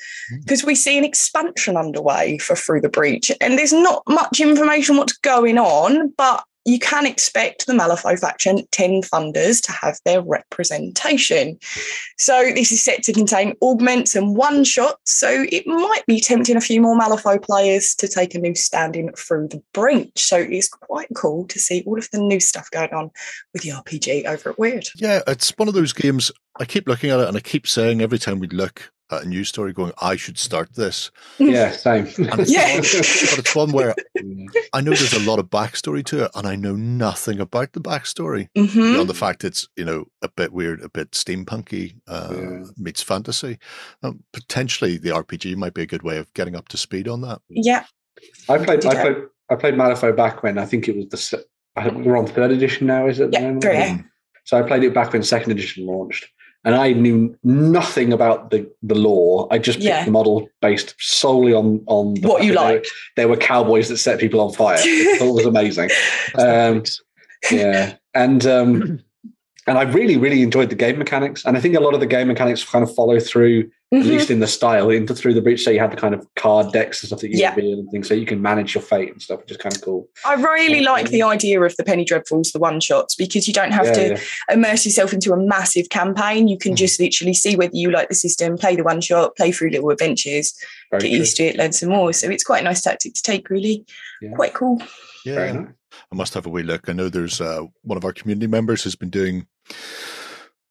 because 0.40 0.64
we 0.64 0.74
see 0.74 0.96
an 0.96 1.04
expansion 1.04 1.76
underway 1.76 2.38
for 2.38 2.56
Through 2.56 2.80
the 2.80 2.88
Breach, 2.88 3.30
and 3.40 3.58
there's 3.58 3.72
not 3.72 4.02
much 4.08 4.40
information 4.40 4.96
what's 4.96 5.16
going 5.18 5.58
on, 5.58 6.12
but 6.16 6.44
you 6.64 6.78
can 6.78 7.06
expect 7.06 7.66
the 7.66 7.72
Malifaux 7.72 8.18
faction 8.18 8.66
Ten 8.70 9.02
Thunders 9.02 9.60
to 9.62 9.72
have 9.72 9.98
their 10.04 10.22
representation. 10.22 11.58
So 12.18 12.52
this 12.54 12.70
is 12.72 12.82
set 12.82 13.02
to 13.04 13.12
contain 13.12 13.54
augments 13.62 14.14
and 14.14 14.36
one 14.36 14.64
shots, 14.64 15.14
so 15.14 15.44
it 15.50 15.66
might 15.66 16.04
be 16.06 16.20
tempting 16.20 16.56
a 16.56 16.60
few 16.60 16.80
more 16.80 16.98
Malifaux 16.98 17.42
players 17.42 17.94
to 17.96 18.08
take 18.08 18.34
a 18.34 18.38
new 18.38 18.54
standing 18.54 19.12
through 19.12 19.48
the 19.48 19.62
breach. 19.72 20.24
So 20.24 20.36
it's 20.36 20.68
quite 20.68 21.08
cool 21.14 21.46
to 21.48 21.58
see 21.58 21.82
all 21.86 21.98
of 21.98 22.08
the 22.10 22.18
new 22.18 22.40
stuff 22.40 22.70
going 22.70 22.92
on 22.92 23.10
with 23.52 23.62
the 23.62 23.70
RPG 23.70 24.26
over 24.26 24.50
at 24.50 24.56
Wyrd. 24.56 24.88
Yeah, 24.96 25.20
it's 25.26 25.50
one 25.56 25.68
of 25.68 25.74
those 25.74 25.92
games. 25.92 26.30
I 26.58 26.64
keep 26.64 26.86
looking 26.86 27.10
at 27.10 27.20
it 27.20 27.28
and 27.28 27.36
I 27.36 27.40
keep 27.40 27.66
saying 27.66 28.00
every 28.02 28.18
time 28.18 28.38
we 28.38 28.46
look 28.48 28.90
at 29.10 29.24
a 29.24 29.28
news 29.28 29.48
story, 29.48 29.72
going, 29.72 29.92
I 30.00 30.16
should 30.16 30.38
start 30.38 30.74
this. 30.74 31.10
yeah, 31.38 31.70
same. 31.70 32.06
And 32.18 32.40
it's, 32.40 32.50
Yeah. 32.50 32.74
one, 32.74 32.80
but 32.82 33.38
it's 33.38 33.54
one 33.54 33.72
where 33.72 33.94
I 34.72 34.80
know 34.80 34.90
there's 34.90 35.12
a 35.12 35.20
lot 35.30 35.38
of 35.38 35.46
backstory 35.50 36.04
to 36.06 36.24
it 36.24 36.30
and 36.34 36.46
I 36.46 36.56
know 36.56 36.74
nothing 36.76 37.40
about 37.40 37.72
the 37.72 37.80
backstory. 37.80 38.48
Mhm. 38.56 38.74
Beyond 38.94 39.08
the 39.08 39.14
fact 39.14 39.44
it's, 39.44 39.68
you 39.76 39.84
know, 39.84 40.06
a 40.22 40.28
bit 40.28 40.52
weird, 40.52 40.82
a 40.82 40.88
bit 40.88 41.10
steampunky, 41.12 41.96
uh, 42.06 42.34
Yeah. 42.34 42.64
meets 42.78 43.02
fantasy. 43.02 43.58
Um, 44.02 44.22
potentially 44.32 44.96
the 44.98 45.10
RPG 45.10 45.54
might 45.56 45.74
be 45.74 45.82
a 45.82 45.86
good 45.86 46.02
way 46.02 46.18
of 46.18 46.32
getting 46.34 46.56
up 46.56 46.68
to 46.68 46.76
speed 46.76 47.08
on 47.08 47.20
that. 47.22 47.40
Yeah. 47.48 47.84
I 48.48 48.58
played, 48.58 48.84
I 48.86 48.94
played, 49.02 49.16
I 49.50 49.54
played 49.56 49.74
Malifaux 49.74 50.16
back 50.16 50.42
when 50.42 50.56
I 50.58 50.64
think 50.66 50.88
it 50.88 50.96
was 50.96 51.06
the. 51.30 51.44
I 51.76 51.84
think 51.84 52.04
we're 52.06 52.18
on 52.18 52.26
third 52.26 52.50
edition 52.50 52.86
now, 52.86 53.06
is 53.08 53.18
it? 53.18 53.24
at 53.24 53.30
the 53.32 53.38
Yeah, 53.38 53.44
moment? 53.46 53.62
three, 53.62 53.72
yeah. 53.74 53.98
So 54.44 54.58
I 54.58 54.62
played 54.62 54.84
it 54.84 54.92
back 54.94 55.12
when 55.12 55.22
second 55.22 55.52
edition 55.52 55.86
launched, 55.86 56.26
and 56.64 56.74
I 56.74 56.92
knew 56.92 57.36
nothing 57.44 58.12
about 58.12 58.50
the 58.50 58.70
the 58.82 58.94
lore. 58.94 59.48
I 59.50 59.58
just 59.58 59.78
picked 59.78 59.88
Yeah. 59.88 60.04
the 60.04 60.10
model 60.10 60.48
based 60.60 60.94
solely 60.98 61.52
on 61.52 61.82
on 61.86 62.14
the 62.14 62.28
What 62.28 62.44
you 62.44 62.52
that 62.54 62.60
there 62.60 62.72
like. 62.74 62.86
There 63.16 63.28
were 63.28 63.36
cowboys 63.36 63.88
that 63.88 63.96
set 63.98 64.20
people 64.20 64.40
on 64.40 64.52
fire. 64.52 64.78
It 64.80 65.32
was 65.32 65.46
amazing. 65.46 65.90
Um, 66.38 66.82
yeah, 67.50 67.94
and 68.14 68.46
um, 68.46 69.00
and 69.66 69.78
I 69.78 69.82
really 69.82 70.16
really 70.16 70.42
enjoyed 70.42 70.70
the 70.70 70.76
game 70.76 70.98
mechanics, 70.98 71.44
and 71.44 71.56
I 71.56 71.60
think 71.60 71.74
a 71.74 71.80
lot 71.80 71.94
of 71.94 72.00
the 72.00 72.06
game 72.06 72.28
mechanics 72.28 72.64
kind 72.64 72.82
of 72.84 72.94
follow 72.94 73.18
through 73.20 73.70
at 73.92 73.98
Mhm. 73.98 74.04
least 74.06 74.30
in 74.30 74.40
the 74.40 74.46
style, 74.46 74.88
into 74.88 75.14
through 75.14 75.34
the 75.34 75.42
breach. 75.42 75.62
So 75.64 75.70
you 75.70 75.78
had 75.78 75.92
the 75.92 75.96
kind 75.96 76.14
of 76.14 76.26
card 76.36 76.72
decks 76.72 77.02
and 77.02 77.08
stuff 77.08 77.20
that 77.20 77.30
you 77.30 77.38
Yeah. 77.38 77.54
reveal 77.54 77.78
and 77.78 77.90
things, 77.90 78.08
so 78.08 78.14
you 78.14 78.24
can 78.24 78.40
manage 78.40 78.74
your 78.74 78.80
fate 78.82 79.12
and 79.12 79.20
stuff, 79.20 79.40
which 79.40 79.50
is 79.50 79.56
kind 79.58 79.74
of 79.76 79.82
cool. 79.82 80.08
I 80.24 80.34
really 80.34 80.80
like 80.80 81.10
the 81.10 81.22
idea 81.22 81.60
of 81.60 81.76
the 81.76 81.84
Penny 81.84 82.04
Dreadfuls, 82.04 82.52
the 82.52 82.58
one 82.58 82.80
shots, 82.80 83.14
because 83.14 83.46
you 83.46 83.52
don't 83.52 83.72
have 83.72 83.84
yeah, 83.86 83.92
to 83.92 84.08
yeah. 84.12 84.18
immerse 84.54 84.86
yourself 84.86 85.12
into 85.12 85.32
a 85.32 85.36
massive 85.36 85.90
campaign. 85.90 86.48
You 86.48 86.56
can 86.56 86.72
Mhm. 86.72 86.76
just 86.76 86.98
literally 86.98 87.34
see 87.34 87.54
whether 87.54 87.76
you 87.76 87.90
like 87.90 88.08
the 88.08 88.14
system, 88.14 88.56
play 88.56 88.76
the 88.76 88.82
one 88.84 89.02
shot, 89.02 89.36
play 89.36 89.52
through 89.52 89.70
little 89.70 89.90
adventures, 89.90 90.54
Very 90.90 91.02
get 91.02 91.08
true. 91.10 91.18
used 91.18 91.36
to 91.36 91.44
it, 91.44 91.56
learn 91.56 91.72
some 91.72 91.90
more. 91.90 92.12
So 92.14 92.30
it's 92.30 92.44
quite 92.44 92.62
a 92.62 92.64
nice 92.64 92.80
tactic 92.80 93.12
to 93.14 93.22
take, 93.22 93.50
really. 93.50 93.84
Yeah. 94.22 94.30
Quite 94.30 94.54
cool. 94.54 94.80
Very 95.26 95.48
Yeah, 95.48 95.52
nice. 95.52 95.66
I 96.10 96.14
must 96.14 96.32
have 96.32 96.46
a 96.46 96.48
wee 96.48 96.62
look. 96.62 96.88
I 96.88 96.94
know 96.94 97.10
there's 97.10 97.40
uh, 97.42 97.64
one 97.82 97.98
of 97.98 98.04
our 98.06 98.12
community 98.14 98.46
members 98.46 98.82
has 98.84 98.94
been 98.94 99.10
doing 99.10 99.46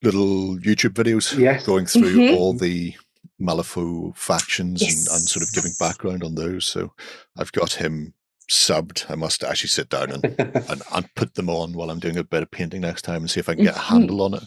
little 0.03 0.57
YouTube 0.57 0.93
videos 0.93 1.37
Yes. 1.37 1.63
going 1.65 1.85
through 1.93 2.15
Mhm. 2.17 2.35
all 2.37 2.53
the 2.53 2.93
Malifaux 3.41 4.15
factions 4.17 4.81
and, 4.81 4.91
and 4.91 5.21
sort 5.27 5.43
of 5.43 5.53
giving 5.53 5.71
background 5.79 6.23
on 6.23 6.35
those. 6.35 6.65
So 6.65 6.93
I've 7.37 7.51
got 7.51 7.73
him 7.73 8.13
subbed. 8.49 9.09
I 9.09 9.15
must 9.15 9.43
actually 9.43 9.69
sit 9.69 9.89
down 9.89 10.11
and, 10.11 10.25
and, 10.37 10.81
and 10.93 11.15
put 11.15 11.35
them 11.35 11.49
on 11.49 11.73
while 11.73 11.89
I'm 11.89 11.99
doing 11.99 12.17
a 12.17 12.23
bit 12.23 12.43
of 12.43 12.51
painting 12.51 12.81
next 12.81 13.03
time 13.03 13.21
and 13.21 13.29
see 13.31 13.39
if 13.39 13.47
I 13.49 13.55
can 13.55 13.63
get 13.63 13.75
a 13.75 13.79
Mhm. 13.79 13.83
handle 13.83 14.21
on 14.21 14.33
it. 14.35 14.43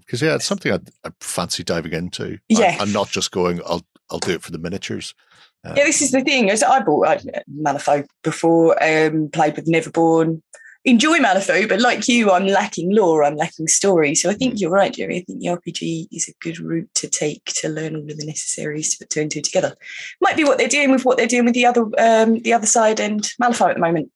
Because 0.00 0.22
yeah, 0.22 0.34
it's 0.36 0.44
something 0.46 0.72
I'd, 0.72 0.88
I'd 1.04 1.12
fancy 1.20 1.62
diving 1.64 1.92
into. 1.92 2.24
and- 2.24 2.40
Yeah. 2.48 2.76
and 2.80 2.92
not 2.92 3.08
just 3.10 3.30
going. 3.30 3.60
I'll 3.66 3.84
I'll 4.10 4.18
do 4.18 4.32
it 4.32 4.42
for 4.42 4.52
the 4.52 4.58
miniatures. 4.58 5.14
Yeah, 5.64 5.72
this 5.86 6.02
is 6.02 6.10
the 6.10 6.20
thing. 6.20 6.50
As 6.50 6.62
I 6.62 6.80
bought 6.80 7.06
uh, 7.08 7.18
Malifaux 7.50 8.06
before, 8.22 8.76
um, 8.84 9.30
played 9.32 9.56
with 9.56 9.66
Neverborn. 9.66 10.42
Enjoy 10.86 11.18
Malifaux, 11.18 11.66
but 11.66 11.80
like 11.80 12.06
you, 12.08 12.30
I'm 12.30 12.46
lacking 12.46 12.94
lore. 12.94 13.24
I'm 13.24 13.36
lacking 13.36 13.68
story. 13.68 14.14
So 14.14 14.28
I 14.28 14.34
Mm. 14.34 14.38
think 14.38 14.60
you're 14.60 14.70
right, 14.70 14.92
Jerry. 14.92 15.16
I 15.16 15.24
think 15.24 15.40
the 15.40 15.48
RPG 15.48 16.08
is 16.12 16.28
a 16.28 16.32
good 16.40 16.58
route 16.58 16.90
to 16.96 17.08
take 17.08 17.42
to 17.60 17.68
learn 17.70 17.96
all 17.96 18.02
of 18.02 18.18
the 18.18 18.26
necessaries 18.26 18.90
to 18.90 18.98
put 18.98 19.10
two 19.10 19.22
and 19.22 19.30
two 19.30 19.40
together. 19.40 19.74
Might 20.20 20.36
be 20.36 20.44
what 20.44 20.58
they're 20.58 20.68
doing 20.68 20.90
with 20.90 21.06
what 21.06 21.16
they're 21.16 21.26
doing 21.26 21.46
with 21.46 21.54
the 21.54 21.64
other, 21.64 21.86
um, 21.98 22.40
the 22.40 22.52
other 22.52 22.66
side 22.66 23.00
and 23.00 23.22
Malifaux 23.42 23.70
at 23.70 23.74
the 23.76 23.80
moment, 23.80 24.10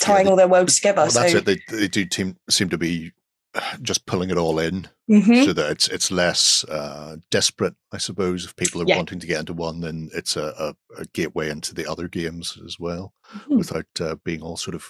tying 0.00 0.24
they- 0.24 0.30
all 0.30 0.36
their 0.36 0.48
worlds 0.48 0.74
together. 0.74 1.02
well, 1.02 1.10
that's 1.10 1.32
so 1.32 1.38
it. 1.38 1.44
They 1.44 1.60
they 1.68 1.86
do 1.88 2.04
team, 2.04 2.36
seem 2.50 2.68
to 2.70 2.78
be 2.78 3.12
just 3.82 4.06
pulling 4.06 4.30
it 4.30 4.36
all 4.38 4.58
in. 4.58 4.88
Mhm. 5.10 5.46
so 5.46 5.52
that 5.54 5.70
it's 5.70 5.88
it's 5.88 6.10
less 6.10 6.64
uh, 6.64 7.16
desperate, 7.30 7.74
I 7.92 7.98
suppose. 7.98 8.44
If 8.44 8.54
people 8.56 8.82
are 8.82 8.84
Yeah. 8.86 8.96
wanting 8.96 9.20
to 9.20 9.26
get 9.26 9.40
into 9.40 9.54
one, 9.54 9.80
then 9.80 10.10
it's 10.14 10.36
a, 10.36 10.52
a, 10.58 11.00
a 11.00 11.04
gateway 11.14 11.48
into 11.48 11.74
the 11.74 11.90
other 11.90 12.08
games 12.08 12.58
as 12.66 12.78
well, 12.78 13.14
Mhm. 13.34 13.56
without 13.56 13.86
uh, 14.00 14.16
being 14.24 14.42
all 14.42 14.56
sort 14.58 14.74
of 14.74 14.84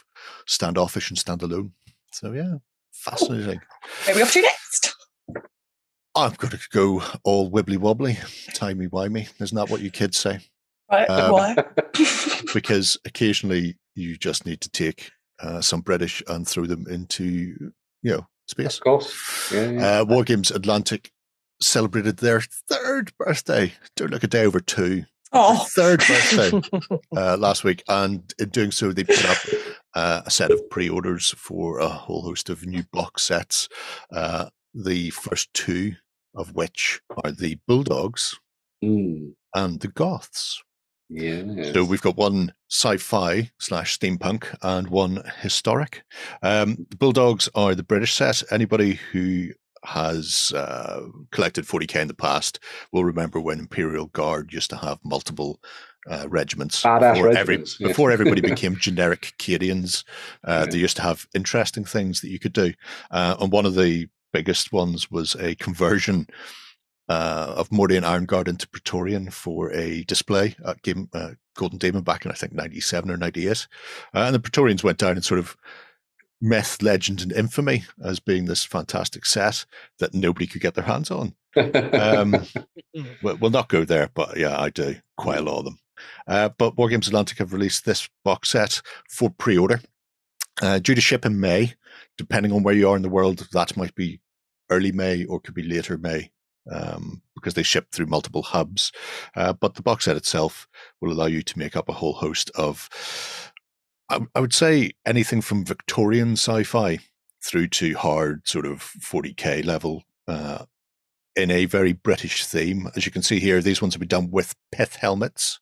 standoffish 0.46 1.08
and 1.10 1.18
standalone. 1.18 1.70
So 2.12 2.32
yeah, 2.32 2.54
fascinating. 2.92 3.60
where 4.04 4.14
are 4.14 4.16
we 4.16 4.22
off 4.22 4.32
to 4.32 4.42
next? 4.42 4.94
I've 6.16 6.36
got 6.38 6.50
to 6.50 6.58
go 6.72 7.00
all 7.22 7.50
wibbly 7.50 7.76
wobbly, 7.78 8.18
timey 8.54 8.88
wimey. 8.88 9.28
Isn't 9.40 9.54
that 9.56 9.70
what 9.70 9.82
you 9.82 9.90
kids 9.90 10.18
say? 10.18 10.40
Right, 10.90 11.08
Um, 11.08 11.32
why? 11.32 11.56
Because 12.54 12.96
occasionally 13.04 13.76
you 13.94 14.16
just 14.16 14.46
need 14.46 14.60
to 14.62 14.70
take 14.70 15.10
uh, 15.40 15.60
some 15.60 15.80
British 15.82 16.22
and 16.28 16.48
throw 16.48 16.66
them 16.66 16.86
into 16.88 17.24
you 18.02 18.10
know 18.10 18.26
space. 18.48 18.76
Of 18.78 18.84
course. 18.84 19.52
Yeah, 19.52 19.70
yeah. 19.70 19.86
Uh, 20.00 20.04
Wargames 20.04 20.54
Atlantic 20.54 21.12
celebrated 21.60 22.18
their 22.18 22.40
third 22.40 23.12
birthday. 23.18 23.72
Don't 23.96 24.10
look 24.10 24.24
a 24.24 24.28
day 24.28 24.44
over 24.44 24.60
two. 24.60 25.04
oh, 25.32 25.66
Third 25.70 26.00
birthday 26.08 26.60
uh, 27.16 27.36
last 27.36 27.64
week, 27.64 27.82
and 27.88 28.32
in 28.38 28.48
doing 28.48 28.70
so, 28.70 28.92
they 28.92 29.04
put 29.04 29.24
up 29.28 29.38
uh, 29.94 30.22
a 30.24 30.30
set 30.30 30.50
of 30.50 30.70
pre-orders 30.70 31.30
for 31.36 31.80
a 31.80 31.88
whole 31.88 32.22
host 32.22 32.48
of 32.48 32.64
new 32.66 32.84
box 32.92 33.24
sets. 33.24 33.68
Uh, 34.12 34.46
the 34.74 35.10
first 35.10 35.52
two 35.54 35.94
of 36.34 36.54
which 36.54 37.00
are 37.24 37.30
the 37.32 37.58
Bulldogs 37.66 38.38
Mm, 38.84 39.34
and 39.56 39.80
the 39.80 39.88
Goths. 39.88 40.62
Yeah. 41.08 41.72
So 41.72 41.84
we've 41.84 42.02
got 42.02 42.16
one 42.16 42.52
sci-fi 42.70 43.50
slash 43.58 43.98
steampunk 43.98 44.54
and 44.62 44.88
one 44.88 45.22
historic. 45.40 46.02
Um, 46.42 46.86
the 46.90 46.96
Bulldogs 46.96 47.48
are 47.54 47.74
the 47.74 47.82
British 47.82 48.14
set. 48.14 48.42
Anybody 48.50 49.00
who 49.12 49.50
has 49.84 50.52
uh, 50.54 51.02
collected 51.30 51.64
40k 51.64 52.02
in 52.02 52.08
the 52.08 52.14
past 52.14 52.60
will 52.92 53.04
remember 53.04 53.40
when 53.40 53.58
Imperial 53.58 54.06
Guard 54.06 54.52
used 54.52 54.70
to 54.70 54.76
have 54.76 54.98
multiple 55.04 55.60
uh, 56.10 56.26
regiments 56.28 56.82
before, 56.82 57.28
every, 57.28 57.34
regiments, 57.34 57.76
yeah. 57.80 57.88
before 57.88 58.10
everybody 58.10 58.40
became 58.42 58.76
generic 58.76 59.34
Cadians. 59.38 60.04
Uh, 60.44 60.64
Yeah. 60.64 60.72
They 60.72 60.78
used 60.78 60.96
to 60.96 61.02
have 61.02 61.26
interesting 61.34 61.84
things 61.84 62.20
that 62.20 62.30
you 62.30 62.38
could 62.38 62.52
do, 62.52 62.72
uh, 63.10 63.36
and 63.40 63.52
one 63.52 63.66
of 63.66 63.74
the 63.74 64.08
biggest 64.32 64.72
ones 64.72 65.10
was 65.10 65.34
a 65.36 65.54
conversion 65.54 66.26
uh, 67.08 67.54
of 67.56 67.70
Mordian 67.70 68.04
Iron 68.04 68.26
Guard 68.26 68.48
into 68.48 68.68
Praetorian 68.68 69.30
for 69.30 69.72
a 69.72 70.04
display 70.04 70.56
at 70.64 70.82
Game, 70.82 71.08
uh, 71.12 71.30
Golden 71.56 71.78
Demon 71.78 72.02
back 72.02 72.24
in 72.24 72.30
I 72.30 72.34
think 72.34 72.52
'97 72.52 73.10
or 73.10 73.16
'98, 73.16 73.66
uh, 74.14 74.18
and 74.18 74.34
the 74.34 74.40
Praetorians 74.40 74.84
went 74.84 74.98
down 74.98 75.16
in 75.16 75.22
sort 75.22 75.40
of 75.40 75.56
myth, 76.40 76.82
legend, 76.82 77.20
and 77.20 77.32
infamy 77.32 77.84
as 78.02 78.20
being 78.20 78.44
this 78.44 78.64
fantastic 78.64 79.26
set 79.26 79.64
that 79.98 80.14
nobody 80.14 80.46
could 80.46 80.60
get 80.60 80.74
their 80.74 80.84
hands 80.84 81.10
on. 81.10 81.34
Um, 81.56 82.46
we'll, 83.22 83.50
not 83.50 83.68
go 83.68 83.84
there, 83.84 84.10
but 84.14 84.36
yeah, 84.36 84.58
I 84.58 84.70
do 84.70 84.96
quite 85.16 85.38
a 85.38 85.42
lot 85.42 85.58
of 85.58 85.64
them. 85.64 85.78
Uh, 86.28 86.50
but 86.56 86.76
Wargames 86.76 87.08
Atlantic 87.08 87.38
have 87.38 87.52
released 87.52 87.84
this 87.84 88.08
box 88.24 88.50
set 88.50 88.80
for 89.08 89.30
pre-order, 89.30 89.80
uh, 90.62 90.78
due 90.78 90.94
to 90.94 91.00
ship 91.00 91.26
in 91.26 91.40
May. 91.40 91.74
Depending 92.16 92.52
on 92.52 92.62
where 92.62 92.74
you 92.74 92.88
are 92.88 92.96
in 92.96 93.02
the 93.02 93.08
world, 93.08 93.48
that 93.52 93.76
might 93.76 93.94
be 93.94 94.20
early 94.70 94.92
May 94.92 95.24
or 95.24 95.40
could 95.40 95.54
be 95.54 95.62
later 95.62 95.96
May 95.96 96.30
um, 96.70 97.22
because 97.34 97.54
they 97.54 97.62
ship 97.62 97.88
through 97.92 98.06
multiple 98.06 98.42
hubs. 98.42 98.92
Uh, 99.36 99.52
but 99.52 99.74
the 99.74 99.82
box 99.82 100.04
set 100.04 100.16
itself 100.16 100.68
will 101.00 101.12
allow 101.12 101.26
you 101.26 101.42
to 101.42 101.58
make 101.58 101.76
up 101.76 101.88
a 101.88 101.94
whole 101.94 102.14
host 102.14 102.50
of, 102.54 102.88
I, 104.08 104.20
I 104.34 104.40
would 104.40 104.54
say, 104.54 104.92
anything 105.06 105.40
from 105.40 105.64
Victorian 105.64 106.32
sci-fi 106.32 106.98
through 107.42 107.68
to 107.68 107.94
hard 107.94 108.46
sort 108.46 108.66
of 108.66 108.92
40k 109.00 109.64
level. 109.64 110.04
Uh, 110.26 110.64
in 111.36 111.52
a 111.52 111.66
very 111.66 111.92
British 111.92 112.44
theme. 112.44 112.90
As 112.96 113.06
you 113.06 113.12
can 113.12 113.22
see 113.22 113.38
here, 113.38 113.62
these 113.62 113.80
ones 113.80 113.94
have 113.94 114.00
been 114.00 114.08
done 114.08 114.28
with 114.28 114.56
pith 114.72 114.96
helmets. 114.96 115.60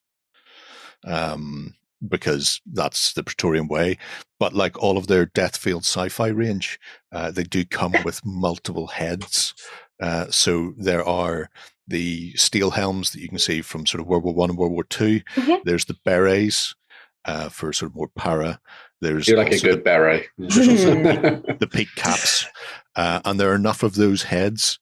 Um, 1.03 1.75
because 2.05 2.61
that's 2.73 3.13
the 3.13 3.23
Praetorian 3.23 3.67
way. 3.67 3.97
But 4.39 4.53
like 4.53 4.77
all 4.77 4.97
of 4.97 5.07
their 5.07 5.25
Deathfield 5.25 5.83
sci-fi 5.83 6.27
range, 6.27 6.79
uh, 7.11 7.31
they 7.31 7.43
do 7.43 7.65
come 7.65 7.93
with 8.05 8.25
multiple 8.25 8.87
heads. 8.87 9.53
Uh, 9.99 10.25
so 10.29 10.73
there 10.77 11.03
are 11.03 11.49
the 11.87 12.33
steel 12.35 12.71
helms 12.71 13.11
that 13.11 13.21
you 13.21 13.29
can 13.29 13.39
see 13.39 13.61
from 13.61 13.85
sort 13.85 14.01
of 14.01 14.07
World 14.07 14.23
War 14.23 14.33
One 14.33 14.49
and 14.49 14.59
World 14.59 14.73
War 14.73 14.83
2 14.83 15.21
Mhm. 15.35 15.63
There's 15.63 15.85
the 15.85 15.95
berets 16.05 16.75
uh, 17.25 17.49
for 17.49 17.71
sort 17.73 17.91
of 17.91 17.95
more 17.95 18.09
para. 18.15 18.59
There's 19.01 19.27
You're 19.27 19.37
like 19.37 19.51
a 19.51 19.55
also 19.55 19.67
good 19.67 19.83
beret. 19.83 20.27
There's 20.37 20.57
also 20.69 20.93
the, 20.95 21.57
the 21.59 21.67
peak 21.67 21.87
caps, 21.95 22.45
uh, 22.95 23.21
and 23.25 23.39
there 23.39 23.51
are 23.51 23.55
enough 23.55 23.83
of 23.83 23.95
those 23.95 24.23
heads 24.23 24.79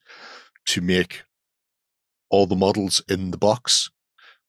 to 0.66 0.80
make 0.80 1.22
all 2.30 2.46
the 2.46 2.56
models 2.56 3.00
in 3.08 3.30
the 3.30 3.36
box 3.38 3.90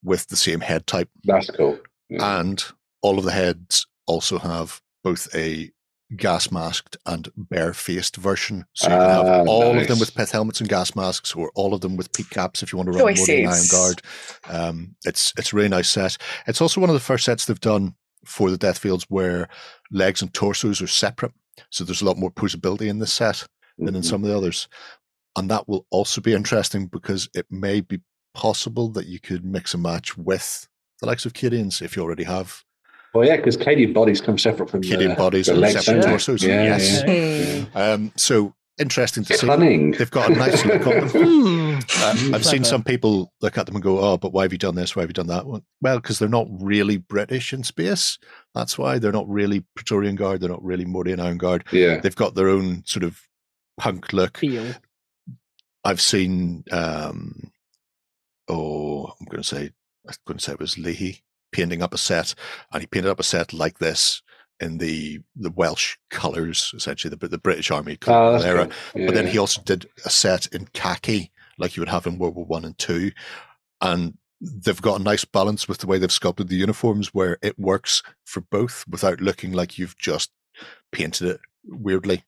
with 0.03 0.28
the 0.28 0.36
same 0.36 0.61
head 0.61 0.88
type 0.88 1.09
That's 1.26 1.49
cool. 1.51 1.78
Yeah. 2.09 2.39
and 2.39 2.63
all 3.01 3.20
of 3.20 3.26
the 3.26 3.32
heads 3.32 3.86
also 4.07 4.39
have 4.39 4.82
both 5.03 5.28
a 5.36 5.70
gas 6.15 6.51
masked 6.51 6.95
and 7.05 7.29
bare-faced 7.35 8.15
version. 8.15 8.65
So 8.73 8.87
you 8.87 8.95
can 8.95 9.09
have 9.09 9.47
all 9.47 9.77
of 9.77 9.87
them 9.87 9.99
with 9.99 10.15
pith 10.15 10.31
helmets 10.31 10.61
and 10.61 10.69
gas 10.69 10.95
masks, 10.95 11.35
or 11.35 11.51
all 11.55 11.73
of 11.73 11.81
them 11.81 11.97
with 11.97 12.13
peak 12.13 12.29
caps 12.29 12.63
if 12.63 12.71
you 12.71 12.77
want 12.77 12.87
to 12.87 12.91
run 12.97 12.99
more 13.15 13.25
than 13.25 13.47
Iron 13.47 13.65
Guard. 13.71 14.01
Um, 14.47 14.95
it's 15.05 15.33
it's 15.37 15.51
a 15.51 15.55
really 15.55 15.67
nice 15.69 15.89
set. 15.89 16.17
It's 16.47 16.61
also 16.61 16.79
one 16.79 16.89
of 16.89 16.93
the 16.93 16.99
first 17.01 17.25
sets 17.25 17.45
they've 17.45 17.59
done 17.59 17.95
for 18.25 18.49
the 18.49 18.57
death 18.57 18.77
fields 18.77 19.05
where 19.09 19.47
legs 19.91 20.21
and 20.21 20.33
torsos 20.33 20.81
are 20.81 20.87
separate. 20.87 21.33
So 21.71 21.83
there's 21.83 22.01
a 22.01 22.05
lot 22.05 22.17
more 22.17 22.31
posability 22.31 22.87
in 22.87 22.99
this 22.99 23.13
set 23.13 23.45
than 23.77 23.95
in 23.95 24.01
Mhm. 24.01 24.05
some 24.05 24.23
of 24.23 24.29
the 24.29 24.37
others. 24.37 24.67
And 25.35 25.49
that 25.51 25.67
will 25.67 25.85
also 25.91 26.19
be 26.21 26.33
interesting 26.33 26.87
because 26.87 27.29
it 27.35 27.45
may 27.51 27.81
be 27.81 27.99
possible 28.33 28.89
that 28.89 29.07
you 29.07 29.19
could 29.19 29.43
mix 29.45 29.73
and 29.73 29.83
match 29.83 30.17
with 30.17 30.67
the 30.99 31.05
likes 31.05 31.25
of 31.25 31.33
Cadians 31.33 31.81
if 31.81 31.95
you 31.95 32.01
already 32.03 32.23
have 32.23 32.63
Well, 33.18 33.28
yeah, 33.28 33.38
because 33.38 33.57
Cadian 33.57 33.95
bodies 33.95 34.22
come 34.22 34.38
separate 34.38 34.70
from 34.70 34.84
Cadian 34.84 35.09
the, 35.09 35.15
bodies 35.15 35.47
the 35.47 35.53
and 35.53 35.61
legs, 35.61 35.84
separate 35.84 36.01
don't 36.01 36.01
they? 36.01 36.09
torsos. 36.09 36.43
Yeah, 36.43 36.78
yes. 36.78 37.03
yeah. 37.76 37.82
Um, 37.93 38.11
so 38.15 38.53
interesting 38.78 39.24
to 39.24 39.34
see. 39.34 39.47
Cunning. 39.47 39.91
They've 39.93 40.11
got 40.11 40.30
a 40.30 40.36
nice 40.36 40.63
look 40.63 40.86
on 40.86 41.07
them. 41.07 41.80
Uh, 41.99 42.36
I've 42.36 42.45
seen 42.45 42.63
some 42.63 42.84
people 42.84 43.34
look 43.41 43.57
at 43.57 43.65
them 43.65 43.76
and 43.76 43.84
go, 43.84 43.99
"Oh, 43.99 44.18
but 44.18 44.34
why 44.34 44.43
have 44.43 44.51
you 44.51 44.59
done 44.59 44.76
this? 44.76 44.95
Why 44.95 45.01
have 45.01 45.09
you 45.09 45.15
done 45.15 45.28
that?" 45.28 45.47
Well, 45.47 45.63
because 45.82 46.20
they're 46.20 46.30
not 46.30 46.47
really 46.59 46.97
British 46.97 47.53
in 47.53 47.63
space. 47.63 48.20
That's 48.53 48.78
why 48.78 48.99
they're 48.99 49.11
not 49.11 49.28
really 49.28 49.65
Praetorian 49.76 50.15
Guard. 50.15 50.41
They're 50.41 50.49
not 50.49 50.63
really 50.63 50.86
Mordian 50.86 51.20
Iron 51.20 51.39
Guard. 51.39 51.65
Yeah. 51.72 51.99
They've 51.99 52.15
got 52.15 52.36
their 52.36 52.49
own 52.49 52.84
sort 52.86 53.03
of 53.03 53.20
punk 53.80 54.13
look. 54.13 54.38
Feel. 54.38 54.76
I've 55.84 56.01
seen. 56.01 56.65
Um, 56.72 57.51
oh, 58.47 59.05
I'm 59.20 59.26
going 59.26 59.41
to 59.41 59.47
say. 59.47 59.72
I'm 60.07 60.13
going 60.28 60.38
to 60.38 60.43
say 60.43 60.51
it 60.51 60.59
was 60.59 60.78
Leahy 60.78 61.24
painting 61.51 61.81
up 61.81 61.93
a 61.93 61.97
set, 61.97 62.33
and 62.71 62.81
he 62.81 62.87
painted 62.87 63.09
up 63.09 63.19
a 63.19 63.23
set 63.23 63.53
like 63.53 63.79
this 63.79 64.21
in 64.59 64.77
the 64.79 65.19
the 65.35 65.51
Welsh 65.51 65.97
colours, 66.09 66.71
essentially 66.75 67.15
the 67.15 67.27
the 67.27 67.37
British 67.37 67.69
Army 67.71 67.97
Oh, 68.07 68.35
era. 68.41 68.67
cool. 68.67 69.01
Yeah, 69.01 69.05
But 69.07 69.15
then 69.15 69.25
yeah. 69.25 69.31
he 69.31 69.37
also 69.37 69.61
did 69.61 69.87
a 70.05 70.09
set 70.09 70.47
in 70.47 70.67
khaki, 70.73 71.31
like 71.57 71.75
you 71.75 71.81
would 71.81 71.89
have 71.89 72.07
in 72.07 72.17
World 72.17 72.35
War 72.35 72.45
One 72.45 72.65
and 72.65 72.77
Two, 72.77 73.11
and 73.81 74.17
they've 74.41 74.81
got 74.81 74.99
a 74.99 75.03
nice 75.03 75.25
balance 75.25 75.67
with 75.67 75.79
the 75.79 75.87
way 75.87 75.97
they've 75.97 76.11
sculpted 76.11 76.47
the 76.47 76.55
uniforms 76.55 77.13
where 77.13 77.37
it 77.41 77.57
works 77.57 78.03
for 78.25 78.41
both 78.41 78.85
without 78.87 79.19
looking 79.21 79.51
like 79.51 79.77
you've 79.79 79.97
just 79.97 80.31
painted 80.91 81.27
it 81.29 81.39
weirdly. 81.65 82.23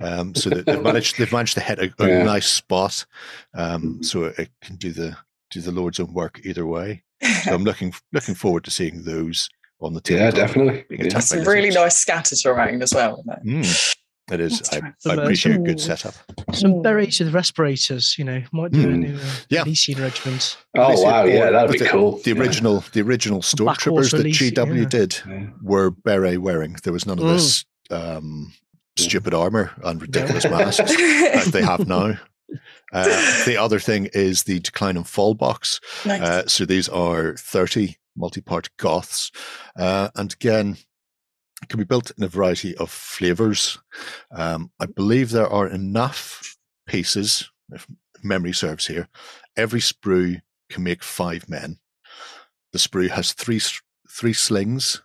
Um, 0.00 0.34
so 0.34 0.50
they've 0.50 0.82
managed 0.82 1.18
they've 1.18 1.32
managed 1.38 1.54
to 1.54 1.60
hit 1.60 1.78
a, 1.78 1.92
a 1.98 2.08
Yeah. 2.08 2.22
nice 2.24 2.46
spot, 2.46 3.04
um, 3.54 4.02
so 4.02 4.24
it 4.24 4.50
can 4.62 4.76
do 4.76 4.92
the 4.92 5.16
do 5.50 5.60
the 5.60 5.72
Lord's 5.72 6.00
own 6.00 6.12
work 6.14 6.40
either 6.44 6.66
way. 6.66 7.02
So 7.44 7.54
I'm 7.54 7.64
looking 7.64 7.92
looking 8.12 8.34
forward 8.34 8.64
to 8.64 8.70
seeing 8.70 9.02
those 9.04 9.48
on 9.80 9.92
the 9.94 10.00
table. 10.00 10.20
Yeah, 10.22 10.30
definitely. 10.30 10.84
being 10.88 11.00
Yeah. 11.02 11.06
attacked 11.08 11.30
by 11.30 11.36
Some 11.36 11.44
really 11.44 11.62
lizards. 11.68 11.76
nice 11.76 11.96
scatter 11.98 12.36
terrain 12.36 12.82
as 12.82 12.94
well. 12.94 13.22
isn't 13.42 13.46
it? 13.60 13.64
Mm, 13.66 13.94
it 14.32 14.40
is. 14.40 14.58
That's 14.60 14.72
I, 14.72 14.78
right. 14.80 14.84
I 14.84 14.94
Some, 15.10 15.18
appreciate 15.18 15.56
a 15.56 15.58
good 15.58 15.80
setup. 15.80 16.14
Some 16.54 16.72
Mm. 16.74 16.82
berets 16.82 17.20
with 17.20 17.34
respirators, 17.34 18.16
you 18.18 18.24
know, 18.24 18.42
might 18.52 18.72
do 18.72 18.82
a 18.82 18.86
Mm. 18.92 18.98
new 18.98 19.16
uh, 19.16 19.20
Yeah. 19.50 19.62
Elysian 19.62 20.00
regiment. 20.00 20.56
Oh 20.76 21.00
wow, 21.02 21.24
yeah, 21.24 21.50
that'd 21.50 21.72
be 21.72 21.78
the, 21.78 21.86
cool. 21.86 22.18
The 22.24 22.32
Yeah. 22.32 22.40
original, 22.40 22.84
the 22.92 23.02
original 23.02 23.42
Black 23.56 23.78
stormtroopers 23.80 24.10
that 24.12 24.26
GW 24.26 24.82
yeah. 24.82 24.88
did 24.88 25.16
Yeah. 25.28 25.46
were 25.62 25.90
beret 25.90 26.40
wearing. 26.40 26.76
There 26.82 26.92
was 26.92 27.04
none 27.06 27.18
of 27.18 27.24
Mm. 27.24 27.32
this 27.34 27.64
um, 27.90 28.52
stupid 28.96 29.34
armor 29.34 29.72
and 29.82 30.00
ridiculous 30.00 30.44
masks 30.44 30.78
that 30.78 31.50
they 31.52 31.62
have 31.62 31.86
now. 31.86 32.18
Uh, 32.94 33.44
the 33.44 33.56
other 33.56 33.78
thing 33.78 34.08
is 34.14 34.44
the 34.44 34.60
decline 34.60 34.96
and 34.96 35.06
fall 35.06 35.34
box. 35.34 35.80
Nice. 36.06 36.20
Uh, 36.20 36.46
so 36.46 36.64
these 36.64 36.88
are 36.88 37.36
30 37.36 37.96
multi-part 38.16 38.70
goths. 38.76 39.32
Uh, 39.76 40.08
and 40.14 40.32
again, 40.32 40.76
it 41.62 41.68
can 41.68 41.78
be 41.78 41.84
built 41.84 42.12
in 42.16 42.22
a 42.22 42.28
variety 42.28 42.76
of 42.76 42.90
flavors. 42.90 43.78
Um, 44.30 44.70
I 44.80 44.86
believe 44.86 45.30
there 45.30 45.48
are 45.48 45.66
enough 45.66 46.56
pieces, 46.86 47.50
if 47.72 47.86
memory 48.22 48.52
serves 48.52 48.86
here. 48.86 49.08
Every 49.56 49.80
sprue 49.80 50.40
can 50.70 50.82
make 50.82 51.02
five 51.02 51.48
men. 51.48 51.78
The 52.72 52.78
sprue 52.78 53.10
has 53.10 53.32
three 53.32 53.60
three 54.08 54.32
slings 54.32 55.02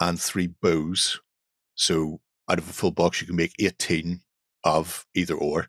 and 0.00 0.20
three 0.20 0.46
bows. 0.46 1.20
So 1.74 2.20
out 2.48 2.58
of 2.58 2.68
a 2.68 2.72
full 2.72 2.90
box, 2.90 3.20
you 3.20 3.26
can 3.26 3.36
make 3.36 3.54
18 3.58 4.20
of 4.64 5.06
either 5.14 5.34
or. 5.34 5.68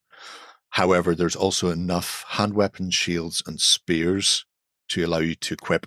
However, 0.73 1.13
there's 1.13 1.35
also 1.35 1.69
enough 1.69 2.25
hand 2.29 2.55
weapons, 2.55 2.95
shields, 2.95 3.43
and 3.45 3.61
spears 3.61 4.43
to 4.89 5.05
allow 5.05 5.19
you 5.19 5.35
to 5.35 5.53
equip 5.53 5.85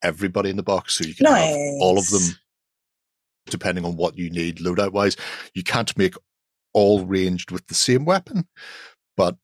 everybody 0.00 0.48
in 0.48 0.56
the 0.56 0.62
box. 0.62 0.96
So 0.96 1.04
you 1.04 1.14
can 1.16 1.26
have 1.26 1.56
all 1.80 1.98
of 1.98 2.08
them, 2.08 2.22
depending 3.46 3.84
on 3.84 3.96
what 3.96 4.16
you 4.16 4.30
need 4.30 4.58
loadout 4.58 4.92
wise. 4.92 5.16
You 5.54 5.64
can't 5.64 5.96
make 5.98 6.14
all 6.72 7.04
ranged 7.04 7.50
with 7.50 7.66
the 7.66 7.74
same 7.74 8.04
weapon, 8.04 8.46
but 9.16 9.36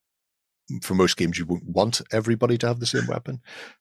for 0.80 0.94
most 0.94 1.16
games, 1.16 1.38
you 1.38 1.44
won't 1.44 1.66
want 1.66 2.00
everybody 2.12 2.56
to 2.58 2.68
have 2.68 2.78
the 2.78 2.86
same 2.86 3.08
weapon. 3.08 3.40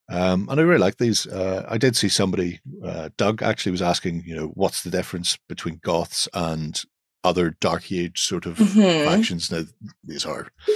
Um, 0.10 0.48
and 0.50 0.60
I 0.60 0.64
really 0.64 0.80
like 0.80 0.98
these. 0.98 1.28
Uh, 1.28 1.64
I 1.70 1.78
did 1.78 1.96
see 1.96 2.10
somebody, 2.10 2.60
uh, 2.84 3.10
Doug, 3.18 3.44
actually 3.44 3.72
was 3.72 3.84
asking, 3.84 4.24
you 4.26 4.36
know, 4.36 4.48
what's 4.48 4.82
the 4.82 4.90
difference 4.90 5.38
between 5.48 5.80
Goths 5.84 6.28
and 6.34 6.82
other 7.24 7.52
Dark 7.62 7.92
Age 7.92 8.22
sort 8.22 8.46
of 8.46 8.58
Mhm. 8.58 9.06
factions? 9.06 9.52
Now, 9.52 9.64
these 10.04 10.26
are 10.26 10.48
a 10.68 10.74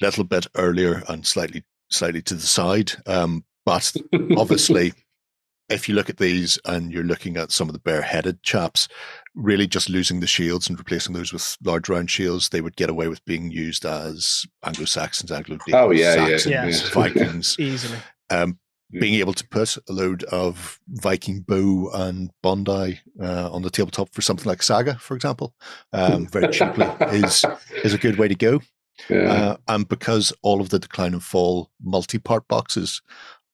little 0.00 0.24
bit 0.24 0.46
earlier 0.56 1.02
and 1.08 1.26
slightly 1.26 1.64
slightly 1.92 2.22
to 2.22 2.34
the 2.34 2.46
side. 2.46 2.92
Um, 3.06 3.44
but 3.66 3.92
obviously, 4.36 4.92
if 5.68 5.88
you 5.88 5.94
look 5.96 6.08
at 6.08 6.18
these 6.18 6.56
and 6.64 6.92
you're 6.92 7.02
looking 7.02 7.36
at 7.36 7.50
some 7.50 7.68
of 7.68 7.72
the 7.72 7.80
bareheaded 7.80 8.42
chaps, 8.42 8.86
really 9.34 9.66
just 9.66 9.88
losing 9.90 10.20
the 10.20 10.26
shields 10.26 10.68
and 10.68 10.78
replacing 10.78 11.14
those 11.14 11.32
with 11.32 11.56
large 11.64 11.88
round 11.88 12.08
shields, 12.10 12.48
they 12.50 12.60
would 12.60 12.76
get 12.76 12.90
away 12.90 13.08
with 13.08 13.24
being 13.24 13.50
used 13.50 13.84
as 13.84 14.46
Anglo 14.64 14.84
Saxons, 14.84 15.32
Anglo 15.32 15.58
Oh, 15.72 15.90
yeah, 15.90 16.28
yeah, 16.28 16.38
yeah. 16.46 16.70
Vikings. 16.92 17.56
Easily. 17.58 17.98
Um, 18.30 18.58
being 18.92 19.14
able 19.14 19.32
to 19.34 19.46
put 19.48 19.76
a 19.88 19.92
load 19.92 20.24
of 20.24 20.80
Viking 20.88 21.40
bow 21.40 21.90
and 21.94 22.30
Bondi 22.42 23.00
uh, 23.22 23.50
on 23.52 23.62
the 23.62 23.70
tabletop 23.70 24.12
for 24.12 24.22
something 24.22 24.46
like 24.46 24.62
Saga, 24.62 24.94
for 24.96 25.14
example, 25.14 25.54
um, 25.92 26.26
very 26.26 26.48
cheaply 26.52 26.86
is 27.12 27.44
is 27.84 27.94
a 27.94 27.98
good 27.98 28.18
way 28.18 28.28
to 28.28 28.34
go. 28.34 28.60
yeah. 29.08 29.32
Uh, 29.32 29.56
and 29.68 29.88
because 29.88 30.32
all 30.42 30.60
of 30.60 30.70
the 30.70 30.78
decline 30.78 31.12
and 31.12 31.22
fall 31.22 31.70
multi-part 31.82 32.46
boxes 32.48 33.00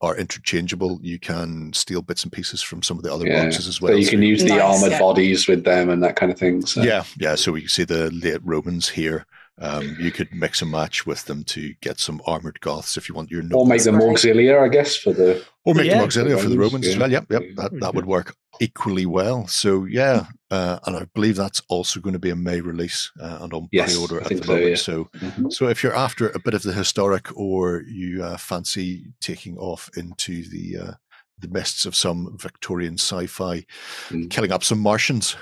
are 0.03 0.17
interchangeable, 0.17 0.99
you 1.03 1.19
can 1.19 1.73
steal 1.73 2.03
bits 2.03 2.23
and 2.23 2.33
pieces 2.33 2.61
from 2.63 2.83
some 2.83 2.97
of 2.99 3.03
the 3.03 3.13
other 3.13 3.27
Yeah. 3.27 3.45
boxes 3.45 3.67
as 3.67 3.77
so 3.77 3.87
well. 3.87 3.99
you 3.99 4.07
can 4.09 4.23
use 4.23 4.43
the 4.43 4.51
Nice, 4.51 4.61
armored 4.63 4.91
yeah. 4.93 4.99
bodies 4.99 5.49
with 5.49 5.65
them 5.65 5.89
and 5.89 6.03
that 6.03 6.17
kind 6.17 6.31
of 6.31 6.39
thing. 6.39 6.65
So. 6.67 6.83
yeah, 6.83 7.05
yeah. 7.19 7.35
So 7.35 7.53
we 7.53 7.61
can 7.63 7.69
see 7.71 7.85
the 7.85 8.11
late 8.11 8.41
Romans 8.45 8.89
here. 8.91 9.27
Um, 9.59 9.97
you 9.99 10.11
could 10.13 10.35
mix 10.35 10.61
and 10.61 10.71
match 10.71 11.07
with 11.07 11.25
them 11.25 11.43
to 11.45 11.73
get 11.81 11.99
some 11.99 12.21
armored 12.27 12.61
Goths 12.61 12.99
if 12.99 13.09
you 13.09 13.15
want 13.15 13.31
your 13.31 13.43
Or 13.55 13.67
make 13.67 13.83
them 13.85 13.95
Great. 13.99 14.11
auxilia, 14.17 14.63
I 14.63 14.69
guess, 14.69 14.97
for 14.97 15.15
the. 15.15 15.43
or 15.65 15.75
make 15.75 15.87
Yeah. 15.87 15.95
them 15.97 16.05
auxiliary 16.05 16.39
for 16.43 16.51
the 16.51 16.59
Romans, 16.59 16.73
Romans 16.73 16.87
as 16.89 16.95
yeah. 16.95 17.01
well. 17.01 17.11
Yep, 17.13 17.27
yep. 17.31 17.43
That, 17.57 17.81
that 17.81 17.95
would 17.95 18.05
work 18.05 18.37
equally 18.61 19.07
well. 19.07 19.47
So 19.47 19.87
yeah, 19.87 20.27
uh, 20.51 20.79
and 20.85 20.95
I 20.97 21.07
believe 21.15 21.37
that's 21.37 21.63
also 21.71 22.01
going 22.01 22.13
to 22.13 22.19
be 22.19 22.29
a 22.31 22.37
May 22.37 22.61
release 22.61 23.11
uh, 23.19 23.39
and 23.41 23.53
on 23.55 23.69
Yes, 23.73 23.93
pre-order 23.95 24.21
at 24.21 24.29
the 24.29 24.43
so, 24.45 24.53
moment. 24.53 24.69
yeah. 24.71 24.77
So 24.77 25.09
Mhm. 25.21 25.51
So 25.53 25.69
if 25.69 25.83
you're 25.83 25.97
after 25.97 26.29
a 26.29 26.39
bit 26.39 26.53
of 26.53 26.63
the 26.63 26.75
historic, 26.75 27.35
or 27.35 27.83
you 27.89 28.23
uh, 28.23 28.37
fancy 28.37 29.07
taking 29.23 29.57
off 29.57 29.89
into 29.97 30.43
the 30.51 30.77
uh, 30.79 30.93
the 31.39 31.49
mists 31.49 31.87
of 31.87 31.97
some 31.97 32.37
Victorian 32.39 32.95
sci-fi, 32.99 33.65
Mm. 34.11 34.29
killing 34.31 34.53
up 34.53 34.65
some 34.65 34.81
Martians, 34.81 35.37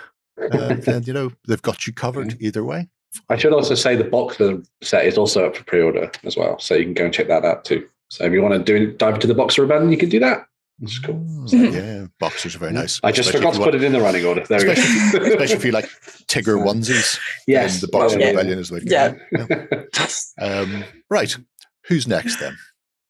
uh, 0.52 0.74
then 0.74 1.02
you 1.04 1.12
know 1.12 1.32
they've 1.48 1.62
got 1.62 1.86
you 1.86 1.92
covered 2.04 2.36
either 2.40 2.64
way. 2.64 2.88
I 3.28 3.36
should 3.36 3.52
also 3.52 3.74
say 3.74 3.96
the 3.96 4.04
box 4.04 4.38
set 4.82 5.06
is 5.06 5.16
also 5.18 5.46
up 5.46 5.56
for 5.56 5.64
pre-order 5.64 6.10
as 6.24 6.36
well, 6.36 6.58
so 6.58 6.74
you 6.74 6.84
can 6.84 6.94
go 6.94 7.04
and 7.04 7.14
check 7.14 7.28
that 7.28 7.44
out 7.44 7.64
too. 7.64 7.86
So 8.10 8.24
if 8.24 8.32
you 8.32 8.42
want 8.42 8.54
to 8.54 8.62
do 8.62 8.92
dive 8.92 9.14
into 9.14 9.26
the 9.26 9.34
box 9.34 9.58
rebellion, 9.58 9.90
you 9.90 9.96
can 9.98 10.08
do 10.08 10.20
that. 10.20 10.46
That's 10.80 10.98
cool. 10.98 11.14
Mm, 11.14 11.72
yeah, 11.72 12.06
boxers 12.18 12.56
are 12.56 12.58
very 12.58 12.72
nice. 12.72 12.98
I 13.04 13.12
just 13.12 13.28
especially 13.28 13.40
forgot 13.40 13.52
to 13.52 13.58
put 13.58 13.72
want- 13.72 13.74
it 13.76 13.84
in 13.86 13.92
the 13.92 14.00
running 14.00 14.24
order. 14.24 14.44
There 14.44 14.58
we 14.60 14.70
especially, 14.72 15.18
go. 15.20 15.26
especially 15.32 15.56
if 15.56 15.64
you 15.64 15.70
like 15.72 15.88
Tigger 16.26 16.62
onesies. 16.64 17.18
yes, 17.46 17.80
the 17.80 17.88
Boxer 17.88 18.18
yeah, 18.18 18.30
Rebellion 18.30 18.58
is 18.58 18.68
the 18.70 18.74
way 18.74 18.80
to 18.80 18.86
Yeah. 18.90 19.14
go. 19.36 19.86
Um, 20.40 20.84
right, 21.10 21.34
who's 21.86 22.08
next 22.08 22.40
then? 22.40 22.56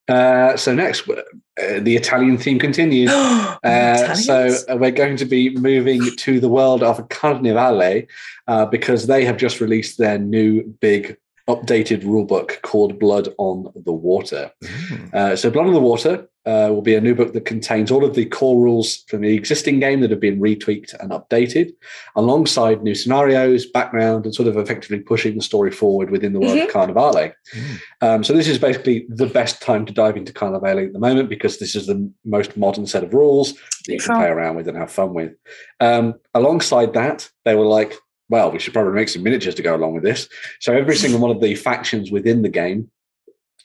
Uh, 0.09 0.57
so 0.57 0.75
next, 0.75 1.09
uh, 1.09 1.23
the 1.57 1.97
Italian 1.97 2.39
theme 2.39 2.59
continues. 2.59 3.11
Uh, 3.65 4.15
so 4.15 4.55
uh, 4.69 4.77
we're 4.77 4.91
going 4.91 5.17
to 5.17 5.25
be 5.25 5.49
moving 5.57 6.15
to 6.17 6.39
the 6.39 6.51
world 6.51 6.83
of 6.83 6.99
Carnevale 7.09 8.07
uh, 8.47 8.67
because 8.67 9.07
they 9.07 9.25
have 9.25 9.39
just 9.39 9.59
released 9.59 9.97
their 9.97 10.19
new 10.19 10.63
big 10.81 11.17
updated 11.49 12.03
rulebook 12.03 12.63
called 12.63 12.99
Blood 12.99 13.29
on 13.39 13.71
the 13.85 13.93
Water. 13.93 14.51
Mm, 14.63 15.15
Uh, 15.15 15.37
so 15.37 15.51
Blood 15.51 15.67
on 15.67 15.75
the 15.75 15.81
Water 15.81 16.29
uh, 16.47 16.69
will 16.71 16.83
be 16.83 16.95
a 16.95 17.01
new 17.01 17.15
book 17.15 17.33
that 17.33 17.45
contains 17.47 17.91
all 17.91 18.05
of 18.05 18.15
the 18.15 18.27
core 18.27 18.63
rules 18.63 19.05
from 19.09 19.23
the 19.23 19.35
existing 19.35 19.81
game 19.81 20.01
that 20.01 20.11
have 20.11 20.21
been 20.21 20.41
retweaked 20.41 20.95
and 21.01 21.11
updated, 21.11 21.73
alongside 22.17 22.83
new 22.83 22.95
scenarios, 22.95 23.67
background, 23.67 24.27
and 24.27 24.35
sort 24.35 24.49
of 24.49 24.57
effectively 24.57 25.01
pushing 25.01 25.37
the 25.37 25.43
story 25.43 25.71
forward 25.71 26.11
within 26.11 26.33
the 26.33 26.41
world 26.41 26.59
of 26.59 26.69
Carnevale. 26.69 27.33
mm. 27.55 27.81
Um, 28.01 28.25
so 28.25 28.33
this 28.33 28.49
is 28.49 28.59
basically 28.59 29.07
the 29.09 29.27
best 29.27 29.63
time 29.63 29.87
to 29.87 29.93
dive 29.93 30.17
into 30.17 30.33
Carnevale 30.33 30.87
at 30.87 30.93
the 30.93 30.99
moment 30.99 31.29
because 31.29 31.59
this 31.59 31.75
is 31.75 31.87
the 31.87 32.11
most 32.25 32.57
modern 32.57 32.87
set 32.87 33.05
of 33.05 33.15
rules 33.15 33.55
that 33.55 33.93
you 33.95 33.99
can 33.99 34.17
play 34.17 34.29
around 34.29 34.57
with 34.57 34.69
and 34.69 34.77
have 34.77 34.91
fun 34.91 35.15
with. 35.15 35.33
Um, 35.81 36.15
alongside 36.35 36.93
that, 36.95 37.31
they 37.45 37.55
were 37.55 37.67
like, 37.67 37.95
well, 38.29 38.51
we 38.51 38.59
should 38.59 38.73
probably 38.73 38.93
make 38.93 39.09
some 39.09 39.23
miniatures 39.23 39.55
to 39.57 39.63
go 39.63 39.75
along 39.77 39.95
with 39.95 40.03
this. 40.03 40.29
So 40.61 40.73
every 40.73 40.97
single 40.97 41.21
one 41.21 41.31
of 41.31 41.41
the 41.41 41.55
factions 41.55 42.11
within 42.11 42.43
the 42.43 42.49
game 42.49 42.91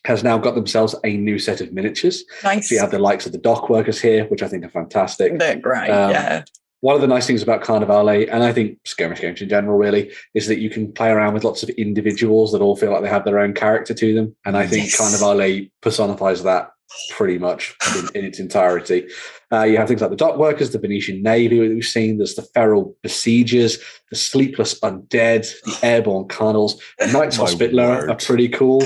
has 0.06 0.24
now 0.24 0.38
got 0.38 0.56
themselves 0.56 0.96
a 1.04 1.18
new 1.18 1.38
set 1.40 1.62
of 1.62 1.74
miniatures. 1.74 2.24
nice. 2.44 2.70
So 2.70 2.76
you 2.76 2.82
have 2.82 2.92
the 2.92 3.00
likes 3.00 3.26
of 3.26 3.32
the 3.32 3.38
dock 3.38 3.70
workers 3.70 4.00
here, 4.00 4.26
which 4.26 4.42
I 4.42 4.48
think 4.48 4.64
are 4.66 4.70
fantastic. 4.70 5.38
They're 5.38 5.58
great. 5.60 5.90
Um, 5.90 6.12
yeah. 6.12 6.44
One 6.82 6.96
of 6.96 7.02
the 7.02 7.08
nice 7.08 7.28
things 7.28 7.44
about 7.44 7.62
Carnevale, 7.62 8.30
and 8.32 8.42
I 8.42 8.54
think 8.54 8.80
skirmish 8.86 9.20
games 9.20 9.42
in 9.42 9.50
general, 9.50 9.78
really, 9.78 10.14
is 10.34 10.48
that 10.48 10.60
you 10.60 10.70
can 10.70 10.94
play 10.94 11.10
around 11.10 11.34
with 11.34 11.44
lots 11.44 11.62
of 11.62 11.70
individuals 11.72 12.54
that 12.54 12.62
all 12.62 12.78
feel 12.78 12.92
like 12.92 13.02
they 13.02 13.10
have 13.10 13.26
their 13.26 13.40
own 13.40 13.54
character 13.54 13.94
to 13.94 14.14
them. 14.14 14.36
And 14.46 14.56
I 14.56 14.66
think 14.66 14.86
Yes. 14.86 14.98
Carnevale 14.98 15.70
personifies 15.82 16.44
that 16.44 16.72
pretty 17.16 17.38
much 17.38 17.76
in, 17.98 18.10
in 18.20 18.26
its 18.26 18.40
entirety. 18.40 19.08
Uh, 19.52 19.64
you 19.64 19.78
have 19.78 19.88
things 19.88 20.02
like 20.02 20.10
the 20.12 20.16
dock 20.16 20.38
workers, 20.38 20.72
the 20.72 20.80
Venetian 20.80 21.24
Navy 21.24 21.60
that 21.60 21.74
we've 21.74 21.84
seen. 21.84 22.18
There's 22.18 22.36
the 22.36 22.44
feral 22.44 22.96
besiegers, 23.04 23.80
the 24.12 24.16
sleepless 24.16 24.80
undead, 24.82 25.48
the 25.64 25.80
airborne 25.84 26.28
colonels. 26.28 26.80
The 27.00 27.08
Knights 27.14 27.38
My 27.38 27.46
Hospitaller 27.46 27.88
word. 27.88 28.10
are 28.10 28.16
pretty 28.16 28.50
cool. 28.50 28.84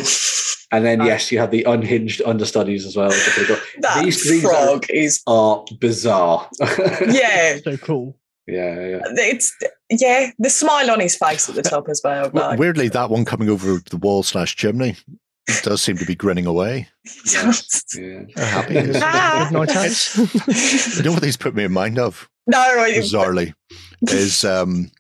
And 0.72 0.84
then, 0.86 1.02
yes, 1.06 1.32
you 1.32 1.38
have 1.40 1.52
the 1.52 1.64
unhinged 1.66 2.22
understudies 2.26 2.86
as 2.86 2.96
well. 2.96 3.10
Which 3.10 3.48
cool. 3.48 3.58
that 3.82 4.04
these- 4.04 4.24
these 4.28 4.44
are- 4.46 4.50
frog 4.50 4.86
is 4.90 5.22
Are 5.28 5.64
bizarre. 5.80 6.50
yeah. 7.08 7.58
So 7.64 7.78
cool. 7.78 8.18
yeah, 8.48 8.80
yeah. 8.88 9.00
It's 9.12 9.56
yeah. 9.92 10.32
The 10.40 10.50
smile 10.50 10.90
on 10.92 11.00
his 11.00 11.16
face 11.16 11.48
at 11.50 11.56
the 11.56 11.62
top 11.62 11.90
as 11.90 12.02
well. 12.04 12.32
Like, 12.34 12.58
Weirdly, 12.58 12.88
that 12.90 13.10
one 13.10 13.24
coming 13.26 13.50
over 13.50 13.80
the 13.90 13.98
wall 13.98 14.24
slash 14.24 14.56
chimney 14.56 14.96
does 15.64 15.82
seem 15.82 15.98
to 15.98 16.06
be 16.06 16.16
grinning 16.16 16.46
away. 16.46 16.88
Yeah. 17.32 17.52
Happy 18.38 18.74
he 18.74 18.80
is. 18.80 19.00
Ah. 19.02 19.48
Good 19.52 19.58
night 19.58 19.76
out. 19.76 20.96
You 20.96 21.04
know 21.04 21.12
what 21.12 21.22
these 21.22 21.38
put 21.38 21.56
me 21.56 21.64
in 21.64 21.72
mind 21.74 22.00
of, 22.00 22.30
no, 22.48 22.60
I, 22.60 22.92
bizarrely, 22.92 23.54
is 24.04 24.44
um, 24.46 24.92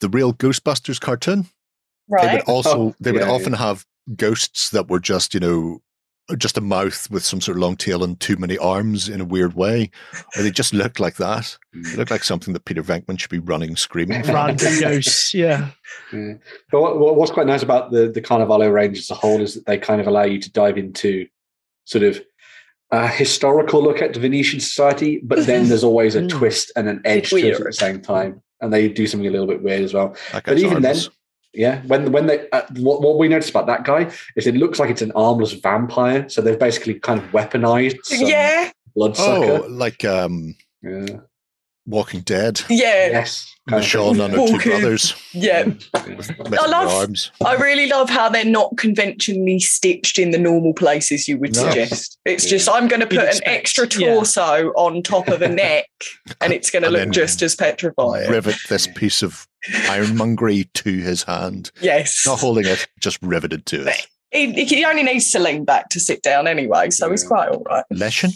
the 0.00 0.08
real 0.08 0.32
Ghostbusters 0.32 1.00
cartoon. 1.00 1.46
They 2.08 2.34
would 2.34 2.42
also 2.42 2.78
Oh, 2.78 2.94
they 3.00 3.12
would 3.12 3.22
yeah, 3.22 3.30
often 3.30 3.54
have 3.54 3.86
ghosts 4.16 4.70
that 4.70 4.88
were 4.88 5.00
just 5.00 5.32
you 5.34 5.40
know 5.40 5.80
just 6.38 6.56
a 6.56 6.60
mouth 6.62 7.10
with 7.10 7.24
some 7.24 7.40
sort 7.40 7.56
of 7.56 7.62
long 7.62 7.76
tail 7.76 8.02
and 8.02 8.18
too 8.18 8.36
many 8.36 8.56
arms 8.58 9.08
in 9.08 9.20
a 9.20 9.24
weird 9.24 9.54
way, 9.54 9.90
or 10.36 10.42
they 10.42 10.50
just 10.50 10.72
look 10.72 10.98
like 10.98 11.16
that. 11.16 11.56
They 11.74 11.96
look 11.96 12.10
like 12.10 12.24
something 12.24 12.54
that 12.54 12.64
Peter 12.64 12.82
Venkman 12.82 13.18
should 13.20 13.30
be 13.30 13.38
running 13.38 13.76
screaming. 13.76 14.22
from. 14.22 14.34
Random 14.34 14.80
ghosts. 14.80 15.34
Yeah. 15.34 15.68
Yeah. 16.12 16.34
But 16.70 16.80
what, 16.80 16.98
what- 16.98 17.16
what's 17.16 17.30
quite 17.32 17.46
nice 17.46 17.62
about 17.62 17.90
the 17.90 18.08
the 18.08 18.22
Carnevale 18.22 18.72
range 18.72 18.98
as 18.98 19.10
a 19.10 19.14
whole 19.14 19.40
is 19.40 19.54
that 19.54 19.66
they 19.66 19.76
kind 19.78 20.00
of 20.00 20.06
allow 20.06 20.24
you 20.24 20.40
to 20.40 20.50
dive 20.52 20.78
into 20.78 21.26
sort 21.84 22.04
of 22.04 22.22
a 22.90 23.06
historical 23.08 23.82
look 23.82 24.00
at 24.00 24.16
Venetian 24.16 24.60
society, 24.60 25.20
but 25.22 25.44
then 25.46 25.68
there's 25.68 25.84
always 25.84 26.14
a 26.14 26.22
Mm. 26.22 26.30
twist 26.30 26.72
and 26.76 26.88
an 26.88 27.02
edge 27.04 27.30
to 27.30 27.36
it 27.36 27.54
at 27.60 27.64
the 27.64 27.72
same 27.72 28.00
time. 28.00 28.40
And 28.60 28.72
they 28.72 28.88
do 28.88 29.06
something 29.06 29.26
a 29.26 29.30
little 29.30 29.46
bit 29.48 29.62
weird 29.62 29.82
as 29.82 29.92
well. 29.92 30.16
That 30.32 30.44
But 30.44 30.54
guy's 30.54 30.64
even 30.64 30.80
then, 30.82 30.92
arms. 30.94 31.10
Yeah, 31.54 31.82
when 31.86 32.12
when 32.12 32.26
they 32.26 32.48
uh, 32.50 32.62
what, 32.76 33.00
what 33.02 33.18
we 33.18 33.28
noticed 33.28 33.50
about 33.50 33.66
that 33.66 33.84
guy 33.84 34.10
is 34.36 34.46
it 34.46 34.54
looks 34.56 34.78
like 34.78 34.90
it's 34.90 35.02
an 35.02 35.12
armless 35.12 35.52
vampire. 35.52 36.28
So 36.28 36.40
they've 36.42 36.58
basically 36.58 36.94
kind 37.00 37.20
of 37.20 37.26
weaponized 37.30 37.98
some 38.04 38.26
Yeah, 38.26 38.70
bloodsucker. 38.94 39.64
oh, 39.64 39.66
like 39.68 40.04
um, 40.04 40.54
Yeah. 40.82 41.06
Walking 41.86 42.20
Dead, 42.22 42.62
yeah, 42.70 43.08
Yes. 43.10 43.46
kind 43.68 43.84
of 43.84 43.86
Michonne 43.90 44.12
thing. 44.12 44.20
and 44.22 44.32
her 44.34 44.46
two 44.58 44.70
brothers 44.70 45.14
yeah. 45.34 45.64
missing 46.08 46.36
their 46.44 46.60
love- 46.66 46.88
arms. 46.90 47.30
I 47.44 47.56
really 47.56 47.88
love 47.88 48.08
how 48.08 48.30
they're 48.30 48.42
not 48.42 48.74
conventionally 48.78 49.60
stitched 49.60 50.18
in 50.18 50.30
the 50.30 50.38
normal 50.38 50.72
places 50.72 51.28
you 51.28 51.36
would 51.36 51.54
No. 51.54 51.60
suggest. 51.68 52.18
It's 52.24 52.44
Yeah. 52.44 52.50
just 52.52 52.70
I'm 52.70 52.88
going 52.88 53.00
to 53.00 53.06
You'd 53.06 53.18
put 53.20 53.24
an 53.24 53.28
expect, 53.36 53.48
extra 53.48 53.86
yeah. 54.00 54.14
torso 54.14 54.68
on 54.76 55.02
top 55.02 55.28
of 55.28 55.42
a 55.42 55.48
neck, 55.48 55.84
and 56.40 56.54
it's 56.54 56.70
going 56.70 56.84
to 56.84 56.88
look 56.90 57.10
just 57.10 57.42
as 57.42 57.54
petrifying. 57.54 58.30
Rivet 58.30 58.56
this 58.70 58.86
piece 58.86 59.22
of 59.22 59.46
ironmongery 59.88 60.64
to 60.74 60.92
his 60.98 61.22
hand, 61.22 61.70
yes, 61.80 62.22
not 62.26 62.40
holding 62.40 62.66
it, 62.66 62.86
just 63.00 63.18
riveted 63.22 63.66
to 63.66 63.86
it. 63.86 64.06
he, 64.30 64.64
he 64.64 64.84
only 64.84 65.02
needs 65.02 65.30
to 65.32 65.38
lean 65.38 65.64
back 65.64 65.88
to 65.90 66.00
sit 66.00 66.22
down 66.22 66.46
anyway, 66.46 66.90
so 66.90 67.10
he's 67.10 67.24
quite 67.24 67.48
all 67.48 67.62
right. 67.64 67.84
Leshen? 67.92 68.32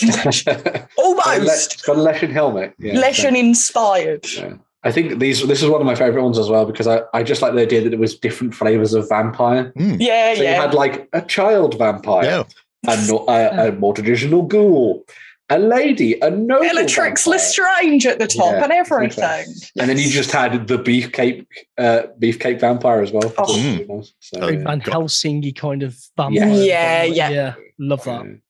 it's 0.00 0.46
Almost 0.98 1.84
got 1.84 1.96
a 1.96 2.00
Leshen 2.00 2.30
helmet. 2.30 2.74
Yeah, 2.78 2.94
Leshen 2.94 3.36
inspired. 3.38 4.26
Yeah. 4.32 4.54
I 4.82 4.92
think 4.92 5.18
these 5.18 5.46
this 5.46 5.62
is 5.62 5.68
one 5.70 5.80
of 5.80 5.86
my 5.86 5.94
favorite 5.94 6.22
ones 6.22 6.38
as 6.38 6.50
well 6.50 6.66
because 6.66 6.86
I, 6.86 7.00
I 7.14 7.22
just 7.22 7.40
like 7.40 7.54
the 7.54 7.62
idea 7.62 7.80
that 7.82 7.88
there 7.90 7.98
was 7.98 8.18
different 8.18 8.54
flavors 8.54 8.92
of 8.92 9.08
vampire. 9.08 9.72
Mm, 9.78 9.96
Yeah, 9.98 10.34
So 10.34 10.42
you 10.42 10.48
yeah. 10.48 10.60
had 10.60 10.74
like 10.74 11.08
a 11.14 11.22
child 11.22 11.78
vampire, 11.78 12.24
yeah. 12.24 12.42
a, 12.86 13.06
no, 13.06 13.24
a, 13.28 13.68
a 13.68 13.72
more 13.72 13.94
traditional 13.94 14.42
ghoul, 14.42 15.04
a 15.50 15.58
lady, 15.58 16.18
a 16.20 16.30
noble 16.30 16.62
Bellatrix 16.64 17.24
vampire. 17.24 17.38
Lestrange 17.38 18.06
at 18.06 18.18
the 18.18 18.26
top 18.26 18.52
Yeah, 18.54 18.64
and 18.64 18.72
everything. 18.72 19.44
and 19.78 19.90
then 19.90 19.98
you 19.98 20.08
just 20.08 20.30
had 20.32 20.66
the 20.66 20.78
beefcake 20.78 21.46
uh, 21.76 22.02
beefcake 22.18 22.60
vampire 22.60 23.02
as 23.02 23.12
well. 23.12 23.32
Oh. 23.36 23.54
Really 23.56 23.84
nice. 23.86 24.14
So, 24.20 24.40
Oh, 24.40 24.48
yeah. 24.48 24.62
Van 24.64 24.78
God. 24.78 25.10
Kind 25.56 25.82
of 25.82 25.96
vampire. 26.16 26.48
Yeah, 26.48 27.02
yeah. 27.04 27.28
Yeah. 27.28 27.54
Love 27.78 28.04
that. 28.04 28.40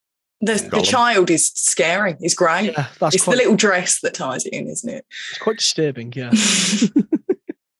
the, 0.40 0.68
the 0.70 0.82
child 0.82 1.30
is 1.30 1.50
scary. 1.50 2.16
It's 2.20 2.34
great. 2.34 2.66
Yeah, 2.72 2.86
that's 3.00 3.16
it's 3.16 3.24
quite, 3.24 3.34
the 3.34 3.38
little 3.38 3.56
dress 3.56 4.00
that 4.00 4.14
ties 4.14 4.44
it 4.46 4.52
in, 4.52 4.68
isn't 4.68 4.88
it? 4.88 5.04
it's 5.30 5.38
quite 5.38 5.56
disturbing. 5.58 6.12
Yeah. 6.14 6.30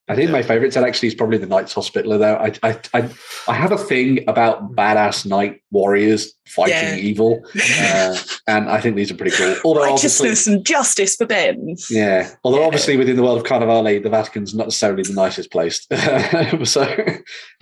I 0.07 0.15
think 0.15 0.31
my 0.31 0.43
favorite 0.43 0.73
set 0.75 0.85
actually 0.85 1.09
is 1.09 1.15
probably 1.15 1.39
the 1.39 1.47
Knights 1.47 1.73
Hospitaller. 1.73 2.19
Though 2.19 2.35
I, 2.35 2.53
I, 2.63 2.79
I, 2.93 3.11
I 3.49 3.55
have 3.55 3.73
a 3.73 3.79
thing 3.79 4.23
about 4.29 4.77
badass 4.77 5.25
knight 5.25 5.63
warriors 5.71 6.35
fighting 6.47 6.75
Yeah. 6.75 6.97
evil, 6.97 7.43
uh, 7.81 8.17
and 8.47 8.69
I 8.69 8.83
think 8.83 8.97
these 8.97 9.11
are 9.11 9.15
pretty 9.17 9.35
cool. 9.35 9.57
Although 9.65 9.85
Righteousness 9.85 10.47
and 10.47 10.65
justice 10.67 11.17
for 11.17 11.25
Ben. 11.27 11.75
yeah. 11.89 12.31
Although 12.45 12.61
Yeah. 12.61 12.67
obviously 12.67 12.97
within 12.99 13.17
the 13.17 13.23
world 13.23 13.39
of 13.39 13.45
Carnevale, 13.45 14.03
the 14.03 14.11
Vatican's 14.11 14.55
not 14.55 14.67
necessarily 14.67 15.05
the 15.05 15.15
nicest 15.15 15.51
place. 15.51 15.87
so, 16.65 16.83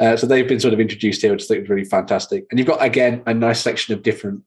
uh, 0.00 0.16
so 0.16 0.26
they've 0.26 0.48
been 0.48 0.58
sort 0.60 0.74
of 0.74 0.80
introduced 0.80 1.22
here, 1.22 1.30
which 1.32 1.44
I 1.44 1.46
think 1.46 1.62
is 1.64 1.68
really 1.70 1.84
fantastic. 1.84 2.44
And 2.50 2.58
you've 2.58 2.68
got 2.68 2.82
again 2.82 3.22
a 3.26 3.34
nice 3.34 3.60
section 3.60 3.94
of 3.94 4.02
different 4.02 4.42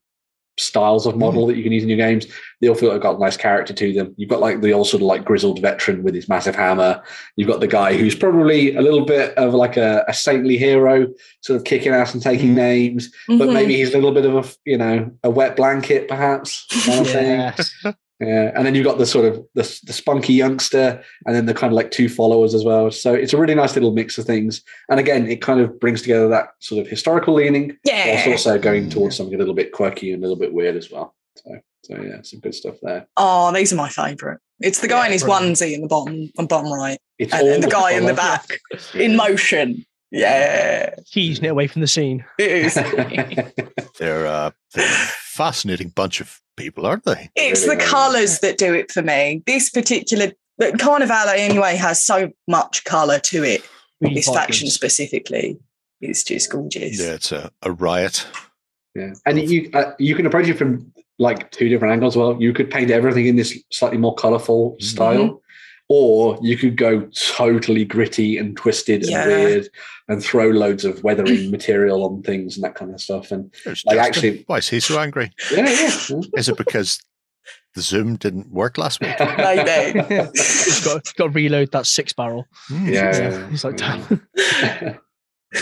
styles 0.58 1.06
of 1.06 1.18
model 1.18 1.46
that 1.48 1.58
you 1.58 1.64
can 1.64 1.72
use 1.72 1.84
in 1.84 1.90
your 1.90 1.98
games. 1.98 2.26
They 2.62 2.70
all 2.70 2.76
feel 2.76 2.90
like 2.90 2.96
they've 2.96 3.04
got 3.04 3.18
a 3.18 3.20
nice 3.20 3.36
character 3.38 3.74
to 3.74 3.94
them. 3.94 4.14
You've 4.18 4.30
got 4.30 4.40
like 4.40 4.62
the 4.62 4.72
old 4.74 4.88
sort 4.88 5.02
of 5.02 5.08
like 5.08 5.26
grizzled 5.26 5.62
veteran 5.62 6.04
with 6.04 6.16
his 6.16 6.30
massive 6.30 6.56
hammer. 6.56 7.04
You've 7.36 7.50
got 7.50 7.60
the 7.60 7.68
guy 7.68 7.96
who's 7.98 8.16
probably 8.16 8.74
a 8.76 8.82
little 8.82 9.04
bit 9.06 9.38
of 9.38 9.54
like 9.54 9.76
a, 9.78 10.06
a 10.08 10.14
saintly 10.14 10.58
hero, 10.58 11.08
sort 11.42 11.58
of 11.58 11.66
kicking 11.66 11.92
ass 11.92 12.14
and 12.14 12.24
taking 12.24 12.52
Mhm. 12.52 12.56
names, 12.56 13.12
but 13.28 13.50
Mhm. 13.50 13.54
maybe 13.54 13.76
he's 13.76 13.90
a 13.94 13.98
little 13.98 14.14
bit 14.14 14.26
of 14.26 14.34
a 14.46 14.50
you 14.66 14.78
know 14.78 15.12
a 15.24 15.30
wet 15.30 15.56
blanket 15.56 16.08
perhaps. 16.08 16.66
Kind 16.86 17.02
of 17.02 17.08
thing. 17.84 17.94
Yes. 18.20 18.28
Yeah, 18.30 18.52
and 18.56 18.66
then 18.66 18.76
you've 18.76 18.86
got 18.86 18.98
the 18.98 19.06
sort 19.06 19.26
of 19.26 19.36
the, 19.56 19.80
the 19.86 19.92
spunky 19.94 20.34
youngster, 20.34 21.04
and 21.26 21.36
then 21.36 21.46
the 21.48 21.54
kind 21.54 21.72
of 21.74 21.76
like 21.76 21.92
two 21.92 22.08
followers 22.08 22.54
as 22.54 22.64
well. 22.64 22.90
So 22.92 23.14
it's 23.14 23.34
a 23.34 23.38
really 23.38 23.56
nice 23.56 23.74
little 23.76 23.92
mix 23.92 24.18
of 24.18 24.26
things. 24.26 24.62
And 24.90 25.00
again, 25.00 25.28
it 25.28 25.42
kind 25.42 25.60
of 25.60 25.80
brings 25.80 26.02
together 26.02 26.28
that 26.30 26.50
sort 26.60 26.80
of 26.82 26.88
historical 26.90 27.34
leaning, 27.34 27.78
yeah. 27.84 28.14
whilst 28.16 28.28
also 28.28 28.58
going 28.58 28.90
towards 28.90 29.18
something 29.18 29.36
a 29.36 29.38
little 29.38 29.54
bit 29.54 29.74
quirky 29.74 30.14
and 30.14 30.24
a 30.24 30.28
little 30.28 30.40
bit 30.40 30.54
weird 30.54 30.76
as 30.78 30.90
well. 30.90 31.14
So, 31.36 31.60
so 31.84 32.02
yeah, 32.02 32.22
some 32.22 32.40
good 32.40 32.56
stuff 32.56 32.76
there. 32.82 33.06
Oh, 33.18 33.52
these 33.54 33.74
are 33.74 33.76
my 33.76 33.90
favourite. 33.90 34.40
It's 34.62 34.80
the 34.80 34.88
guy 34.88 35.00
Yeah, 35.02 35.06
in 35.08 35.12
his 35.12 35.24
brilliant. 35.24 35.58
onesie 35.58 35.74
in 35.74 35.82
the 35.82 35.88
bottom, 35.88 36.32
on 36.38 36.48
bottom 36.48 36.72
right, 36.72 36.98
It's 37.20 37.34
and 37.34 37.46
then 37.46 37.60
the 37.60 37.68
all 37.76 37.82
guy 37.84 37.92
in 37.92 38.06
the 38.06 38.14
colour. 38.14 38.40
back 38.40 38.60
in 38.96 39.18
motion. 39.18 39.86
Yeah, 40.12 40.96
Keys 41.12 41.40
it 41.40 41.48
away 41.48 41.68
from 41.68 41.82
the 41.82 41.88
scene. 41.88 42.24
it 42.40 42.50
is. 42.50 42.74
They're, 44.00 44.26
uh, 44.28 44.52
they're 44.74 44.86
a 44.86 45.08
fascinating 45.36 45.90
bunch 45.90 46.22
of 46.22 46.42
people, 46.56 46.86
aren't 46.86 47.04
they? 47.04 47.30
It's 47.36 47.66
Really 47.66 47.76
the 47.78 47.84
colours 47.84 48.40
that 48.40 48.58
do 48.58 48.74
it 48.74 48.92
for 48.92 49.02
me. 49.02 49.44
This 49.46 49.70
particular, 49.70 50.32
but 50.58 50.76
Carnevale 50.76 51.36
anyway 51.38 51.76
has 51.76 52.02
so 52.02 52.32
much 52.48 52.86
colour 52.86 53.20
to 53.20 53.44
it. 53.44 53.62
Really 54.02 54.16
This 54.16 54.28
vibrant. 54.28 54.46
faction 54.48 54.70
specifically 54.70 55.60
is 56.02 56.24
just 56.24 56.52
gorgeous. 56.52 57.00
Yeah, 57.00 57.14
it's 57.14 57.32
a, 57.32 57.52
a 57.64 57.72
riot. 57.72 58.26
Yeah, 58.96 59.14
and 59.26 59.40
you 59.50 59.70
uh, 59.74 59.92
you 60.00 60.16
can 60.16 60.26
approach 60.26 60.48
it 60.48 60.58
from 60.58 60.92
like 61.20 61.52
two 61.52 61.68
different 61.70 61.92
angles. 61.92 62.16
Well, 62.16 62.42
you 62.42 62.54
could 62.54 62.70
paint 62.72 62.92
everything 62.92 63.26
in 63.26 63.36
this 63.36 63.58
slightly 63.72 63.98
more 63.98 64.16
colorful 64.16 64.78
style, 64.80 65.42
or 65.88 66.38
you 66.42 66.58
could 66.58 66.78
go 66.78 67.02
totally 67.16 67.86
gritty 67.86 68.38
and 68.38 68.58
twisted 68.58 69.04
and 69.04 69.28
weird, 69.30 69.70
and 70.08 70.24
throw 70.24 70.48
loads 70.50 70.84
of 70.86 71.04
weathering 71.04 71.52
material 71.52 72.04
on 72.06 72.24
things 72.24 72.56
and 72.58 72.64
that 72.64 72.76
kind 72.76 72.92
of 72.94 73.00
stuff. 73.02 73.32
And 73.32 73.54
There's 73.64 73.84
Like, 73.86 73.98
actually- 74.00 74.44
why 74.48 74.58
is 74.58 74.70
he 74.70 74.80
so 74.80 75.00
angry? 75.00 75.32
yeah, 75.52 75.70
yeah. 75.70 76.20
Is 76.38 76.50
it 76.50 76.58
because 76.58 77.00
the 77.76 77.82
Zoom 77.82 78.16
didn't 78.16 78.52
work 78.52 78.78
last 78.78 79.00
week? 79.02 79.16
Maybe. 79.20 80.00
He's 80.34 80.84
got, 80.84 81.04
got 81.16 81.24
to 81.26 81.30
reload 81.30 81.72
that 81.74 81.86
six 81.86 82.14
barrel. 82.14 82.46
Hmm. 82.68 82.88
yeah, 82.90 83.48
He's 83.50 83.64
like, 83.64 83.80
yeah. 83.80 84.98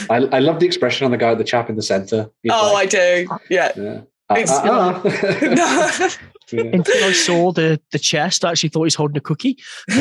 I, 0.10 0.16
I 0.16 0.40
love 0.40 0.60
the 0.60 0.66
expression 0.66 1.06
on 1.06 1.12
the 1.12 1.18
guy, 1.18 1.36
the 1.36 1.44
chap 1.44 1.70
in 1.70 1.76
the 1.76 1.82
center. 1.82 2.30
He's 2.42 2.52
oh, 2.54 2.72
like, 2.74 2.88
I 2.88 2.90
do. 3.26 3.28
Yeah. 3.50 3.72
yeah. 3.76 4.02
It's- 4.38 4.50
Uh, 4.52 5.02
uh, 5.04 6.06
uh. 6.06 6.10
Yeah. 6.54 6.64
Until 6.74 7.04
I 7.04 7.12
saw 7.14 7.52
the, 7.52 7.80
the 7.92 8.00
chest, 8.00 8.46
I 8.46 8.52
actually 8.52 8.70
thought 8.70 8.84
he's 8.84 8.96
holding 8.96 9.18
a 9.18 9.22
cookie. 9.22 9.58
I'm 9.90 9.98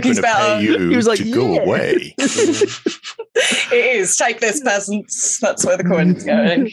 going 0.00 0.14
to 0.14 0.22
better. 0.22 0.56
pay 0.56 0.62
you 0.62 0.90
He 0.90 0.96
was 0.96 1.06
like, 1.06 1.18
to 1.18 1.30
go 1.32 1.58
away. 1.58 2.14
it 2.18 3.96
is. 3.96 4.16
Take 4.16 4.40
this, 4.40 4.60
peasants. 4.62 5.38
That's 5.40 5.64
where 5.64 5.76
the 5.76 5.84
coin's 5.84 6.24
going. 6.34 6.70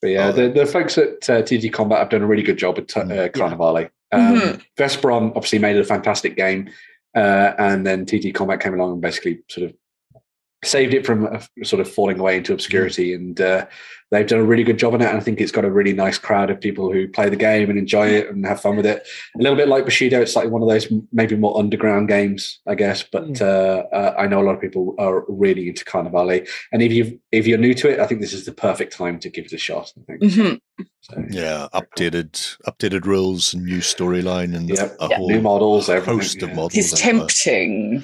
But 0.00 0.10
yeah, 0.10 0.30
the, 0.30 0.48
the 0.50 0.66
folks 0.66 0.96
at 0.98 1.28
uh, 1.28 1.42
TTCombat 1.42 1.98
have 1.98 2.08
done 2.10 2.22
a 2.22 2.26
really 2.26 2.42
good 2.42 2.58
job 2.58 2.78
at 2.78 2.96
uh. 2.96 3.28
Carnevale. 3.30 3.90
Um, 4.12 4.40
Mhm. 4.40 4.62
Vesperon 4.76 5.28
obviously 5.36 5.60
made 5.60 5.76
it 5.76 5.80
a 5.80 5.84
fantastic 5.84 6.36
game, 6.36 6.68
uh, 7.14 7.52
and 7.58 7.86
then 7.86 8.06
TTCombat 8.06 8.60
came 8.60 8.74
along 8.74 8.92
and 8.94 9.00
basically 9.00 9.40
sort 9.48 9.70
of 9.70 9.76
saved 10.64 10.94
it 10.94 11.06
from 11.06 11.28
sort 11.62 11.80
of 11.80 11.90
falling 11.90 12.18
away 12.18 12.36
into 12.36 12.52
obscurity. 12.52 13.14
And 13.14 13.40
uh, 13.40 13.66
they've 14.10 14.26
done 14.26 14.40
a 14.40 14.44
really 14.44 14.64
good 14.64 14.78
job 14.78 14.92
on 14.92 15.00
it. 15.00 15.06
And 15.08 15.16
I 15.16 15.20
think 15.20 15.40
it's 15.40 15.52
got 15.52 15.64
a 15.64 15.70
really 15.70 15.92
nice 15.94 16.18
crowd 16.18 16.50
of 16.50 16.60
people 16.60 16.92
who 16.92 17.08
play 17.08 17.30
the 17.30 17.36
game 17.36 17.70
and 17.70 17.78
enjoy 17.78 18.08
it 18.08 18.28
and 18.28 18.44
have 18.44 18.60
fun 18.60 18.76
with 18.76 18.84
it. 18.84 19.06
A 19.38 19.42
little 19.42 19.56
bit 19.56 19.68
like 19.68 19.84
Bushido, 19.86 20.20
it's 20.20 20.36
like 20.36 20.50
one 20.50 20.60
of 20.62 20.68
those 20.68 20.92
maybe 21.12 21.34
more 21.36 21.58
underground 21.58 22.08
games, 22.08 22.60
I 22.66 22.74
guess. 22.74 23.02
But 23.02 23.40
uh, 23.40 23.84
uh, 23.92 24.14
I 24.18 24.26
know 24.26 24.42
a 24.42 24.44
lot 24.44 24.54
of 24.54 24.60
people 24.60 24.94
are 24.98 25.24
really 25.28 25.68
into 25.68 25.84
Carnevale. 25.84 26.46
And 26.72 26.82
if 26.82 26.92
you 26.92 27.18
if 27.32 27.46
you're 27.46 27.58
new 27.58 27.74
to 27.74 27.88
it, 27.88 27.98
I 28.00 28.06
think 28.06 28.20
this 28.20 28.32
is 28.34 28.44
the 28.44 28.52
perfect 28.52 28.92
time 28.92 29.18
to 29.20 29.30
give 29.30 29.46
it 29.46 29.52
a 29.52 29.58
shot. 29.58 29.92
I 29.96 30.02
think. 30.18 30.22
Mhm. 30.22 30.60
So, 31.02 31.24
Yeah, 31.30 31.68
updated 31.72 32.32
updated 32.66 33.06
rules, 33.06 33.54
and 33.54 33.64
new 33.64 33.78
storyline, 33.78 34.54
and 34.54 34.68
Yep. 34.68 34.96
a 35.00 35.08
Yeah. 35.08 35.16
whole 35.16 35.30
New 35.30 35.40
models, 35.40 35.88
everything, 35.88 36.18
host 36.18 36.42
of 36.42 36.50
models. 36.50 36.74
It's 36.76 36.92
and, 36.92 37.00
tempting. 37.00 38.02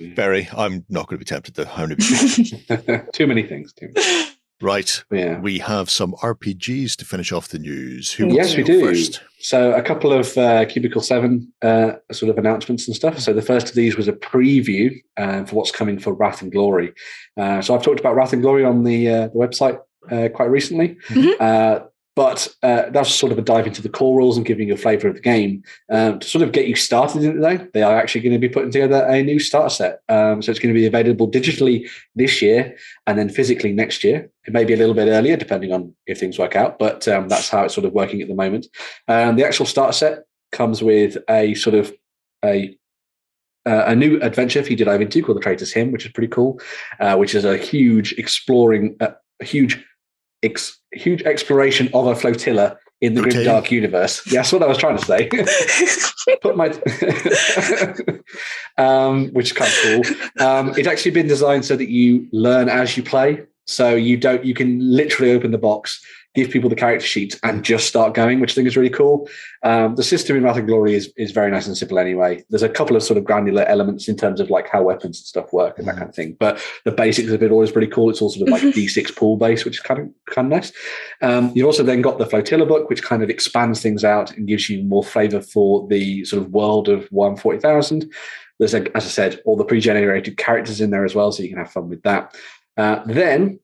Very. 0.00 0.48
I'm 0.56 0.84
not 0.88 1.06
going 1.08 1.18
to 1.18 1.24
be 1.24 1.28
tempted 1.28 1.54
though. 1.54 1.64
I'm 1.74 1.88
going 1.88 1.96
to 1.96 2.96
be 2.96 3.02
too 3.12 3.26
many 3.26 3.42
things. 3.42 3.72
Too 3.72 3.90
many. 3.94 4.26
right. 4.62 5.04
Yeah. 5.10 5.38
We 5.40 5.58
have 5.58 5.90
some 5.90 6.12
RPGs 6.22 6.96
to 6.96 7.04
finish 7.04 7.32
off 7.32 7.48
the 7.48 7.58
news. 7.58 8.12
Who 8.12 8.28
Yes, 8.34 8.56
we 8.56 8.62
do. 8.62 8.80
First? 8.86 9.22
So 9.40 9.72
a 9.72 9.82
couple 9.82 10.12
of 10.12 10.36
uh, 10.38 10.64
Cubicle 10.66 11.02
Seven 11.02 11.52
uh, 11.62 11.92
sort 12.12 12.30
of 12.30 12.38
announcements 12.38 12.86
and 12.86 12.96
stuff. 12.96 13.18
So 13.20 13.32
the 13.32 13.42
first 13.42 13.68
of 13.68 13.74
these 13.74 13.96
was 13.96 14.08
a 14.08 14.12
preview 14.12 14.94
uh, 15.16 15.44
for 15.44 15.56
what's 15.56 15.70
coming 15.70 15.98
for 15.98 16.14
Wrath 16.14 16.42
and 16.42 16.50
Glory. 16.50 16.92
Uh, 17.36 17.60
so 17.62 17.74
I've 17.74 17.82
talked 17.82 18.00
about 18.00 18.14
Wrath 18.16 18.32
and 18.32 18.42
Glory 18.42 18.64
on 18.64 18.82
the 18.84 19.08
uh, 19.08 19.28
the 19.28 19.34
website 19.34 19.78
uh, 20.10 20.28
quite 20.34 20.50
recently. 20.50 20.96
Mhm. 21.08 21.88
Uh, 22.16 22.22
but 22.26 22.48
uh, 22.62 22.90
that's 22.90 23.14
sort 23.14 23.32
of 23.32 23.38
a 23.38 23.42
dive 23.42 23.66
into 23.66 23.82
the 23.82 23.88
core 23.88 24.16
rules 24.16 24.36
and 24.36 24.46
giving 24.46 24.68
you 24.68 24.74
a 24.74 24.76
flavour 24.76 25.08
of 25.08 25.14
the 25.14 25.20
game. 25.20 25.62
Um, 25.90 26.18
to 26.18 26.26
sort 26.26 26.42
of 26.42 26.52
get 26.52 26.66
you 26.66 26.74
started 26.74 27.22
in 27.22 27.38
it, 27.38 27.40
though, 27.40 27.68
they 27.72 27.82
are 27.82 27.96
actually 27.96 28.22
going 28.22 28.32
to 28.32 28.38
be 28.38 28.48
putting 28.48 28.70
together 28.70 29.04
a 29.06 29.22
new 29.22 29.38
starter 29.38 29.70
set. 29.70 30.00
Um, 30.08 30.42
so 30.42 30.50
it's 30.50 30.60
going 30.60 30.74
to 30.74 30.78
be 30.78 30.86
available 30.86 31.30
digitally 31.30 31.88
this 32.14 32.42
year 32.42 32.76
and 33.06 33.18
then 33.18 33.28
physically 33.28 33.72
next 33.72 34.02
year. 34.02 34.30
It 34.46 34.52
may 34.52 34.64
be 34.64 34.74
a 34.74 34.76
little 34.76 34.94
bit 34.94 35.08
earlier, 35.08 35.36
depending 35.36 35.72
on 35.72 35.94
if 36.06 36.18
things 36.18 36.38
work 36.38 36.56
out, 36.56 36.78
but 36.78 37.06
um, 37.08 37.28
that's 37.28 37.48
how 37.48 37.64
it's 37.64 37.74
sort 37.74 37.84
of 37.84 37.92
working 37.92 38.22
at 38.22 38.28
the 38.28 38.34
moment. 38.34 38.66
Um, 39.08 39.36
the 39.36 39.44
actual 39.44 39.66
starter 39.66 39.92
set 39.92 40.18
comes 40.52 40.82
with 40.82 41.18
a 41.28 41.54
sort 41.54 41.74
of 41.74 41.92
a 42.44 42.76
uh, 43.66 43.84
a 43.88 43.96
new 43.96 44.20
adventure 44.20 44.62
for 44.62 44.70
you 44.70 44.76
to 44.76 44.84
dive 44.84 45.00
into 45.00 45.20
called 45.22 45.36
the 45.36 45.42
Traitor's 45.42 45.72
Hymn, 45.72 45.90
which 45.90 46.06
is 46.06 46.12
pretty 46.12 46.28
cool, 46.28 46.60
uh, 47.00 47.16
which 47.16 47.34
is 47.34 47.44
a 47.44 47.56
huge 47.56 48.12
exploring, 48.12 48.96
uh, 49.00 49.10
a 49.40 49.44
huge, 49.44 49.84
ex- 50.46 50.78
huge 50.92 51.22
exploration 51.22 51.88
of 51.94 52.06
a 52.06 52.14
flotilla 52.14 52.78
in 53.00 53.14
the 53.14 53.20
Okay. 53.20 53.30
grim 53.30 53.44
dark 53.44 53.70
universe. 53.70 54.22
Yeah, 54.26 54.40
that's 54.40 54.52
what 54.52 54.62
I 54.62 54.66
was 54.66 54.78
trying 54.78 54.98
to 54.98 55.04
say. 55.04 55.28
Put 56.42 56.56
my, 56.56 56.68
um, 58.78 59.28
which 59.30 59.46
is 59.46 59.52
kind 59.52 59.70
of 59.70 60.04
cool. 60.04 60.46
Um, 60.46 60.74
it's 60.76 60.88
actually 60.88 61.12
been 61.12 61.28
designed 61.28 61.64
so 61.64 61.76
that 61.76 61.88
you 61.90 62.26
learn 62.32 62.68
as 62.68 62.96
you 62.96 63.02
play. 63.02 63.42
So 63.66 63.94
you 63.94 64.16
don't, 64.16 64.44
you 64.44 64.54
can 64.54 64.78
literally 64.80 65.32
open 65.32 65.50
the 65.50 65.58
box, 65.58 66.00
give 66.36 66.50
people 66.50 66.70
the 66.70 66.76
character 66.76 67.06
sheets, 67.06 67.38
and 67.42 67.64
just 67.64 67.88
start 67.88 68.14
going, 68.14 68.38
which 68.38 68.52
I 68.52 68.54
think 68.54 68.68
is 68.68 68.76
really 68.76 68.90
cool. 68.90 69.28
Um, 69.62 69.96
the 69.96 70.04
system 70.04 70.36
in 70.36 70.44
Wrath 70.44 70.58
and 70.58 70.68
Glory 70.68 70.94
is 70.94 71.12
is 71.16 71.32
very 71.32 71.50
nice 71.50 71.66
and 71.66 71.76
simple 71.76 71.98
anyway. 71.98 72.44
There's 72.50 72.62
a 72.62 72.68
couple 72.68 72.94
of 72.94 73.02
sort 73.02 73.18
of 73.18 73.24
granular 73.24 73.64
elements 73.64 74.06
in 74.06 74.16
terms 74.16 74.38
of 74.38 74.50
like 74.50 74.68
how 74.68 74.82
weapons 74.82 75.18
and 75.18 75.26
stuff 75.26 75.52
work 75.52 75.78
and 75.78 75.88
that 75.88 75.96
kind 75.96 76.08
of 76.08 76.14
thing. 76.14 76.36
But 76.38 76.62
the 76.84 76.92
basics 76.92 77.32
of 77.32 77.42
it 77.42 77.50
all 77.50 77.62
is 77.62 77.72
pretty 77.72 77.88
cool. 77.88 78.10
It's 78.10 78.22
all 78.22 78.30
sort 78.30 78.48
of 78.48 78.52
like 78.52 78.62
D6 78.74 79.16
pool 79.16 79.36
base, 79.36 79.64
which 79.64 79.78
is 79.78 79.80
kind 79.80 80.00
of 80.00 80.08
kind 80.32 80.52
of 80.52 80.58
nice. 80.58 80.72
Um, 81.22 81.50
you've 81.54 81.66
also 81.66 81.82
then 81.82 82.02
got 82.02 82.18
the 82.18 82.26
Flotilla 82.26 82.66
book, 82.66 82.88
which 82.90 83.02
kind 83.02 83.22
of 83.22 83.30
expands 83.30 83.82
things 83.82 84.04
out 84.04 84.30
and 84.36 84.46
gives 84.46 84.68
you 84.68 84.82
more 84.84 85.02
flavour 85.02 85.40
for 85.40 85.88
the 85.88 86.24
sort 86.24 86.42
of 86.42 86.52
world 86.52 86.88
of 86.88 87.08
one 87.10 87.36
forty 87.36 87.58
thousand. 87.58 88.12
There's, 88.58 88.74
a, 88.74 88.96
as 88.96 89.04
I 89.04 89.08
said, 89.08 89.42
all 89.44 89.56
the 89.56 89.66
pre-generated 89.66 90.38
characters 90.38 90.80
in 90.80 90.88
there 90.88 91.04
as 91.04 91.14
well, 91.14 91.30
so 91.30 91.42
you 91.42 91.50
can 91.50 91.58
have 91.58 91.70
fun 91.70 91.90
with 91.90 92.02
that. 92.04 92.34
Uh, 92.78 93.02
then 93.04 93.58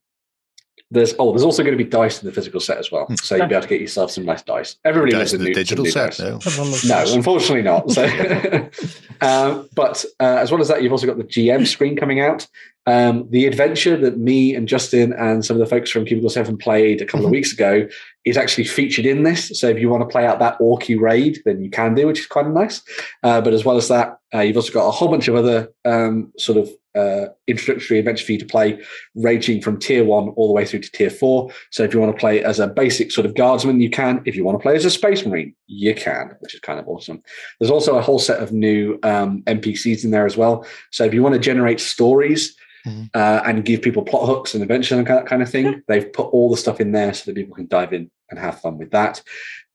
there's 0.93 1.14
oh, 1.19 1.32
there's 1.32 1.43
also 1.43 1.62
going 1.62 1.77
to 1.77 1.82
be 1.82 1.89
dice 1.89 2.23
in 2.23 2.27
the 2.27 2.32
physical 2.32 2.60
set 2.60 2.77
as 2.77 2.93
well, 2.93 3.06
so 3.16 3.35
you'll 3.35 3.47
be 3.47 3.55
able 3.55 3.62
to 3.62 3.69
get 3.69 3.81
yourself 3.81 4.10
some 4.10 4.24
nice 4.24 4.43
dice. 4.43 4.77
Everybody 4.85 5.12
Dice 5.12 5.19
loves 5.19 5.32
in 5.32 5.40
the 5.40 5.47
new, 5.47 5.55
digital 5.55 5.85
new 5.85 5.90
set 5.90 6.19
dice. 6.19 6.85
No, 6.85 7.05
unfortunately 7.14 7.62
not. 7.62 7.90
So, 7.93 8.05
um, 9.20 9.69
but 9.74 10.05
uh, 10.19 10.39
as 10.40 10.51
well 10.51 10.60
as 10.60 10.69
that, 10.69 10.82
you've 10.82 10.93
also 10.93 11.06
got 11.06 11.19
the 11.19 11.24
GM 11.24 11.66
screen 11.66 11.97
coming 11.97 12.20
out. 12.20 12.47
Um, 12.86 13.28
the 13.31 13.47
adventure 13.47 13.97
that 13.97 14.19
me 14.19 14.55
and 14.55 14.66
Justin 14.66 15.12
and 15.12 15.44
some 15.44 15.56
of 15.56 15.60
the 15.60 15.66
folks 15.66 15.90
from 15.90 16.05
Cubicle 16.05 16.31
Seven 16.31 16.56
played 16.56 17.01
a 17.01 17.06
couple 17.06 17.27
of 17.27 17.31
weeks 17.31 17.52
ago 17.52 17.86
is 18.24 18.36
actually 18.36 18.65
featured 18.65 19.07
in 19.07 19.23
this. 19.23 19.49
So 19.59 19.69
if 19.69 19.78
you 19.78 19.89
want 19.89 20.03
to 20.03 20.12
play 20.12 20.27
out 20.27 20.39
that 20.39 20.59
Orky 20.61 20.99
raid, 20.99 21.40
then 21.44 21.62
you 21.62 21.70
can 21.70 21.94
do, 21.94 22.07
which 22.07 22.20
is 22.20 22.27
quite 22.27 22.47
nice. 22.47 22.82
Uh, 23.23 23.40
but 23.40 23.53
as 23.53 23.65
well 23.65 23.77
as 23.77 23.89
that, 23.89 24.19
uh, 24.35 24.40
you've 24.40 24.57
also 24.57 24.73
got 24.73 24.86
a 24.86 24.90
whole 24.90 25.09
bunch 25.09 25.28
of 25.28 25.35
other 25.35 25.69
um, 25.85 26.32
sort 26.39 26.59
of 26.59 26.70
uh, 26.94 27.28
introductory 27.47 27.99
adventure 27.99 28.24
for 28.24 28.32
you 28.32 28.39
to 28.39 28.47
play, 28.47 28.81
ranging 29.15 29.61
from 29.62 29.78
tier 29.78 30.05
one 30.05 30.28
all 30.31 30.47
the 30.47 30.53
way 30.53 30.65
through 30.65 30.81
to 30.81 30.90
tier 30.93 31.11
four. 31.11 31.51
So 31.70 31.82
if 31.82 31.94
you 31.94 32.01
want 32.01 32.15
to 32.15 32.20
play 32.20 32.44
as 32.44 32.61
a 32.61 32.66
basic 32.66 33.11
sort 33.11 33.27
of 33.27 33.35
guardsman, 33.35 33.81
you 33.81 33.90
can. 33.90 34.23
If 34.24 34.36
you 34.36 34.44
want 34.44 34.59
to 34.59 34.62
play 34.62 34.77
as 34.77 34.85
a 34.85 34.90
space 34.90 35.24
marine, 35.24 35.55
you 35.66 35.94
can, 35.94 36.36
which 36.40 36.55
is 36.55 36.61
kind 36.61 36.78
of 36.78 36.86
awesome. 36.89 37.23
There's 37.59 37.70
also 37.70 37.97
a 37.97 38.03
whole 38.03 38.19
set 38.19 38.43
of 38.43 38.53
new 38.53 38.99
um, 39.03 39.43
NPCs 39.47 40.05
in 40.05 40.11
there 40.11 40.27
as 40.27 40.36
well. 40.36 40.66
So 40.90 41.05
if 41.05 41.15
you 41.15 41.23
want 41.23 41.35
to 41.35 41.40
generate 41.40 41.81
stories 41.81 42.55
Mhm. 42.86 43.10
uh, 43.14 43.42
and 43.44 43.64
give 43.64 43.82
people 43.82 44.02
plot 44.02 44.26
hooks 44.26 44.54
and 44.54 44.62
adventure 44.62 44.96
and 44.96 45.06
that 45.06 45.26
kind 45.26 45.42
of 45.42 45.48
thing, 45.48 45.82
they've 45.86 46.12
put 46.12 46.26
all 46.28 46.50
the 46.50 46.56
stuff 46.56 46.80
in 46.80 46.92
there 46.92 47.14
so 47.14 47.24
that 47.26 47.36
people 47.36 47.54
can 47.54 47.68
dive 47.68 47.92
in 47.92 48.10
and 48.30 48.38
have 48.40 48.60
fun 48.60 48.78
with 48.78 48.90
that. 48.90 49.22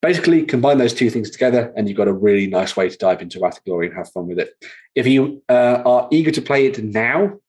Basically, 0.02 0.44
combine 0.44 0.78
those 0.78 0.94
two 0.94 1.10
things 1.10 1.30
together, 1.30 1.74
and 1.76 1.88
you've 1.88 1.98
got 1.98 2.08
a 2.08 2.14
really 2.14 2.48
nice 2.48 2.76
way 2.76 2.90
to 2.90 2.98
dive 2.98 3.22
into 3.22 3.40
Wrath 3.40 3.58
of 3.60 3.64
Glory 3.66 3.88
and 3.88 3.96
have 3.96 4.12
fun 4.12 4.28
with 4.28 4.40
it. 4.40 4.54
If 4.96 5.08
you 5.08 5.42
uh, 5.50 5.82
are 5.86 6.08
eager 6.12 6.32
to 6.32 6.42
play 6.42 6.66
it 6.66 6.84
now, 6.84 7.40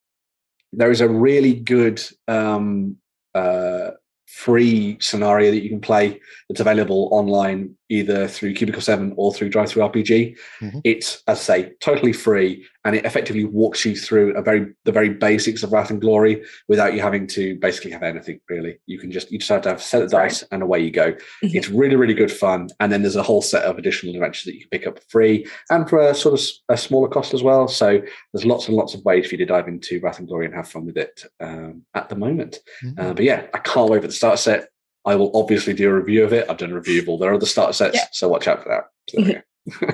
there 0.73 0.91
is 0.91 1.01
a 1.01 1.09
really 1.09 1.55
good 1.55 2.03
um, 2.27 2.97
uh, 3.35 3.93
free 4.27 4.99
scenario 5.01 5.51
that 5.51 5.63
you 5.63 5.71
can 5.71 5.81
play 5.81 6.21
that's 6.49 6.61
available 6.61 7.09
online 7.13 7.78
either 7.91 8.29
through 8.29 8.55
Cubicle 8.55 8.83
7 8.83 9.15
or 9.17 9.33
through 9.33 9.51
DriveThruRPG. 9.51 10.37
Mhm. 10.61 10.81
It's, 10.85 11.23
as 11.27 11.39
I 11.39 11.43
say, 11.43 11.73
totally 11.81 12.13
free 12.13 12.65
and 12.85 12.95
it 12.97 13.05
effectively 13.05 13.45
walks 13.45 13.85
you 13.85 13.95
through 13.97 14.35
a 14.37 14.43
very 14.43 14.67
the 14.85 14.93
very 14.93 15.09
basics 15.11 15.63
of 15.63 15.73
Wrath 15.73 15.91
and 15.91 16.01
Glory 16.01 16.43
without 16.69 16.95
you 16.95 17.01
having 17.01 17.27
to 17.29 17.57
basically 17.57 17.91
have 17.91 18.03
anything 18.03 18.41
really. 18.49 18.79
You 18.87 18.99
can 18.99 19.11
just 19.11 19.31
you 19.31 19.39
just 19.39 19.51
have 19.51 19.63
to 19.63 19.69
have 19.71 19.79
a 19.79 19.83
set 19.83 20.03
of 20.03 20.11
dice 20.11 20.43
and 20.53 20.63
away 20.63 20.81
you 20.81 20.91
go. 20.91 21.13
Mhm. 21.43 21.55
It's 21.55 21.69
really, 21.69 21.97
really 21.97 22.15
good 22.15 22.33
fun. 22.33 22.69
And 22.81 22.93
then 22.93 23.03
there's 23.03 23.17
a 23.17 23.23
whole 23.23 23.43
set 23.43 23.65
of 23.65 23.79
additional 23.79 24.15
adventures 24.15 24.45
that 24.45 24.55
you 24.55 24.61
can 24.61 24.71
pick 24.71 24.87
up 24.87 25.01
free 25.09 25.47
and 25.71 25.89
for 25.89 25.99
a 25.99 26.15
sort 26.15 26.39
of 26.39 26.47
a 26.69 26.77
smaller 26.77 27.09
cost 27.09 27.35
as 27.35 27.43
well. 27.43 27.69
So 27.69 28.01
there's 28.33 28.47
lots 28.47 28.69
and 28.69 28.77
lots 28.77 28.95
of 28.95 29.05
ways 29.05 29.27
for 29.27 29.35
you 29.35 29.39
to 29.39 29.47
dive 29.47 29.69
into 29.69 30.01
Wrath 30.01 30.19
and 30.19 30.29
Glory 30.29 30.47
and 30.47 30.55
have 30.55 30.69
fun 30.69 30.87
with 30.87 30.97
it 30.97 31.25
um, 31.41 31.83
at 31.95 32.09
the 32.09 32.17
moment. 32.17 32.59
Mhm. 32.85 32.99
Uh, 32.99 33.13
but 33.15 33.25
yeah, 33.25 33.47
I 33.55 33.59
can't 33.59 33.91
wait 33.91 34.01
for 34.03 34.07
the 34.09 34.13
start 34.13 34.39
set. 34.39 34.69
I 35.09 35.15
will 35.17 35.31
obviously 35.35 35.73
do 35.75 35.89
a 35.91 35.95
review 35.95 36.23
of 36.25 36.33
it. 36.33 36.49
I've 36.51 36.59
done 36.59 36.73
a 36.73 36.75
review 36.75 37.01
of 37.03 37.09
all 37.09 37.19
their 37.19 37.33
other 37.35 37.47
starter 37.47 37.73
sets, 37.73 37.97
Yeah. 37.97 38.05
so 38.13 38.29
watch 38.29 38.47
out 38.47 38.63
for 38.63 38.69
that. 38.69 38.85
So 39.09 39.23
there 39.23 39.45
we 39.67 39.73
go. 39.73 39.87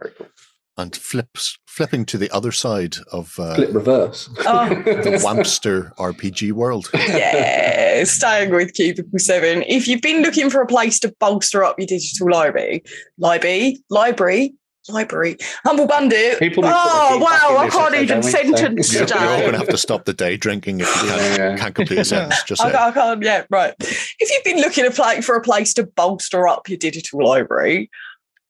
Very 0.00 0.12
cool. 0.16 0.28
and 0.76 0.94
flips 0.96 1.58
flipping 1.66 2.04
to 2.06 2.16
the 2.18 2.30
other 2.30 2.52
side 2.52 2.96
of 3.12 3.34
uh, 3.38 3.54
Flip 3.56 3.74
reverse. 3.74 4.28
Oh. 4.46 4.68
the 4.68 5.20
Wampster 5.24 5.94
RPG 5.96 6.52
world. 6.52 6.88
yeah, 6.94 8.02
staying 8.04 8.50
with 8.50 8.72
Cubicle 8.74 9.18
7. 9.18 9.62
If 9.66 9.86
you've 9.88 10.00
been 10.02 10.22
looking 10.22 10.48
for 10.50 10.60
a 10.62 10.66
place 10.66 10.98
to 11.00 11.14
bolster 11.20 11.62
up 11.64 11.78
your 11.78 11.86
digital 11.86 12.30
library, 12.30 12.82
library, 13.18 13.78
library, 13.90 14.54
library, 14.88 15.36
Humble 15.64 15.86
Bundle. 15.86 16.36
People 16.38 16.64
Oh, 16.66 16.68
put 16.70 17.18
their 17.20 17.38
feet 17.38 17.48
wow, 17.48 17.56
I 17.58 17.68
can't 17.68 17.94
even 17.94 18.20
don't? 18.20 18.22
So- 18.22 18.30
sentence 18.30 18.92
You're, 18.94 19.06
today. 19.06 19.20
you're 19.20 19.28
all 19.30 19.40
going 19.40 19.52
to 19.52 19.58
have 19.58 19.68
to 19.68 19.76
stop 19.76 20.04
the 20.04 20.14
day 20.14 20.36
drinking 20.36 20.80
if 20.80 20.86
you 21.02 21.08
can't, 21.08 21.38
Yeah. 21.38 21.56
can't 21.56 21.74
complete 21.74 21.98
a 21.98 22.04
sentence. 22.04 22.42
Just 22.44 22.62
I 22.62 22.70
can't, 22.70 22.82
I 22.82 22.90
can't, 22.92 23.22
yeah, 23.22 23.44
right. 23.50 23.74
If 23.80 24.30
you've 24.30 24.44
been 24.44 24.58
looking 24.58 24.86
a 24.86 24.90
pla- 24.90 25.20
for 25.20 25.36
a 25.36 25.42
place 25.42 25.74
to 25.74 25.84
bolster 25.84 26.48
up 26.48 26.68
your 26.68 26.78
digital 26.78 27.24
library, 27.24 27.90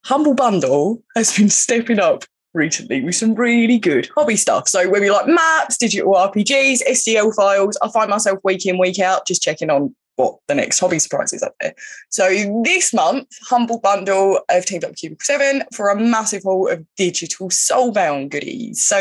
Humble 0.04 0.34
Bundle 0.34 1.02
has 1.16 1.36
been 1.36 1.48
stepping 1.50 1.98
up 1.98 2.24
recently 2.54 3.00
with 3.00 3.14
some 3.14 3.34
really 3.34 3.78
good 3.78 4.08
hobby 4.16 4.34
stuff. 4.36 4.68
So 4.68 4.88
whether 4.88 5.04
you 5.04 5.12
like 5.12 5.26
maps, 5.28 5.76
digital 5.76 6.14
RPGs, 6.14 6.80
STL 6.88 7.34
files, 7.34 7.76
I 7.82 7.88
find 7.90 8.10
myself 8.10 8.38
week 8.42 8.66
in, 8.66 8.78
week 8.78 8.98
out 8.98 9.26
just 9.26 9.42
checking 9.42 9.70
on 9.70 9.94
what 10.20 10.38
the 10.48 10.54
next 10.54 10.78
hobby 10.78 10.98
surprise 10.98 11.32
is 11.32 11.42
up 11.42 11.54
there. 11.60 11.74
So 12.10 12.62
this 12.64 12.92
month, 12.92 13.28
Humble 13.42 13.80
Bundle 13.80 14.40
have 14.50 14.66
teamed 14.66 14.84
up 14.84 14.96
Cubicle 14.96 15.22
7 15.22 15.64
for 15.74 15.88
a 15.88 15.98
massive 15.98 16.42
haul 16.42 16.68
of 16.68 16.84
digital 16.96 17.48
soulbound 17.48 18.30
goodies. 18.30 18.84
So 18.84 18.98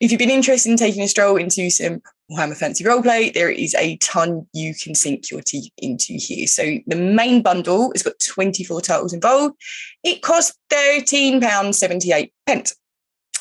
if 0.00 0.10
you've 0.10 0.18
been 0.18 0.30
interested 0.30 0.70
in 0.70 0.76
taking 0.76 1.02
a 1.02 1.08
stroll 1.08 1.36
into 1.36 1.70
some 1.70 2.00
Warhammer 2.30 2.56
Fancy 2.56 2.84
Roleplay, 2.84 3.34
there 3.34 3.50
is 3.50 3.74
a 3.74 3.96
ton 3.96 4.46
you 4.52 4.72
can 4.80 4.94
sink 4.94 5.30
your 5.30 5.42
teeth 5.42 5.72
into 5.78 6.14
here. 6.14 6.46
So 6.46 6.78
the 6.86 6.96
main 6.96 7.42
bundle 7.42 7.90
has 7.92 8.04
got 8.04 8.14
24 8.24 8.80
titles 8.82 9.12
involved. 9.12 9.56
It 10.04 10.22
costs 10.22 10.56
£13.78, 10.72 12.30
pence, 12.46 12.76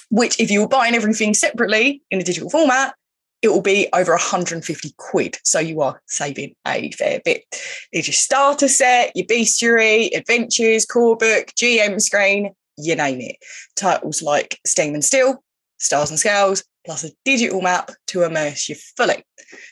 which 0.09 0.39
if 0.39 0.49
you 0.49 0.61
were 0.61 0.67
buying 0.67 0.95
everything 0.95 1.35
separately 1.35 2.01
in 2.09 2.19
a 2.19 2.23
digital 2.23 2.49
format, 2.49 2.95
it 3.41 3.49
will 3.49 3.61
be 3.61 3.87
over 3.93 4.11
150 4.11 4.93
quid. 4.97 5.37
So 5.43 5.59
you 5.59 5.81
are 5.81 6.01
saving 6.07 6.55
a 6.67 6.91
fair 6.91 7.21
bit. 7.23 7.43
There's 7.91 8.07
your 8.07 8.13
starter 8.13 8.67
set, 8.67 9.15
your 9.15 9.25
bestiary, 9.25 10.15
adventures, 10.15 10.85
core 10.85 11.15
book, 11.17 11.47
GM 11.57 12.01
screen, 12.01 12.53
you 12.77 12.95
name 12.95 13.21
it. 13.21 13.37
Titles 13.75 14.21
like 14.21 14.59
Steam 14.65 14.93
and 14.93 15.03
Steel, 15.03 15.43
Stars 15.77 16.09
and 16.09 16.19
Scales, 16.19 16.63
plus 16.85 17.03
a 17.03 17.11
digital 17.25 17.61
map 17.61 17.91
to 18.07 18.23
immerse 18.23 18.67
you 18.69 18.75
fully. 18.97 19.23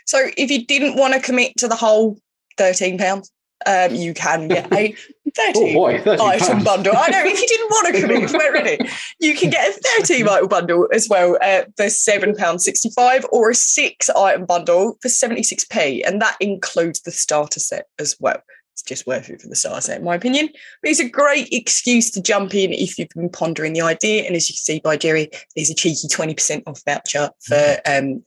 So 0.05 0.29
if 0.37 0.51
you 0.51 0.65
didn't 0.65 0.97
want 0.97 1.13
to 1.13 1.19
commit 1.19 1.53
to 1.57 1.67
the 1.67 1.75
whole 1.75 2.17
£13, 2.57 3.29
um, 3.65 3.95
you 3.95 4.13
can 4.13 4.47
get 4.47 4.71
a 4.73 4.95
13 5.35 5.53
Oh 5.55 5.73
boy, 5.73 6.01
30 6.01 6.21
item 6.21 6.47
pounds. 6.47 6.63
bundle. 6.63 6.93
I 6.95 7.09
know 7.09 7.23
if 7.25 7.41
you 7.41 7.47
didn't 7.47 7.69
want 7.69 7.95
to 7.95 8.01
commit, 8.01 8.31
weren't 8.31 8.53
ready, 8.53 8.89
you 9.19 9.35
can 9.35 9.49
get 9.49 9.69
a 9.69 9.79
30 9.99 10.23
item 10.29 10.47
bundle 10.47 10.87
as 10.93 11.07
well 11.09 11.37
uh, 11.41 11.63
for 11.75 11.85
£7.65 11.85 13.25
or 13.31 13.49
a 13.49 13.55
six 13.55 14.09
item 14.09 14.45
bundle 14.45 14.97
for 15.01 15.09
76p. 15.09 16.01
And 16.05 16.21
that 16.21 16.37
includes 16.39 17.01
the 17.01 17.11
starter 17.11 17.59
set 17.59 17.87
as 17.99 18.15
well. 18.19 18.41
It's 18.73 18.83
just 18.83 19.07
worth 19.07 19.29
it 19.31 19.41
for 19.41 19.47
the 19.47 19.55
starter 19.55 19.81
set, 19.81 19.97
in 19.97 20.05
my 20.05 20.13
opinion. 20.13 20.49
But 20.83 20.91
it's 20.91 20.99
a 20.99 21.09
great 21.09 21.47
excuse 21.51 22.11
to 22.11 22.21
jump 22.21 22.53
in 22.53 22.71
if 22.71 22.99
you've 22.99 23.09
been 23.09 23.29
pondering 23.29 23.73
the 23.73 23.81
idea. 23.81 24.23
And 24.23 24.35
as 24.35 24.47
you 24.49 24.53
can 24.53 24.59
see 24.59 24.79
by 24.79 24.97
Jerry, 24.97 25.29
there's 25.55 25.71
a 25.71 25.75
cheeky 25.75 26.07
20% 26.07 26.61
off 26.67 26.83
voucher 26.85 27.31
for 27.41 27.77
um, 27.87 28.23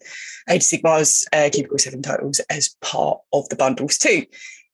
Age 0.49 0.63
of 0.63 0.81
Sigmar's 0.81 1.25
uh, 1.33 1.51
Cubicle 1.53 1.79
7 1.79 2.03
titles 2.03 2.41
as 2.51 2.75
part 2.83 3.21
of 3.33 3.49
the 3.49 3.55
bundles 3.55 3.97
too. 3.97 4.27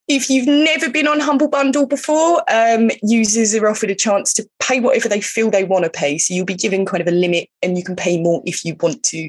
If 0.09 0.31
you've 0.31 0.47
never 0.47 0.89
been 0.89 1.09
on 1.09 1.19
Humble 1.19 1.49
Bundle 1.49 1.87
before, 1.87 2.43
um, 2.49 2.91
users 3.03 3.55
are 3.57 3.69
offered 3.69 3.91
a 3.91 3.95
chance 3.95 4.33
to 4.35 4.49
pay 4.61 4.79
whatever 4.79 5.09
they 5.09 5.21
feel 5.21 5.51
they 5.51 5.65
want 5.65 5.85
to 5.85 5.91
pay. 5.91 6.17
So 6.19 6.33
you'll 6.33 6.45
be 6.45 6.55
given 6.55 6.87
kind 6.87 7.01
of 7.01 7.09
a 7.09 7.17
limit 7.17 7.49
and 7.61 7.77
you 7.77 7.83
can 7.83 7.97
pay 7.97 8.21
more 8.21 8.41
if 8.47 8.65
you 8.65 8.77
want 8.81 9.03
to, 9.05 9.27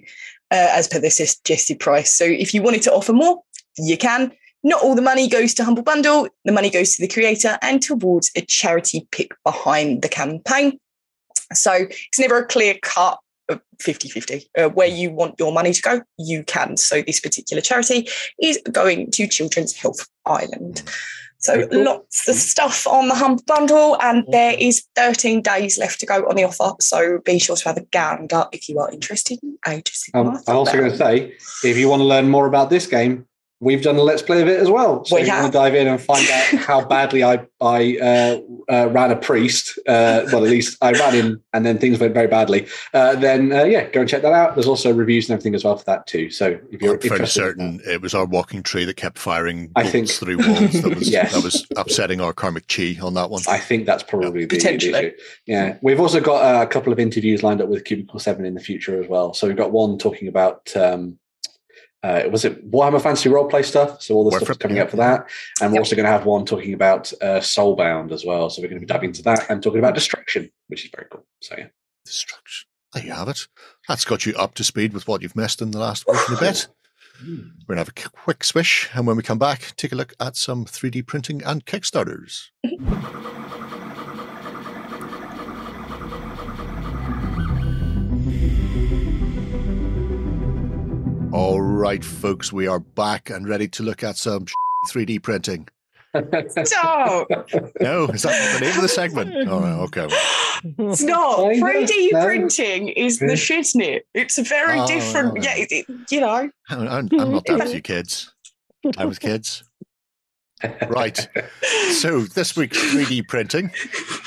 uh, 0.51 0.69
as 0.71 0.87
per 0.87 0.99
the 0.99 1.09
suggested 1.09 1.79
price. 1.79 2.13
So 2.13 2.25
if 2.25 2.53
you 2.53 2.61
wanted 2.61 2.83
to 2.83 2.93
offer 2.93 3.11
more, 3.11 3.41
you 3.77 3.97
can. 3.97 4.31
Not 4.63 4.83
all 4.83 4.95
the 4.95 5.01
money 5.01 5.27
goes 5.27 5.55
to 5.55 5.63
Humble 5.63 5.83
Bundle, 5.83 6.27
the 6.45 6.51
money 6.51 6.69
goes 6.69 6.95
to 6.95 7.01
the 7.01 7.11
creator 7.11 7.57
and 7.61 7.81
towards 7.81 8.31
a 8.35 8.41
charity 8.41 9.07
pick 9.11 9.31
behind 9.43 10.03
the 10.03 10.09
campaign. 10.09 10.79
So 11.53 11.73
it's 11.73 12.19
never 12.19 12.37
a 12.39 12.45
clear 12.45 12.75
cut 12.83 13.19
50 13.79 14.09
50 14.09 14.49
uh, 14.57 14.69
where 14.69 14.87
you 14.87 15.11
want 15.11 15.35
your 15.39 15.51
money 15.51 15.73
to 15.73 15.81
go 15.81 16.01
you 16.17 16.43
can. 16.43 16.77
So 16.77 17.01
this 17.01 17.19
particular 17.19 17.61
charity 17.61 18.07
is 18.41 18.59
going 18.71 19.11
to 19.11 19.27
children's 19.27 19.75
health 19.75 20.07
ireland 20.25 20.83
so 21.39 21.67
lots 21.71 22.27
of 22.27 22.35
stuff 22.35 22.87
on 22.87 23.07
the 23.07 23.15
Humble 23.15 23.43
Bundle 23.45 23.97
and 24.01 24.25
there 24.29 24.55
is 24.57 24.85
13 24.95 25.41
days 25.41 25.77
left 25.77 25.99
to 25.99 26.05
go 26.05 26.27
on 26.27 26.35
the 26.35 26.43
offer. 26.43 26.75
So 26.81 27.19
be 27.23 27.37
sure 27.37 27.55
to 27.55 27.63
have 27.65 27.77
a 27.77 27.85
gander 27.85 28.45
if 28.51 28.67
you 28.67 28.79
are 28.79 28.91
interested 28.91 29.39
in 29.43 29.57
age 29.67 29.93
Um, 30.13 30.39
I'm 30.47 30.55
also 30.55 30.77
going 30.77 30.91
to 30.91 30.97
say, 30.97 31.35
if 31.63 31.77
you 31.77 31.89
want 31.89 31.99
to 31.99 32.05
learn 32.05 32.29
more 32.29 32.47
about 32.47 32.69
this 32.69 32.87
game, 32.87 33.26
we've 33.59 33.81
done 33.81 33.95
a 33.95 34.03
let's 34.03 34.21
play 34.21 34.41
of 34.41 34.47
it 34.47 34.59
as 34.59 34.69
well. 34.69 35.03
So 35.05 35.15
We 35.15 35.21
if 35.23 35.27
you 35.27 35.33
want 35.33 35.47
to 35.47 35.51
dive 35.51 35.73
in 35.75 35.87
and 35.87 35.99
find 35.99 36.27
out 36.29 36.43
how 36.67 36.85
badly 36.85 37.23
I 37.23 37.45
I 37.59 37.97
uh, 37.99 38.39
uh, 38.71 38.89
ran 38.89 39.11
a 39.11 39.15
priest, 39.15 39.79
uh, 39.87 40.23
well 40.31 40.43
at 40.45 40.51
least 40.51 40.77
I 40.81 40.91
ran 40.91 41.13
him, 41.13 41.43
and 41.53 41.65
then 41.65 41.77
things 41.79 41.99
went 41.99 42.13
very 42.13 42.27
badly. 42.27 42.67
Uh, 42.93 43.15
then 43.15 43.51
uh, 43.51 43.63
yeah, 43.63 43.89
go 43.89 44.01
and 44.01 44.09
check 44.09 44.21
that 44.21 44.33
out. 44.33 44.55
There's 44.55 44.67
also 44.67 44.93
reviews 44.93 45.27
and 45.27 45.33
everything 45.33 45.55
as 45.55 45.63
well 45.63 45.75
for 45.77 45.85
that 45.85 46.05
too. 46.05 46.29
So 46.29 46.59
if 46.71 46.81
you're 46.81 46.93
I'm 46.93 46.99
fairly 46.99 47.15
interested, 47.15 47.39
certain 47.41 47.81
it 47.85 48.01
was 48.01 48.13
our 48.13 48.25
walking 48.25 48.61
tree 48.61 48.85
that 48.85 48.95
kept 48.97 49.17
firing 49.17 49.71
I 49.75 49.81
bolts 49.83 49.91
think- 49.91 50.09
through 50.09 50.37
walls. 50.37 50.81
That 50.81 50.95
was 50.95 51.09
Yes. 51.17 51.33
that 51.33 51.43
was 51.43 51.65
upsetting 51.77 52.21
our 52.21 52.33
karmic 52.33 52.67
chi 52.67 52.95
on 53.01 53.13
that 53.15 53.29
one. 53.29 53.41
I 53.47 53.57
think 53.57 53.85
that's 53.85 54.03
probably 54.03 54.41
the, 54.41 54.47
the 54.47 54.57
Potentially. 54.57 54.99
issue. 55.07 55.15
Yeah, 55.47 55.77
we've 55.81 55.99
also 55.99 56.19
got 56.19 56.43
uh, 56.43 56.61
a 56.61 56.67
couple 56.67 56.93
of 56.93 56.99
interviews 56.99 57.41
lined 57.43 57.61
up 57.61 57.69
with 57.69 57.85
Cubicle 57.85 58.19
Seven 58.19 58.45
in 58.45 58.53
the 58.53 58.59
future 58.61 59.01
as 59.01 59.07
well. 59.09 59.33
So 59.33 59.47
we've 59.47 59.57
got 59.57 59.71
one 59.71 59.97
talking 59.97 60.27
about. 60.27 60.75
Um, 60.75 61.17
uh, 62.07 62.29
was 62.29 62.45
it 62.45 62.69
Warhammer 62.71 63.01
Fantasy 63.01 63.29
roleplay 63.29 63.63
stuff? 63.65 64.01
So 64.01 64.15
all 64.15 64.23
the 64.23 64.31
stuff 64.37 64.47
that's 64.47 64.57
coming 64.59 64.79
up 64.79 64.89
for 64.89 64.97
that, 64.97 65.27
and 65.61 65.71
we're 65.71 65.75
Yep. 65.75 65.81
also 65.81 65.95
going 65.95 66.05
to 66.05 66.11
have 66.11 66.25
one 66.25 66.45
talking 66.45 66.73
about 66.73 67.11
uh, 67.21 67.39
Soulbound 67.39 68.11
as 68.11 68.23
well. 68.25 68.49
So 68.49 68.61
we're 68.61 68.69
going 68.69 68.79
to 68.81 68.85
be 68.85 68.91
diving 68.93 69.09
into 69.09 69.23
that 69.23 69.49
and 69.49 69.61
talking 69.61 69.79
about 69.79 69.95
destruction, 69.95 70.49
which 70.67 70.85
is 70.85 70.91
very 70.95 71.07
cool. 71.11 71.25
So 71.41 71.55
yeah, 71.57 71.67
Destruction. 72.05 72.67
There 72.93 73.03
you 73.05 73.11
have 73.11 73.27
it. 73.27 73.47
That's 73.87 74.05
got 74.05 74.25
you 74.25 74.33
up 74.35 74.53
to 74.55 74.63
speed 74.63 74.93
with 74.93 75.07
what 75.07 75.21
you've 75.21 75.35
missed 75.35 75.61
in 75.61 75.71
the 75.71 75.79
last 75.79 76.05
week 76.07 76.17
and 76.29 76.37
a 76.37 76.39
bit. 76.41 76.67
We're 77.21 77.75
going 77.75 77.77
to 77.77 77.77
have 77.77 77.89
a 77.89 78.09
quick 78.09 78.43
swish, 78.43 78.89
and 78.93 79.05
when 79.07 79.17
we 79.17 79.23
come 79.23 79.39
back, 79.39 79.73
take 79.75 79.91
a 79.91 79.95
look 79.95 80.13
at 80.19 80.35
some 80.37 80.65
3D 80.65 81.05
printing 81.05 81.43
and 81.43 81.65
Kickstarters. 81.65 82.49
All 91.37 91.61
right, 91.61 92.03
folks, 92.03 92.51
we 92.51 92.65
are 92.67 92.79
back 92.79 93.29
and 93.29 93.47
ready 93.47 93.67
to 93.69 93.83
look 93.83 94.03
at 94.03 94.17
some 94.17 94.45
3D 94.89 95.21
printing. 95.21 95.67
no 96.15 96.21
No, 97.79 98.05
is 98.07 98.23
that 98.23 98.31
not 98.31 98.59
the 98.59 98.65
name 98.65 98.75
of 98.75 98.81
the 98.81 98.87
segment? 98.89 99.35
Oh, 99.47 99.83
okay. 99.83 100.07
it's 100.63 101.03
not 101.03 101.37
3d 101.37 102.11
no. 102.11 102.23
printing 102.25 102.87
is 102.89 103.21
Yeah. 103.21 103.27
the 103.27 103.33
shiznit 103.33 103.99
it's 104.15 104.39
a 104.39 104.43
very 104.43 104.79
Oh, 104.79 104.87
different 104.87 105.35
no. 105.35 105.41
yeah 105.43 105.55
it, 105.57 105.67
it- 105.71 105.85
you 106.09 106.21
know 106.21 106.31
I'm, 106.31 106.51
I'm, 106.69 107.09
I'm 107.19 107.31
not 107.31 107.45
that 107.45 107.59
with 107.59 107.73
you 107.75 107.81
kids. 107.93 108.33
I'm 108.97 109.09
with 109.09 109.19
kids. 109.19 109.63
Right. 110.87 111.27
So 111.91 112.21
this 112.21 112.55
week's 112.57 112.79
3D 112.79 113.27
printing 113.27 113.69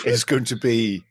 is 0.07 0.23
going 0.23 0.45
to 0.45 0.57
be 0.57 1.03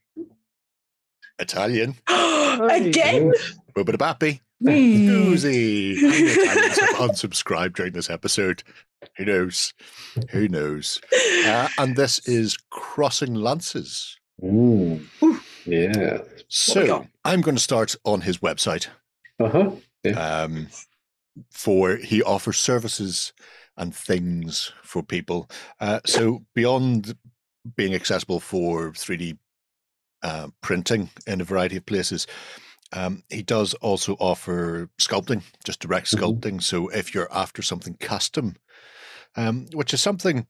Italian. 1.39 1.95
again 2.07 3.33
Bubba 3.75 4.39
Hmm. 4.39 4.48
Whoosy. 4.61 5.95
How 5.95 6.55
many 6.55 6.69
unsubscribed 7.11 7.75
during 7.75 7.93
this 7.93 8.09
episode? 8.09 8.63
Who 9.17 9.25
knows? 9.25 9.73
Who 10.31 10.47
knows? 10.47 10.99
Uh, 11.45 11.69
and 11.77 11.95
this 11.95 12.19
is 12.27 12.57
Crossing 12.69 13.35
Lances. 13.35 14.17
Ooh. 14.43 15.01
yeah, 15.65 16.19
So? 16.47 17.07
I'm 17.25 17.41
going 17.41 17.55
to 17.55 17.63
start 17.63 17.95
on 18.03 18.21
his 18.21 18.39
website. 18.39 18.87
uh 19.39 19.49
huh. 19.49 19.71
um, 20.15 20.67
for 21.51 21.95
he 21.95 22.21
offers 22.23 22.57
services 22.57 23.33
and 23.77 23.95
things 23.95 24.73
for 24.83 25.01
people. 25.01 25.49
Uh, 25.79 25.99
so 26.05 26.43
beyond 26.53 27.15
being 27.75 27.93
accessible 27.93 28.39
for 28.39 28.91
3D 28.91 29.37
uh, 30.23 30.47
printing 30.61 31.09
in 31.27 31.39
a 31.39 31.45
variety 31.45 31.77
of 31.77 31.85
places, 31.85 32.27
um, 32.93 33.23
he 33.29 33.41
does 33.43 33.73
also 33.75 34.13
offer 34.19 34.89
sculpting, 34.99 35.43
just 35.63 35.79
direct 35.79 36.07
Mhm. 36.07 36.19
sculpting. 36.19 36.63
So 36.63 36.87
if 36.89 37.13
you're 37.13 37.31
after 37.31 37.61
something 37.61 37.95
custom, 37.95 38.55
um, 39.35 39.67
which 39.73 39.93
is 39.93 40.01
something 40.01 40.47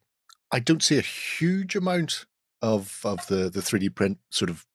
I 0.51 0.59
don't 0.59 0.81
see 0.81 0.97
a 0.97 1.01
huge 1.01 1.75
amount 1.75 2.25
of 2.61 3.01
of 3.03 3.25
the 3.27 3.49
the 3.49 3.61
3D 3.61 3.89
print 3.89 4.17
sort 4.29 4.49
of 4.49 4.65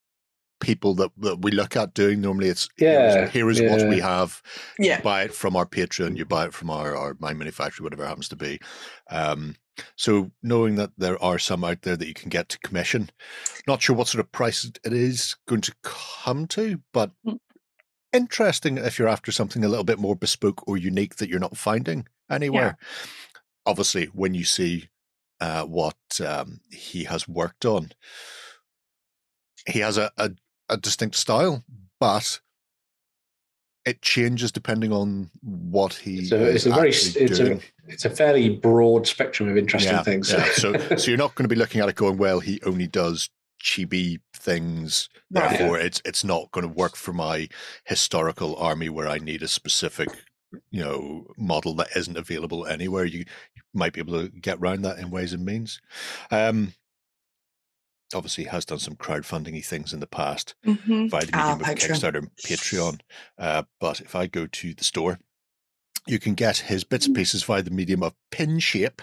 people 0.61 0.95
that, 0.95 1.11
that 1.19 1.43
we 1.43 1.51
look 1.51 1.77
at 1.77 1.93
doing. 1.95 2.21
Normally, 2.21 2.49
it's 2.49 2.69
Yeah, 2.79 3.29
here 3.29 3.51
is 3.51 3.61
what 3.61 3.87
we 3.89 3.97
yeah. 3.99 4.07
have. 4.19 4.41
You 4.79 4.87
yeah 4.87 5.01
buy 5.01 5.25
it 5.25 5.35
from 5.35 5.57
our 5.57 5.67
Patreon, 5.67 6.17
you 6.17 6.25
buy 6.25 6.47
it 6.47 6.55
from 6.55 6.71
our, 6.71 6.97
our 6.97 7.15
MyMiniFactory, 7.15 7.81
whatever 7.81 8.05
it 8.05 8.09
happens 8.09 8.29
to 8.29 8.37
be. 8.37 8.61
Um, 9.11 9.57
so 9.97 10.31
knowing 10.43 10.77
that 10.77 10.93
there 10.97 11.23
are 11.23 11.39
some 11.39 11.65
out 11.65 11.83
there 11.83 11.97
that 11.97 12.07
you 12.09 12.15
can 12.15 12.31
get 12.31 12.49
to 12.51 12.59
commission, 12.61 13.11
not 13.67 13.83
sure 13.83 13.97
what 13.97 14.09
sort 14.09 14.21
of 14.25 14.31
price 14.33 14.65
it 14.65 14.93
is 14.93 15.37
going 15.47 15.61
to 15.63 15.75
come 15.83 16.47
to, 16.49 16.81
but 16.93 17.11
Mm. 17.27 17.39
Interesting 18.15 18.79
if 18.79 18.99
you're 18.99 19.09
after 19.09 19.33
something 19.33 19.65
a 19.65 19.69
little 19.69 19.85
bit 19.85 19.99
more 19.99 20.17
bespoke 20.17 20.67
or 20.67 20.77
unique 20.77 21.17
that 21.17 21.29
you're 21.29 21.39
not 21.41 21.57
finding 21.57 22.07
anywhere. 22.31 22.79
Obviously, 23.67 24.07
when 24.07 24.35
you 24.35 24.45
see 24.45 24.89
uh, 25.41 25.65
what 25.65 25.97
um, 26.25 26.61
he 26.71 27.05
has 27.05 27.29
worked 27.29 27.65
on, 27.65 27.93
he 29.67 29.81
has 29.81 29.99
a, 29.99 30.11
a, 30.17 30.31
a 30.69 30.77
distinct 30.77 31.17
style, 31.17 31.65
but 31.99 32.41
it 33.85 34.01
changes 34.01 34.51
depending 34.51 34.93
on 34.93 35.31
what 35.43 35.95
he 35.95 36.25
So 36.25 36.43
it's 36.43 36.67
a 36.67 36.71
very 36.71 36.89
it's 36.89 37.17
a 37.17 37.27
doing. 37.27 37.63
it's 37.87 38.05
a 38.05 38.11
fairly 38.11 38.49
broad 38.49 39.07
spectrum 39.07 39.49
of 39.49 39.57
interesting 39.57 39.99
things. 40.05 40.33
yeah. 40.33 40.45
So, 40.53 40.77
so 40.97 41.11
you're 41.11 41.19
not 41.19 41.35
going 41.35 41.45
to 41.45 41.55
be 41.55 41.59
looking 41.59 41.81
at 41.81 41.89
it 41.89 41.95
going, 41.95 42.17
well, 42.17 42.41
he 42.41 42.61
only 42.65 42.87
does 42.87 43.29
chibi 43.65 44.21
things. 44.37 45.09
Right. 45.31 45.49
Therefore, 45.59 45.79
it's 45.79 46.03
it's 46.05 46.23
not 46.23 46.51
going 46.53 46.67
to 46.69 46.73
work 46.73 46.95
for 46.97 47.13
my 47.15 47.49
historical 47.87 48.55
army 48.57 48.89
where 48.91 49.09
I 49.09 49.19
need 49.19 49.43
a 49.43 49.49
specific, 49.49 50.09
you 50.71 50.83
know, 50.85 51.27
model 51.39 51.75
that 51.77 51.97
isn't 51.97 52.17
available 52.19 52.67
anywhere. 52.67 53.05
You, 53.07 53.21
you 53.57 53.63
might 53.73 53.95
be 53.95 54.01
able 54.01 54.21
to 54.21 54.29
get 54.29 54.59
around 54.59 54.83
that 54.83 54.99
in 54.99 55.11
ways 55.11 55.33
and 55.33 55.45
means. 55.45 55.81
Um, 56.31 56.75
obviously, 58.15 58.45
has 58.45 58.65
done 58.65 58.79
some 58.79 58.97
crowdfunding 58.97 59.65
things 59.65 59.93
in 59.93 60.01
the 60.01 60.07
past 60.07 60.55
Mhm. 60.65 61.11
via 61.11 61.25
the 61.25 61.31
Ah, 61.33 61.57
medium 61.57 61.61
of 61.61 61.67
Patreon. 61.67 61.91
Kickstarter 61.91 62.19
and 62.19 62.37
Patreon. 62.37 63.01
Uh, 63.39 63.63
but 63.81 64.01
if 64.01 64.15
I 64.15 64.27
go 64.27 64.47
to 64.47 64.75
the 64.75 64.85
store, 64.85 65.19
you 66.07 66.19
can 66.19 66.35
get 66.35 66.59
his 66.59 66.85
bits 66.85 67.07
and 67.07 67.17
pieces 67.17 67.43
via 67.45 67.63
the 67.63 67.71
medium 67.71 68.03
of 68.03 68.15
Pinshape, 68.31 69.01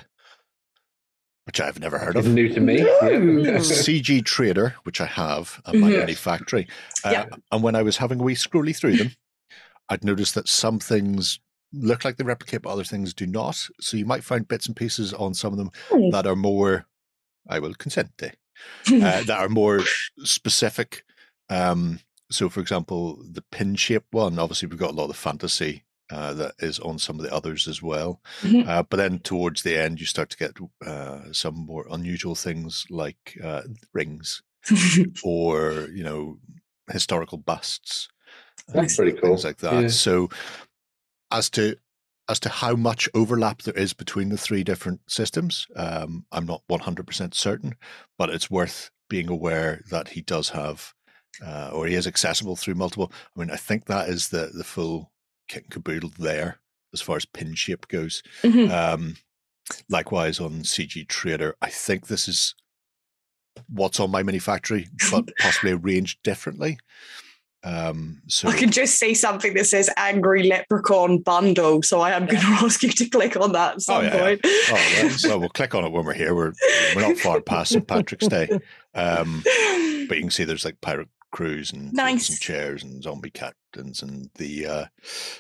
which 1.46 1.60
I've 1.60 1.80
never 1.80 1.98
heard 1.98 2.16
It's 2.18 2.28
of. 2.28 2.34
new 2.34 2.50
to 2.50 2.60
me. 2.60 2.82
Ooh. 2.82 3.44
Yeah. 3.44 3.58
CG 3.60 4.24
Trader, 4.24 4.76
which 4.84 5.02
I 5.02 5.06
have 5.06 5.62
at 5.66 5.76
my 5.76 5.90
Mhm. 5.92 6.16
factory. 6.18 6.68
Uh, 7.04 7.10
Yeah. 7.12 7.26
And 7.52 7.64
when 7.64 7.76
I 7.76 7.82
was 7.82 7.98
having 7.98 8.20
a 8.20 8.24
wee 8.24 8.36
scrolly 8.36 8.76
through 8.76 8.98
them, 8.98 9.12
I'd 9.90 10.04
noticed 10.04 10.36
that 10.36 10.48
some 10.48 10.80
things 10.80 11.40
look 11.74 12.06
like 12.06 12.18
they 12.18 12.24
replicate, 12.24 12.62
but 12.62 12.70
other 12.70 12.84
things 12.84 13.14
do 13.14 13.26
not. 13.26 13.56
So 13.80 13.98
you 13.98 14.06
might 14.06 14.24
find 14.24 14.48
bits 14.48 14.68
and 14.68 14.76
pieces 14.76 15.14
on 15.14 15.34
some 15.34 15.52
of 15.54 15.58
them 15.58 15.72
Hmm. 15.90 16.10
that 16.12 16.28
are 16.28 16.36
more, 16.36 16.86
I 17.50 17.60
will 17.60 17.74
consent 17.74 18.12
to, 18.20 18.28
uh, 18.30 18.34
that 19.24 19.30
are 19.40 19.50
more 19.50 19.82
specific. 20.24 21.04
Um, 21.50 22.00
so, 22.30 22.50
for 22.50 22.60
example, 22.60 23.22
the 23.30 23.42
Pinshape 23.52 24.04
one, 24.12 24.38
obviously, 24.38 24.68
we've 24.68 24.80
got 24.80 24.92
a 24.92 24.96
lot 24.96 25.10
of 25.10 25.16
fantasy 25.18 25.84
uh, 26.12 26.34
that 26.34 26.54
is 26.60 26.80
on 26.80 27.00
some 27.00 27.18
of 27.20 27.26
the 27.26 27.34
others 27.34 27.68
as 27.68 27.82
well. 27.82 28.22
Mhm. 28.42 28.68
Uh, 28.68 28.84
but 28.84 28.98
then 28.98 29.20
towards 29.20 29.64
the 29.64 29.78
end, 29.78 30.00
you 30.00 30.06
start 30.06 30.30
to 30.32 30.38
get 30.38 30.58
uh, 30.86 31.32
some 31.32 31.56
more 31.56 31.86
unusual 31.90 32.36
things 32.36 32.86
like 32.90 33.38
uh, 33.44 33.64
rings 33.94 34.44
or, 35.24 35.88
you 35.94 36.04
know, 36.04 36.38
historical 36.92 37.38
busts. 37.38 38.10
That's 38.68 38.96
pretty 38.96 39.14
cool. 39.14 39.30
Things 39.30 39.46
like 39.46 39.58
that. 39.58 39.82
Yeah. 39.82 39.88
So, 39.88 40.30
as 41.32 41.50
to 41.52 41.76
as 42.30 42.40
to 42.42 42.50
how 42.50 42.76
much 42.76 43.10
overlap 43.14 43.64
there 43.64 43.74
is 43.74 43.94
between 43.94 44.30
the 44.30 44.38
three 44.38 44.64
different 44.64 45.02
systems, 45.08 45.68
um, 45.76 46.26
I'm 46.32 46.46
not 46.46 46.62
100% 46.70 47.34
certain, 47.34 47.76
but 48.18 48.30
it's 48.30 48.50
worth 48.50 48.90
being 49.10 49.28
aware 49.28 49.82
that 49.90 50.10
he 50.10 50.22
does 50.22 50.50
have, 50.50 50.94
uh, 51.46 51.72
or 51.74 51.88
he 51.88 51.96
is 51.96 52.08
accessible 52.08 52.56
through 52.56 52.76
multiple. 52.76 53.12
I 53.36 53.40
mean, 53.40 53.52
I 53.52 53.58
think 53.58 53.86
that 53.86 54.08
is 54.08 54.30
the 54.30 54.52
the 54.54 54.64
full 54.64 55.11
kit 55.52 55.64
and 55.64 55.72
caboodle 55.72 56.12
there 56.18 56.60
as 56.94 57.02
far 57.02 57.18
as 57.18 57.26
Pinshape 57.26 57.88
goes. 57.90 58.24
Mhm. 58.44 58.70
Um, 58.72 59.18
likewise 59.90 60.40
on 60.40 60.64
CG 60.64 61.04
Trader, 61.08 61.56
I 61.62 61.70
think 61.70 62.08
this 62.08 62.28
is 62.28 62.56
what's 63.68 64.00
on 64.00 64.12
MyMiniFactory, 64.12 64.88
but 65.12 65.30
possibly 65.40 65.74
arranged 65.74 66.24
differently. 66.24 66.78
Um, 67.64 68.22
so 68.28 68.48
I 68.48 68.58
can 68.58 68.72
just 68.72 68.98
see 68.98 69.14
something 69.14 69.54
that 69.54 69.66
says 69.68 69.88
"Angry 69.96 70.44
Leprechaun 70.44 71.20
Bundle," 71.20 71.84
so 71.84 72.00
I 72.00 72.12
am 72.12 72.26
going 72.26 72.42
to 72.42 72.66
ask 72.66 72.82
you 72.82 72.90
to 72.90 73.10
click 73.10 73.36
on 73.36 73.52
that 73.52 73.76
at 73.76 73.82
some 73.82 74.04
yeah, 74.04 74.16
yeah. 74.16 74.22
point. 74.22 74.42
Oh, 74.46 74.74
well, 74.74 75.18
well, 75.26 75.40
we'll 75.42 75.50
click 75.50 75.76
on 75.76 75.86
it 75.86 75.92
when 75.92 76.06
we're 76.06 76.14
here. 76.14 76.34
We're 76.34 76.54
we're 76.96 77.02
not 77.08 77.18
far 77.18 77.40
past 77.42 77.74
St. 77.74 77.86
Patrick's 77.86 78.28
Day, 78.28 78.48
um, 78.96 79.42
but 79.44 80.18
you 80.18 80.22
can 80.22 80.32
see 80.32 80.44
there's 80.44 80.66
like 80.66 80.82
pirate 80.82 81.10
crews 81.32 81.72
and 81.72 81.94
Nice. 81.94 82.30
and 82.30 82.40
chairs 82.40 82.84
and 82.84 83.04
zombie 83.04 83.30
captains 83.72 84.02
and 84.02 84.30
the 84.36 84.66
uh, 84.66 84.86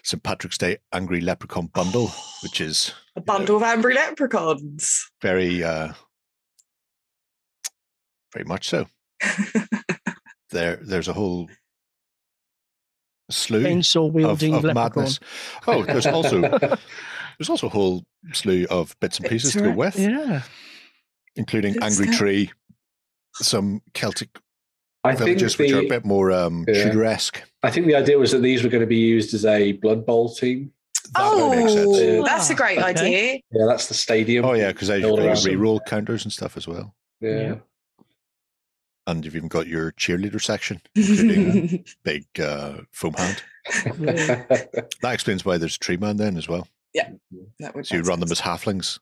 St. 0.03 0.21
Patrick's 0.23 0.57
Day 0.57 0.77
Angry 0.93 1.21
Leprechaun 1.21 1.67
bundle, 1.67 2.11
which 2.43 2.61
is 2.61 2.93
a 3.15 3.21
bundle 3.21 3.57
of 3.57 3.63
angry 3.63 3.93
leprechauns. 3.93 5.09
very 5.21 5.63
uh, 5.63 5.93
very 8.33 8.45
much 8.45 8.69
so. 8.69 8.87
There, 10.53 10.75
there's 10.81 11.07
a 11.07 11.13
whole 11.13 11.49
slew 13.29 13.63
Chainsaw 13.63 14.07
of, 14.09 14.13
wielding 14.13 14.53
of 14.53 14.65
leprechaun. 14.65 14.93
madness. 14.97 15.19
Oh, 15.65 15.85
there's 15.85 16.05
also 16.05 16.41
there's 17.39 17.49
also 17.49 17.67
a 17.67 17.69
whole 17.69 18.03
slew 18.33 18.67
of 18.69 18.93
bits 18.99 19.17
and 19.17 19.29
Bits 19.29 19.31
pieces 19.45 19.53
to 19.53 19.61
go 19.61 19.71
with. 19.71 19.97
Yeah. 19.97 20.41
including 21.37 21.75
Good 21.75 21.83
Angry 21.83 22.07
stuff. 22.07 22.17
Tree, 22.17 22.51
some 23.35 23.81
Celtic 23.93 24.37
I 25.03 25.15
think 25.15 25.39
villages 25.39 25.57
which 25.57 25.71
are 25.71 25.79
a 25.79 25.81
the 25.81 25.89
bit 25.89 26.05
more 26.05 26.31
um, 26.31 26.65
Yeah. 26.67 26.83
Tudor-esque. 26.85 27.41
I 27.63 27.71
think 27.71 27.87
the 27.87 27.95
idea 27.95 28.17
was 28.19 28.31
that 28.31 28.39
these 28.39 28.63
were 28.63 28.69
going 28.69 28.81
to 28.81 28.87
be 28.87 28.97
used 28.97 29.33
as 29.33 29.45
a 29.45 29.73
Blood 29.73 30.05
Bowl 30.05 30.33
team. 30.33 30.71
That 31.15 31.33
would 31.33 31.49
make 31.57 31.69
sense. 31.69 31.87
Oh, 31.89 32.23
that's 32.23 32.49
a 32.49 32.55
great 32.55 32.77
okay. 32.77 32.87
idea. 32.87 33.33
Yeah, 33.51 33.65
that's 33.67 33.87
the 33.87 33.93
stadium. 33.93 34.45
Oh 34.45 34.53
yeah, 34.53 34.71
because 34.71 34.87
they've 34.87 35.01
Build 35.01 35.19
got 35.19 35.43
re-roll 35.43 35.79
counters 35.81 36.23
and 36.23 36.31
stuff 36.31 36.55
as 36.55 36.67
well, 36.67 36.93
yeah. 37.19 37.39
Yeah. 37.41 37.55
and 39.07 39.25
you've 39.25 39.35
even 39.35 39.49
got 39.49 39.67
your 39.67 39.91
cheerleader 39.93 40.41
section, 40.41 40.79
including 40.95 41.85
big 42.03 42.25
uh, 42.39 42.77
foam 42.91 43.13
hand. 43.13 43.43
That 44.05 45.13
explains 45.13 45.43
why 45.43 45.57
there's 45.57 45.75
a 45.75 45.79
tree 45.79 45.97
man 45.97 46.17
then 46.17 46.37
as 46.37 46.47
well. 46.47 46.67
Yeah, 46.93 47.09
That 47.59 47.75
would 47.75 47.85
So 47.85 47.95
you 47.95 48.01
make 48.01 48.09
run 48.09 48.19
them 48.19 48.31
as 48.31 48.41
halflings. 48.41 48.99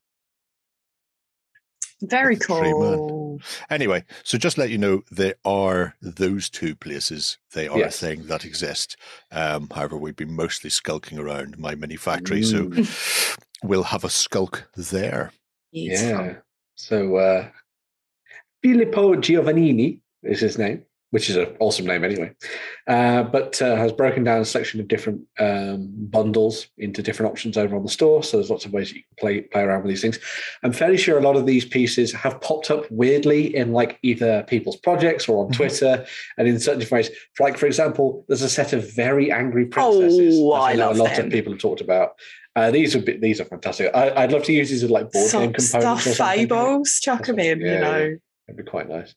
Very 2.02 2.36
with 2.36 2.48
the 2.48 2.60
tree 2.60 2.74
man. 2.74 2.98
cool. 2.98 3.42
Anyway, 3.70 4.04
so 4.24 4.38
just 4.38 4.58
let 4.58 4.70
you 4.70 4.78
know, 4.78 5.02
there 5.12 5.36
are 5.46 5.96
those 6.02 6.50
two 6.50 6.76
places. 6.76 7.38
They 7.54 7.68
are 7.68 7.78
Yes. 7.78 8.02
a 8.02 8.06
thing 8.08 8.28
that 8.28 8.46
exist. 8.46 8.98
Um, 9.32 9.70
however, 9.74 9.98
we've 9.98 10.16
been 10.16 10.34
mostly 10.36 10.70
skulking 10.70 11.20
around 11.20 11.58
MyMiniFactory, 11.58 12.44
so 12.46 12.70
we'll 13.64 13.84
have 13.84 14.04
a 14.04 14.10
skulk 14.10 14.70
there. 14.76 15.32
Yeah. 15.72 16.36
So 16.76 17.16
uh, 17.18 17.50
Filippo 18.64 19.16
Giovannini 19.16 20.00
is 20.24 20.40
his 20.42 20.58
name, 20.58 20.84
which 21.12 21.30
is 21.30 21.36
an 21.36 21.48
awesome 21.60 21.86
name 21.88 22.04
anyway. 22.04 22.32
Uh, 22.88 23.24
but 23.24 23.62
uh, 23.62 23.76
has 23.76 23.92
broken 23.92 24.24
down 24.24 24.42
a 24.42 24.46
selection 24.46 24.80
of 24.80 24.88
different 24.88 25.22
um, 25.40 25.90
bundles 25.92 26.68
into 26.78 27.02
different 27.02 27.32
options 27.32 27.58
over 27.58 27.76
on 27.76 27.84
the 27.84 27.90
store. 27.90 28.24
So 28.24 28.38
there's 28.38 28.50
lots 28.50 28.66
of 28.66 28.74
ways 28.74 28.90
you 28.94 29.02
can 29.02 29.16
play 29.20 29.42
play 29.42 29.62
around 29.64 29.84
with 29.84 29.90
these 29.90 30.02
things. 30.02 30.20
I'm 30.64 30.74
fairly 30.74 30.98
sure 30.98 31.18
a 31.18 31.22
lot 31.22 31.36
of 31.36 31.46
these 31.46 31.66
pieces 31.66 32.12
have 32.14 32.40
popped 32.42 32.70
up 32.72 32.86
weirdly 32.92 33.56
in 33.56 33.72
like 33.74 33.98
either 34.04 34.44
people's 34.48 34.78
projects 34.78 35.28
or 35.28 35.44
on 35.46 35.52
Mhm. 35.52 35.56
Twitter 35.56 36.06
and 36.38 36.48
in 36.48 36.60
certain 36.60 36.80
different 36.80 37.08
ways. 37.08 37.18
Like, 37.40 37.58
for 37.58 37.66
example, 37.66 38.24
there's 38.28 38.42
a 38.44 38.50
set 38.50 38.74
of 38.74 38.94
very 38.94 39.32
angry 39.32 39.66
princesses. 39.66 40.38
Oh, 40.40 40.54
I 40.54 40.74
know 40.74 40.88
love 40.90 40.96
a 40.98 41.04
lot 41.04 41.16
them. 41.16 41.26
of 41.28 41.32
people 41.32 41.54
have 41.54 41.62
talked 41.62 41.82
about. 41.82 42.12
Uh, 42.56 42.72
these 42.72 42.94
would 42.96 43.06
be 43.06 43.16
these 43.18 43.40
are 43.40 43.46
fantastic. 43.46 43.90
I, 43.96 44.12
I'd 44.24 44.32
love 44.32 44.44
to 44.44 44.52
use 44.54 44.70
these 44.70 44.84
as 44.84 44.90
like 44.90 45.12
board 45.12 45.32
game 45.32 45.54
components 45.54 45.70
stuff 45.70 46.08
or 46.08 46.14
fables, 46.14 47.00
chuck 47.02 47.26
them 47.26 47.40
in, 47.40 47.62
Yeah, 47.62 47.74
you 47.74 47.80
know. 47.80 48.18
That'd 48.50 48.66
be 48.66 48.70
quite 48.70 48.90
nice. 48.90 49.14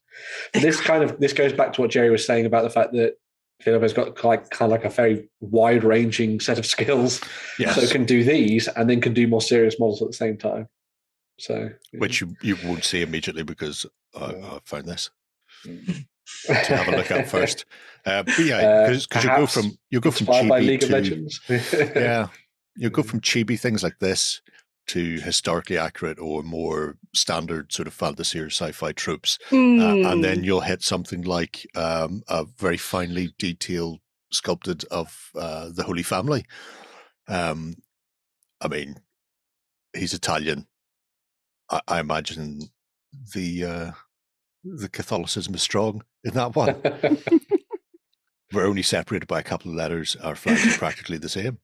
But 0.53 0.63
this 0.63 0.81
kind 0.81 1.03
of 1.03 1.19
this 1.19 1.33
goes 1.33 1.53
back 1.55 1.73
to 1.75 1.81
what 1.81 1.91
Jerry 1.91 2.11
was 2.11 2.27
saying 2.27 2.45
about 2.45 2.65
the 2.65 2.71
fact 2.71 2.93
that 2.93 3.15
Filippo's 3.63 3.93
got 3.95 4.23
like 4.25 4.51
kind 4.51 4.71
of 4.71 4.79
like 4.79 4.85
a 4.85 4.91
very 4.95 5.29
wide 5.41 5.85
ranging 5.85 6.39
set 6.39 6.59
of 6.59 6.67
skills. 6.67 7.21
Yes. 7.59 7.77
So 7.77 7.91
can 7.91 8.05
do 8.05 8.23
these 8.25 8.69
and 8.69 8.91
then 8.91 9.01
can 9.01 9.15
do 9.15 9.27
more 9.27 9.41
serious 9.41 9.79
models 9.81 10.03
at 10.03 10.09
the 10.09 10.15
same 10.15 10.37
time. 10.37 10.69
So 11.39 11.71
which 11.95 12.21
you, 12.21 12.37
you 12.43 12.57
won't 12.65 12.85
see 12.85 13.01
immediately 13.03 13.43
because 13.43 13.87
I, 14.15 14.33
Yeah. 14.33 14.47
I 14.53 14.59
found 14.65 14.87
this 14.87 15.11
Mm. 15.67 16.05
to 16.47 16.77
have 16.77 16.89
a 16.89 16.97
look 16.97 17.11
at 17.11 17.29
first. 17.31 17.65
Uh, 18.05 18.23
but 18.25 18.39
yeah, 18.41 18.57
Uh, 18.59 18.87
because 18.91 19.25
you 19.25 19.31
go 19.31 19.47
from 19.47 19.79
you 19.91 20.01
go 20.01 20.11
from 20.11 20.27
by 20.27 20.43
chibi 20.43 20.67
League 20.67 20.83
of 20.83 20.89
to 20.89 20.95
Legends. 20.95 21.41
yeah, 21.49 22.29
you 22.77 22.91
go 22.91 23.03
from 23.03 23.21
chibi 23.21 23.59
things 23.59 23.83
like 23.83 23.99
this 24.01 24.41
to 24.93 25.21
historically 25.21 25.79
accurate 25.79 26.19
or 26.19 26.43
more 26.43 26.97
standard 27.15 27.73
sort 27.73 27.89
of 27.89 27.95
fantasy 27.95 28.39
or 28.39 28.47
sci-fi 28.51 28.93
tropes, 28.93 29.39
uh, 29.51 29.55
and 29.57 30.05
Mm. 30.05 30.23
then 30.23 30.45
you'll 30.45 30.61
hit 30.61 30.83
something 30.83 31.23
like 31.23 31.67
um, 31.75 32.23
a 32.29 32.45
very 32.45 32.77
finely 32.77 33.35
detailed 33.39 34.01
sculpted 34.31 34.85
of 34.91 35.31
uh, 35.35 35.69
the 35.75 35.85
Holy 35.85 36.03
Family. 36.03 36.45
Um, 37.29 37.77
I 38.61 38.69
mean, 38.69 38.97
he's 39.95 40.15
Italian. 40.15 40.67
I, 41.71 41.81
I 41.89 42.01
imagine 42.01 42.61
the 43.35 43.65
uh, 43.65 43.91
the 44.65 44.89
Catholicism 44.89 45.55
is 45.55 45.63
strong 45.63 46.03
in 46.25 46.35
that 46.35 46.55
one. 46.55 46.81
We're 48.53 48.67
only 48.67 48.83
separated 48.83 49.27
by 49.29 49.41
a 49.41 49.43
couple 49.43 49.71
of 49.71 49.77
letters. 49.77 50.17
Our 50.17 50.37
flags 50.37 50.67
are 50.67 50.79
practically 50.79 51.17
the 51.19 51.29
same. 51.31 51.59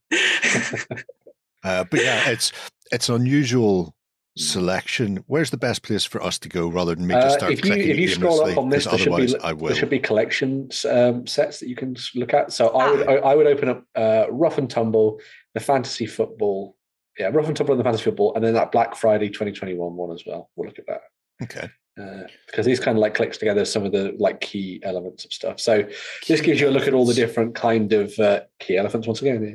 Uh, 1.64 1.84
but 1.90 2.00
yeah, 2.02 2.30
it's 2.30 2.52
it's 2.92 3.08
an 3.08 3.16
unusual 3.16 3.94
selection. 4.36 5.24
Where's 5.26 5.50
the 5.50 5.56
best 5.56 5.82
place 5.82 6.04
for 6.04 6.22
us 6.22 6.38
to 6.40 6.48
go 6.48 6.68
rather 6.68 6.94
than 6.94 7.06
me 7.06 7.14
Uh, 7.14 7.22
just 7.22 7.38
start 7.38 7.52
if 7.52 7.58
you 7.64 7.70
clicking 7.70 7.88
if 7.90 7.98
you 7.98 8.08
scroll 8.08 8.44
up 8.44 8.56
on 8.56 8.68
this, 8.68 8.84
there 8.84 8.98
should, 8.98 9.16
be, 9.16 9.34
I 9.40 9.52
will. 9.52 9.68
there 9.68 9.76
should 9.76 9.90
be 9.90 9.98
collections 9.98 10.84
um, 10.84 11.26
sets 11.26 11.60
that 11.60 11.68
you 11.68 11.76
can 11.76 11.96
look 12.14 12.34
at. 12.34 12.52
So 12.52 12.68
I 12.68 12.90
would 12.90 13.08
Ah. 13.08 13.12
I, 13.12 13.16
I 13.16 13.34
would 13.34 13.46
open 13.46 13.68
up 13.68 13.84
uh, 13.96 14.26
Rough 14.30 14.58
and 14.58 14.70
Tumble, 14.70 15.20
the 15.54 15.60
Fantasy 15.60 16.06
Football, 16.06 16.76
yeah, 17.18 17.30
Rough 17.32 17.48
and 17.48 17.56
Tumble 17.56 17.72
and 17.74 17.80
the 17.80 17.84
Fantasy 17.84 18.04
Football, 18.04 18.34
and 18.34 18.44
then 18.44 18.54
that 18.54 18.70
Black 18.72 18.94
Friday 18.94 19.28
2021 19.28 19.94
one 19.96 20.12
as 20.12 20.22
well. 20.26 20.50
We'll 20.56 20.68
look 20.68 20.78
at 20.78 20.86
that. 20.86 21.00
Okay. 21.42 21.68
Uh, 22.00 22.22
because 22.46 22.64
these 22.64 22.78
kind 22.78 22.96
of 22.96 23.00
like 23.02 23.14
clicks 23.14 23.38
together 23.38 23.64
some 23.64 23.84
of 23.84 23.90
the 23.92 24.14
like 24.18 24.40
key 24.40 24.80
elements 24.84 25.24
of 25.24 25.32
stuff. 25.32 25.58
So 25.58 25.82
this 26.28 26.40
gives 26.40 26.60
you 26.60 26.68
a 26.68 26.70
look 26.70 26.86
at 26.86 26.94
all 26.94 27.04
the 27.04 27.14
different 27.14 27.54
kind 27.56 27.92
of 27.92 28.16
uh, 28.18 28.42
key 28.60 28.76
elements 28.76 29.06
once 29.08 29.20
again. 29.20 29.42
Yeah. 29.42 29.54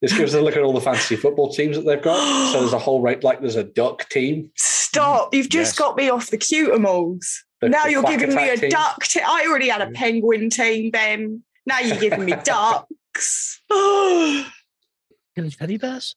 This 0.00 0.16
gives 0.16 0.34
us 0.34 0.40
a 0.40 0.42
look 0.42 0.56
at 0.56 0.62
all 0.62 0.72
the 0.72 0.80
fantasy 0.80 1.14
football 1.16 1.52
teams 1.52 1.76
that 1.76 1.82
they've 1.86 2.02
got. 2.02 2.52
So 2.52 2.60
there's 2.60 2.72
a 2.72 2.78
whole 2.78 3.00
rate 3.00 3.22
like 3.22 3.40
there's 3.40 3.56
a 3.56 3.64
duck 3.64 4.08
team. 4.08 4.50
Stop! 4.56 5.32
You've 5.34 5.48
just 5.48 5.72
Yes. 5.74 5.78
got 5.78 5.96
me 5.96 6.10
off 6.10 6.30
the 6.30 6.38
cutimals. 6.38 7.26
the- 7.60 7.68
now 7.68 7.84
the 7.84 7.92
you're 7.92 8.02
giving 8.02 8.34
me 8.34 8.42
a 8.48 8.54
Attack 8.54 8.60
team. 8.60 8.70
duck. 8.70 9.04
Te- 9.04 9.20
I 9.20 9.46
already 9.48 9.68
had 9.68 9.80
a 9.82 9.90
penguin 9.92 10.50
team, 10.50 10.90
Ben. 10.90 11.42
Now 11.66 11.78
you're 11.78 11.96
giving 11.98 12.24
me 12.24 12.34
ducks. 12.44 13.60
Killing 13.70 15.50
teddy 15.50 15.76
bears. 15.78 16.16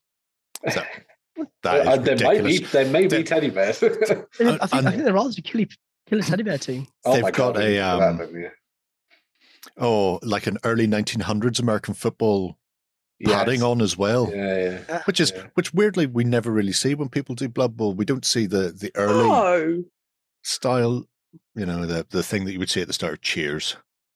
That 1.63 1.81
is 1.81 1.87
Uh, 1.87 1.97
there 1.97 2.17
might 2.17 2.43
be 2.43 2.57
there 2.59 2.85
may 2.85 3.07
be 3.07 3.23
teddy 3.23 3.49
bears. 3.49 3.81
I 3.83 3.89
think, 3.89 4.01
I 4.01 4.05
think, 4.07 4.29
and- 4.39 4.61
I 4.61 4.91
think 4.91 5.03
there 5.03 5.17
are. 5.17 5.23
There's 5.23 5.37
a 5.37 5.41
killer, 5.41 5.65
killer 6.07 6.21
teddy 6.23 6.43
bear 6.43 6.57
team. 6.57 6.87
Oh 7.05 7.13
They've 7.13 7.23
got 7.23 7.33
God, 7.33 7.57
a, 7.57 7.59
we 7.59 7.65
need 7.65 7.71
to 7.71 7.75
do 7.75 7.83
um, 7.83 7.99
that, 7.99 8.17
don't 8.17 8.33
we? 8.33 8.47
Oh, 9.77 10.19
like 10.23 10.47
an 10.47 10.57
early 10.63 10.87
1900s 10.87 11.59
American 11.59 11.93
football 11.93 12.57
padding 13.23 13.63
on 13.63 13.81
as 13.81 13.97
well. 13.97 14.31
Yeah, 14.33 14.81
yeah. 14.87 15.03
Which 15.03 15.19
is 15.19 15.31
Yeah. 15.35 15.47
which 15.55 15.73
weirdly 15.73 16.05
we 16.05 16.23
never 16.23 16.51
really 16.51 16.71
see 16.71 16.95
when 16.95 17.09
people 17.09 17.35
do 17.35 17.49
Blood 17.49 17.75
Bowl. 17.75 17.93
We 17.93 18.05
don't 18.05 18.25
see 18.25 18.45
the 18.45 18.71
the 18.71 18.91
early 18.95 19.29
oh, 19.29 19.83
style, 20.43 21.05
you 21.55 21.65
know, 21.65 21.85
the 21.85 22.05
the 22.09 22.23
thing 22.23 22.45
that 22.45 22.53
you 22.53 22.59
would 22.59 22.69
see 22.69 22.81
at 22.81 22.87
the 22.87 22.93
start 22.93 23.13
of 23.13 23.21
Cheers, 23.21 23.75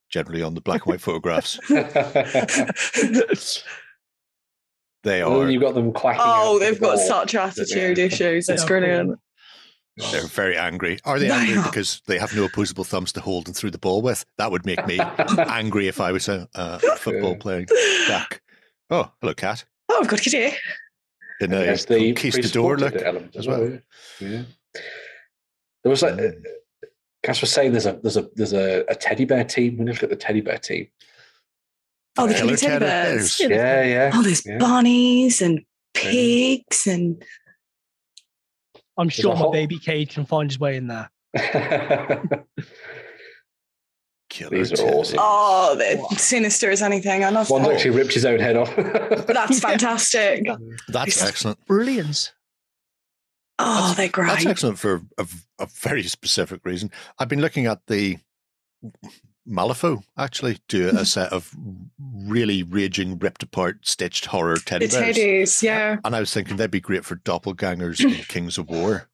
generally 0.09 0.41
on 0.41 0.53
the 0.53 0.61
black 0.61 0.85
and 0.85 0.93
white 0.93 1.01
photographs. 1.01 1.59
They 5.03 5.21
And 5.21 5.31
then 5.35 5.41
are 5.47 5.49
you've 5.49 5.61
got 5.61 5.73
them 5.73 5.91
quacking. 5.93 6.21
oh, 6.23 6.55
out 6.55 6.59
they've 6.59 6.75
the 6.75 6.79
got 6.79 6.95
ball. 6.97 7.07
such 7.07 7.35
attitude 7.35 7.97
Yeah. 7.97 8.05
issues. 8.05 8.49
It's 8.49 8.63
brilliant. 8.65 9.17
they're 10.11 10.27
very 10.27 10.57
angry. 10.57 10.99
Are 11.05 11.17
they 11.19 11.27
They 11.27 11.33
angry 11.33 11.57
are. 11.57 11.63
because 11.63 12.01
they 12.07 12.17
have 12.19 12.35
no 12.35 12.43
opposable 12.45 12.83
thumbs 12.83 13.11
to 13.13 13.21
hold 13.21 13.47
and 13.47 13.55
through 13.55 13.71
the 13.71 13.77
ball 13.77 14.01
with? 14.01 14.23
That 14.37 14.51
would 14.51 14.65
make 14.65 14.85
me 14.85 14.99
angry 15.37 15.87
if 15.87 15.99
I 15.99 16.11
was 16.11 16.27
a, 16.29 16.47
a 16.55 16.79
football 16.97 17.35
player. 17.35 17.65
back. 18.07 18.41
Oh, 18.89 19.11
hello, 19.21 19.33
cat. 19.33 19.65
Oh, 19.89 19.99
I've 20.01 20.07
got 20.07 20.19
a 20.19 20.23
good 20.23 20.35
idea. 20.35 20.51
In 21.41 21.51
And 21.51 21.53
a 21.53 21.57
there's 21.65 21.85
the 21.85 22.13
conquistador 22.13 22.75
pre-supported 22.77 22.93
look. 22.93 23.03
element 23.03 23.35
as 23.35 23.47
well. 23.47 23.63
Yeah. 23.69 23.77
yeah. 24.19 24.41
There 25.83 25.89
was 25.89 26.01
like 26.03 26.13
Mm. 26.15 26.43
Cass 27.23 27.41
was 27.41 27.51
saying 27.51 27.71
there's 27.71 27.85
a 27.85 27.93
there's 28.01 28.17
a 28.17 28.27
there's 28.35 28.53
a, 28.53 28.83
a 28.89 28.95
teddy 28.95 29.25
bear 29.25 29.43
team. 29.43 29.77
We 29.77 29.85
look 29.85 30.01
at 30.03 30.09
the 30.09 30.15
teddy 30.15 30.41
bear 30.41 30.57
team. 30.57 30.87
Oh, 32.17 32.27
the 32.27 32.33
Killer 32.33 32.57
killer 32.57 32.57
teddy 32.57 32.67
teddy 32.71 32.85
bears. 32.85 33.37
bears. 33.37 33.51
Yeah, 33.51 33.83
yeah. 33.83 34.11
Oh, 34.13 34.21
there's 34.21 34.45
Yeah. 34.45 34.57
bunnies 34.57 35.41
and 35.41 35.61
pigs 35.93 36.87
and 36.87 37.23
I'm 38.97 39.09
sure 39.09 39.31
a 39.31 39.33
my 39.35 39.39
whole- 39.39 39.51
baby 39.51 39.79
cage 39.79 40.13
can 40.13 40.25
find 40.25 40.49
his 40.51 40.59
way 40.59 40.75
in 40.75 40.87
there. 40.87 41.09
Killer 44.29 44.57
These 44.57 44.79
are 44.79 44.87
awesome. 44.87 45.17
oh, 45.19 45.75
they're 45.77 45.99
sinister 46.17 46.71
as 46.71 46.81
anything. 46.81 47.23
I 47.25 47.29
love 47.29 47.49
One's 47.49 47.67
that. 47.67 47.75
actually 47.75 47.91
ripped 47.91 48.13
his 48.13 48.23
own 48.25 48.39
head 48.39 48.55
off. 48.55 48.73
That's 48.75 49.59
fantastic. 49.67 50.45
That's 50.87 51.17
It's- 51.17 51.27
excellent. 51.27 51.65
Brilliance. 51.65 52.31
Oh, 53.59 53.93
they're 53.95 54.07
great. 54.09 54.27
That's 54.27 54.45
excellent 54.45 54.79
for 54.79 55.01
a, 55.17 55.27
a 55.59 55.67
very 55.67 56.03
specific 56.03 56.61
reason. 56.65 56.89
I've 57.19 57.27
been 57.29 57.41
looking 57.41 57.67
at 57.67 57.79
the 57.87 58.17
Malifaux 59.47 60.03
actually 60.17 60.59
do 60.67 60.89
a 60.89 61.05
set 61.17 61.31
of 61.33 61.53
really 62.25 62.63
raging, 62.63 63.17
ripped 63.17 63.43
apart, 63.43 63.79
stitched 63.87 64.25
horror 64.27 64.57
teddy 64.57 64.87
The 64.87 64.99
bears. 64.99 65.17
teddies, 65.17 65.63
yeah. 65.63 65.97
And 66.03 66.15
I 66.15 66.19
was 66.19 66.33
thinking 66.33 66.57
they'd 66.57 66.69
be 66.71 66.79
great 66.79 67.05
for 67.05 67.15
doppelgangers 67.17 68.03
in 68.03 68.11
Kings 68.27 68.57
of 68.57 68.69
War. 68.69 69.09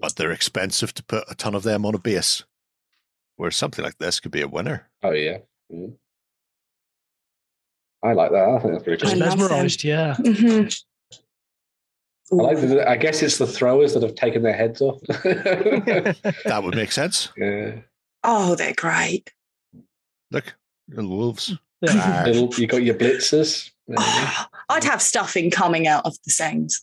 But 0.00 0.16
they're 0.16 0.32
expensive 0.32 0.92
to 0.94 1.04
put 1.04 1.24
a 1.28 1.34
ton 1.34 1.54
of 1.54 1.62
them 1.62 1.84
on 1.86 1.94
a 1.94 1.98
base. 1.98 2.42
Where 3.36 3.50
something 3.50 3.84
like 3.84 3.98
this 3.98 4.18
could 4.18 4.32
be 4.32 4.40
a 4.40 4.48
winner. 4.48 4.88
Oh 5.02 5.10
yeah. 5.10 5.38
Mm. 5.72 5.94
I 8.02 8.12
like 8.14 8.30
that. 8.30 8.48
I 8.48 8.58
think 8.60 8.72
that's 8.72 8.84
pretty 8.84 9.04
I 9.06 9.10
cool. 9.10 9.18
love 9.18 9.38
mesmerized, 9.38 9.84
yeah. 9.84 10.14
Mhm. 10.18 10.82
I 12.32 12.34
like. 12.34 12.56
The, 12.60 12.88
I 12.88 12.96
guess 12.96 13.22
it's 13.22 13.38
the 13.38 13.46
throwers 13.46 13.94
that 13.94 14.02
have 14.02 14.14
taken 14.14 14.42
their 14.42 14.54
heads 14.56 14.80
off. 14.80 15.00
That 16.44 16.60
would 16.64 16.74
make 16.74 16.92
sense. 16.92 17.28
yeah. 17.36 17.72
Oh, 18.26 18.56
they're 18.56 18.74
great. 18.74 19.32
Look, 20.30 20.54
little 20.88 21.16
wolves. 21.16 21.50
Mm. 21.50 21.58
Yeah. 21.82 22.24
Little, 22.24 22.48
you 22.54 22.66
got 22.66 22.82
your 22.82 22.94
blitzers. 22.94 23.70
Oh, 23.96 24.46
I'd 24.70 24.82
have 24.84 25.02
stuffing 25.02 25.50
coming 25.50 25.86
out 25.86 26.06
of 26.06 26.16
the 26.24 26.30
seams. 26.30 26.82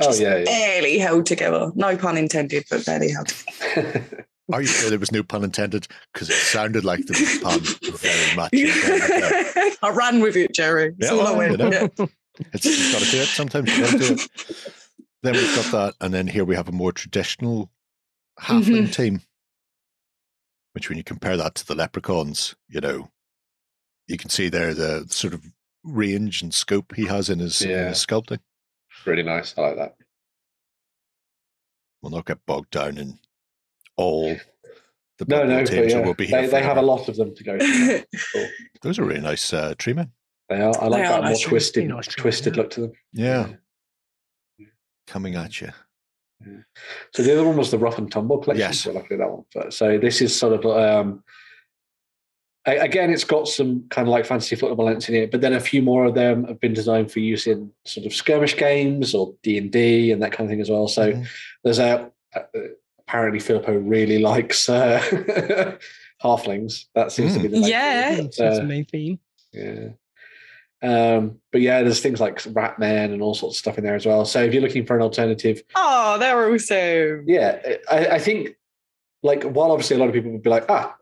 Oh 0.00 0.06
Just 0.06 0.20
yeah. 0.20 0.36
yeah. 0.36 0.44
Barely 0.44 0.98
held 0.98 1.24
together. 1.26 1.72
No 1.74 1.96
pun 1.96 2.18
intended, 2.18 2.64
but 2.70 2.84
barely 2.84 3.10
held 3.10 3.28
together. 3.28 4.26
Are 4.52 4.60
you 4.60 4.66
sure 4.66 4.90
there 4.90 4.98
was 4.98 5.10
no 5.10 5.22
pun 5.22 5.44
intended? 5.44 5.88
Because 6.12 6.28
it 6.28 6.34
sounded 6.34 6.84
like 6.84 7.06
there 7.06 7.18
was 7.18 7.38
pun 7.38 7.60
very 7.96 8.36
much. 8.36 8.52
intended. 8.52 9.76
I 9.82 9.90
ran 9.90 10.20
with 10.20 10.36
it, 10.36 10.52
Jerry. 10.52 10.94
That's 10.98 11.10
Yeah, 11.10 11.18
all 11.18 11.26
I 11.26 11.30
well, 11.30 11.38
went. 11.38 11.52
you 11.52 11.70
know. 11.70 11.90
Yeah. 11.98 12.06
It's 12.52 12.66
you've 12.66 12.92
got 12.92 13.02
to 13.02 13.10
do 13.10 13.18
it. 13.22 13.26
Sometimes 13.26 13.74
you 13.76 13.82
got 13.82 13.92
to 13.92 13.98
do 13.98 14.14
it. 14.14 14.72
Then 15.22 15.32
we've 15.32 15.56
got 15.56 15.72
that, 15.72 15.94
and 16.02 16.12
then 16.12 16.26
here 16.26 16.44
we 16.44 16.54
have 16.54 16.68
a 16.68 16.72
more 16.72 16.92
traditional 16.92 17.70
halfling 18.38 18.82
mm-hmm. 18.82 18.90
team. 18.90 19.22
Which, 20.74 20.88
when 20.88 20.98
you 20.98 21.04
compare 21.04 21.36
that 21.36 21.54
to 21.56 21.66
the 21.66 21.74
leprechauns, 21.74 22.54
you 22.68 22.80
know, 22.80 23.10
you 24.08 24.16
can 24.18 24.28
see 24.28 24.48
there 24.48 24.74
the 24.74 25.06
sort 25.08 25.32
of 25.32 25.44
range 25.84 26.42
and 26.42 26.52
scope 26.52 26.94
he 26.96 27.06
has 27.06 27.30
in 27.30 27.38
his, 27.38 27.62
in 27.62 27.70
Yeah. 27.70 27.88
his 27.88 28.04
sculpting. 28.04 28.40
really 29.06 29.22
nice. 29.22 29.54
I 29.56 29.62
like 29.62 29.76
that. 29.76 29.96
We'll 32.02 32.10
not 32.12 32.26
get 32.26 32.44
bogged 32.46 32.70
down 32.70 32.98
in 32.98 33.18
all 33.96 34.36
the 35.18 35.24
No, 35.28 35.44
no, 35.44 35.58
but 35.60 35.66
teams 35.70 35.92
yeah, 35.92 36.00
will 36.04 36.14
be 36.14 36.26
here. 36.26 36.42
they, 36.42 36.48
they 36.48 36.62
have 36.62 36.76
a 36.76 36.82
lot 36.82 37.08
of 37.08 37.16
them 37.16 37.34
to 37.34 37.44
go. 37.44 37.58
through. 37.58 38.02
Cool. 38.32 38.48
Those 38.82 38.98
are 38.98 39.04
really 39.04 39.20
nice 39.20 39.52
uh, 39.52 39.74
tree 39.78 39.92
men. 39.94 40.10
They 40.48 40.60
are. 40.60 40.74
I 40.82 40.88
like 40.88 41.02
They 41.02 41.06
are 41.06 41.12
that 41.12 41.20
more 41.22 41.30
nice. 41.30 41.40
twisted, 41.40 41.88
Nice 41.88 42.08
twisted 42.08 42.56
look 42.56 42.70
to 42.70 42.80
them. 42.82 42.92
Yeah, 43.12 43.52
coming 45.06 45.36
at 45.36 45.60
you. 45.60 45.70
So 47.12 47.22
the 47.22 47.32
other 47.32 47.44
one 47.46 47.56
was 47.56 47.70
the 47.70 47.78
rough 47.78 47.98
and 47.98 48.10
tumble 48.10 48.38
collection. 48.38 48.60
Yes. 48.68 48.80
So 48.80 48.92
luckily 48.92 49.18
that 49.18 49.30
one. 49.30 49.44
But, 49.54 49.72
so 49.72 49.98
this 49.98 50.20
is 50.20 50.36
sort 50.38 50.64
of 50.64 50.66
um, 50.66 51.22
again, 52.66 53.10
it's 53.10 53.24
got 53.24 53.46
some 53.48 53.84
kind 53.90 54.08
of 54.08 54.12
like 54.12 54.24
fantasy 54.26 54.56
football 54.56 54.86
elements 54.86 55.08
in 55.08 55.14
it, 55.14 55.30
but 55.30 55.40
then 55.40 55.52
a 55.52 55.60
few 55.60 55.82
more 55.82 56.06
of 56.06 56.14
them 56.14 56.44
have 56.44 56.60
been 56.60 56.72
designed 56.72 57.10
for 57.12 57.20
use 57.20 57.46
in 57.46 57.70
sort 57.84 58.06
of 58.06 58.14
skirmish 58.14 58.56
games 58.56 59.14
or 59.14 59.34
D 59.42 59.58
and 59.58 59.70
D 59.70 60.10
and 60.12 60.22
that 60.22 60.32
kind 60.32 60.48
of 60.48 60.50
thing 60.50 60.60
as 60.60 60.70
well. 60.70 60.88
So 60.88 61.12
Mhm. 61.12 61.26
there's 61.62 61.78
a 61.78 62.10
uh, 62.34 62.40
apparently 63.06 63.38
Filippo 63.40 63.74
really 63.76 64.18
likes 64.32 64.68
uh, 64.68 64.98
halflings. 66.22 66.86
That 66.94 67.12
seems 67.12 67.34
to 67.34 67.40
be 67.40 67.48
the 67.48 67.60
main 67.60 67.70
Yeah. 67.70 68.14
thing. 68.14 68.24
That's 68.24 68.36
the 68.38 68.62
Uh, 68.62 68.64
main 68.64 68.84
theme. 68.86 69.18
yeah. 69.52 69.88
Um, 70.82 71.40
but 71.50 71.60
yeah, 71.62 71.82
there's 71.82 72.00
things 72.00 72.20
like 72.20 72.36
Ratman 72.42 73.12
and 73.12 73.22
all 73.22 73.34
sorts 73.34 73.56
of 73.56 73.58
stuff 73.58 73.78
in 73.78 73.84
there 73.84 73.94
as 73.94 74.04
well. 74.04 74.24
So 74.26 74.42
if 74.42 74.52
you're 74.52 74.62
looking 74.62 74.84
for 74.84 74.96
an 74.96 75.02
alternative, 75.02 75.62
oh, 75.74 76.18
they're 76.18 76.52
awesome. 76.52 77.24
yeah, 77.26 77.58
I, 77.90 78.06
I 78.08 78.18
think 78.18 78.56
like 79.22 79.44
while 79.44 79.70
obviously 79.72 79.96
a 79.96 79.98
lot 79.98 80.08
of 80.08 80.14
people 80.14 80.30
would 80.32 80.42
be 80.42 80.50
like, 80.50 80.66
ah, 80.68 80.94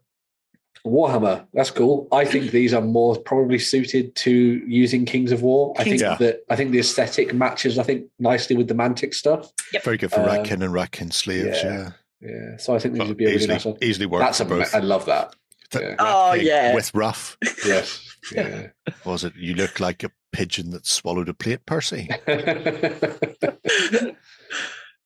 Warhammer, 0.86 1.47
that's 1.53 1.70
cool. 1.70 2.09
I 2.12 2.24
think 2.24 2.51
these 2.51 2.74
are 2.74 2.81
more 2.81 3.16
probably 3.16 3.59
suited 3.59 4.15
to 4.16 4.31
using 4.31 5.05
Kings 5.05 5.32
of 5.32 5.43
War. 5.43 5.74
I 5.78 5.85
think 5.85 6.01
Yeah. 6.01 6.16
that 6.16 6.40
I 6.51 6.57
think 6.57 6.70
the 6.73 6.78
aesthetic 6.81 7.35
matches 7.35 7.78
I 7.78 7.82
think 7.82 8.07
nicely 8.19 8.57
with 8.57 8.69
the 8.69 8.74
Mantic 8.74 9.15
stuff. 9.15 9.51
Yep. 9.73 9.85
Very 9.85 9.97
good 9.97 10.11
for 10.12 10.20
Um, 10.20 10.27
Ratkin 10.27 10.62
and 10.62 10.73
Ratkin 10.74 11.12
slaves. 11.12 11.59
yeah. 11.62 11.90
Yeah, 12.20 12.31
Yeah, 12.31 12.57
so 12.57 12.74
I 12.74 12.78
think 12.78 12.94
these 12.94 13.09
would 13.09 13.16
be 13.16 13.24
a 13.24 13.28
really 13.28 13.36
easily, 13.39 13.55
nice 13.55 13.65
one. 13.65 13.77
easily 13.81 14.07
work 14.07 14.20
That's 14.23 14.39
for 14.39 14.44
a, 14.44 14.47
both. 14.47 14.74
I 14.74 14.78
love 14.78 15.07
that. 15.07 15.35
Th- 15.70 15.85
yeah. 15.85 15.94
Oh, 15.99 16.35
yeah. 16.35 16.74
with 16.74 16.93
rough. 16.94 17.36
Yes. 17.66 18.11
Yeah. 18.32 18.69
Was 19.05 19.24
it? 19.24 19.35
You 19.36 19.55
look 19.55 19.81
like 19.81 20.05
a 20.05 20.11
pigeon 20.32 20.70
that 20.70 20.86
swallowed 20.86 21.28
a 21.28 21.35
plate, 21.35 21.66
Percy. 21.66 22.09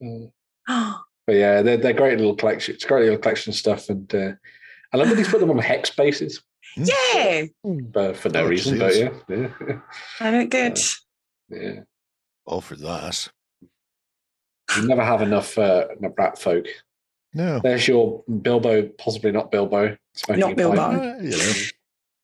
Mm. 0.02 0.30
But 0.66 1.32
yeah, 1.34 1.62
they're, 1.62 1.76
they're 1.76 1.92
great 1.92 2.18
little 2.18 2.34
collection. 2.36 2.74
It's 2.74 2.84
great 2.84 3.04
little 3.04 3.18
collection 3.18 3.50
of 3.50 3.56
stuff, 3.56 3.88
and 3.88 4.14
uh, 4.14 4.32
I 4.92 4.96
love 4.96 5.08
that 5.08 5.16
he's 5.18 5.28
put 5.28 5.40
them 5.40 5.50
on 5.50 5.58
hex 5.58 5.90
bases, 5.90 6.42
yeah, 6.76 7.44
but 7.64 8.16
for 8.16 8.28
no 8.28 8.44
Oh, 8.44 8.48
reason. 8.48 8.78
But 8.78 8.94
yeah, 8.96 9.08
jeez. 9.28 9.52
yeah, 10.20 10.30
they 10.30 10.38
look 10.42 10.50
good. 10.50 10.78
yeah. 11.48 11.80
All 12.44 12.60
for 12.60 12.76
that. 12.76 13.28
You 14.76 14.86
never 14.86 15.02
have 15.04 15.22
enough 15.22 15.56
uh, 15.58 15.86
enough 15.98 16.12
rat 16.18 16.38
folk. 16.38 16.66
No. 17.34 17.58
There's 17.60 17.88
your 17.88 18.22
Bilbo, 18.42 18.82
possibly 18.98 19.32
not 19.32 19.50
Bilbo. 19.50 19.96
Not 20.28 20.56
Bilbo. 20.56 20.76
pipe. 20.76 21.00
Uh, 21.00 21.22
you 21.22 21.30
know, 21.30 21.52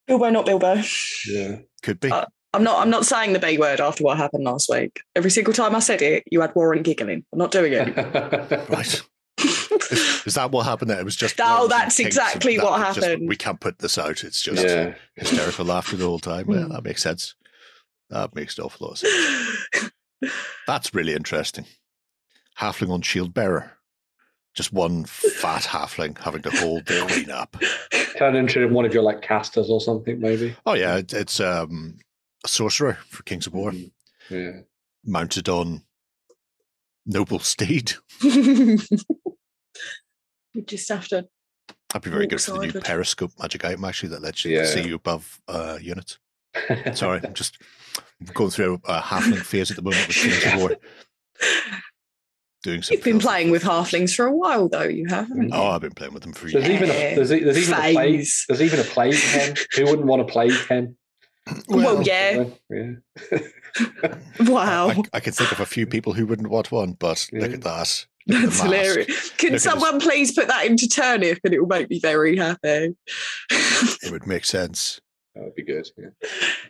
Bilbo, 0.07 0.31
not 0.31 0.47
Bilbo. 0.47 0.83
Yeah. 1.29 1.59
could 1.83 2.01
be. 2.01 2.11
Uh, 2.11 2.27
I'm 2.55 2.62
not. 2.65 2.81
I'm 2.81 2.91
not 2.91 3.07
saying 3.07 3.33
the 3.33 3.39
B 3.39 3.57
word 3.59 3.81
after 3.81 4.05
what 4.05 4.19
happened 4.19 4.45
last 4.45 4.69
week. 4.70 5.01
Every 5.16 5.31
single 5.31 5.55
time 5.55 5.74
I 5.74 5.79
said 5.79 6.03
it, 6.03 6.24
you 6.31 6.41
had 6.41 6.55
Warren 6.55 6.83
giggling. 6.83 7.24
I'm 7.33 7.39
not 7.39 7.51
doing 7.51 7.73
it. 7.73 7.97
right. 8.69 9.03
Is, 9.39 10.23
is 10.27 10.35
that 10.35 10.51
what 10.51 10.66
happened 10.66 10.91
there? 10.91 11.01
It 11.01 11.05
was 11.05 11.16
just. 11.16 11.39
No, 11.39 11.62
words 11.62 11.62
and 11.62 11.70
that's 11.83 11.99
exactly 12.01 12.55
and 12.57 12.62
that 12.62 12.70
what 12.70 12.79
was 12.87 12.95
just- 12.97 13.07
happened. 13.07 13.29
we 13.29 13.37
can't 13.37 13.61
put 13.61 13.79
this 13.79 13.97
out. 13.97 14.23
It's 14.24 14.43
just 14.43 14.62
yeah. 14.62 14.95
hysterical 15.16 15.65
laughter 15.65 15.97
the 15.97 16.05
whole 16.05 16.19
time. 16.19 16.47
Well, 16.47 16.65
Hmm. 16.65 16.73
that 16.73 16.85
makes 16.85 17.03
sense. 17.03 17.35
That 18.11 18.35
makes 18.35 18.59
an 18.59 18.65
awful 18.65 18.89
lot 18.89 18.93
of 18.93 18.99
sense. 19.73 19.91
That's 20.66 20.95
really 20.95 21.15
interesting. 21.15 21.65
Halfling 22.61 22.91
on 22.91 23.01
shield 23.03 23.33
bearer. 23.33 23.79
Just 24.55 24.73
one 24.73 25.05
fat 25.07 25.62
halfling 25.62 26.19
having 26.19 26.43
to 26.43 26.51
hold 26.51 26.85
the 26.87 27.05
queen 27.11 27.31
up. 27.35 27.57
Turn 28.19 28.37
into 28.37 28.69
one 28.69 28.85
of 28.85 28.93
your 28.93 29.03
like 29.03 29.23
casters 29.23 29.70
or 29.70 29.81
something, 29.81 30.20
maybe. 30.20 30.55
Oh 30.66 30.74
yeah, 30.74 30.97
it, 30.99 31.12
it's 31.15 31.41
um, 31.41 31.99
a 32.45 32.49
sorcerer 32.49 32.99
for 33.09 33.23
Kings 33.23 33.47
of 33.47 33.55
War, 33.55 33.73
Yeah. 34.31 34.61
mounted 35.05 35.49
on 35.49 35.85
noble 37.07 37.39
steed. 37.39 37.95
you 38.23 38.79
just 40.66 40.89
have 40.91 41.09
to. 41.09 41.27
That'd 41.89 42.05
be 42.05 42.11
very 42.11 42.27
good 42.27 42.41
for 42.41 42.53
the 42.53 42.66
new 42.66 42.73
periscope 42.81 43.33
magic 43.41 43.65
item 43.65 43.85
actually 43.85 44.11
that 44.11 44.23
lets 44.23 44.45
you 44.45 44.57
Yeah. 44.57 44.65
see 44.66 44.87
you 44.87 44.95
above 44.97 45.41
uh, 45.49 45.79
units. 45.81 46.19
Sorry, 46.95 47.20
I'm 47.24 47.33
just 47.35 47.59
going 48.35 48.51
through 48.51 48.81
a 48.85 49.01
halfling 49.01 49.43
phase 49.43 49.70
at 49.70 49.77
the 49.77 49.83
moment 49.83 50.07
with 50.09 50.16
Kings 50.16 50.45
of 50.47 50.57
War. 50.61 50.77
Doing 52.62 52.82
some 52.82 52.94
You've 52.94 53.05
been 53.05 53.14
filthy 53.14 53.26
playing 53.26 53.51
with 53.51 53.62
stuff. 53.62 53.90
halflings 53.90 54.14
for 54.14 54.26
a 54.26 54.32
while, 54.36 54.68
though. 54.68 54.82
You 54.84 55.06
haven't. 55.09 55.52
Oh, 55.52 55.68
I've 55.70 55.80
been 55.80 55.93
playing 55.93 56.14
with 56.14 56.22
them 56.22 56.32
for 56.32 56.48
There's 56.48 56.66
years. 56.68 56.80
even 56.82 56.90
a 56.90 57.14
there's, 57.16 57.28
there's 57.30 57.59
even 57.59 57.74
a 57.74 57.93
plague. 57.93 58.26
There's 58.48 58.62
even 58.62 58.80
a 58.80 58.84
plague 58.84 59.14
hen. 59.14 59.55
Who 59.74 59.84
wouldn't 59.86 60.06
want 60.06 60.22
a 60.22 60.26
plague 60.26 60.52
hen? 60.68 60.97
Well, 61.68 62.02
yeah. 62.02 62.44
Yeah. 62.70 63.39
Wow. 64.40 64.90
I, 64.90 65.02
I 65.14 65.20
can 65.20 65.32
think 65.32 65.51
of 65.51 65.59
a 65.60 65.64
few 65.66 65.86
people 65.86 66.12
who 66.12 66.26
wouldn't 66.26 66.51
want 66.51 66.70
one, 66.70 66.93
but 66.93 67.26
look 67.32 67.52
at 67.52 67.62
that. 67.62 68.06
Look 68.28 68.43
That's 68.43 68.59
the 68.60 68.68
mask. 68.68 68.84
hilarious. 68.84 69.30
Can 69.30 69.52
Look 69.52 69.60
someone 69.60 69.98
please 69.98 70.32
put 70.32 70.47
that 70.47 70.66
into 70.66 70.86
turnip 70.86 71.39
and 71.43 71.52
it 71.55 71.59
will 71.59 71.66
make 71.66 71.89
me 71.90 71.98
very 71.98 72.36
happy? 72.36 72.94
It 73.51 74.12
would 74.12 74.26
make 74.28 74.44
sense. 74.44 75.01
That 75.34 75.43
would 75.44 75.55
be 75.56 75.64
good. 75.64 75.89
Yeah. 75.97 76.10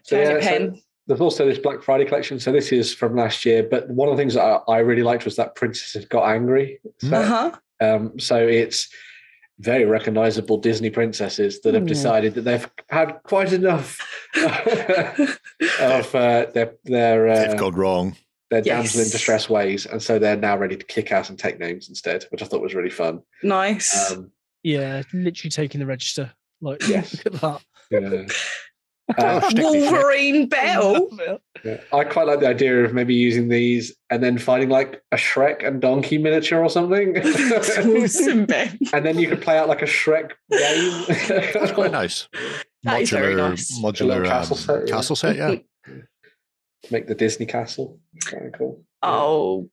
So, 0.04 0.16
Turnip 0.16 0.42
yeah, 0.42 0.48
so 0.48 0.58
hen. 0.58 0.82
There's 1.06 1.20
also 1.20 1.46
this 1.46 1.58
Black 1.58 1.82
Friday 1.82 2.04
collection. 2.04 2.38
So 2.38 2.52
this 2.52 2.70
is 2.72 2.94
from 2.94 3.16
last 3.16 3.44
year, 3.44 3.62
but 3.62 3.88
one 3.88 4.08
of 4.08 4.16
the 4.16 4.20
things 4.20 4.34
that 4.34 4.42
I, 4.44 4.72
I 4.72 4.78
really 4.78 5.02
liked 5.02 5.24
was 5.24 5.36
that 5.36 5.54
Princesses 5.56 6.04
Got 6.06 6.28
Angry. 6.28 6.80
So, 6.98 7.16
Uh-huh. 7.16 7.50
um, 7.80 8.18
so 8.20 8.36
it's 8.36 8.88
very 9.58 9.84
recognizable 9.84 10.58
Disney 10.58 10.90
princesses 10.90 11.60
that 11.62 11.74
have 11.74 11.82
Hmm. 11.84 11.88
decided 11.88 12.34
that 12.34 12.42
they've 12.42 12.68
had 12.88 13.18
quite 13.24 13.52
enough 13.52 13.98
of 15.80 16.14
uh, 16.14 16.46
their 16.54 16.74
their 16.84 17.28
uh, 17.28 17.46
They've 17.48 17.58
gone 17.58 17.74
wrong. 17.74 18.16
their 18.50 18.62
damsel 18.62 19.00
in 19.02 19.10
distress 19.10 19.48
ways, 19.48 19.86
and 19.86 20.02
so 20.02 20.18
they're 20.18 20.36
now 20.36 20.56
ready 20.56 20.76
to 20.76 20.84
kick 20.84 21.12
ass 21.12 21.30
and 21.30 21.38
take 21.38 21.58
names 21.58 21.88
instead, 21.88 22.24
which 22.30 22.42
I 22.42 22.46
thought 22.46 22.62
was 22.62 22.74
really 22.74 22.90
fun. 22.90 23.22
Nice. 23.42 24.12
Um, 24.12 24.30
Yeah, 24.62 25.02
literally 25.12 25.50
taking 25.50 25.80
the 25.80 25.86
register. 25.86 26.32
Like, 26.60 26.80
Yes. 26.88 27.24
look 27.24 27.34
at 27.34 27.40
that. 27.40 27.60
yeah. 27.90 28.26
Uh. 29.18 29.50
Wolverine 29.56 30.48
Bell. 30.48 31.08
yeah. 31.64 31.78
I 31.92 32.04
quite 32.04 32.26
like 32.26 32.40
the 32.40 32.48
idea 32.48 32.84
of 32.84 32.94
maybe 32.94 33.14
using 33.14 33.48
these 33.48 33.94
and 34.10 34.22
then 34.22 34.38
finding 34.38 34.68
like 34.68 35.02
a 35.12 35.16
Shrek 35.16 35.66
and 35.66 35.80
Donkey 35.80 36.18
miniature 36.18 36.62
or 36.62 36.70
something, 36.70 37.18
awesome, 37.24 38.46
Ben. 38.46 38.78
and 38.92 39.04
then 39.04 39.18
you 39.18 39.28
could 39.28 39.42
play 39.42 39.58
out 39.58 39.68
like 39.68 39.82
a 39.82 39.86
Shrek 39.86 40.32
game. 40.50 41.50
That's 41.54 41.72
quite 41.72 41.92
nice. 41.92 42.28
That 42.84 43.02
is 43.02 43.10
very 43.10 43.34
nice. 43.34 43.78
Modular 43.80 44.24
castle 44.24 44.56
castle 44.56 44.56
set. 44.56 44.66
set, 44.66 44.88
yeah. 44.88 44.94
Castle 44.94 45.16
set, 45.16 45.36
yeah. 45.36 45.54
Make 46.90 47.06
the 47.06 47.14
Disney 47.14 47.46
castle. 47.46 48.00
Kind 48.24 48.46
of 48.46 48.52
cool. 48.54 48.82
Oh, 49.02 49.68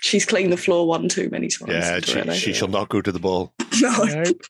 She's 0.00 0.24
cleaned 0.24 0.52
the 0.52 0.56
floor 0.56 0.86
one 0.86 1.08
too 1.08 1.28
many 1.30 1.48
times. 1.48 1.72
Yeah, 1.72 2.00
she, 2.00 2.20
already. 2.20 2.38
she 2.38 2.52
shall 2.52 2.68
not 2.68 2.88
go 2.88 3.00
to 3.02 3.12
the 3.12 3.18
ball. 3.20 3.52
No. 3.80 4.04
Nope. 4.04 4.42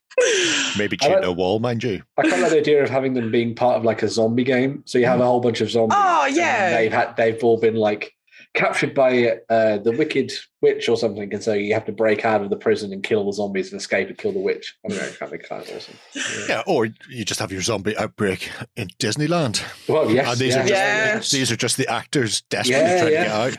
Maybe 0.76 0.96
I 1.02 1.06
cheat 1.06 1.16
like- 1.16 1.24
a 1.24 1.30
wall, 1.32 1.60
mind 1.60 1.84
you. 1.84 2.02
I 2.18 2.22
quite 2.22 2.40
like 2.40 2.50
the 2.50 2.58
idea 2.58 2.82
of 2.82 2.90
having 2.90 3.14
them 3.14 3.30
being 3.30 3.54
part 3.54 3.76
of 3.76 3.84
like 3.84 4.02
a 4.02 4.08
zombie 4.08 4.42
game. 4.44 4.82
So 4.86 4.98
you 4.98 5.06
have 5.06 5.20
a 5.20 5.24
whole 5.24 5.40
bunch 5.40 5.60
of 5.60 5.70
zombies. 5.70 5.96
Oh, 6.00 6.24
and 6.26 6.34
yeah. 6.36 6.70
they've 6.76 6.92
had 6.92 7.16
they've 7.16 7.42
all 7.44 7.58
been 7.60 7.76
like 7.76 8.12
captured 8.54 8.92
by 8.94 9.38
uh, 9.48 9.78
the 9.78 9.92
wicked 9.92 10.32
witch 10.60 10.88
or 10.88 10.96
something, 10.96 11.32
and 11.32 11.40
so 11.42 11.52
you 11.52 11.72
have 11.74 11.84
to 11.84 11.92
break 11.92 12.24
out 12.24 12.42
of 12.42 12.50
the 12.50 12.56
prison 12.56 12.92
and 12.92 13.04
kill 13.04 13.24
the 13.26 13.32
zombies 13.32 13.70
and 13.70 13.80
escape 13.80 14.08
and 14.08 14.18
kill 14.18 14.32
the 14.32 14.40
witch. 14.40 14.74
I 14.84 14.88
don't 14.88 14.98
know, 14.98 15.08
that'd 15.20 15.40
be 15.40 15.46
kind 15.46 15.62
of 15.62 15.76
awesome. 15.76 15.94
Yeah, 16.48 16.62
or 16.66 16.86
you 17.08 17.24
just 17.24 17.38
have 17.38 17.52
your 17.52 17.62
zombie 17.62 17.96
outbreak 17.96 18.50
in 18.76 18.88
Disneyland. 18.98 19.62
Well, 19.88 20.10
yes, 20.10 20.28
and 20.32 20.40
these 20.40 20.54
yeah, 20.54 20.60
are 20.60 20.66
just 20.66 20.70
Yes. 20.72 21.30
these 21.30 21.52
are 21.52 21.56
just 21.56 21.76
the 21.76 21.86
actors 21.88 22.40
desperately 22.50 22.82
Yeah, 22.84 23.00
trying 23.00 23.12
yeah. 23.12 23.24
to 23.24 23.50
get 23.50 23.58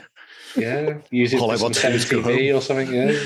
Yeah. 0.56 0.98
Use 1.10 1.32
it 1.32 1.40
All 1.40 1.50
for 1.50 1.56
some 1.56 1.62
want 1.64 1.74
to 1.76 1.88
do 1.88 1.94
is 1.94 2.04
go 2.10 2.22
TV 2.22 2.56
or 2.56 2.60
something. 2.60 2.92
Yeah. 2.92 3.18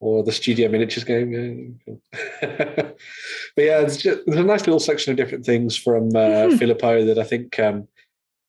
Or 0.00 0.24
the 0.24 0.32
Studio 0.32 0.68
Miniatures 0.68 1.04
game, 1.04 1.78
yeah. 1.86 1.94
but 2.40 2.96
yeah, 3.56 3.80
there's, 3.80 3.98
just, 3.98 4.20
there's 4.26 4.38
a 4.40 4.42
nice 4.42 4.62
little 4.66 4.80
section 4.80 5.12
of 5.12 5.16
different 5.16 5.46
things 5.46 5.76
from 5.76 6.08
uh. 6.16 6.56
Filippo 6.58 7.04
that 7.04 7.18
I 7.20 7.22
think 7.24 7.56
um, 7.60 7.86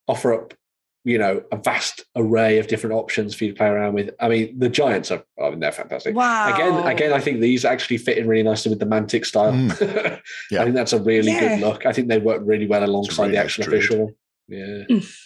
offer 0.08 0.34
up, 0.34 0.56
you 1.04 1.20
know, 1.20 1.44
a 1.52 1.58
vast 1.58 2.06
array 2.16 2.58
of 2.58 2.66
different 2.68 2.96
options 2.96 3.36
for 3.36 3.44
you 3.44 3.52
to 3.52 3.56
play 3.58 3.68
around 3.68 3.94
with. 3.94 4.10
I 4.20 4.30
mean, 4.30 4.58
the 4.58 4.68
Giants 4.68 5.12
are, 5.12 5.24
I 5.40 5.52
mean, 5.52 5.60
they're 5.60 5.72
fantastic. 5.72 6.16
Wow. 6.16 6.56
Again, 6.56 6.88
again, 6.88 7.14
I 7.14 7.20
think 7.20 7.40
these 7.40 7.66
actually 7.66 7.98
fit 7.98 8.18
in 8.18 8.28
really 8.28 8.42
nicely 8.42 8.70
with 8.70 8.80
the 8.80 8.88
Mantic 8.88 9.24
style. 9.26 9.52
Mm. 9.54 10.22
Yeah. 10.50 10.62
I 10.62 10.64
think 10.64 10.76
that's 10.76 10.94
a 10.94 11.02
really 11.04 11.34
Yeah. 11.34 11.58
good 11.58 11.60
look. 11.68 11.86
I 11.86 11.94
think 11.94 12.08
they 12.08 12.18
work 12.18 12.42
really 12.46 12.66
well 12.66 12.84
alongside 12.84 13.26
really 13.26 13.32
the 13.34 13.38
nice 13.38 13.46
action 13.46 13.64
official. 13.66 14.12
Yeah. 14.48 14.84
Mm. 14.90 15.18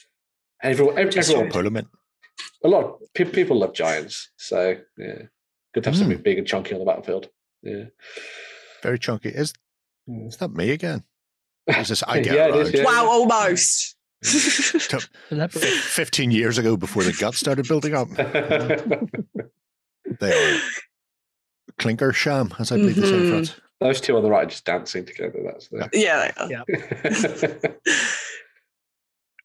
Everyone, 0.61 0.97
ev- 0.97 1.09
Just 1.11 1.29
everyone, 1.29 1.51
Parliament. 1.51 1.87
A 2.63 2.67
lot 2.67 2.83
of 2.83 2.99
pe- 3.13 3.25
people 3.25 3.59
love 3.59 3.73
giants. 3.73 4.29
So 4.37 4.77
yeah, 4.97 5.23
good 5.73 5.83
to 5.83 5.89
have 5.89 5.95
Mm. 5.95 5.99
something 5.99 6.21
big 6.21 6.37
and 6.37 6.47
chunky 6.47 6.73
on 6.73 6.79
the 6.79 6.85
battlefield. 6.85 7.29
Yeah. 7.63 7.85
Very 8.83 8.99
chunky. 8.99 9.29
Is 9.29 9.53
Mm. 10.09 10.27
is 10.29 10.37
that 10.37 10.51
me 10.51 10.71
again? 10.71 11.03
Is 11.67 11.89
this 11.89 12.03
I 12.07 12.19
get 12.21 12.33
Yeah, 12.35 12.45
it 12.47 12.51
around? 12.51 12.61
is, 12.61 12.73
yeah. 12.73 12.83
wow, 12.83 13.05
almost. 13.07 13.95
Fifteen 15.51 16.31
years 16.31 16.57
ago, 16.57 16.75
before 16.77 17.03
the 17.03 17.13
gut 17.19 17.35
started 17.35 17.67
building 17.67 17.93
up, 17.93 18.07
they 20.19 20.55
are 20.55 20.59
clinker 21.77 22.11
sham, 22.13 22.51
as 22.57 22.71
I 22.71 22.77
believe 22.77 22.95
they 22.95 23.01
say 23.03 23.09
in 23.13 23.19
Mhm. 23.23 23.29
France. 23.29 23.55
Those 23.79 24.01
two 24.01 24.17
on 24.17 24.23
the 24.23 24.29
right 24.31 24.47
are 24.47 24.49
just 24.49 24.65
dancing 24.65 25.05
together. 25.05 25.39
That's 25.45 25.67
the. 25.67 25.87
yeah. 25.93 26.31
they 26.31 26.33
are. 26.41 26.49
Yeah. 26.49 26.63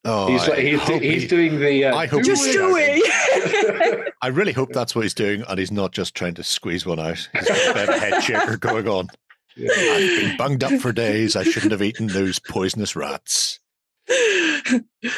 Oh, 0.04 0.26
he's 0.26 0.48
like, 0.48 0.58
he's, 0.58 0.80
hope 0.80 1.00
he's 1.02 1.22
he- 1.22 1.28
doing 1.28 1.60
the. 1.60 1.84
Uh, 1.84 1.96
I 1.96 2.06
hope 2.06 2.24
Just 2.24 2.42
do 2.50 2.74
it. 2.76 4.12
I 4.22 4.28
really 4.28 4.52
hope 4.52 4.72
that's 4.72 4.94
what 4.96 5.02
he's 5.02 5.14
doing, 5.14 5.42
and 5.48 5.58
he's 5.58 5.70
not 5.70 5.92
just 5.92 6.14
trying 6.14 6.34
to 6.34 6.42
squeeze 6.42 6.84
one 6.84 6.98
out. 6.98 7.28
He's 7.32 7.48
got 7.48 7.70
a 7.70 7.86
bit 7.86 7.98
head 8.00 8.22
shaker 8.22 8.56
going 8.56 8.88
on. 8.88 9.08
Yeah. 9.56 9.70
I've 9.72 10.20
been 10.20 10.36
bunged 10.36 10.64
up 10.64 10.80
for 10.80 10.92
days. 10.92 11.36
I 11.36 11.44
shouldn't 11.44 11.72
have 11.72 11.82
eaten 11.82 12.06
those 12.08 12.38
poisonous 12.38 12.96
rats. 12.96 13.60
But 14.08 14.82
yeah. 15.02 15.08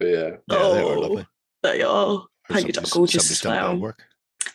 Yeah, 0.00 0.30
they 0.48 0.56
Oh. 0.56 0.92
are 0.92 0.98
lovely. 0.98 1.26
they 1.62 1.82
are. 1.82 2.24
Painted 2.50 2.76
up 2.78 2.86
Somebody's- 2.86 2.92
gorgeous 2.92 3.38
somebody's 3.38 3.40
done 3.40 3.52
as 3.56 3.62
well 3.62 3.72
well. 3.72 3.80
work. 3.80 4.02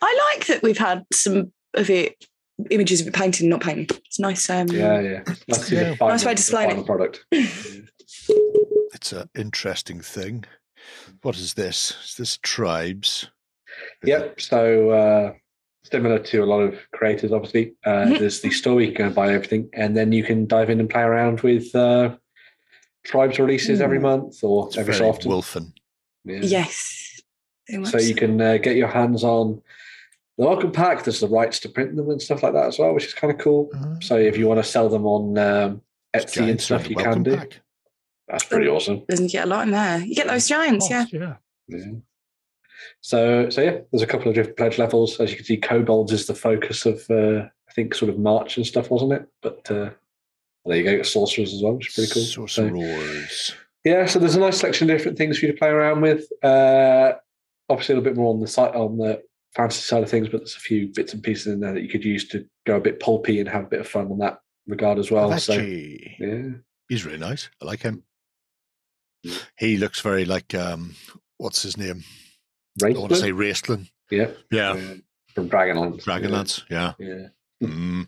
I 0.02 0.32
like 0.36 0.46
that 0.48 0.62
we've 0.62 0.78
had 0.78 1.06
some 1.12 1.52
of 1.74 1.90
it, 1.90 2.24
images 2.70 3.02
of 3.02 3.08
it 3.08 3.14
painted, 3.14 3.48
not 3.48 3.62
painting. 3.62 3.88
It's 4.06 4.20
nice. 4.20 4.48
Um, 4.50 4.68
Yeah, 4.68 5.00
yeah. 5.00 5.24
Let's 5.48 5.72
Yeah. 5.72 5.96
final, 5.96 6.14
Nice 6.14 6.26
way 6.26 6.36
to 6.36 6.52
the 6.52 6.80
it. 6.80 6.86
product. 6.86 7.26
It's 9.02 9.14
an 9.14 9.30
interesting 9.34 10.02
thing. 10.02 10.44
What 11.22 11.38
is 11.38 11.54
this? 11.54 11.94
Is 12.04 12.16
this 12.18 12.38
tribes? 12.44 13.30
Yep. 14.04 14.42
So 14.42 14.90
uh, 14.90 15.34
similar 15.86 16.20
to 16.20 16.40
a 16.40 16.46
lot 16.46 16.60
of 16.60 16.76
creators, 16.92 17.32
obviously, 17.32 17.76
uh, 17.86 18.08
Mhm. 18.08 18.20
there's 18.20 18.42
the 18.42 18.50
store 18.52 18.76
where 18.76 18.84
you 18.84 18.92
can 18.92 18.98
go 18.98 19.06
and 19.06 19.16
buy 19.16 19.32
everything, 19.34 19.70
and 19.72 19.96
then 19.96 20.12
you 20.12 20.22
can 20.26 20.48
dive 20.48 20.70
in 20.70 20.82
and 20.82 20.90
play 20.90 21.02
around 21.04 21.40
with 21.40 21.74
uh, 21.74 22.18
tribes 23.06 23.40
releases 23.40 23.80
every 23.80 24.00
Mm. 24.00 24.02
month 24.02 24.44
or 24.44 24.68
It's 24.68 24.78
every 24.78 24.94
very 24.94 25.06
so 25.06 25.10
often. 25.10 25.32
Wolfen. 25.32 25.74
Yeah. 26.26 26.40
Yes. 26.42 27.22
So 27.86 28.00
you 28.00 28.16
can 28.16 28.42
uh, 28.42 28.58
get 28.58 28.76
your 28.76 28.90
hands 28.90 29.24
on 29.24 29.62
the 30.38 30.44
welcome 30.46 30.74
pack. 30.74 31.06
There's 31.06 31.22
the 31.22 31.30
rights 31.30 31.60
to 31.62 31.70
print 31.70 31.96
them 31.96 32.10
and 32.10 32.22
stuff 32.22 32.44
like 32.44 32.52
that 32.52 32.66
as 32.66 32.80
well, 32.80 32.94
which 32.94 33.06
is 33.06 33.14
kind 33.14 33.32
of 33.32 33.40
cool. 33.40 33.70
So 34.02 34.18
if 34.18 34.36
you 34.38 34.46
want 34.50 34.62
to 34.62 34.70
sell 34.70 34.90
them 34.90 35.06
on 35.06 35.38
um, 35.38 35.82
Etsy 36.14 36.50
and 36.50 36.60
stuff, 36.60 36.90
you 36.90 36.98
can 36.98 37.24
do. 37.24 37.38
pack. 37.38 37.62
That's 38.30 38.44
pretty 38.44 38.68
awesome. 38.68 39.04
Doesn't 39.10 39.32
get 39.32 39.46
a 39.46 39.48
lot 39.48 39.66
in 39.66 39.72
there. 39.72 40.00
You 40.00 40.14
get 40.14 40.28
those 40.28 40.48
giants, 40.48 40.90
yeah. 40.90 41.06
yeah. 41.12 41.36
Yeah. 41.68 41.86
So, 43.02 43.50
so 43.50 43.62
yeah, 43.62 43.80
there's 43.92 44.02
a 44.02 44.08
couple 44.08 44.30
of 44.30 44.36
different 44.36 44.58
pledge 44.58 44.78
levels. 44.78 45.20
As 45.20 45.32
you 45.32 45.38
can 45.38 45.46
see, 45.46 45.58
kobolds 45.58 46.12
is 46.12 46.28
the 46.28 46.36
focus 46.36 46.86
of, 46.86 47.04
uh, 47.10 47.48
I 47.70 47.74
think, 47.74 47.94
sort 47.96 48.10
of 48.10 48.20
March 48.20 48.58
and 48.58 48.66
stuff, 48.66 48.90
wasn't 48.92 49.14
it? 49.14 49.28
But 49.42 49.72
uh, 49.72 49.90
there 50.66 50.78
you 50.78 50.84
go, 50.84 51.02
sorcerers 51.04 51.54
as 51.54 51.64
well, 51.64 51.74
which 51.74 51.90
is 51.90 51.96
pretty 51.96 52.14
cool. 52.14 52.48
So, 52.48 52.68
Sorcerers. 52.68 53.56
yeah, 53.84 54.06
so 54.06 54.20
there's 54.20 54.36
a 54.36 54.40
nice 54.40 54.60
selection 54.60 54.90
of 54.90 54.98
different 54.98 55.18
things 55.18 55.40
for 55.40 55.46
you 55.46 55.52
to 55.52 55.58
play 55.58 55.70
around 55.70 56.02
with. 56.02 56.26
Uh, 56.44 57.14
obviously, 57.70 57.94
a 57.94 57.98
little 57.98 58.12
bit 58.12 58.18
more 58.18 58.34
on 58.34 58.40
the 58.40 58.48
site 58.48 58.76
on 58.76 58.98
the 58.98 59.22
fantasy 59.56 59.82
side 59.82 60.04
of 60.04 60.10
things, 60.10 60.30
but 60.30 60.40
there's 60.40 60.56
a 60.56 60.60
few 60.60 60.92
bits 60.94 61.14
and 61.14 61.24
pieces 61.24 61.48
in 61.48 61.60
there 61.62 61.74
that 61.74 61.82
you 61.82 61.90
could 61.90 62.06
use 62.06 62.28
to 62.30 62.46
go 62.68 62.78
a 62.78 62.82
bit 62.82 63.00
pulpy 63.00 63.40
and 63.40 63.50
have 63.50 63.64
a 63.66 63.70
bit 63.70 63.80
of 63.82 63.88
fun 63.88 64.12
on 64.12 64.20
that 64.20 64.40
regard 64.68 65.00
as 65.00 65.10
well. 65.10 65.36
So, 65.40 65.54
yeah, 65.54 66.50
He's 66.90 67.06
really 67.06 67.18
nice. 67.18 67.50
I 67.62 67.66
like 67.66 67.82
him. 67.82 68.04
He 69.58 69.78
looks 69.78 70.02
very 70.02 70.26
like 70.26 70.54
um 70.56 70.96
what's 71.38 71.62
his 71.62 71.78
name? 71.78 72.04
I 72.84 72.92
want 72.92 73.10
to 73.10 73.16
say 73.18 73.32
Raistlin. 73.32 73.90
yeah, 74.10 74.32
Yeah. 74.52 74.72
uh, 74.72 74.80
from 75.36 75.50
Dragonlance. 75.50 76.04
Dragonlance. 76.04 76.64
Yeah. 76.70 76.94
Yeah. 77.00 77.28
Mm. 77.62 78.08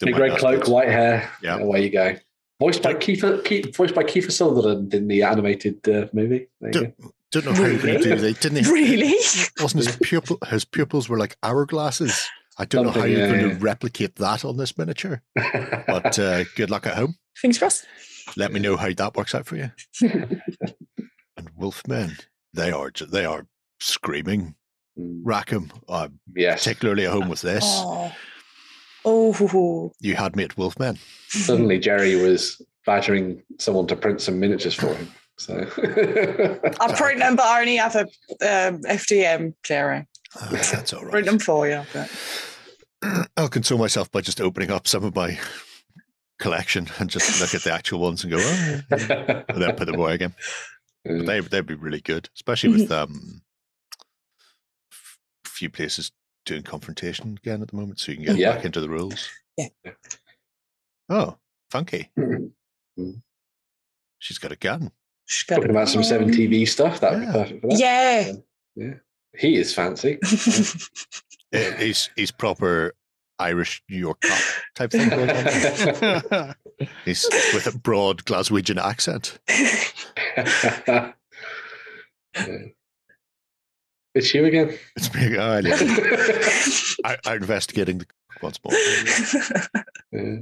Big 0.00 0.16
red 0.16 0.38
cloak, 0.38 0.66
white 0.68 0.88
hair. 0.88 1.30
Yeah. 1.42 1.56
Yeah, 1.58 1.62
away 1.64 1.84
you 1.84 1.90
go. 1.90 2.16
Voiced 2.58 2.82
by 2.82 2.92
Don't- 2.92 3.02
Kiefer, 3.02 3.74
voiced 3.76 3.94
by 3.94 4.02
Kiefer 4.02 4.30
Sutherland 4.32 4.92
in 4.94 5.08
the 5.08 5.22
animated 5.22 5.86
uh, 5.88 6.06
movie. 6.12 6.48
There 6.60 6.70
you 6.74 6.92
go. 6.98 7.12
Don't 7.32 7.44
know 7.46 7.52
how 7.52 7.64
you're 7.64 7.80
going 7.80 7.98
to 7.98 8.02
do. 8.02 8.16
They 8.16 8.32
didn't. 8.34 8.64
he- 8.66 8.70
Really? 8.72 9.14
Wasn't 9.60 9.84
his 9.84 9.96
pupil? 10.02 10.38
His 10.48 10.64
pupils 10.64 11.08
were 11.08 11.18
like 11.18 11.38
hourglasses. 11.42 12.26
I 12.58 12.64
don't 12.66 12.84
know 12.84 12.90
how 12.92 13.04
you're 13.04 13.20
yeah, 13.20 13.28
going 13.28 13.40
yeah. 13.40 13.54
to 13.54 13.60
replicate 13.60 14.16
that 14.16 14.44
on 14.44 14.56
this 14.58 14.76
miniature. 14.76 15.22
But 15.34 16.18
uh, 16.18 16.44
good 16.56 16.70
luck 16.70 16.86
at 16.86 16.96
home. 16.96 17.14
Fingers 17.36 17.58
crossed. 17.58 17.86
Let 18.36 18.52
me 18.52 18.60
know 18.60 18.76
how 18.76 18.92
that 18.92 19.16
works 19.16 19.34
out 19.34 19.46
for 19.46 19.56
you. 19.56 19.70
and 20.02 21.54
Wolfmen, 21.58 22.20
they 22.52 22.70
are 22.70 22.90
they 22.90 23.24
are 23.24 23.46
screaming. 23.80 24.54
Mm, 24.98 25.20
Rackham, 25.22 25.70
uh, 25.88 26.08
yes. 26.34 26.64
particularly 26.64 27.06
at 27.06 27.12
home 27.12 27.28
with 27.28 27.42
this. 27.42 27.64
Oh. 27.64 28.12
Oh. 29.04 29.92
You 30.00 30.14
had 30.14 30.36
me 30.36 30.44
at 30.44 30.56
Wolfmen. 30.56 30.98
Suddenly, 31.28 31.78
Jerry 31.78 32.16
was 32.16 32.60
badgering 32.84 33.42
someone 33.58 33.86
to 33.86 33.96
print 33.96 34.20
some 34.20 34.38
miniatures 34.40 34.74
for 34.74 34.94
him. 34.94 35.08
So 35.38 35.54
I 36.80 36.94
print 36.94 37.20
them, 37.20 37.36
but 37.36 37.46
I 37.46 37.60
only 37.60 37.76
have 37.76 37.96
a 37.96 38.02
um, 38.02 38.82
FDM, 38.82 39.54
Jerry. 39.62 40.06
Ah, 40.36 40.48
that's 40.50 40.92
all 40.92 41.02
Print 41.08 41.26
them 41.26 41.38
for 41.38 41.66
you. 41.66 41.82
But 41.92 42.10
I'll 43.36 43.48
console 43.48 43.78
myself 43.78 44.10
by 44.10 44.20
just 44.20 44.40
opening 44.40 44.70
up 44.70 44.86
some 44.86 45.02
of 45.02 45.14
my 45.14 45.38
collection 46.40 46.88
and 46.98 47.08
just 47.08 47.40
look 47.40 47.54
at 47.54 47.62
the 47.62 47.72
actual 47.72 48.00
ones 48.00 48.24
and 48.24 48.32
go, 48.32 48.38
oh, 48.40 48.80
yeah," 48.90 49.42
and 49.48 49.62
then 49.62 49.76
put 49.76 49.86
them 49.86 49.94
away 50.00 50.14
again. 50.14 50.34
But 51.04 51.26
they 51.26 51.40
they'd 51.40 51.66
be 51.66 51.74
really 51.74 52.00
good, 52.00 52.28
especially 52.34 52.70
with 52.70 52.90
um, 52.90 53.42
f- 54.92 55.18
few 55.46 55.70
places 55.70 56.10
doing 56.44 56.62
confrontation 56.62 57.38
again 57.42 57.62
at 57.62 57.68
the 57.68 57.76
moment, 57.76 58.00
so 58.00 58.10
you 58.12 58.16
can 58.18 58.26
get 58.26 58.36
Yeah. 58.36 58.52
back 58.56 58.64
into 58.64 58.80
the 58.80 58.88
rules. 58.88 59.28
Yeah. 59.56 59.68
Oh, 61.08 61.36
funky! 61.70 62.10
Mm. 62.18 62.50
She's 64.18 64.38
got 64.38 64.52
a 64.52 64.56
gun. 64.56 64.90
She's 65.26 65.44
got 65.44 65.56
Talking 65.56 65.70
about 65.70 65.88
some 65.88 66.02
seven 66.02 66.30
TV 66.30 66.66
stuff, 66.68 67.00
that 67.00 67.12
would 67.12 67.22
Yeah. 67.22 67.32
be 67.32 67.38
perfect 67.38 67.60
for 67.62 67.66
that. 67.68 67.78
Yeah. 67.78 68.32
Yeah. 68.76 68.94
He 69.38 69.56
is 69.56 69.72
fancy. 69.72 70.18
He's 71.78 72.10
he's 72.16 72.30
proper 72.30 72.94
Irish 73.40 73.82
New 73.88 73.96
York 73.98 74.20
cop 74.20 74.38
type 74.74 74.90
thing 74.92 75.08
going 75.08 75.30
on. 75.30 76.54
He's 77.04 77.26
with 77.54 77.66
a 77.66 77.76
broad 77.78 78.24
Glaswegian 78.24 78.80
accent. 78.80 79.38
Yeah. 80.36 81.12
It's 84.14 84.34
you 84.34 84.44
again. 84.44 84.76
It's 84.96 85.14
me. 85.14 85.36
Oh, 85.38 85.58
yeah. 85.58 85.76
I, 87.04 87.16
I'm 87.30 87.36
investigating 87.42 87.98
the 87.98 88.06
once 88.42 88.58
more. 88.64 88.74
Yeah, 90.12 90.38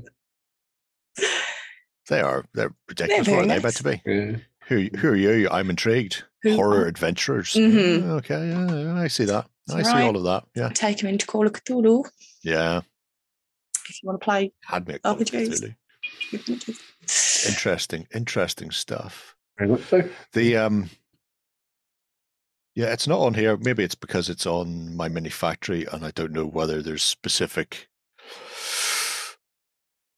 They 2.08 2.20
are 2.22 2.46
they're 2.54 2.74
ridiculous. 2.88 3.26
very 3.26 3.36
what 3.36 3.44
are 3.44 3.48
they 3.48 3.56
about 3.58 3.74
to 3.74 3.84
be? 3.84 4.02
yeah. 4.06 4.36
Who 4.68 4.88
who 4.98 5.08
are 5.10 5.16
you? 5.16 5.48
I'm 5.50 5.68
intrigued. 5.68 6.24
Who- 6.42 6.56
Horror 6.56 6.86
adventurers. 6.86 7.52
Mhm. 7.54 8.04
Okay, 8.18 8.48
yeah, 8.48 8.74
yeah, 8.74 8.94
I 9.02 9.08
see 9.08 9.26
that. 9.26 9.46
I 9.70 9.82
see 9.82 9.92
all 10.00 10.16
of 10.16 10.24
that. 10.24 10.44
Yeah, 10.54 10.70
Take 10.70 11.02
him 11.02 11.10
into 11.10 11.26
Call 11.26 11.46
of 11.46 11.52
Cthulhu 11.52 12.08
yeah. 12.43 12.81
if 13.89 14.02
you 14.02 14.06
want 14.06 14.20
to 14.20 14.24
play. 14.24 14.52
Had 14.65 14.86
me. 14.89 14.94
at 14.94 15.01
Oh, 15.05 15.15
Call 15.15 15.23
of 15.23 15.28
jeez. 15.28 15.74
Cthulhu. 16.32 16.78
Interesting, 17.48 18.06
interesting 18.15 18.70
stuff. 18.70 19.35
Very 19.59 19.70
much 19.70 19.82
so. 19.85 20.09
The 20.32 20.56
um, 20.56 20.90
Yeah, 22.74 22.93
it's 22.93 23.09
not 23.09 23.20
on 23.20 23.35
here. 23.35 23.56
Maybe 23.56 23.82
it's 23.82 23.94
because 23.94 24.28
it's 24.28 24.47
on 24.47 24.90
MyMiniFactory, 24.97 25.93
and 25.93 26.05
I 26.05 26.10
don't 26.12 26.32
know 26.32 26.47
whether 26.47 26.81
there's 26.82 27.02
specific 27.02 27.89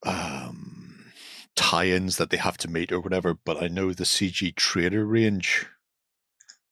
um, 0.04 1.12
tie-ins 1.56 2.16
that 2.16 2.30
they 2.30 2.36
have 2.36 2.56
to 2.58 2.68
meet 2.68 2.92
or 2.92 3.00
whatever. 3.00 3.34
But 3.34 3.62
I 3.62 3.68
know 3.68 3.92
the 3.92 4.04
CG 4.04 4.54
Trader 4.56 5.06
range. 5.06 5.66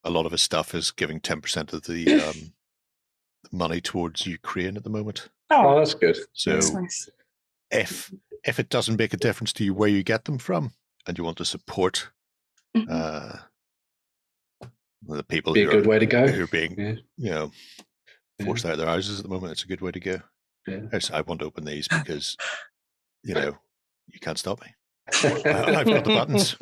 A 0.04 0.10
lot 0.10 0.26
of 0.26 0.32
his 0.32 0.42
stuff 0.42 0.74
is 0.74 0.90
giving 0.90 1.20
ten 1.20 1.40
percent 1.40 1.72
of 1.72 1.84
the 1.84 2.20
um, 2.22 2.52
money 3.52 3.80
towards 3.80 4.26
Ukraine 4.26 4.76
at 4.76 4.84
the 4.84 4.90
moment. 4.90 5.28
Oh, 5.50 5.74
Oh, 5.74 5.78
that's 5.78 5.94
good. 5.94 6.16
So 6.32 6.52
that's 6.54 6.70
nice. 6.72 7.08
if 7.70 8.12
if 8.44 8.58
it 8.60 8.68
doesn't 8.68 8.98
make 8.98 9.12
a 9.12 9.16
difference 9.16 9.52
to 9.54 9.64
you 9.64 9.74
where 9.74 9.88
you 9.88 10.02
get 10.02 10.24
them 10.24 10.38
from, 10.38 10.72
and 11.06 11.16
you 11.18 11.24
want 11.24 11.38
to 11.38 11.44
support 11.44 12.10
Mhm. 12.76 12.86
uh, 12.90 13.36
the 15.02 15.24
people 15.24 15.52
Be 15.54 15.62
a 15.62 15.66
who 15.66 15.70
good 15.72 15.86
are, 15.86 15.88
way 15.88 15.98
to 15.98 16.06
go. 16.06 16.26
who 16.26 16.44
are 16.44 16.48
being 16.48 16.78
Yeah. 16.78 16.94
you 17.16 17.30
know 17.30 17.52
Yeah. 18.38 18.46
forced 18.46 18.64
out 18.66 18.72
of 18.72 18.78
their 18.78 18.86
houses 18.86 19.18
at 19.18 19.24
the 19.24 19.28
moment. 19.30 19.52
It's 19.52 19.64
a 19.64 19.68
good 19.68 19.80
way 19.80 19.90
to 19.92 20.00
go. 20.00 20.20
Yeah. 20.66 20.80
I 21.12 21.20
want 21.22 21.40
to 21.40 21.46
open 21.46 21.64
these 21.64 21.88
because 21.88 22.36
you 23.22 23.34
know 23.34 23.58
you 24.06 24.20
can't 24.20 24.38
stop 24.38 24.60
me. 24.60 24.74
I've 25.12 25.86
got 25.86 26.04
the 26.04 26.14
buttons. 26.14 26.56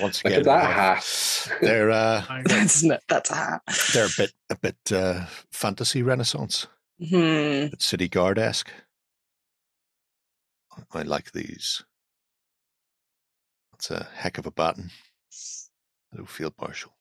Once 0.00 0.24
Look 0.24 0.32
again, 0.32 0.38
at 0.40 0.44
that 0.44 0.72
hat. 0.72 1.48
they're 1.60 1.90
uh, 1.90 2.24
that's 2.46 2.82
not, 2.82 3.02
that's 3.08 3.30
a 3.30 3.34
hat. 3.34 3.62
they're 3.92 4.06
a 4.06 4.10
bit 4.16 4.32
a 4.50 4.56
bit 4.56 4.92
uh, 4.92 5.26
fantasy 5.52 6.02
renaissance, 6.02 6.66
Hmm. 6.98 7.66
but 7.70 7.82
city 7.82 8.08
guard 8.08 8.38
esque. 8.38 8.70
I 10.92 11.02
like 11.02 11.32
these. 11.32 11.82
That's 13.72 13.90
a 13.90 14.08
heck 14.14 14.38
of 14.38 14.46
a 14.46 14.50
baton. 14.50 14.90
Hello, 16.12 16.24
Field 16.24 16.54
Marshal. 16.60 16.92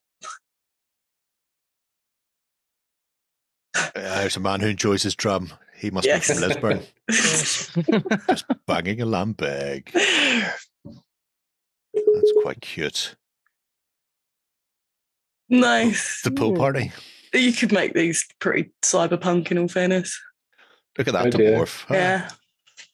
Uh, 3.76 3.90
There's 3.94 4.38
a 4.38 4.40
man 4.40 4.60
who 4.60 4.68
enjoys 4.68 5.04
his 5.04 5.16
drum. 5.16 5.52
He 5.76 5.92
must 5.92 6.06
Yes. 6.08 6.28
be 6.28 6.34
from 6.36 6.44
Lisburn, 6.48 6.82
just 7.10 8.46
banging 8.68 9.02
a 9.02 9.06
Lambeg. 9.06 9.92
That's 11.94 12.34
quite 12.42 12.62
cute. 12.62 13.16
nice. 15.50 16.22
The 16.24 16.32
pool 16.32 16.56
party. 16.56 16.92
You 17.34 17.52
could 17.54 17.72
make 17.72 17.94
these 17.94 18.26
pretty 18.40 18.72
cyberpunk 18.84 19.50
in 19.52 19.58
all 19.58 19.68
fairness. 19.68 20.20
Look 20.98 21.08
at 21.08 21.14
that 21.14 21.28
Oh, 21.28 21.30
dear. 21.32 21.58
dwarf. 21.60 21.86
Ah, 21.90 21.94
Yeah. 21.94 22.30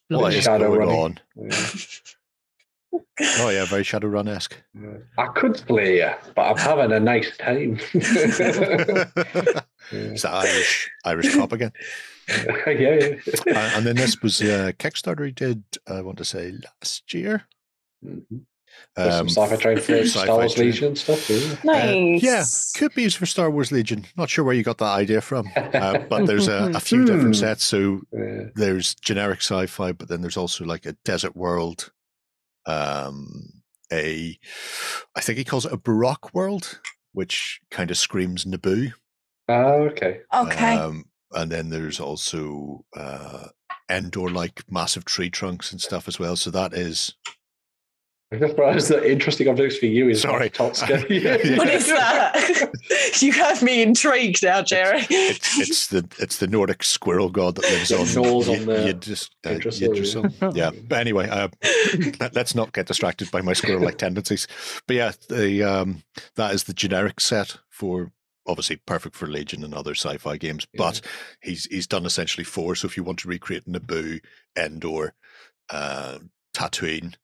What 0.10 0.34
is 0.34 0.44
Shadow 0.44 0.68
going 0.70 0.80
running. 0.80 1.00
on? 1.00 1.20
Yeah. 1.36 1.66
Oh 3.42 3.50
yeah, 3.50 3.66
very 3.66 3.84
Shadowrun 3.84 4.28
esque. 4.28 4.56
I 5.20 5.28
could 5.36 5.56
play 5.68 5.98
you, 5.98 6.10
but 6.36 6.50
I'm 6.50 6.58
having 6.58 6.92
a 6.94 7.00
nice 7.00 7.36
time. 7.38 7.78
Is 7.94 8.02
that 10.24 10.34
Irish 10.34 10.90
Irish 11.06 11.36
cop 11.36 11.52
again? 11.52 11.72
yeah, 12.28 12.70
yeah. 12.70 13.16
Uh, 13.48 13.72
and 13.76 13.86
then 13.86 13.96
this 13.98 14.20
was 14.22 14.42
a 14.42 14.74
Kickstarter 14.74 15.26
he 15.26 15.32
did. 15.32 15.64
I 15.88 16.02
want 16.02 16.18
to 16.20 16.26
say 16.26 16.54
last 16.82 17.14
year. 17.14 17.44
Mhm. 18.04 18.46
There's 18.96 19.14
Um, 19.16 19.30
some 19.30 19.44
sci-fi 19.50 19.62
train 19.62 19.80
for 19.80 19.94
Sci-Fi 20.04 20.24
Star 20.26 20.38
Wars 20.38 20.54
train. 20.54 20.68
Legion 20.68 20.88
and 20.88 20.98
stuff. 20.98 21.30
Yeah. 21.30 21.56
Nice. 21.64 22.24
yeah, 22.24 22.44
could 22.80 22.94
be 22.96 23.04
used 23.04 23.18
for 23.18 23.26
Star 23.26 23.50
Wars 23.50 23.72
Legion. 23.72 24.06
Not 24.18 24.30
sure 24.30 24.44
where 24.46 24.54
you 24.56 24.64
got 24.64 24.78
that 24.80 24.86
idea 24.94 25.22
from, 25.22 25.50
uh, 25.56 26.00
but 26.10 26.26
there's 26.26 26.48
a, 26.48 26.72
a 26.76 26.80
few 26.80 27.06
different 27.06 27.36
Hmm. 27.36 27.40
sets. 27.42 27.64
So 27.64 28.02
Yeah. 28.12 28.46
there's 28.56 28.96
generic 28.96 29.40
sci-fi, 29.42 29.92
but 29.94 30.08
then 30.10 30.22
there's 30.22 30.38
also 30.38 30.66
like 30.66 30.86
a 30.86 30.94
desert 31.06 31.36
world, 31.36 31.92
um, 32.66 33.62
a 33.92 34.38
I 35.16 35.22
think 35.22 35.38
he 35.38 35.44
calls 35.44 35.66
it 35.66 35.74
a 35.74 35.78
Baroque 35.78 36.34
world, 36.34 36.80
which 37.14 37.60
kind 37.72 37.90
of 37.92 37.98
screams 37.98 38.46
Naboo. 38.46 38.94
Oh, 39.48 39.84
okay. 39.90 40.22
Okay. 40.34 40.76
Um, 40.76 41.06
and 41.32 41.52
then 41.52 41.70
there's 41.70 42.00
also 42.00 42.86
uh, 42.96 43.48
Endor 43.90 44.30
like 44.30 44.62
massive 44.70 45.06
tree 45.06 45.30
trunks 45.32 45.72
and 45.72 45.82
stuff 45.82 46.08
as 46.08 46.20
well. 46.20 46.36
So 46.36 46.52
that 46.52 46.74
is 46.74 47.16
I 48.32 48.38
just 48.38 48.56
realized 48.60 48.90
the 48.90 49.12
interesting 49.12 49.48
objects 49.48 49.78
for 49.78 49.88
you 49.88 50.08
is 50.08 50.22
Sorry. 50.22 50.52
Totska. 50.52 51.10
Yeah. 51.10 51.58
what 51.58 51.68
is 51.68 51.88
that? 51.88 52.72
you 53.22 53.32
have 53.32 53.64
me 53.64 53.82
intrigued 53.82 54.44
now, 54.44 54.62
Jerry. 54.62 55.00
it's, 55.10 55.60
it's 55.60 55.88
the 55.88 56.08
it's 56.20 56.38
the 56.38 56.46
Nordic 56.46 56.84
squirrel 56.84 57.30
god 57.30 57.56
that 57.56 57.64
lives 57.64 57.92
on 57.92 58.06
gnaws 58.06 58.48
on 58.48 58.58
Yd- 58.58 58.66
the 58.66 58.90
Yggdrasil, 58.90 59.30
uh, 59.46 59.50
Yggdrasil, 59.50 59.82
yeah. 59.82 59.90
Yggdrasil. 59.90 60.52
Yeah. 60.54 60.72
But 60.88 61.00
anyway, 61.00 61.28
uh, 61.28 61.48
let, 62.20 62.38
us 62.38 62.54
not 62.54 62.72
get 62.72 62.86
distracted 62.86 63.32
by 63.32 63.42
my 63.42 63.54
squirrel-like 63.54 63.98
tendencies. 63.98 64.48
But 64.86 64.96
yeah, 64.96 65.12
the 65.28 65.64
um, 65.64 66.04
that 66.36 66.54
is 66.54 66.66
the 66.66 66.74
generic 66.74 67.20
set 67.20 67.58
for 67.70 68.12
obviously 68.46 68.76
perfect 68.76 69.16
for 69.16 69.26
Legion 69.28 69.64
and 69.64 69.74
other 69.74 69.96
sci-fi 69.96 70.38
games. 70.38 70.68
But 70.76 71.02
he's 71.42 71.66
he's 71.66 71.88
done 71.88 72.06
essentially 72.06 72.44
four. 72.44 72.76
So 72.76 72.86
if 72.86 72.96
you 72.96 73.04
want 73.04 73.18
to 73.20 73.28
recreate 73.28 73.66
Naboo, 73.66 74.20
Endor, 74.56 75.16
uh, 75.72 76.20
Tatooine, 76.54 77.16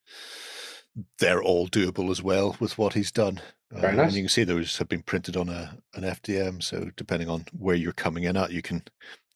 they're 1.19 1.41
all 1.43 1.67
doable 1.67 2.09
as 2.11 2.21
well 2.23 2.55
with 2.59 2.77
what 2.77 2.93
he's 2.93 3.11
done. 3.11 3.41
Very 3.71 3.93
Uh, 3.93 3.95
nice. 3.97 4.07
And 4.07 4.15
you 4.15 4.21
can 4.23 4.29
see 4.29 4.43
those 4.43 4.77
have 4.77 4.87
been 4.87 5.01
printed 5.03 5.35
on 5.35 5.49
a 5.49 5.77
an 5.93 6.03
FDM. 6.03 6.61
So 6.63 6.91
depending 6.95 7.29
on 7.29 7.45
where 7.57 7.75
you're 7.75 7.91
coming 7.93 8.23
in 8.23 8.37
at, 8.37 8.51
you 8.51 8.61
can 8.61 8.83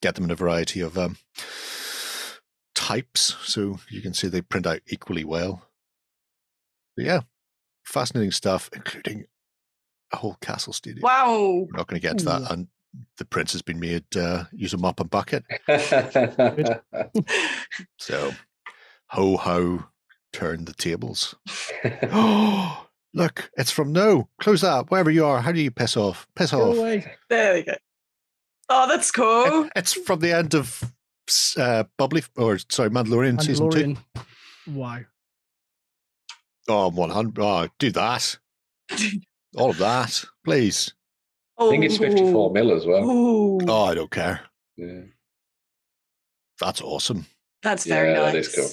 get 0.00 0.14
them 0.14 0.24
in 0.24 0.30
a 0.30 0.34
variety 0.36 0.80
of 0.80 0.96
um, 0.96 1.16
types. 2.74 3.36
So 3.42 3.78
you 3.90 4.00
can 4.00 4.14
see 4.14 4.28
they 4.28 4.40
print 4.40 4.66
out 4.66 4.80
equally 4.86 5.24
well. 5.24 5.66
But 6.96 7.04
yeah, 7.04 7.20
fascinating 7.84 8.30
stuff, 8.32 8.70
including 8.72 9.26
a 10.12 10.16
whole 10.16 10.36
castle 10.40 10.72
studio. 10.72 11.02
Wow. 11.02 11.66
We're 11.70 11.76
not 11.76 11.86
going 11.86 12.00
to 12.00 12.06
get 12.08 12.18
to 12.18 12.24
that. 12.26 12.50
And 12.50 12.68
the 13.18 13.24
prince 13.24 13.52
has 13.52 13.62
been 13.62 13.78
made 13.78 14.04
uh, 14.16 14.44
use 14.52 14.72
a 14.74 14.78
mop 14.78 15.00
and 15.00 15.10
bucket. 15.10 15.44
So 17.98 18.32
ho 19.08 19.36
ho, 19.36 19.84
turn 20.32 20.64
the 20.64 20.72
tables. 20.74 21.34
Oh, 22.04 22.86
look, 23.14 23.50
it's 23.56 23.70
from 23.70 23.92
no. 23.92 24.28
Close 24.40 24.60
that. 24.62 24.90
Wherever 24.90 25.10
you 25.10 25.24
are, 25.24 25.40
how 25.40 25.52
do 25.52 25.60
you 25.60 25.70
piss 25.70 25.96
off? 25.96 26.26
Piss 26.36 26.50
Go 26.52 26.70
off. 26.70 26.76
away. 26.78 27.12
There 27.28 27.54
we 27.54 27.62
go. 27.62 27.74
Oh, 28.68 28.86
that's 28.88 29.10
cool. 29.10 29.64
It- 29.64 29.72
it's 29.76 29.92
from 29.92 30.20
the 30.20 30.32
end 30.36 30.54
of 30.54 30.82
uh, 31.56 31.84
Bubbly, 31.98 32.22
or 32.36 32.58
sorry, 32.68 32.90
Mandalorian, 32.90 33.40
season 33.42 33.70
two. 33.70 33.78
Mandalorian. 33.78 33.96
Wow. 34.68 34.98
Oh, 36.68 36.90
100. 36.90 37.42
Oh, 37.42 37.68
do 37.78 37.90
that. 37.92 38.38
All 39.56 39.70
of 39.70 39.78
that, 39.78 40.24
please. 40.44 40.92
I 41.58 41.68
think 41.68 41.84
it's 41.84 41.98
54 41.98 42.52
mil 42.52 42.72
as 42.72 42.86
well. 42.86 43.02
Ooh, 43.04 43.58
Oh, 43.66 43.84
I 43.84 43.94
don't 43.94 44.10
care. 44.10 44.40
Yeah, 44.76 45.00
That's 46.60 46.80
awesome. 46.80 47.26
that's 47.62 47.84
very 47.86 48.12
yeah 48.12 48.20
nice. 48.20 48.32
that 48.32 48.38
is 48.38 48.54
cool. 48.54 48.68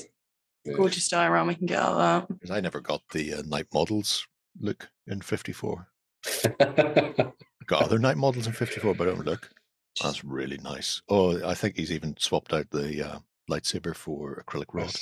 Yeah. 0.68 0.74
Gorgeous 0.76 1.08
diorama. 1.08 1.48
We 1.48 1.56
can 1.56 1.66
get 1.66 1.80
out 1.80 1.94
of 1.94 1.98
that. 1.98 2.28
Because 2.28 2.52
I 2.52 2.60
never 2.60 2.80
got 2.80 3.02
the 3.12 3.36
uh, 3.36 3.42
Knight 3.46 3.68
Models 3.74 4.28
look 4.60 4.90
in 5.08 5.22
54. 5.22 5.88
Got 7.68 7.82
other 7.84 8.00
Knight 8.00 8.18
Models 8.18 8.48
in 8.48 8.54
54, 8.54 8.96
but 8.96 9.08
I 9.08 9.12
don't 9.12 9.26
look. 9.26 9.50
That's 10.02 10.24
really 10.24 10.58
nice. 10.60 11.02
Oh, 11.10 11.46
I 11.46 11.54
think 11.54 11.76
he's 11.76 11.92
even 11.92 12.16
swapped 12.18 12.54
out 12.54 12.70
the 12.70 13.06
uh, 13.06 13.20
lightsaber 13.50 13.96
for 13.96 14.44
acrylic 14.48 14.68
rod. 14.72 14.94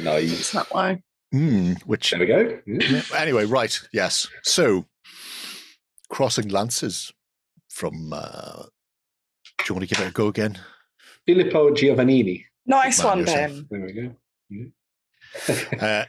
nice. 0.00 0.32
It's 0.32 0.52
that 0.52 0.72
way. 0.72 1.02
Mm, 1.34 1.80
which 1.82 2.10
There 2.10 2.20
we 2.20 2.26
go. 2.26 2.58
Yeah. 2.66 3.02
anyway, 3.16 3.44
right? 3.44 3.78
Yes. 3.92 4.26
So, 4.42 4.86
crossing 6.08 6.48
lances 6.48 7.12
from. 7.68 8.12
Uh, 8.12 8.62
do 9.58 9.64
you 9.68 9.74
want 9.74 9.88
to 9.88 9.94
give 9.94 10.04
it 10.04 10.10
a 10.10 10.12
go 10.12 10.28
again? 10.28 10.58
Filippo 11.26 11.70
Giovannini. 11.70 12.44
Nice 12.66 13.02
one, 13.04 13.20
yourself. 13.20 13.52
Ben. 13.52 13.66
There 13.70 13.80
we 13.80 13.92
go. 13.92 14.16
Yeah. 14.48 14.64
Uh, 15.80 16.04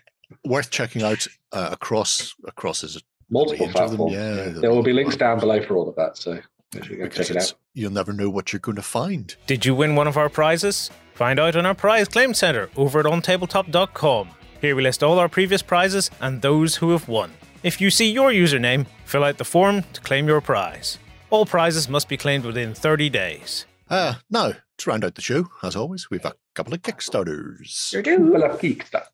worth 0.46 0.70
checking 0.70 1.02
out 1.04 1.28
uh, 1.52 1.70
across 1.72 2.34
across 2.48 2.84
is 2.84 3.02
Multiple 3.30 3.68
range 3.68 3.76
of 3.76 3.90
them, 3.92 3.98
platforms. 3.98 4.14
yeah. 4.14 4.36
yeah. 4.54 4.60
There 4.62 4.72
will 4.72 4.84
be 4.84 4.94
links 4.94 5.16
down 5.16 5.40
below 5.40 5.62
for 5.62 5.78
all 5.78 5.88
of 5.88 5.96
that. 5.96 6.18
So 6.18 6.40
Because 6.72 7.30
it's, 7.30 7.54
you'll 7.74 7.92
never 7.92 8.12
know 8.14 8.30
what 8.30 8.52
you're 8.52 8.60
going 8.60 8.76
to 8.78 8.82
find. 8.82 9.36
Did 9.48 9.66
you 9.66 9.76
win 9.76 9.96
one 9.96 10.08
of 10.08 10.18
our 10.18 10.30
prizes? 10.30 10.90
Find 11.14 11.40
out 11.40 11.56
on 11.56 11.66
our 11.66 11.76
prize 11.76 12.08
claim 12.08 12.34
center 12.34 12.70
over 12.76 13.00
at 13.00 13.06
ontabletop.com. 13.06 14.30
Here 14.62 14.76
we 14.76 14.82
list 14.84 15.04
all 15.04 15.20
our 15.20 15.30
previous 15.30 15.62
prizes 15.62 16.10
and 16.22 16.42
those 16.42 16.76
who 16.76 16.92
have 16.92 17.08
won. 17.08 17.34
If 17.64 17.82
you 17.82 17.90
see 17.90 18.10
your 18.12 18.32
username, 18.32 18.86
fill 19.06 19.24
out 19.24 19.38
the 19.38 19.46
form 19.46 19.84
to 19.94 20.02
claim 20.02 20.28
your 20.28 20.42
prize. 20.42 20.98
All 21.30 21.46
prizes 21.46 21.88
must 21.90 22.08
be 22.10 22.18
claimed 22.18 22.46
within 22.46 22.74
30 22.74 23.10
days. 23.10 23.66
Uh, 23.90 24.16
now, 24.30 24.54
to 24.78 24.90
round 24.90 25.04
out 25.04 25.16
the 25.16 25.22
show, 25.22 25.50
as 25.62 25.76
always, 25.76 26.10
we've 26.10 26.26
a 26.26 26.34
couple 26.60 26.74
of 26.74 26.82
Kickstarters. 26.82 27.94
You 27.94 28.02
do. 28.02 28.32
Well, 28.34 28.44
I've 28.44 28.60
geeked 28.60 28.90
that. 28.90 29.08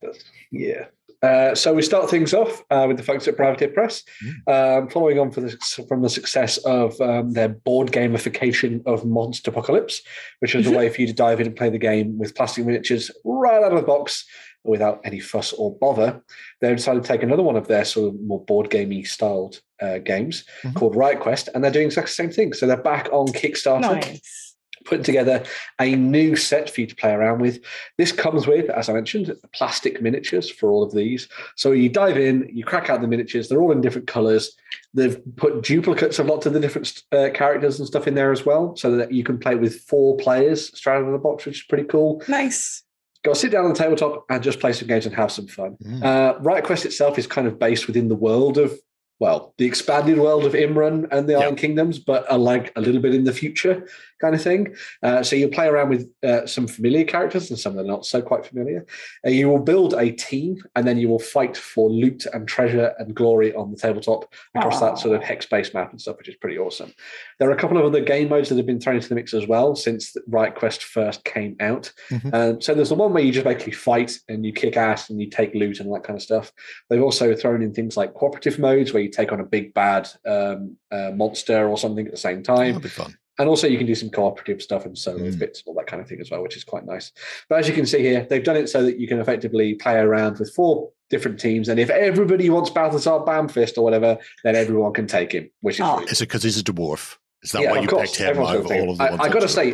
Yeah. 0.51 0.85
Uh, 1.22 1.53
so 1.55 1.73
we 1.76 1.81
start 1.84 2.09
things 2.09 2.34
off 2.34 2.63
uh, 2.72 2.85
with 2.88 2.97
the 2.97 3.03
folks 3.03 3.27
at 3.27 3.35
Privateer 3.38 3.67
Press, 3.69 4.03
um, 4.47 4.89
following 4.89 5.19
on 5.19 5.31
for 5.31 5.41
the, 5.41 5.55
from 5.88 6.01
the 6.01 6.09
success 6.09 6.57
of 6.65 6.99
um, 7.01 7.31
their 7.34 7.49
board 7.49 7.91
gamification 7.91 8.81
of 8.88 9.03
Monsterpocalypse, 9.03 10.01
which 10.39 10.55
is 10.55 10.65
a 10.67 10.72
way 10.72 10.89
for 10.89 11.01
you 11.01 11.07
to 11.07 11.13
dive 11.13 11.39
in 11.39 11.47
and 11.47 11.55
play 11.55 11.69
the 11.69 11.77
game 11.77 12.17
with 12.17 12.35
plastic 12.35 12.65
miniatures 12.65 13.11
right 13.23 13.63
out 13.63 13.72
of 13.72 13.77
the 13.80 13.85
box 13.85 14.26
without 14.63 14.99
any 15.05 15.19
fuss 15.19 15.53
or 15.53 15.76
bother, 15.77 16.22
they 16.59 16.73
decided 16.73 17.03
to 17.03 17.07
take 17.07 17.22
another 17.23 17.43
one 17.43 17.55
of 17.55 17.67
their 17.67 17.85
sort 17.85 18.13
of 18.13 18.19
more 18.22 18.43
board 18.45 18.69
gamey 18.72 19.03
styled 19.03 19.61
uh, 19.81 19.99
games 19.99 20.43
Mhm. 20.63 20.76
called 20.76 20.95
Riot 20.95 21.19
Quest, 21.19 21.49
and 21.53 21.63
they're 21.63 21.72
doing 21.72 21.85
exactly 21.85 22.09
the 22.09 22.13
same 22.15 22.31
thing. 22.31 22.53
So 22.53 22.65
they're 22.65 22.77
back 22.77 23.07
on 23.11 23.27
Kickstarter 23.27 23.81
Nice. 23.81 24.44
Putting 24.86 25.03
together 25.03 25.44
a 25.80 25.95
new 25.95 26.36
set 26.36 26.70
for 26.70 26.82
you 26.82 26.88
to 26.88 26.95
play 26.95 27.12
around 27.12 27.41
with. 27.41 27.60
This 27.98 28.12
comes 28.12 28.48
with, 28.48 28.70
as 28.70 28.88
I 28.88 28.94
mentioned, 28.94 29.36
plastic 29.53 30.02
miniatures 30.02 30.49
for 30.49 30.70
all 30.70 30.84
of 30.84 30.94
these. 30.94 31.28
So 31.56 31.72
you 31.72 31.90
dive 31.90 32.18
in, 32.18 32.49
you 32.53 32.64
crack 32.64 32.90
out 32.90 33.02
the 33.02 33.07
miniatures, 33.07 33.49
they're 33.49 33.62
all 33.62 33.72
in 33.72 33.82
different 33.82 34.07
colors. 34.07 34.56
They've 34.94 35.20
put 35.36 35.64
duplicates 35.64 36.20
of 36.20 36.28
lots 36.28 36.45
of 36.45 36.53
the 36.53 36.60
different 36.60 37.03
uh, 37.12 37.30
characters 37.34 37.80
and 37.80 37.88
stuff 37.88 38.07
in 38.07 38.16
there 38.16 38.32
as 38.32 38.45
well, 38.45 38.76
so 38.76 38.95
that 38.95 39.12
you 39.12 39.24
can 39.24 39.38
play 39.38 39.56
with 39.56 39.82
four 39.82 40.16
players 40.18 40.76
straight 40.78 40.95
out 40.95 41.03
of 41.03 41.12
the 41.12 41.18
box, 41.18 41.45
which 41.45 41.60
is 41.60 41.64
pretty 41.64 41.84
cool. 41.84 42.24
Nice. 42.28 42.84
Go 43.24 43.34
sit 43.34 43.52
down 43.52 43.66
on 43.66 43.74
the 43.74 43.78
tabletop 43.78 44.24
and 44.30 44.44
just 44.44 44.60
play 44.60 44.72
some 44.72 44.88
games 44.88 45.07
and 45.07 45.16
have 45.16 45.32
some 45.32 45.48
fun. 45.48 45.76
Mm. 45.84 46.03
Uh, 46.03 46.40
Riot 46.41 46.64
Quest 46.64 46.86
itself 46.86 47.18
is 47.18 47.26
kind 47.26 47.48
of 47.48 47.57
based 47.57 47.88
within 47.88 48.07
the 48.07 48.16
world 48.16 48.60
of, 48.60 48.72
well, 49.20 49.54
the 49.58 49.66
expanded 49.66 50.18
world 50.18 50.46
of 50.46 50.54
Immoren 50.54 51.08
and 51.12 51.28
the 51.28 51.34
Yeah. 51.34 51.40
Iron 51.40 51.56
Kingdoms, 51.56 52.00
but 52.00 52.30
are 52.30 52.38
like 52.38 52.72
a 52.76 52.82
little 52.82 53.02
bit 53.02 53.16
in 53.16 53.24
the 53.24 53.32
future 53.32 53.88
kind 54.22 54.34
of 54.36 54.42
thing. 54.42 54.74
Uh, 55.04 55.22
so 55.24 55.36
you'll 55.36 55.50
play 55.50 55.68
around 55.68 55.90
with 55.90 56.10
uh, 56.24 56.46
some 56.46 56.68
familiar 56.68 57.04
characters 57.04 57.50
and 57.50 57.60
some 57.60 57.76
that 57.76 57.82
are 57.84 57.88
not 57.88 58.06
so 58.06 58.22
quite 58.22 58.46
familiar. 58.46 58.86
Uh, 59.26 59.30
you 59.30 59.50
will 59.50 59.60
build 59.60 59.94
a 59.94 60.12
team 60.12 60.58
and 60.76 60.88
then 60.88 60.98
you 60.98 61.08
will 61.10 61.20
fight 61.20 61.56
for 61.56 61.90
loot 61.90 62.26
and 62.34 62.48
treasure 62.48 62.94
and 63.00 63.14
glory 63.16 63.54
on 63.56 63.72
the 63.72 63.78
tabletop 63.78 64.34
across 64.56 64.80
that 64.80 64.98
sort 64.98 65.16
of 65.16 65.24
hex 65.24 65.46
based 65.46 65.74
map 65.74 65.92
and 65.92 66.02
stuff, 66.02 66.18
which 66.18 66.30
is 66.30 66.36
pretty 66.36 66.58
awesome. 66.58 66.92
There 67.40 67.50
are 67.50 67.54
a 67.54 67.58
couple 67.58 67.78
of 67.78 67.86
other 67.86 68.02
game 68.02 68.30
modes 68.30 68.50
that 68.50 68.58
have 68.58 68.66
been 68.66 68.80
thrown 68.80 68.96
into 68.98 69.10
the 69.10 69.16
mix 69.16 69.34
as 69.34 69.48
well 69.48 69.76
since 69.76 70.16
Riot 70.28 70.56
Quest 70.56 70.84
first 70.84 71.24
came 71.26 71.56
out. 71.60 71.92
Mhm. 72.10 72.34
Um, 72.34 72.62
so 72.62 72.74
there's 72.74 72.90
the 72.90 72.96
one 72.96 73.14
where 73.14 73.24
you 73.24 73.32
just 73.32 73.46
basically 73.46 73.74
fight 73.74 74.18
and 74.30 74.46
you 74.46 74.54
kick 74.54 74.78
ass 74.78 75.10
and 75.10 75.22
you 75.22 75.30
take 75.30 75.54
loot 75.54 75.80
and 75.80 75.88
all 75.90 75.96
that 75.96 76.04
kind 76.04 76.18
of 76.18 76.24
stuff. 76.24 76.52
They've 76.90 77.02
also 77.04 77.36
thrown 77.36 77.62
in 77.62 77.74
things 77.74 77.98
like 77.98 78.14
cooperative 78.14 78.60
modes 78.60 78.94
where 78.94 79.04
you 79.06 79.11
take 79.11 79.32
on 79.32 79.40
a 79.40 79.45
big 79.45 79.73
bad 79.73 80.10
um, 80.26 80.77
uh, 80.91 81.11
monster 81.15 81.68
or 81.68 81.77
something 81.77 82.06
at 82.06 82.11
the 82.11 82.18
same 82.18 82.44
time. 82.44 82.73
That'll 82.73 82.82
be 82.82 82.90
fun. 82.90 83.18
And 83.38 83.49
also, 83.49 83.68
you 83.68 83.77
can 83.77 83.86
do 83.88 83.95
some 83.95 84.10
cooperative 84.10 84.61
stuff 84.61 84.86
and 84.86 84.98
solo 84.98 85.19
Mm. 85.30 85.40
bits, 85.40 85.61
all 85.65 85.73
that 85.76 85.88
kind 85.88 86.02
of 86.02 86.07
thing 86.07 86.22
as 86.22 86.32
well, 86.32 86.41
which 86.41 86.56
is 86.56 86.64
quite 86.64 86.86
nice. 86.86 87.11
But 87.49 87.60
as 87.60 87.68
you 87.68 87.73
can 87.73 87.86
see 87.86 87.99
here, 88.02 88.26
they've 88.30 88.44
done 88.44 88.56
it 88.56 88.69
so 88.69 88.82
that 88.84 88.98
you 88.98 89.07
can 89.10 89.19
effectively 89.19 89.73
play 89.76 89.95
around 89.95 90.40
with 90.40 90.53
four 90.53 90.90
different 91.10 91.38
teams. 91.40 91.68
And 91.68 91.77
if 91.80 91.90
everybody 91.90 92.49
wants 92.49 92.69
Balthazar 92.69 93.19
Bamfist 93.26 93.77
or 93.77 93.84
whatever, 93.84 94.18
then 94.45 94.56
everyone 94.56 94.94
can 94.94 95.06
take 95.06 95.34
him, 95.34 95.49
which 95.61 95.76
is 95.76 95.82
Oh. 95.86 95.99
Is 96.03 96.22
it 96.22 96.30
because 96.30 96.44
he's 96.44 96.57
a 96.60 96.64
dwarf? 96.64 97.18
Is 97.44 97.52
that 97.52 97.61
Yeah, 97.61 97.72
why 97.72 97.80
you 97.82 97.88
course. 97.90 98.11
picked 98.11 98.22
him 98.22 98.30
Everyone's 98.30 98.49
out 98.52 98.56
all 98.56 98.61
of 98.61 98.68
the 98.98 99.03
think- 99.03 99.10
ones 99.11 99.22
I- 99.22 99.23
I 99.26 99.30
gotta 99.30 99.49
say. 99.49 99.73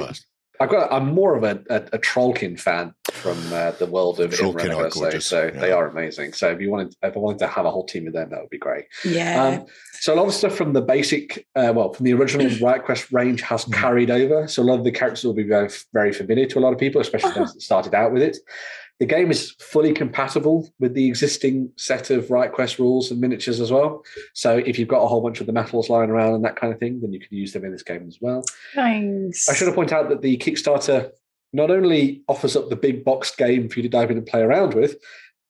I've 0.60 0.70
got. 0.70 0.92
I'm 0.94 1.08
more 1.14 1.36
of 1.36 1.44
a, 1.44 1.64
a, 1.70 1.76
a 1.94 2.00
Trollkin 2.00 2.60
fan 2.60 2.94
from 3.12 3.38
uh, 3.54 3.72
the 3.72 3.86
world 3.86 4.20
of 4.20 4.32
Trollkin 4.32 4.54
Immoren, 4.54 4.70
I 4.70 4.74
are 4.74 4.78
gotta 4.84 4.92
say. 4.92 5.00
gorgeous, 5.02 5.26
So 5.26 5.52
they 5.54 5.72
are 5.72 5.88
amazing. 5.88 6.34
So 6.34 6.50
if 6.52 6.60
you 6.62 6.70
wanted, 6.72 6.96
if 7.04 7.16
I 7.16 7.20
wanted 7.20 7.40
to 7.40 7.48
have 7.48 7.66
a 7.66 7.72
whole 7.72 7.86
team 7.86 8.08
of 8.08 8.14
them, 8.14 8.30
that 8.32 8.40
would 8.42 8.50
be 8.50 8.58
great. 8.58 8.86
Yeah. 9.06 9.44
Um, 9.60 9.66
so 10.00 10.14
a 10.14 10.16
lot 10.16 10.28
of 10.28 10.34
stuff 10.34 10.56
from 10.56 10.74
the 10.74 10.82
basic, 10.82 11.46
uh, 11.56 11.72
well, 11.76 11.94
from 11.94 12.06
the 12.06 12.14
original 12.14 12.50
Riot 12.68 12.84
Quest 12.86 13.12
range 13.12 13.42
has 13.42 13.66
Mhm. 13.66 13.74
carried 13.74 14.10
over. 14.12 14.48
So 14.48 14.64
a 14.64 14.66
lot 14.66 14.80
of 14.80 14.84
the 14.84 14.92
characters 14.92 15.24
will 15.24 15.34
be 15.34 15.44
very, 15.44 15.70
very 15.94 16.12
familiar 16.12 16.48
to 16.48 16.60
a 16.60 16.62
lot 16.62 16.74
of 16.74 16.80
people, 16.80 17.00
especially 17.02 17.32
those 17.34 17.54
that 17.54 17.62
started 17.62 17.94
out 17.94 18.12
with 18.12 18.24
it. 18.24 18.38
The 19.00 19.08
game 19.08 19.32
is 19.32 19.56
fully 19.60 19.94
compatible 19.94 20.70
with 20.80 20.94
the 20.94 21.08
existing 21.08 21.72
set 21.76 22.12
of 22.12 22.30
Riot 22.30 22.54
Quest 22.54 22.78
rules 22.78 23.10
and 23.10 23.20
miniatures 23.20 23.60
as 23.60 23.72
well. 23.72 24.04
So 24.34 24.58
if 24.58 24.78
you've 24.78 24.88
got 24.88 25.02
a 25.02 25.08
whole 25.08 25.22
bunch 25.22 25.42
of 25.42 25.48
the 25.48 25.54
metals 25.54 25.90
lying 25.90 26.12
around 26.12 26.36
and 26.36 26.46
that 26.46 26.56
kind 26.56 26.72
of 26.72 26.80
thing, 26.80 27.02
then 27.02 27.12
you 27.12 27.20
can 27.20 27.36
use 27.36 27.52
them 27.52 27.66
in 27.66 27.72
this 27.72 27.82
game 27.82 28.06
as 28.08 28.20
well. 28.22 28.44
nice. 28.76 29.50
I 29.50 29.56
should 29.56 29.66
have 29.68 29.76
pointed 29.76 29.94
out 29.96 30.10
that 30.10 30.22
the 30.22 30.38
Kickstarter 30.38 31.10
not 31.54 31.72
only 31.72 32.24
offers 32.28 32.56
up 32.56 32.70
the 32.70 32.76
big 32.76 33.04
boxed 33.04 33.38
game 33.38 33.70
for 33.70 33.80
you 33.80 33.84
to 33.84 33.90
dive 33.90 34.12
in 34.12 34.18
and 34.18 34.26
play 34.26 34.42
around 34.42 34.74
with, 34.74 34.96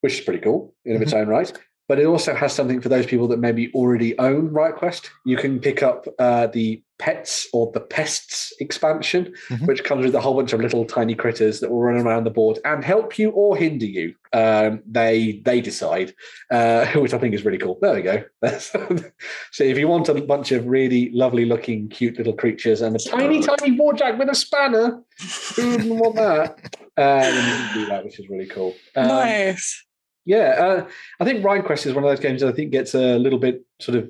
which 0.01 0.19
is 0.19 0.25
pretty 0.25 0.39
cool 0.39 0.73
in 0.85 0.95
of 0.95 1.01
its 1.01 1.13
mm-hmm. 1.13 1.21
own 1.21 1.27
right, 1.27 1.53
but 1.91 1.99
it 1.99 2.05
also 2.05 2.33
has 2.33 2.53
something 2.53 2.79
for 2.79 2.87
those 2.87 3.05
people 3.05 3.27
that 3.27 3.37
maybe 3.37 3.69
already 3.73 4.17
own 4.17 4.47
Riot 4.47 4.77
Quest. 4.77 5.11
You 5.25 5.35
can 5.35 5.59
pick 5.59 5.83
up 5.83 6.05
uh, 6.19 6.47
the 6.47 6.81
Pets 6.99 7.49
or 7.51 7.69
the 7.73 7.81
Pests 7.81 8.53
expansion, 8.61 9.33
Mhm. 9.49 9.67
which 9.67 9.83
comes 9.83 10.05
with 10.05 10.15
a 10.15 10.21
whole 10.21 10.35
bunch 10.35 10.53
of 10.53 10.61
little 10.61 10.85
tiny 10.85 11.15
critters 11.15 11.59
that 11.59 11.69
will 11.69 11.81
run 11.81 11.97
around 11.97 12.23
the 12.23 12.29
board 12.29 12.59
and 12.63 12.81
help 12.85 13.19
you 13.19 13.31
or 13.31 13.57
hinder 13.57 13.85
you. 13.85 14.13
Um, 14.31 14.81
they 14.89 15.41
they 15.43 15.59
decide, 15.59 16.13
uh, 16.49 16.85
which 16.95 17.13
I 17.13 17.17
think 17.17 17.33
is 17.35 17.43
really 17.43 17.57
cool. 17.57 17.77
There 17.81 17.93
we 17.95 18.03
go. 18.03 18.23
so 19.51 19.63
if 19.65 19.77
you 19.77 19.89
want 19.89 20.07
a 20.07 20.13
bunch 20.21 20.53
of 20.53 20.65
really 20.67 21.09
lovely 21.11 21.43
looking, 21.43 21.89
cute 21.89 22.17
little 22.17 22.37
creatures 22.41 22.79
and 22.79 22.95
a 22.95 22.99
tiny, 22.99 23.41
tiny 23.43 23.77
warjack 23.77 24.17
with 24.17 24.29
a 24.29 24.35
spanner, 24.35 25.01
who 25.57 25.71
wouldn't 25.71 25.95
want 25.95 26.15
that? 26.15 26.55
Can 26.97 27.73
do 27.73 27.85
that, 27.87 28.05
which 28.05 28.17
is 28.17 28.29
really 28.29 28.47
cool. 28.47 28.73
Um, 28.95 29.07
nice. 29.09 29.85
Yeah, 30.25 30.37
uh, 30.59 30.87
I 31.19 31.25
think 31.25 31.43
Riot 31.43 31.65
Quest 31.65 31.85
is 31.85 31.93
one 31.93 32.03
of 32.03 32.09
those 32.09 32.19
games 32.19 32.41
that 32.41 32.49
I 32.49 32.51
think 32.55 32.71
gets 32.71 32.93
a 32.93 33.17
little 33.17 33.39
bit 33.39 33.65
sort 33.79 33.97
of 33.97 34.09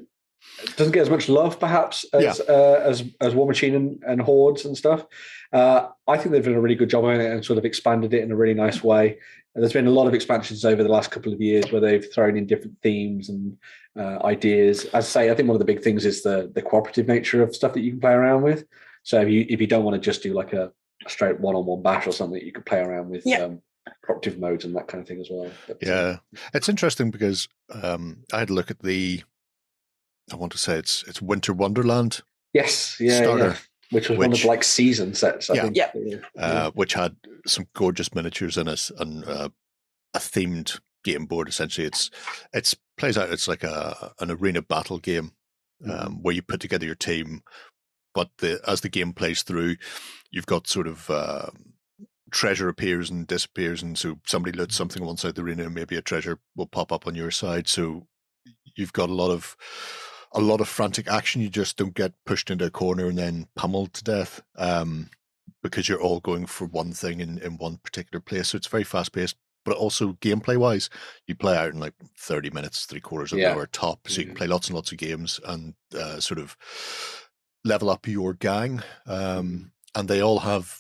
doesn't 0.76 0.92
get 0.94 1.04
as 1.04 1.10
much 1.10 1.30
love 1.30 1.60
perhaps 1.60 2.04
as 2.14 2.40
uh, 2.42 2.82
as 2.84 3.04
as 3.22 3.36
War 3.36 3.48
Machine 3.48 3.76
and, 3.76 4.04
and 4.06 4.22
Hordes 4.22 4.66
and 4.66 4.76
stuff. 4.76 5.06
Uh, 5.54 5.88
I 6.08 6.18
think 6.18 6.32
they've 6.32 6.44
done 6.44 6.56
a 6.56 6.62
really 6.62 6.76
good 6.76 6.90
job 6.90 7.06
on 7.06 7.20
it 7.20 7.32
and 7.32 7.46
sort 7.46 7.60
of 7.60 7.66
expanded 7.66 8.14
it 8.14 8.24
in 8.24 8.32
a 8.32 8.36
really 8.36 8.54
nice 8.54 8.84
way. 8.84 9.18
And 9.54 9.62
there's 9.62 9.74
been 9.74 9.88
a 9.88 9.92
lot 9.92 10.08
of 10.08 10.14
expansions 10.14 10.64
over 10.66 10.82
the 10.82 10.90
last 10.90 11.12
couple 11.12 11.34
of 11.34 11.42
years 11.42 11.72
where 11.72 11.82
they've 11.82 12.06
thrown 12.14 12.38
in 12.38 12.46
different 12.48 12.78
themes 12.82 13.28
and 13.30 13.58
uh, 14.00 14.24
ideas. 14.26 14.86
As 14.94 15.06
I 15.06 15.10
say, 15.10 15.30
I 15.32 15.36
think 15.36 15.48
one 15.50 15.56
of 15.56 15.60
the 15.60 15.66
big 15.74 15.84
things 15.84 16.06
is 16.06 16.24
the 16.24 16.52
the 16.56 16.62
cooperative 16.62 17.08
nature 17.08 17.44
of 17.44 17.56
stuff 17.56 17.74
that 17.74 17.82
you 17.82 17.92
can 17.92 18.00
play 18.02 18.14
around 18.14 18.42
with. 18.42 18.66
So 19.04 19.22
if 19.22 19.30
you 19.30 19.46
if 19.50 19.62
you 19.62 19.68
don't 19.68 19.84
want 19.84 19.96
to 19.96 20.02
just 20.02 20.24
do 20.24 20.34
like 20.34 20.54
a, 20.54 20.72
a 21.06 21.10
straight 21.10 21.40
one 21.40 21.56
on 21.56 21.66
one 21.66 21.82
bash 21.82 22.08
or 22.08 22.12
something, 22.12 22.42
you 22.44 22.52
can 22.52 22.64
play 22.64 22.80
around 22.80 23.10
with 23.10 23.26
Yeah. 23.26 23.44
um, 23.44 23.62
cooperative 24.06 24.40
modes 24.40 24.66
and 24.66 24.76
that 24.76 24.88
kind 24.88 25.02
of 25.02 25.08
thing 25.08 25.20
as 25.20 25.28
well. 25.30 25.50
But, 25.68 25.78
uh, 25.78 25.78
Yeah, 25.86 26.18
it's 26.54 26.70
interesting 26.70 27.12
because 27.12 27.48
um, 27.84 28.24
I 28.34 28.40
had 28.40 28.50
a 28.50 28.54
look 28.54 28.72
at 28.72 28.80
the. 28.80 29.24
I 30.32 30.36
want 30.36 30.52
to 30.54 30.58
say 30.58 30.78
it's 30.78 31.04
it's 31.08 31.22
Winter 31.22 31.54
Wonderland, 31.54 32.22
Yes, 32.54 32.98
yeah, 33.00 33.18
Starter, 33.22 33.44
yeah. 33.46 33.58
Which 33.92 34.10
was 34.10 34.18
one 34.20 34.32
of 34.32 34.44
like 34.46 34.64
season 34.64 35.14
sets, 35.14 35.50
I 35.50 35.56
Yeah. 35.56 35.64
think. 35.92 36.06
Yeah. 36.06 36.20
uh, 36.38 36.72
which 36.72 36.94
had 36.94 37.16
some 37.46 37.68
gorgeous 37.74 38.14
miniatures 38.14 38.58
in 38.58 38.68
it 38.68 38.90
and 39.00 39.26
uh, 39.26 39.50
a 40.14 40.20
themed 40.20 40.80
game 41.04 41.26
board. 41.26 41.50
Essentially, 41.50 41.88
it's 41.88 42.10
it's 42.54 42.76
plays 42.98 43.18
out. 43.18 43.32
It's 43.32 43.48
like 43.48 43.64
a 43.64 44.14
an 44.20 44.32
arena 44.32 44.62
battle 44.62 45.00
game 45.00 45.32
um, 45.90 46.22
where 46.22 46.36
you 46.36 46.42
put 46.42 46.60
together 46.62 46.86
your 46.86 46.96
team, 46.96 47.42
but 48.14 48.30
the 48.38 48.62
as 48.68 48.82
the 48.82 48.90
game 48.90 49.12
plays 49.14 49.44
through, 49.44 49.76
you've 50.30 50.46
got 50.46 50.68
sort 50.68 50.88
of. 50.88 51.10
Uh, 51.10 51.50
treasure 52.32 52.70
appears 52.70 53.10
and 53.10 53.28
disappears 53.28 53.82
and 53.84 53.98
so 53.98 54.20
somebody 54.26 54.58
loots 54.58 54.76
something 54.76 55.02
on 55.02 55.08
one 55.08 55.18
side 55.18 55.30
of 55.30 55.36
the 55.36 55.42
arena 55.44 55.64
and 55.66 55.76
maybe 55.76 55.96
a 55.96 56.02
treasure 56.02 56.40
will 56.56 56.68
pop 56.68 56.92
up 56.92 57.08
on 57.08 57.16
your 57.16 57.32
side 57.32 57.68
so 57.68 58.08
you've 58.76 58.94
got 58.94 59.10
a 59.10 59.14
lot 59.14 59.32
of 59.32 59.56
a 60.34 60.42
lot 60.42 60.62
of 60.62 60.68
frantic 60.68 61.08
action 61.08 61.42
you 61.42 61.50
just 61.50 61.78
don't 61.78 61.94
get 61.94 62.14
pushed 62.26 62.50
into 62.50 62.66
a 62.66 62.72
corner 62.72 63.08
and 63.08 63.18
then 63.18 63.48
pummeled 63.56 63.94
to 63.94 64.04
death 64.04 64.42
um 64.58 65.10
because 65.64 65.88
you're 65.88 66.02
all 66.02 66.20
going 66.20 66.46
for 66.46 66.66
one 66.66 66.92
thing 66.92 67.20
in, 67.20 67.38
in 67.40 67.58
one 67.58 67.78
particular 67.78 68.20
place. 68.20 68.50
So 68.50 68.58
it's 68.58 68.68
very 68.68 68.84
fast 68.84 69.14
paced, 69.14 69.38
but 69.64 69.78
also 69.78 70.14
gameplay 70.14 70.58
wise, 70.58 70.90
you 71.28 71.36
play 71.36 71.56
out 71.56 71.72
in 71.74 71.80
like 71.80 71.94
30 72.18 72.50
minutes, 72.50 72.86
three 72.86 73.00
quarters 73.00 73.32
of 73.32 73.40
Yeah. 73.40 73.52
an 73.52 73.58
hour 73.58 73.68
top. 73.68 74.08
So 74.10 74.22
you 74.22 74.26
can 74.26 74.34
Mhm. 74.34 74.38
play 74.38 74.48
lots 74.48 74.68
and 74.70 74.76
lots 74.76 74.92
of 74.92 74.98
games 74.98 75.40
and 75.46 75.76
uh, 75.96 76.20
sort 76.20 76.40
of 76.40 76.58
level 77.64 77.90
up 77.90 78.08
your 78.08 78.34
gang. 78.34 78.82
Um, 79.06 79.72
and 79.96 80.08
they 80.08 80.22
all 80.22 80.40
have 80.40 80.80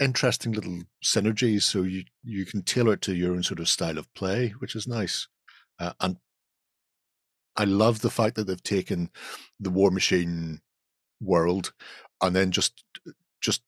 interesting 0.00 0.52
little 0.52 0.80
synergies. 1.04 1.62
So 1.62 1.82
you, 1.82 2.04
you 2.24 2.44
can 2.46 2.62
tailor 2.62 2.94
it 2.94 3.02
to 3.02 3.14
your 3.14 3.32
own 3.32 3.42
sort 3.42 3.60
of 3.60 3.68
style 3.68 3.98
of 3.98 4.12
play, 4.14 4.54
which 4.58 4.74
is 4.74 4.88
nice. 4.88 5.28
Uh, 5.78 5.92
and 6.00 6.16
I 7.56 7.64
love 7.64 8.00
the 8.00 8.10
fact 8.10 8.36
that 8.36 8.46
they've 8.46 8.62
taken 8.62 9.10
the 9.58 9.70
War 9.70 9.90
Machine 9.90 10.60
world 11.20 11.72
and 12.22 12.34
then 12.34 12.50
just 12.50 12.82
just 13.40 13.62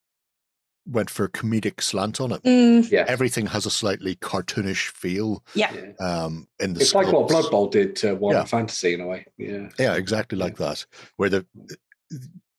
went 0.85 1.09
for 1.09 1.23
a 1.25 1.29
comedic 1.29 1.81
slant 1.81 2.19
on 2.19 2.31
it. 2.31 2.43
Mm, 2.43 2.89
Yeah. 2.91 3.05
Everything 3.07 3.45
has 3.47 3.65
a 3.65 3.71
slightly 3.71 4.15
cartoonish 4.15 4.89
feel 4.89 5.43
yeah. 5.55 5.71
yeah. 5.73 6.05
um, 6.05 6.47
in 6.59 6.73
the. 6.73 6.81
It's 6.81 6.93
like 6.95 7.07
what 7.07 7.27
sculpts. 7.27 7.29
Blood 7.29 7.51
Bowl 7.51 7.67
did 7.67 7.95
to 7.97 8.15
Warhammer 8.15 8.33
Yeah. 8.33 8.43
Fantasy 8.45 8.93
in 8.93 9.01
a 9.01 9.07
way. 9.07 9.25
Yeah. 9.37 9.69
Yeah, 9.79 9.95
exactly 9.95 10.37
like 10.37 10.57
that. 10.57 10.85
Where 11.17 11.29
the 11.29 11.45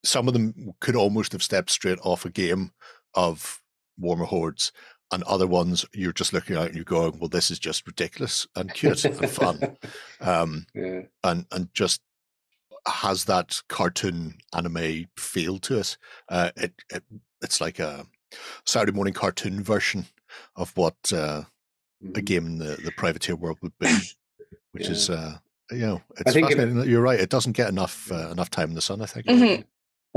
some 0.05 0.29
of 0.29 0.35
them 0.35 0.73
could 0.81 0.97
almost 0.97 1.33
have 1.33 1.43
stepped 1.43 1.71
straight 1.71 1.99
off 2.03 2.25
a 2.25 2.31
game 2.31 2.73
of 3.15 3.61
Warmahordes, 4.01 4.71
and 5.12 5.23
other 5.25 5.47
ones 5.47 5.85
you're 5.93 6.12
just 6.12 6.33
looking 6.33 6.57
at 6.57 6.66
and 6.66 6.75
you're 6.75 6.85
going, 6.85 7.19
"Well, 7.19 7.29
this 7.29 7.51
is 7.51 7.59
just 7.59 7.87
ridiculous 7.87 8.47
and 8.57 8.73
cute 8.75 9.05
and 9.05 9.29
fun." 9.31 9.77
Um, 10.21 10.66
Yeah. 10.75 11.03
and 11.23 11.47
and 11.53 11.69
just 11.75 12.01
has 12.87 13.25
that 13.25 13.62
cartoon 13.69 14.39
anime 14.55 15.07
feel 15.16 15.59
to 15.59 15.79
it. 15.79 15.97
Uh, 16.29 16.51
it, 16.57 16.73
it 16.91 17.03
it's 17.43 17.61
like 17.61 17.79
a 17.79 18.07
Saturday 18.65 18.93
morning 18.93 19.15
cartoon 19.15 19.62
version 19.62 20.07
of 20.57 20.77
what 20.77 20.97
uh, 21.12 21.43
a 22.03 22.07
Mhm. 22.07 22.25
game 22.25 22.47
in 22.47 22.59
the, 22.59 22.77
the 22.85 22.93
privateer 22.93 23.37
world 23.37 23.59
would 23.62 23.79
be, 23.79 23.89
which 24.73 24.89
is 24.89 25.09
uh, 25.11 25.39
you 25.71 25.79
know 25.79 26.03
it's 26.19 26.33
think 26.33 26.47
it- 26.47 26.51
fascinating. 26.57 26.77
that 26.77 26.89
You're 26.89 27.01
right; 27.03 27.21
it 27.21 27.31
doesn't 27.31 27.53
get 27.53 27.69
enough 27.69 28.11
uh, 28.11 28.31
enough 28.31 28.51
time 28.51 28.69
in 28.71 28.75
the 28.75 28.83
sun. 28.83 29.01
I 29.03 29.07
think. 29.07 29.27
Mhm. 29.27 29.65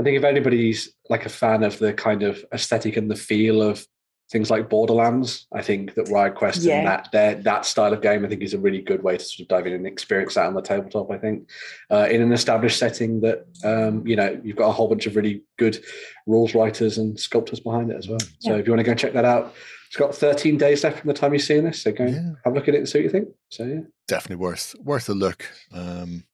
I 0.00 0.04
think 0.04 0.16
if 0.16 0.24
anybody's 0.24 0.94
like 1.10 1.26
a 1.26 1.30
fan 1.30 1.62
of 1.64 1.78
the 1.78 1.92
kind 1.92 2.22
of 2.22 2.44
aesthetic 2.52 2.96
and 2.96 3.10
the 3.10 3.16
feel 3.16 3.60
of 3.62 3.86
things 4.30 4.50
like 4.50 4.68
Borderlands. 4.68 5.46
I 5.54 5.62
think 5.62 5.94
that 5.94 6.10
Riot 6.10 6.34
Quest 6.34 6.60
Yeah. 6.62 6.78
and 6.80 6.86
that 6.86 7.08
their, 7.12 7.34
that 7.36 7.64
style 7.64 7.94
of 7.94 8.02
game, 8.02 8.26
I 8.26 8.28
think, 8.28 8.42
is 8.42 8.52
a 8.52 8.58
really 8.58 8.82
good 8.82 9.02
way 9.02 9.16
to 9.16 9.24
sort 9.24 9.40
of 9.44 9.48
dive 9.48 9.66
in 9.66 9.72
and 9.72 9.86
experience 9.86 10.34
that 10.34 10.44
on 10.46 10.52
the 10.52 10.60
tabletop. 10.60 11.10
I 11.10 11.16
think 11.16 11.48
uh, 11.90 12.08
in 12.10 12.20
an 12.20 12.32
established 12.32 12.78
setting 12.78 13.22
that 13.22 13.46
um, 13.64 14.06
you 14.06 14.16
know 14.16 14.38
you've 14.44 14.56
got 14.56 14.68
a 14.68 14.72
whole 14.72 14.86
bunch 14.86 15.06
of 15.06 15.16
really 15.16 15.42
good 15.58 15.82
rules 16.26 16.54
writers 16.54 16.98
and 16.98 17.18
sculptors 17.18 17.60
behind 17.60 17.90
it 17.90 17.96
as 17.96 18.06
well. 18.06 18.18
So 18.40 18.54
if 18.56 18.66
you 18.66 18.72
want 18.74 18.80
to 18.84 18.90
go 18.90 18.94
check 18.94 19.14
that 19.14 19.24
out, 19.24 19.54
it's 19.86 19.96
got 19.96 20.14
13 20.14 20.58
days 20.58 20.84
left 20.84 20.98
from 21.00 21.08
the 21.08 21.14
time 21.14 21.32
you're 21.32 21.38
seeing 21.40 21.64
this. 21.64 21.80
So 21.80 21.90
go 21.92 22.04
and 22.04 22.14
Yeah. 22.14 22.32
have 22.44 22.52
a 22.52 22.56
look 22.56 22.68
at 22.68 22.74
it 22.74 22.78
and 22.78 22.88
see 22.88 22.98
what 22.98 23.04
you 23.04 23.10
think. 23.10 23.28
So 23.48 23.64
yeah. 23.64 23.80
Definitely 24.08 24.44
worth 24.44 24.74
worth 24.84 25.08
a 25.08 25.14
look. 25.14 25.46
Um, 25.72 25.80
and 25.80 26.24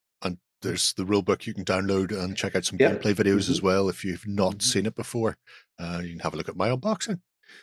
there's 0.65 0.93
the 0.95 1.05
rule 1.05 1.23
book 1.23 1.47
you 1.47 1.55
can 1.55 1.65
download 1.65 2.11
and 2.11 2.36
check 2.36 2.57
out 2.57 2.65
some 2.65 2.78
Yeah. 2.81 2.95
gameplay 2.95 3.15
videos 3.15 3.49
as 3.49 3.61
Mhm. 3.61 3.62
well 3.62 3.89
if 3.89 4.05
you've 4.05 4.27
not 4.27 4.57
Mhm. 4.57 4.62
seen 4.62 4.86
it 4.86 4.97
before. 4.97 5.36
Uh, 5.78 6.01
you 6.03 6.11
can 6.11 6.19
have 6.20 6.35
a 6.35 6.36
look 6.36 6.49
at 6.49 6.57
my 6.57 6.69
unboxing. 6.70 7.20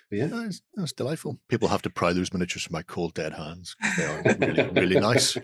Yeah. 0.10 0.30
It's, 0.46 0.62
it's 0.78 0.94
delightful. 0.94 1.40
People 1.50 1.68
have 1.68 1.82
to 1.82 1.90
pry 1.90 2.14
those 2.14 2.32
miniatures 2.32 2.64
from 2.64 2.74
my 2.74 2.84
cold 2.84 3.14
dead 3.14 3.34
hands. 3.34 3.76
They 3.98 4.06
are 4.06 4.22
really, 4.40 4.70
really 4.82 5.00
nice. 5.00 5.38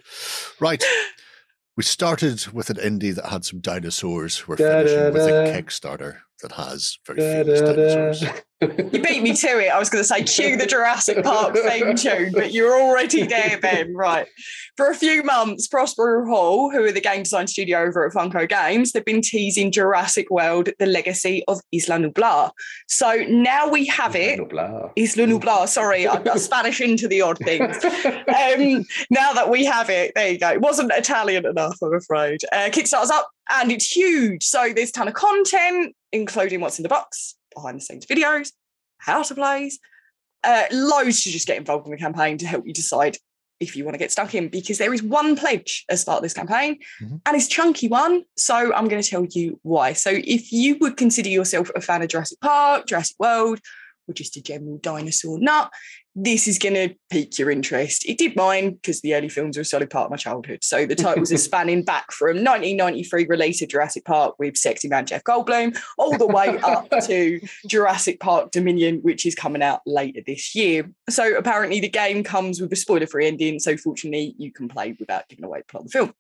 Right. 0.62 0.82
We 1.78 1.84
started 1.84 2.48
with 2.48 2.72
an 2.72 2.78
indie 2.78 3.14
that 3.14 3.28
had 3.28 3.46
some 3.46 3.60
dinosaurs. 3.60 4.48
We're 4.48 4.58
finishing 4.58 5.14
with 5.14 5.22
a. 5.22 5.62
Kickstarter 5.62 6.18
that 6.42 6.54
has 6.54 6.98
very 7.06 7.20
famous 7.20 7.62
dinosaurs. 7.62 8.24
You 8.60 9.04
beat 9.04 9.22
me 9.22 9.36
to 9.36 9.60
it. 9.60 9.70
I 9.70 9.78
was 9.78 9.88
going 9.88 10.04
to 10.04 10.08
say 10.08 10.24
cue 10.24 10.58
the 10.58 10.66
Jurassic 10.66 11.24
Park 11.24 11.56
theme 11.56 11.96
tune, 11.96 12.32
but 12.34 12.54
you're 12.54 12.74
already 12.74 13.22
there, 13.22 13.60
Ben. 13.60 13.94
Right. 13.94 14.26
For 14.78 14.90
a 14.90 14.96
few 14.96 15.22
months, 15.22 15.68
Prospero 15.68 16.26
Hall, 16.26 16.72
who 16.72 16.84
are 16.84 16.92
the 16.92 17.00
game 17.00 17.22
design 17.22 17.46
studio 17.46 17.82
over 17.82 18.08
at 18.08 18.14
Funko 18.14 18.50
Games, 18.50 18.94
they've 18.94 19.06
been 19.06 19.22
teasing 19.22 19.72
Jurassic 19.72 20.32
World: 20.32 20.70
The 20.80 20.88
Legacy 20.88 21.44
of 21.48 21.60
Isla 21.72 21.98
Nublar. 21.98 22.50
So 22.88 23.26
now 23.30 23.70
we 23.70 23.86
have 23.88 24.16
it. 24.16 24.50
Blah. 24.50 24.90
Isla 24.96 25.28
Nublar. 25.28 25.68
Sorry, 25.68 26.08
I 26.08 26.20
got 26.24 26.40
Spanish 26.40 26.82
into 26.82 27.08
the 27.08 27.22
odd 27.22 27.38
things. 27.38 27.84
um, 27.86 28.86
now 29.12 29.34
that 29.34 29.52
we 29.52 29.66
have 29.66 29.92
it, 29.92 30.14
there 30.16 30.32
you 30.32 30.40
go. 30.40 30.50
It 30.50 30.62
wasn't 30.62 30.92
Italian 30.94 31.46
enough, 31.46 31.67
I'm 31.82 31.94
afraid. 31.94 32.40
Uh, 32.52 32.70
Kickstarter's 32.72 33.10
up 33.12 33.30
and 33.52 33.72
it's 33.72 33.90
huge. 33.96 34.44
So 34.44 34.72
there's 34.76 34.90
a 34.90 34.94
ton 34.94 35.08
of 35.08 35.14
content, 35.14 35.96
including 36.12 36.62
what's 36.62 36.80
in 36.80 36.84
the 36.84 36.90
box, 36.90 37.36
behind 37.56 37.78
the 37.78 37.82
scenes 37.82 38.06
videos, 38.06 38.52
how 39.00 39.24
to 39.24 39.36
plays, 39.36 39.80
uh, 40.44 40.64
loads 40.72 41.24
to 41.24 41.30
just 41.32 41.48
get 41.48 41.58
involved 41.58 41.86
in 41.88 41.92
the 41.92 41.98
campaign 41.98 42.38
to 42.40 42.48
help 42.48 42.66
you 42.68 42.74
decide 42.74 43.18
if 43.60 43.76
you 43.76 43.84
want 43.84 43.96
to 43.96 43.98
get 44.00 44.12
stuck 44.12 44.36
in 44.36 44.50
because 44.50 44.78
there 44.78 44.94
is 44.94 45.02
one 45.02 45.36
pledge 45.36 45.84
as 45.90 46.06
part 46.06 46.18
of 46.18 46.22
this 46.24 46.34
campaign 46.34 46.78
Mhm. 47.02 47.20
and 47.26 47.36
it's 47.36 47.48
chunky 47.48 47.88
one 47.88 48.24
so 48.38 48.72
i'm 48.76 48.88
going 48.88 49.02
to 49.02 49.10
tell 49.10 49.26
you 49.32 49.60
why 49.64 49.94
so 49.94 50.12
if 50.14 50.52
you 50.52 50.78
would 50.80 50.96
consider 50.96 51.30
yourself 51.30 51.72
a 51.76 51.82
fan 51.82 52.04
of 52.04 52.08
jurassic 52.10 52.40
park 52.40 52.86
jurassic 52.86 53.16
world 53.18 53.60
or 54.08 54.14
just 54.14 54.38
a 54.38 54.42
general 54.42 54.78
dinosaur 54.78 55.40
nut 55.40 55.72
this 56.20 56.48
is 56.48 56.58
going 56.58 56.74
to 56.74 56.96
pique 57.12 57.38
your 57.38 57.52
interest. 57.52 58.04
It 58.10 58.18
did 58.18 58.36
mine 58.36 58.72
because 58.72 59.02
the 59.02 59.14
early 59.14 59.30
films 59.30 59.56
were 59.56 59.62
a 59.62 59.66
solid 59.66 59.92
part 59.92 60.06
of 60.06 60.12
my 60.12 60.18
childhood. 60.18 60.64
So 60.64 60.88
the 60.88 60.96
titles 60.96 61.32
are 61.32 61.38
spanning 61.38 61.84
back 61.84 62.12
from 62.12 62.38
1993 62.38 63.28
release 63.28 63.62
of 63.62 63.70
Jurassic 63.70 64.04
Park 64.04 64.34
with 64.40 64.58
sexy 64.58 64.88
man 64.88 65.06
Jeff 65.06 65.24
Goldblum 65.24 65.80
all 66.00 66.18
the 66.18 66.26
way 66.26 66.58
up 66.64 66.90
to 67.06 67.40
Jurassic 67.68 68.20
Park 68.20 68.50
Dominion, 68.50 68.98
which 69.04 69.28
is 69.28 69.36
coming 69.36 69.62
out 69.62 69.82
later 69.86 70.22
this 70.26 70.56
year. 70.56 70.90
So 71.08 71.38
apparently 71.38 71.80
the 71.80 71.88
game 71.88 72.24
comes 72.24 72.60
with 72.60 72.74
a 72.74 72.76
spoiler-free 72.76 73.28
ending. 73.28 73.60
So 73.60 73.78
fortunately, 73.78 74.34
you 74.40 74.52
can 74.52 74.68
play 74.68 74.98
without 75.00 75.30
giving 75.30 75.46
away 75.46 75.60
the 75.60 75.66
plot 75.66 75.84
of 75.84 75.92
the 75.92 76.00
film. 76.00 76.14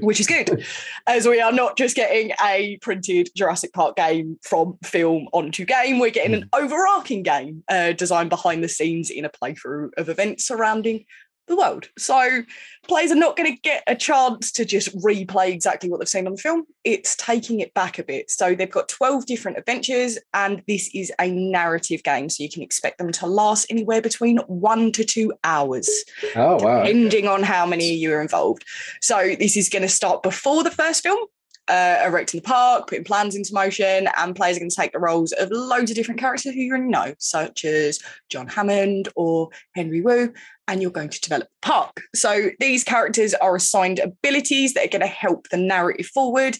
Which 0.00 0.20
is 0.20 0.26
good, 0.26 0.64
as 1.06 1.26
we 1.26 1.40
are 1.40 1.52
not 1.52 1.76
just 1.76 1.96
getting 1.96 2.32
a 2.44 2.78
printed 2.78 3.30
Jurassic 3.36 3.72
Park 3.72 3.96
game 3.96 4.38
from 4.42 4.78
film 4.84 5.28
onto 5.32 5.64
game, 5.64 5.98
we're 5.98 6.10
getting 6.10 6.34
an 6.34 6.48
overarching 6.52 7.22
game 7.22 7.64
uh, 7.68 7.92
designed 7.92 8.30
behind 8.30 8.62
the 8.62 8.68
scenes 8.68 9.10
in 9.10 9.24
a 9.24 9.30
playthrough 9.30 9.90
of 9.96 10.08
events 10.08 10.44
surrounding 10.44 11.04
the 11.46 11.56
world. 11.56 11.88
So 11.98 12.42
players 12.88 13.10
are 13.10 13.16
not 13.16 13.36
going 13.36 13.54
to 13.54 13.60
get 13.60 13.82
a 13.86 13.94
chance 13.94 14.50
to 14.52 14.64
just 14.64 14.96
replay 14.98 15.50
exactly 15.50 15.90
what 15.90 16.00
they've 16.00 16.08
seen 16.08 16.26
on 16.26 16.32
the 16.34 16.40
film. 16.40 16.64
It's 16.84 17.16
taking 17.16 17.60
it 17.60 17.74
back 17.74 17.98
a 17.98 18.04
bit. 18.04 18.30
So 18.30 18.54
they've 18.54 18.70
got 18.70 18.88
12 18.88 19.26
different 19.26 19.58
adventures, 19.58 20.18
and 20.32 20.62
this 20.66 20.90
is 20.94 21.12
a 21.20 21.30
narrative 21.30 22.02
game. 22.02 22.28
So 22.28 22.42
you 22.42 22.50
can 22.50 22.62
expect 22.62 22.98
them 22.98 23.12
to 23.12 23.26
last 23.26 23.66
anywhere 23.70 24.00
between 24.00 24.38
one 24.46 24.92
to 24.92 25.04
two 25.04 25.32
hours 25.44 25.88
Oh 26.36 26.56
wow. 26.62 26.82
depending 26.82 27.28
on 27.28 27.42
how 27.42 27.66
many 27.66 27.92
you 27.94 28.12
are 28.12 28.20
involved. 28.22 28.64
So 29.00 29.34
this 29.38 29.56
is 29.56 29.68
going 29.68 29.82
to 29.82 29.88
start 29.88 30.22
before 30.22 30.62
the 30.64 30.70
first 30.70 31.02
film, 31.02 31.26
uh, 31.68 32.02
erecting 32.04 32.40
the 32.40 32.46
park, 32.46 32.88
putting 32.88 33.04
plans 33.04 33.34
into 33.34 33.54
motion, 33.54 34.08
and 34.18 34.36
players 34.36 34.56
are 34.56 34.60
going 34.60 34.70
to 34.70 34.76
take 34.76 34.92
the 34.92 34.98
roles 34.98 35.32
of 35.32 35.50
loads 35.50 35.90
of 35.90 35.96
different 35.96 36.20
characters 36.20 36.54
who 36.54 36.60
you 36.60 36.70
already 36.70 36.88
know, 36.88 37.14
such 37.18 37.64
as 37.64 38.00
John 38.28 38.46
Hammond 38.46 39.08
or 39.16 39.48
Henry 39.74 40.00
Wu, 40.00 40.32
and 40.68 40.82
you're 40.82 40.90
going 40.90 41.10
to 41.10 41.20
develop 41.20 41.48
the 41.48 41.68
park. 41.68 42.00
So 42.14 42.50
these 42.60 42.84
characters 42.84 43.34
are 43.34 43.56
assigned 43.56 43.98
abilities 43.98 44.74
that 44.74 44.84
are 44.86 44.98
going 44.98 45.00
to 45.00 45.06
help 45.06 45.48
the 45.50 45.56
narrative 45.56 46.06
forward. 46.06 46.58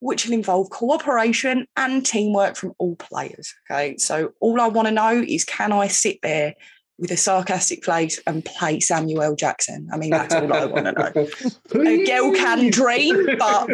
Which 0.00 0.26
will 0.26 0.34
involve 0.34 0.68
cooperation 0.68 1.66
and 1.74 2.04
teamwork 2.04 2.56
from 2.56 2.74
all 2.76 2.96
players. 2.96 3.54
Okay, 3.68 3.96
so 3.96 4.34
all 4.40 4.60
I 4.60 4.68
want 4.68 4.86
to 4.88 4.92
know 4.92 5.24
is 5.26 5.42
can 5.42 5.72
I 5.72 5.88
sit 5.88 6.18
there 6.22 6.54
with 6.98 7.10
a 7.10 7.16
sarcastic 7.16 7.84
face 7.84 8.20
and 8.26 8.44
play 8.44 8.80
Samuel 8.80 9.36
Jackson. 9.36 9.88
I 9.92 9.96
mean, 9.96 10.10
that's 10.10 10.34
all 10.34 10.52
I 10.52 10.64
want 10.64 10.86
to 10.86 10.92
know. 10.92 11.82
A 11.82 12.06
girl 12.06 12.32
can 12.32 12.70
dream, 12.70 13.26
but 13.38 13.68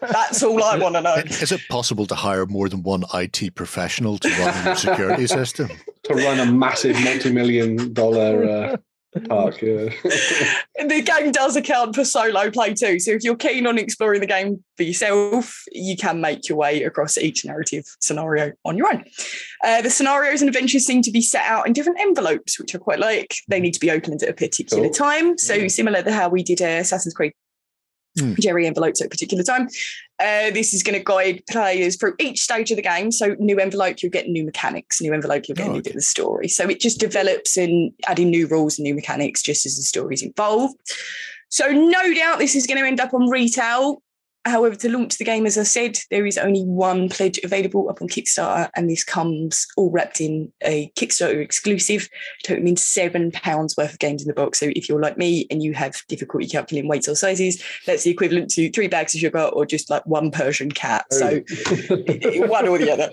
that's 0.00 0.42
all 0.42 0.62
I 0.62 0.78
want 0.78 0.94
to 0.94 1.02
know. 1.02 1.14
Is 1.14 1.52
it 1.52 1.60
possible 1.68 2.06
to 2.06 2.14
hire 2.14 2.46
more 2.46 2.68
than 2.68 2.82
one 2.82 3.04
IT 3.12 3.54
professional 3.54 4.18
to 4.18 4.28
run 4.28 4.66
your 4.66 4.76
security 4.76 5.26
system? 5.26 5.68
to 6.04 6.14
run 6.14 6.38
a 6.38 6.46
massive 6.46 7.02
multi-million 7.02 7.92
dollar 7.92 8.44
uh, 8.44 8.76
Yeah. 9.62 10.86
The 10.88 11.02
game 11.02 11.30
does 11.32 11.54
account 11.56 11.94
for 11.94 12.04
solo 12.04 12.50
play 12.50 12.74
too. 12.74 12.98
So 12.98 13.12
if 13.12 13.22
you're 13.22 13.36
keen 13.36 13.66
on 13.66 13.78
exploring 13.78 14.20
the 14.20 14.26
game 14.26 14.62
for 14.76 14.82
yourself, 14.82 15.62
you 15.70 15.96
can 15.96 16.20
make 16.20 16.48
your 16.48 16.58
way 16.58 16.82
across 16.82 17.16
each 17.16 17.44
narrative 17.44 17.84
scenario 18.00 18.52
on 18.64 18.76
your 18.76 18.88
own. 18.92 19.04
Uh, 19.62 19.82
the 19.82 19.90
scenarios 19.90 20.42
and 20.42 20.48
adventures 20.48 20.84
seem 20.84 21.00
to 21.02 21.12
be 21.12 21.20
set 21.22 21.44
out 21.44 21.66
in 21.66 21.72
different 21.72 22.00
envelopes, 22.00 22.58
which 22.58 22.74
I 22.74 22.78
quite 22.78 22.98
like. 22.98 23.34
They 23.48 23.60
need 23.60 23.74
to 23.74 23.80
be 23.80 23.90
opened 23.90 24.22
at 24.22 24.28
a 24.28 24.34
particular 24.34 24.84
Cool. 24.84 24.92
time. 24.92 25.38
So 25.38 25.54
Yeah. 25.54 25.68
similar 25.68 26.02
to 26.02 26.12
how 26.12 26.28
we 26.28 26.42
did 26.42 26.60
uh, 26.60 26.64
Assassin's 26.80 27.14
Creed. 27.14 27.32
Hmm. 28.18 28.34
Jerry 28.40 28.66
envelopes 28.66 29.00
at 29.00 29.06
a 29.06 29.10
particular 29.10 29.42
time. 29.42 29.68
Uh, 30.20 30.50
this 30.50 30.72
is 30.72 30.84
going 30.84 30.96
to 30.96 31.02
guide 31.04 31.42
players 31.50 31.96
through 31.96 32.14
each 32.20 32.40
stage 32.40 32.70
of 32.70 32.76
the 32.76 32.82
game. 32.82 33.10
So, 33.10 33.34
new 33.40 33.58
envelope, 33.58 34.00
you'll 34.00 34.12
get 34.12 34.28
new 34.28 34.44
mechanics. 34.44 35.00
New 35.00 35.12
envelope, 35.12 35.48
you'll 35.48 35.56
get 35.56 35.66
Oh, 35.66 35.70
a 35.70 35.72
new 35.72 35.78
okay. 35.80 35.88
bit 35.90 35.96
of 35.96 35.96
the 35.96 36.02
story. 36.02 36.46
So, 36.46 36.68
it 36.68 36.78
just 36.78 37.00
develops 37.00 37.56
and 37.56 37.92
adding 38.06 38.30
new 38.30 38.46
rules 38.46 38.78
and 38.78 38.84
new 38.84 38.94
mechanics 38.94 39.42
just 39.42 39.66
as 39.66 39.76
the 39.76 39.82
story's 39.82 40.22
involved. 40.22 40.76
So, 41.48 41.66
no 41.66 42.14
doubt 42.14 42.38
this 42.38 42.54
is 42.54 42.64
going 42.66 42.78
to 42.78 42.86
end 42.86 43.00
up 43.00 43.12
on 43.12 43.28
retail. 43.28 44.02
However, 44.46 44.76
to 44.76 44.90
launch 44.90 45.16
the 45.16 45.24
game, 45.24 45.46
as 45.46 45.56
I 45.56 45.62
said, 45.62 45.98
there 46.10 46.26
is 46.26 46.36
only 46.36 46.64
one 46.64 47.08
pledge 47.08 47.38
available 47.42 47.88
up 47.88 48.02
on 48.02 48.08
Kickstarter, 48.08 48.68
and 48.76 48.90
this 48.90 49.02
comes 49.02 49.66
all 49.76 49.90
wrapped 49.90 50.20
in 50.20 50.52
a 50.62 50.90
Kickstarter 50.96 51.40
exclusive, 51.40 52.08
totaling 52.44 52.76
seven 52.76 53.30
pounds 53.30 53.74
worth 53.76 53.94
of 53.94 53.98
games 53.98 54.22
in 54.22 54.28
the 54.28 54.34
box. 54.34 54.60
So 54.60 54.70
if 54.76 54.88
you're 54.88 55.00
like 55.00 55.16
me 55.16 55.46
and 55.50 55.62
you 55.62 55.72
have 55.72 55.96
difficulty 56.08 56.46
calculating 56.46 56.90
weights 56.90 57.08
or 57.08 57.14
sizes, 57.14 57.62
that's 57.86 58.04
the 58.04 58.10
equivalent 58.10 58.50
to 58.50 58.70
three 58.70 58.88
bags 58.88 59.14
of 59.14 59.20
sugar 59.20 59.44
or 59.44 59.64
just 59.64 59.88
like 59.88 60.04
one 60.04 60.30
Persian 60.30 60.70
cat. 60.70 61.06
So 61.10 61.26
one 62.46 62.68
or 62.68 62.78
the 62.78 62.90
other. 62.92 63.10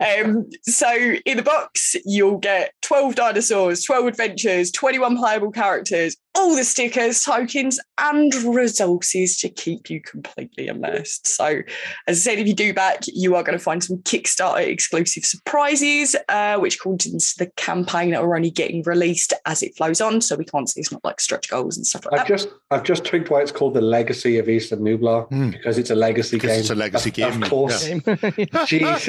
Um, 0.00 0.50
so 0.62 0.92
in 1.24 1.38
the 1.38 1.42
box, 1.42 1.96
you'll 2.04 2.38
get 2.38 2.74
12 2.82 3.14
dinosaurs, 3.14 3.84
12 3.84 4.06
adventures, 4.06 4.70
21 4.70 5.16
playable 5.16 5.50
characters, 5.50 6.16
all 6.36 6.56
the 6.56 6.64
stickers, 6.64 7.22
tokens, 7.22 7.78
and 7.98 8.34
resources 8.34 9.36
to 9.38 9.48
keep 9.48 9.88
you 9.88 10.00
completely 10.00 10.66
immersed. 10.66 11.26
So, 11.28 11.60
as 12.08 12.18
I 12.18 12.20
said, 12.32 12.38
if 12.40 12.46
you 12.48 12.54
do 12.54 12.74
back, 12.74 13.02
you 13.06 13.36
are 13.36 13.42
going 13.44 13.56
to 13.56 13.62
find 13.64 13.84
some 13.84 13.98
Kickstarter 13.98 14.66
exclusive 14.66 15.24
surprises, 15.24 16.16
uh, 16.28 16.58
which 16.58 16.76
according 16.76 17.18
to 17.20 17.34
the 17.38 17.46
campaign 17.56 18.10
that 18.10 18.20
are 18.22 18.34
only 18.36 18.50
getting 18.50 18.82
released 18.82 19.32
as 19.46 19.62
it 19.62 19.76
flows 19.76 20.00
on. 20.00 20.20
So 20.20 20.34
we 20.36 20.44
can't 20.44 20.68
see 20.68 20.80
it's 20.80 20.90
not 20.90 21.04
like 21.04 21.20
stretch 21.20 21.48
goals 21.48 21.76
and 21.76 21.86
stuff 21.86 22.04
like 22.06 22.14
I've 22.20 22.26
that. 22.26 22.34
just 22.34 22.48
I've 22.70 22.82
just 22.82 23.04
twigged 23.04 23.28
why 23.30 23.40
it's 23.42 23.52
called 23.52 23.74
the 23.74 23.80
Legacy 23.80 24.38
of 24.38 24.48
Isla 24.48 24.76
Nublar 24.78 25.28
Hmm. 25.28 25.50
because 25.50 25.78
it's 25.78 25.90
a 25.90 25.94
legacy 25.94 26.36
Because 26.36 26.50
game. 26.50 26.60
it's 26.60 26.70
a 26.70 26.74
legacy 26.74 27.10
Of- 27.10 27.14
game, 27.14 27.42
Of 27.44 27.48
course. 27.48 27.84
Jeez. 27.88 29.08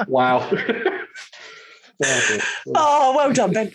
wow. 0.08 0.50
Oh, 2.74 3.14
well 3.16 3.32
done, 3.32 3.52
Ben. 3.52 3.66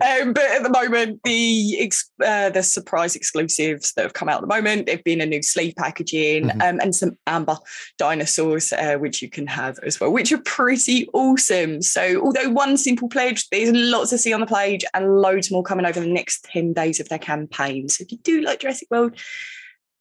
um, 0.00 0.32
but 0.32 0.44
at 0.44 0.62
the 0.62 0.70
moment, 0.72 1.20
the 1.24 1.78
ex- 1.80 2.10
uh, 2.24 2.50
the 2.50 2.62
surprise 2.62 3.16
exclusives 3.16 3.92
that 3.94 4.02
have 4.02 4.12
come 4.12 4.28
out 4.28 4.36
at 4.36 4.40
the 4.48 4.54
moment, 4.54 4.86
they've 4.86 5.02
been 5.04 5.20
a 5.20 5.26
new 5.26 5.42
sleeve 5.42 5.74
packaging 5.76 6.44
Mhm. 6.44 6.62
um, 6.68 6.80
and 6.80 6.94
some 6.94 7.12
amber 7.26 7.56
dinosaurs, 7.98 8.72
uh, 8.72 8.96
which 8.96 9.22
you 9.22 9.28
can 9.28 9.46
have 9.46 9.78
as 9.82 10.00
well, 10.00 10.12
which 10.12 10.32
are 10.32 10.42
pretty 10.44 11.08
awesome. 11.12 11.82
So, 11.82 12.20
although 12.22 12.50
one 12.50 12.76
simple 12.76 13.08
pledge, 13.08 13.48
there's 13.50 13.72
lots 13.72 14.10
to 14.10 14.18
see 14.18 14.32
on 14.32 14.40
the 14.40 14.46
page 14.46 14.84
and 14.94 15.20
loads 15.20 15.50
more 15.50 15.62
coming 15.62 15.86
over 15.86 16.00
the 16.00 16.06
next 16.06 16.44
10 16.44 16.72
days 16.72 17.00
of 17.00 17.08
their 17.08 17.18
campaign. 17.18 17.88
So, 17.88 18.02
if 18.02 18.12
you 18.12 18.18
do 18.18 18.40
like 18.42 18.60
Jurassic 18.60 18.88
World, 18.90 19.18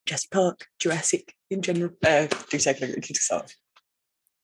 Jurassic 0.06 0.32
Park, 0.32 0.68
Jurassic 0.80 1.34
in 1.50 1.62
general, 1.62 1.92
uh, 2.06 2.28
do 2.50 2.58
take 2.58 2.78
a 2.78 2.86
look 2.86 2.90
at 2.90 2.96
the 2.96 3.02
Kickstarter. 3.02 3.54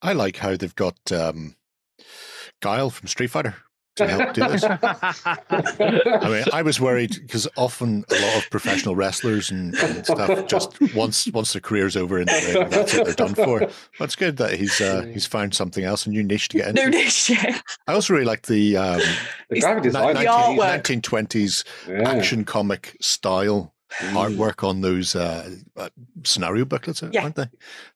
I 0.03 0.13
like 0.13 0.37
how 0.37 0.55
they've 0.57 0.75
got 0.75 0.97
um, 1.11 1.55
Guile 2.61 2.89
from 2.89 3.07
Street 3.07 3.27
Fighter 3.31 3.55
to 3.95 4.07
help 4.07 4.33
do 4.33 4.41
this. 4.47 4.63
I 4.65 6.27
mean, 6.29 6.43
I 6.51 6.61
was 6.63 6.79
worried 6.81 7.11
because 7.21 7.47
often 7.55 8.03
a 8.09 8.15
lot 8.21 8.37
of 8.37 8.49
professional 8.49 8.95
wrestlers 8.95 9.51
and, 9.51 9.75
and 9.75 10.03
stuff 10.05 10.47
just 10.47 10.79
once 10.95 11.27
once 11.31 11.53
their 11.53 11.61
career's 11.61 11.95
over 11.95 12.19
in 12.19 12.25
the 12.25 12.53
ring, 12.59 12.69
that's 12.69 12.93
what 12.95 13.05
they're 13.05 13.13
done 13.13 13.35
for. 13.35 13.59
But 13.59 14.05
it's 14.05 14.15
good 14.15 14.37
that 14.37 14.55
he's 14.55 14.81
uh, 14.81 15.03
he's 15.13 15.25
found 15.27 15.53
something 15.53 15.83
else, 15.83 16.05
a 16.05 16.09
new 16.09 16.23
niche 16.23 16.49
to 16.49 16.57
get 16.57 16.69
into. 16.69 16.83
New 16.89 16.89
niche, 16.89 17.29
yeah. 17.29 17.59
I 17.87 17.93
also 17.93 18.13
really 18.13 18.25
like 18.25 18.47
the 18.47 18.77
um, 18.77 19.01
the 19.49 19.59
graphic 19.61 19.83
design. 19.83 20.15
The 20.15 20.21
artwork. 20.25 20.81
1920s 20.83 21.63
Yeah. 21.87 22.09
action 22.09 22.45
comic 22.45 22.97
style. 22.99 23.72
Artwork 23.99 24.67
on 24.67 24.81
those 24.81 25.15
uh, 25.15 25.55
uh, 25.77 25.89
scenario 26.23 26.65
booklets, 26.65 27.03
Yeah. 27.11 27.23
aren't 27.23 27.35
they? 27.35 27.47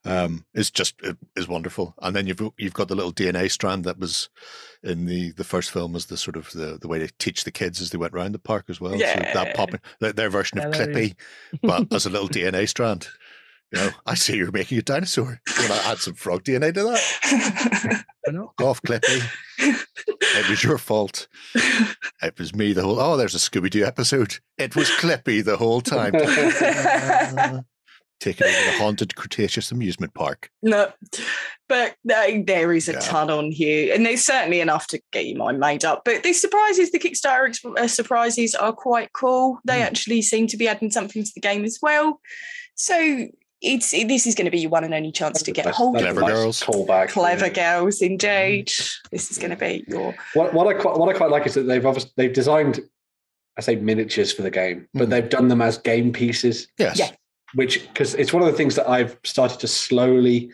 Um, 0.06 0.46
it's 0.54 0.72
just 0.72 0.96
it 1.02 1.18
is 1.36 1.48
wonderful. 1.48 1.94
And 2.02 2.16
then 2.16 2.28
you've 2.28 2.42
you've 2.58 2.74
got 2.74 2.88
the 2.88 2.96
little 2.96 3.14
DNA 3.14 3.50
strand 3.52 3.84
that 3.86 4.00
was 4.00 4.30
in 4.84 5.06
the 5.06 5.32
the 5.32 5.44
first 5.44 5.72
film 5.72 5.96
as 5.96 6.06
the 6.06 6.18
sort 6.18 6.36
of 6.38 6.52
the, 6.52 6.78
the 6.80 6.88
way 6.88 7.00
they 7.00 7.10
teach 7.20 7.44
the 7.44 7.52
kids 7.52 7.82
as 7.82 7.90
they 7.90 7.98
went 7.98 8.14
around 8.14 8.34
the 8.34 8.40
park 8.40 8.66
as 8.70 8.80
well. 8.80 8.92
So 8.94 8.98
Yeah. 9.00 9.34
that 9.34 9.54
popping 9.56 9.82
their 10.00 10.30
version 10.30 10.60
of 10.60 10.66
Clippy, 10.74 11.16
but 11.64 11.92
as 11.94 12.06
a 12.06 12.10
little 12.10 12.30
DNA 12.30 12.68
strand. 12.70 13.08
You 13.74 13.80
know, 13.80 13.90
I 14.06 14.16
see 14.16 14.38
you're 14.38 14.52
making 14.52 14.78
a 14.78 14.82
dinosaur. 14.82 15.42
You 15.60 15.70
want 15.70 15.82
to 15.82 15.88
add 15.88 15.98
some 15.98 16.14
frog 16.14 16.44
DNA 16.44 16.74
to 16.74 16.84
that? 16.84 18.06
Why 18.24 18.32
not? 18.34 18.56
Go 18.56 18.70
off, 18.70 18.82
Clippy. 18.82 19.22
it 19.60 20.50
was 20.50 20.64
your 20.64 20.78
fault. 20.78 21.28
It 22.24 22.40
was 22.40 22.56
me 22.56 22.72
the 22.72 22.84
whole. 22.84 22.98
Oh, 23.00 23.18
there's 23.18 23.36
a 23.36 23.40
Scooby 23.40 23.70
Doo 23.70 23.84
episode. 23.86 24.38
It 24.58 24.76
was 24.76 24.90
Clippy 24.92 25.44
the 25.44 25.58
whole 25.58 25.82
time. 25.82 26.14
Taking 28.20 28.48
over 28.48 28.56
the 28.72 28.78
haunted 28.80 29.16
Cretaceous 29.16 29.72
amusement 29.72 30.12
park. 30.16 30.50
no, 30.64 30.92
but 31.70 31.96
uh, 32.12 32.32
there 32.48 32.74
is 32.74 32.90
a 32.90 32.94
Yeah. 32.94 33.00
ton 33.02 33.30
on 33.30 33.52
here, 33.52 33.94
and 33.94 34.04
there's 34.04 34.24
certainly 34.26 34.60
enough 34.60 34.88
to 34.88 35.00
get 35.12 35.28
your 35.28 35.38
mind 35.38 35.60
made 35.60 35.86
up. 35.86 36.02
But 36.04 36.24
the 36.24 36.34
surprises, 36.34 36.92
the 36.92 36.98
Kickstarter 36.98 37.48
ex- 37.50 37.64
uh, 37.64 37.88
surprises, 37.88 38.56
are 38.56 38.74
quite 38.74 39.14
cool. 39.14 39.60
They 39.66 39.82
Mm. 39.82 39.86
actually 39.86 40.22
seem 40.24 40.48
to 40.48 40.58
be 40.58 40.68
adding 40.68 40.90
something 40.90 41.24
to 41.24 41.32
the 41.36 41.42
game 41.42 41.64
as 41.64 41.78
well. 41.80 42.20
So 42.74 43.28
it's 43.62 43.92
this 43.92 44.28
is 44.28 44.36
going 44.36 44.46
to 44.46 44.52
be 44.52 44.60
your 44.60 44.70
one 44.70 44.84
and 44.84 44.94
only 44.94 45.12
chance 45.12 45.42
to 45.42 45.52
get 45.52 45.64
That's- 45.66 45.78
hold 45.78 45.96
that's 45.96 46.06
of 46.06 46.16
Clever 46.16 46.22
a 46.22 46.34
nice 46.34 46.34
girls. 46.34 46.64
Callback. 46.64 47.10
clever 47.10 47.48
yeah. 47.48 47.54
girls. 47.80 48.02
Indeed, 48.02 48.72
this 49.12 49.32
is 49.32 49.38
going 49.38 49.50
to 49.52 49.56
be 49.58 49.84
your 49.88 50.16
What, 50.34 50.54
what 50.54 50.68
I 50.68 50.80
quite 50.80 50.98
what 50.98 51.14
I 51.14 51.18
quite 51.18 51.32
like 51.32 51.46
is 51.48 51.54
that 51.56 51.64
they've 51.64 51.86
obviously 51.86 52.12
they've 52.18 52.34
designed, 52.34 52.80
I 53.58 53.62
say 53.62 53.76
miniatures 53.76 54.32
for 54.32 54.44
the 54.44 54.52
game, 54.52 54.88
but 54.94 55.08
Mhm. 55.08 55.10
they've 55.12 55.30
done 55.30 55.48
them 55.48 55.62
as 55.62 55.78
game 55.80 56.12
pieces, 56.14 56.68
Yes. 56.78 57.00
Yeah. 57.00 57.12
which 57.56 57.88
because 57.88 58.14
it's 58.16 58.32
one 58.32 58.44
of 58.44 58.48
the 58.52 58.56
things 58.58 58.76
that 58.76 58.88
I've 58.88 59.18
started 59.24 59.60
to 59.62 59.68
slowly 59.68 60.52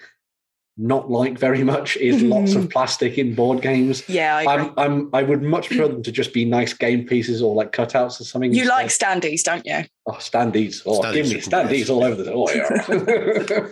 not 0.78 1.10
like 1.10 1.38
very 1.38 1.64
much 1.64 1.98
is 1.98 2.24
lots 2.24 2.54
of 2.54 2.62
mm-hmm. 2.62 2.70
plastic 2.70 3.18
in 3.18 3.36
board 3.36 3.62
games. 3.62 4.08
yeah. 4.10 4.38
I 4.38 4.42
agree. 4.42 4.72
I'm, 4.78 4.92
I'm 4.94 5.10
I 5.14 5.24
would 5.24 5.44
much 5.44 5.68
prefer 5.68 5.88
them 5.88 6.04
to 6.04 6.12
just 6.12 6.34
be 6.34 6.46
nice 6.46 6.74
game 6.74 7.06
pieces 7.06 7.42
or 7.42 7.54
like 7.54 7.72
cutouts 7.72 8.20
or 8.20 8.24
something. 8.24 8.54
you 8.54 8.68
like 8.68 8.88
standees, 8.88 9.44
don't 9.44 9.66
you? 9.66 9.84
oh 10.08 10.14
standees? 10.14 10.82
Oh, 10.86 11.00
Standees 11.00 11.14
give 11.14 11.28
me 11.28 11.36
standees 11.36 11.90
all 11.90 12.04
over 12.04 12.22
the 12.22 12.32
door. 12.32 12.50
Yeah. 12.54 13.68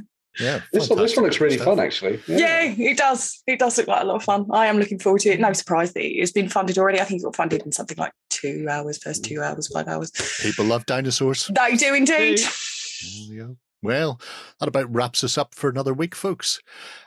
Yeah. 0.38 0.60
this 0.70 0.90
one, 0.90 0.98
this 0.98 1.16
one 1.16 1.24
looks 1.24 1.40
really 1.40 1.56
fantastic 1.56 2.02
fun 2.02 2.14
actually. 2.18 2.38
Yeah, 2.38 2.64
it 2.76 2.98
does. 2.98 3.42
It 3.46 3.58
does 3.58 3.78
look 3.78 3.88
like 3.88 4.02
a 4.02 4.06
lot 4.06 4.16
of 4.16 4.22
fun. 4.22 4.46
I 4.50 4.66
am 4.66 4.78
looking 4.78 4.98
forward 4.98 5.22
to 5.22 5.30
it. 5.30 5.40
No 5.40 5.52
surprise 5.54 5.94
that 5.94 6.04
it's 6.04 6.32
been 6.32 6.50
funded 6.50 6.76
already. 6.76 7.00
I 7.00 7.04
think 7.04 7.22
it 7.22 7.24
got 7.24 7.36
funded 7.36 7.62
in 7.62 7.72
something 7.72 7.96
like 7.96 8.12
two 8.28 8.66
hours, 8.70 8.98
first 8.98 9.24
two 9.24 9.40
hours, 9.40 9.68
five 9.68 9.88
hours. 9.88 10.10
People 10.42 10.66
love 10.66 10.84
dinosaurs. 10.84 11.50
They 11.54 11.76
do 11.76 11.94
indeed. 11.94 12.38
There 12.38 13.30
we 13.30 13.36
go. 13.36 13.56
Well, 13.82 14.20
that 14.58 14.68
about 14.68 14.92
wraps 14.92 15.22
us 15.22 15.36
up 15.38 15.54
for 15.54 15.68
another 15.70 15.94
week, 15.94 16.14
folks. 16.14 16.60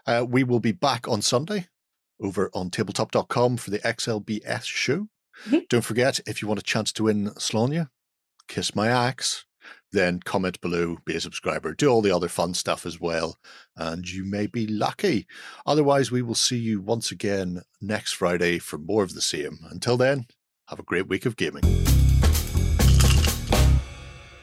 Uh, 0.05 0.25
we 0.27 0.43
will 0.43 0.59
be 0.59 0.71
back 0.71 1.07
on 1.07 1.21
Sunday 1.21 1.67
over 2.21 2.49
on 2.53 2.69
tabletop.com 2.69 3.57
for 3.57 3.71
the 3.71 3.79
XLBS 3.79 4.65
show. 4.65 5.07
Mhm. 5.45 5.67
Don't 5.69 5.85
forget, 5.85 6.19
if 6.27 6.41
you 6.41 6.47
want 6.47 6.59
a 6.59 6.63
chance 6.63 6.91
to 6.93 7.03
win 7.03 7.29
Sláine, 7.31 7.89
kiss 8.47 8.75
my 8.75 8.89
axe, 8.89 9.45
then 9.91 10.19
comment 10.19 10.59
below, 10.61 10.97
be 11.05 11.15
a 11.15 11.21
subscriber, 11.21 11.73
do 11.73 11.87
all 11.87 12.01
the 12.01 12.15
other 12.15 12.27
fun 12.27 12.53
stuff 12.53 12.85
as 12.85 12.99
well, 12.99 13.39
and 13.75 14.09
you 14.09 14.23
may 14.25 14.47
be 14.47 14.67
lucky. 14.67 15.27
Otherwise, 15.65 16.11
we 16.11 16.21
will 16.21 16.35
see 16.35 16.57
you 16.57 16.81
once 16.81 17.11
again 17.11 17.61
next 17.81 18.13
Friday 18.13 18.59
for 18.59 18.77
more 18.77 19.03
of 19.03 19.13
the 19.13 19.21
same. 19.21 19.59
Until 19.69 19.97
then, 19.97 20.27
have 20.67 20.79
a 20.79 20.83
great 20.83 21.07
week 21.07 21.25
of 21.25 21.37
gaming. 21.37 22.08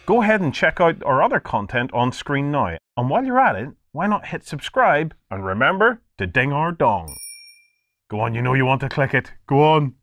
Go 0.06 0.22
ahead 0.22 0.40
and 0.40 0.54
check 0.54 0.80
out 0.80 1.02
our 1.02 1.20
other 1.20 1.40
content 1.40 1.92
on 1.92 2.12
screen 2.12 2.52
now. 2.52 2.78
And 2.96 3.10
while 3.10 3.24
you're 3.24 3.40
at 3.40 3.56
it, 3.56 3.70
why 3.90 4.06
not 4.06 4.26
hit 4.26 4.46
subscribe 4.46 5.12
and 5.32 5.44
remember 5.44 6.00
to 6.18 6.28
ding 6.28 6.52
our 6.52 6.70
dong. 6.70 7.16
Go 8.08 8.20
on, 8.20 8.32
you 8.32 8.40
know 8.40 8.54
you 8.54 8.64
want 8.64 8.82
to 8.82 8.88
click 8.88 9.14
it. 9.14 9.32
Go 9.48 9.64
on. 9.64 9.94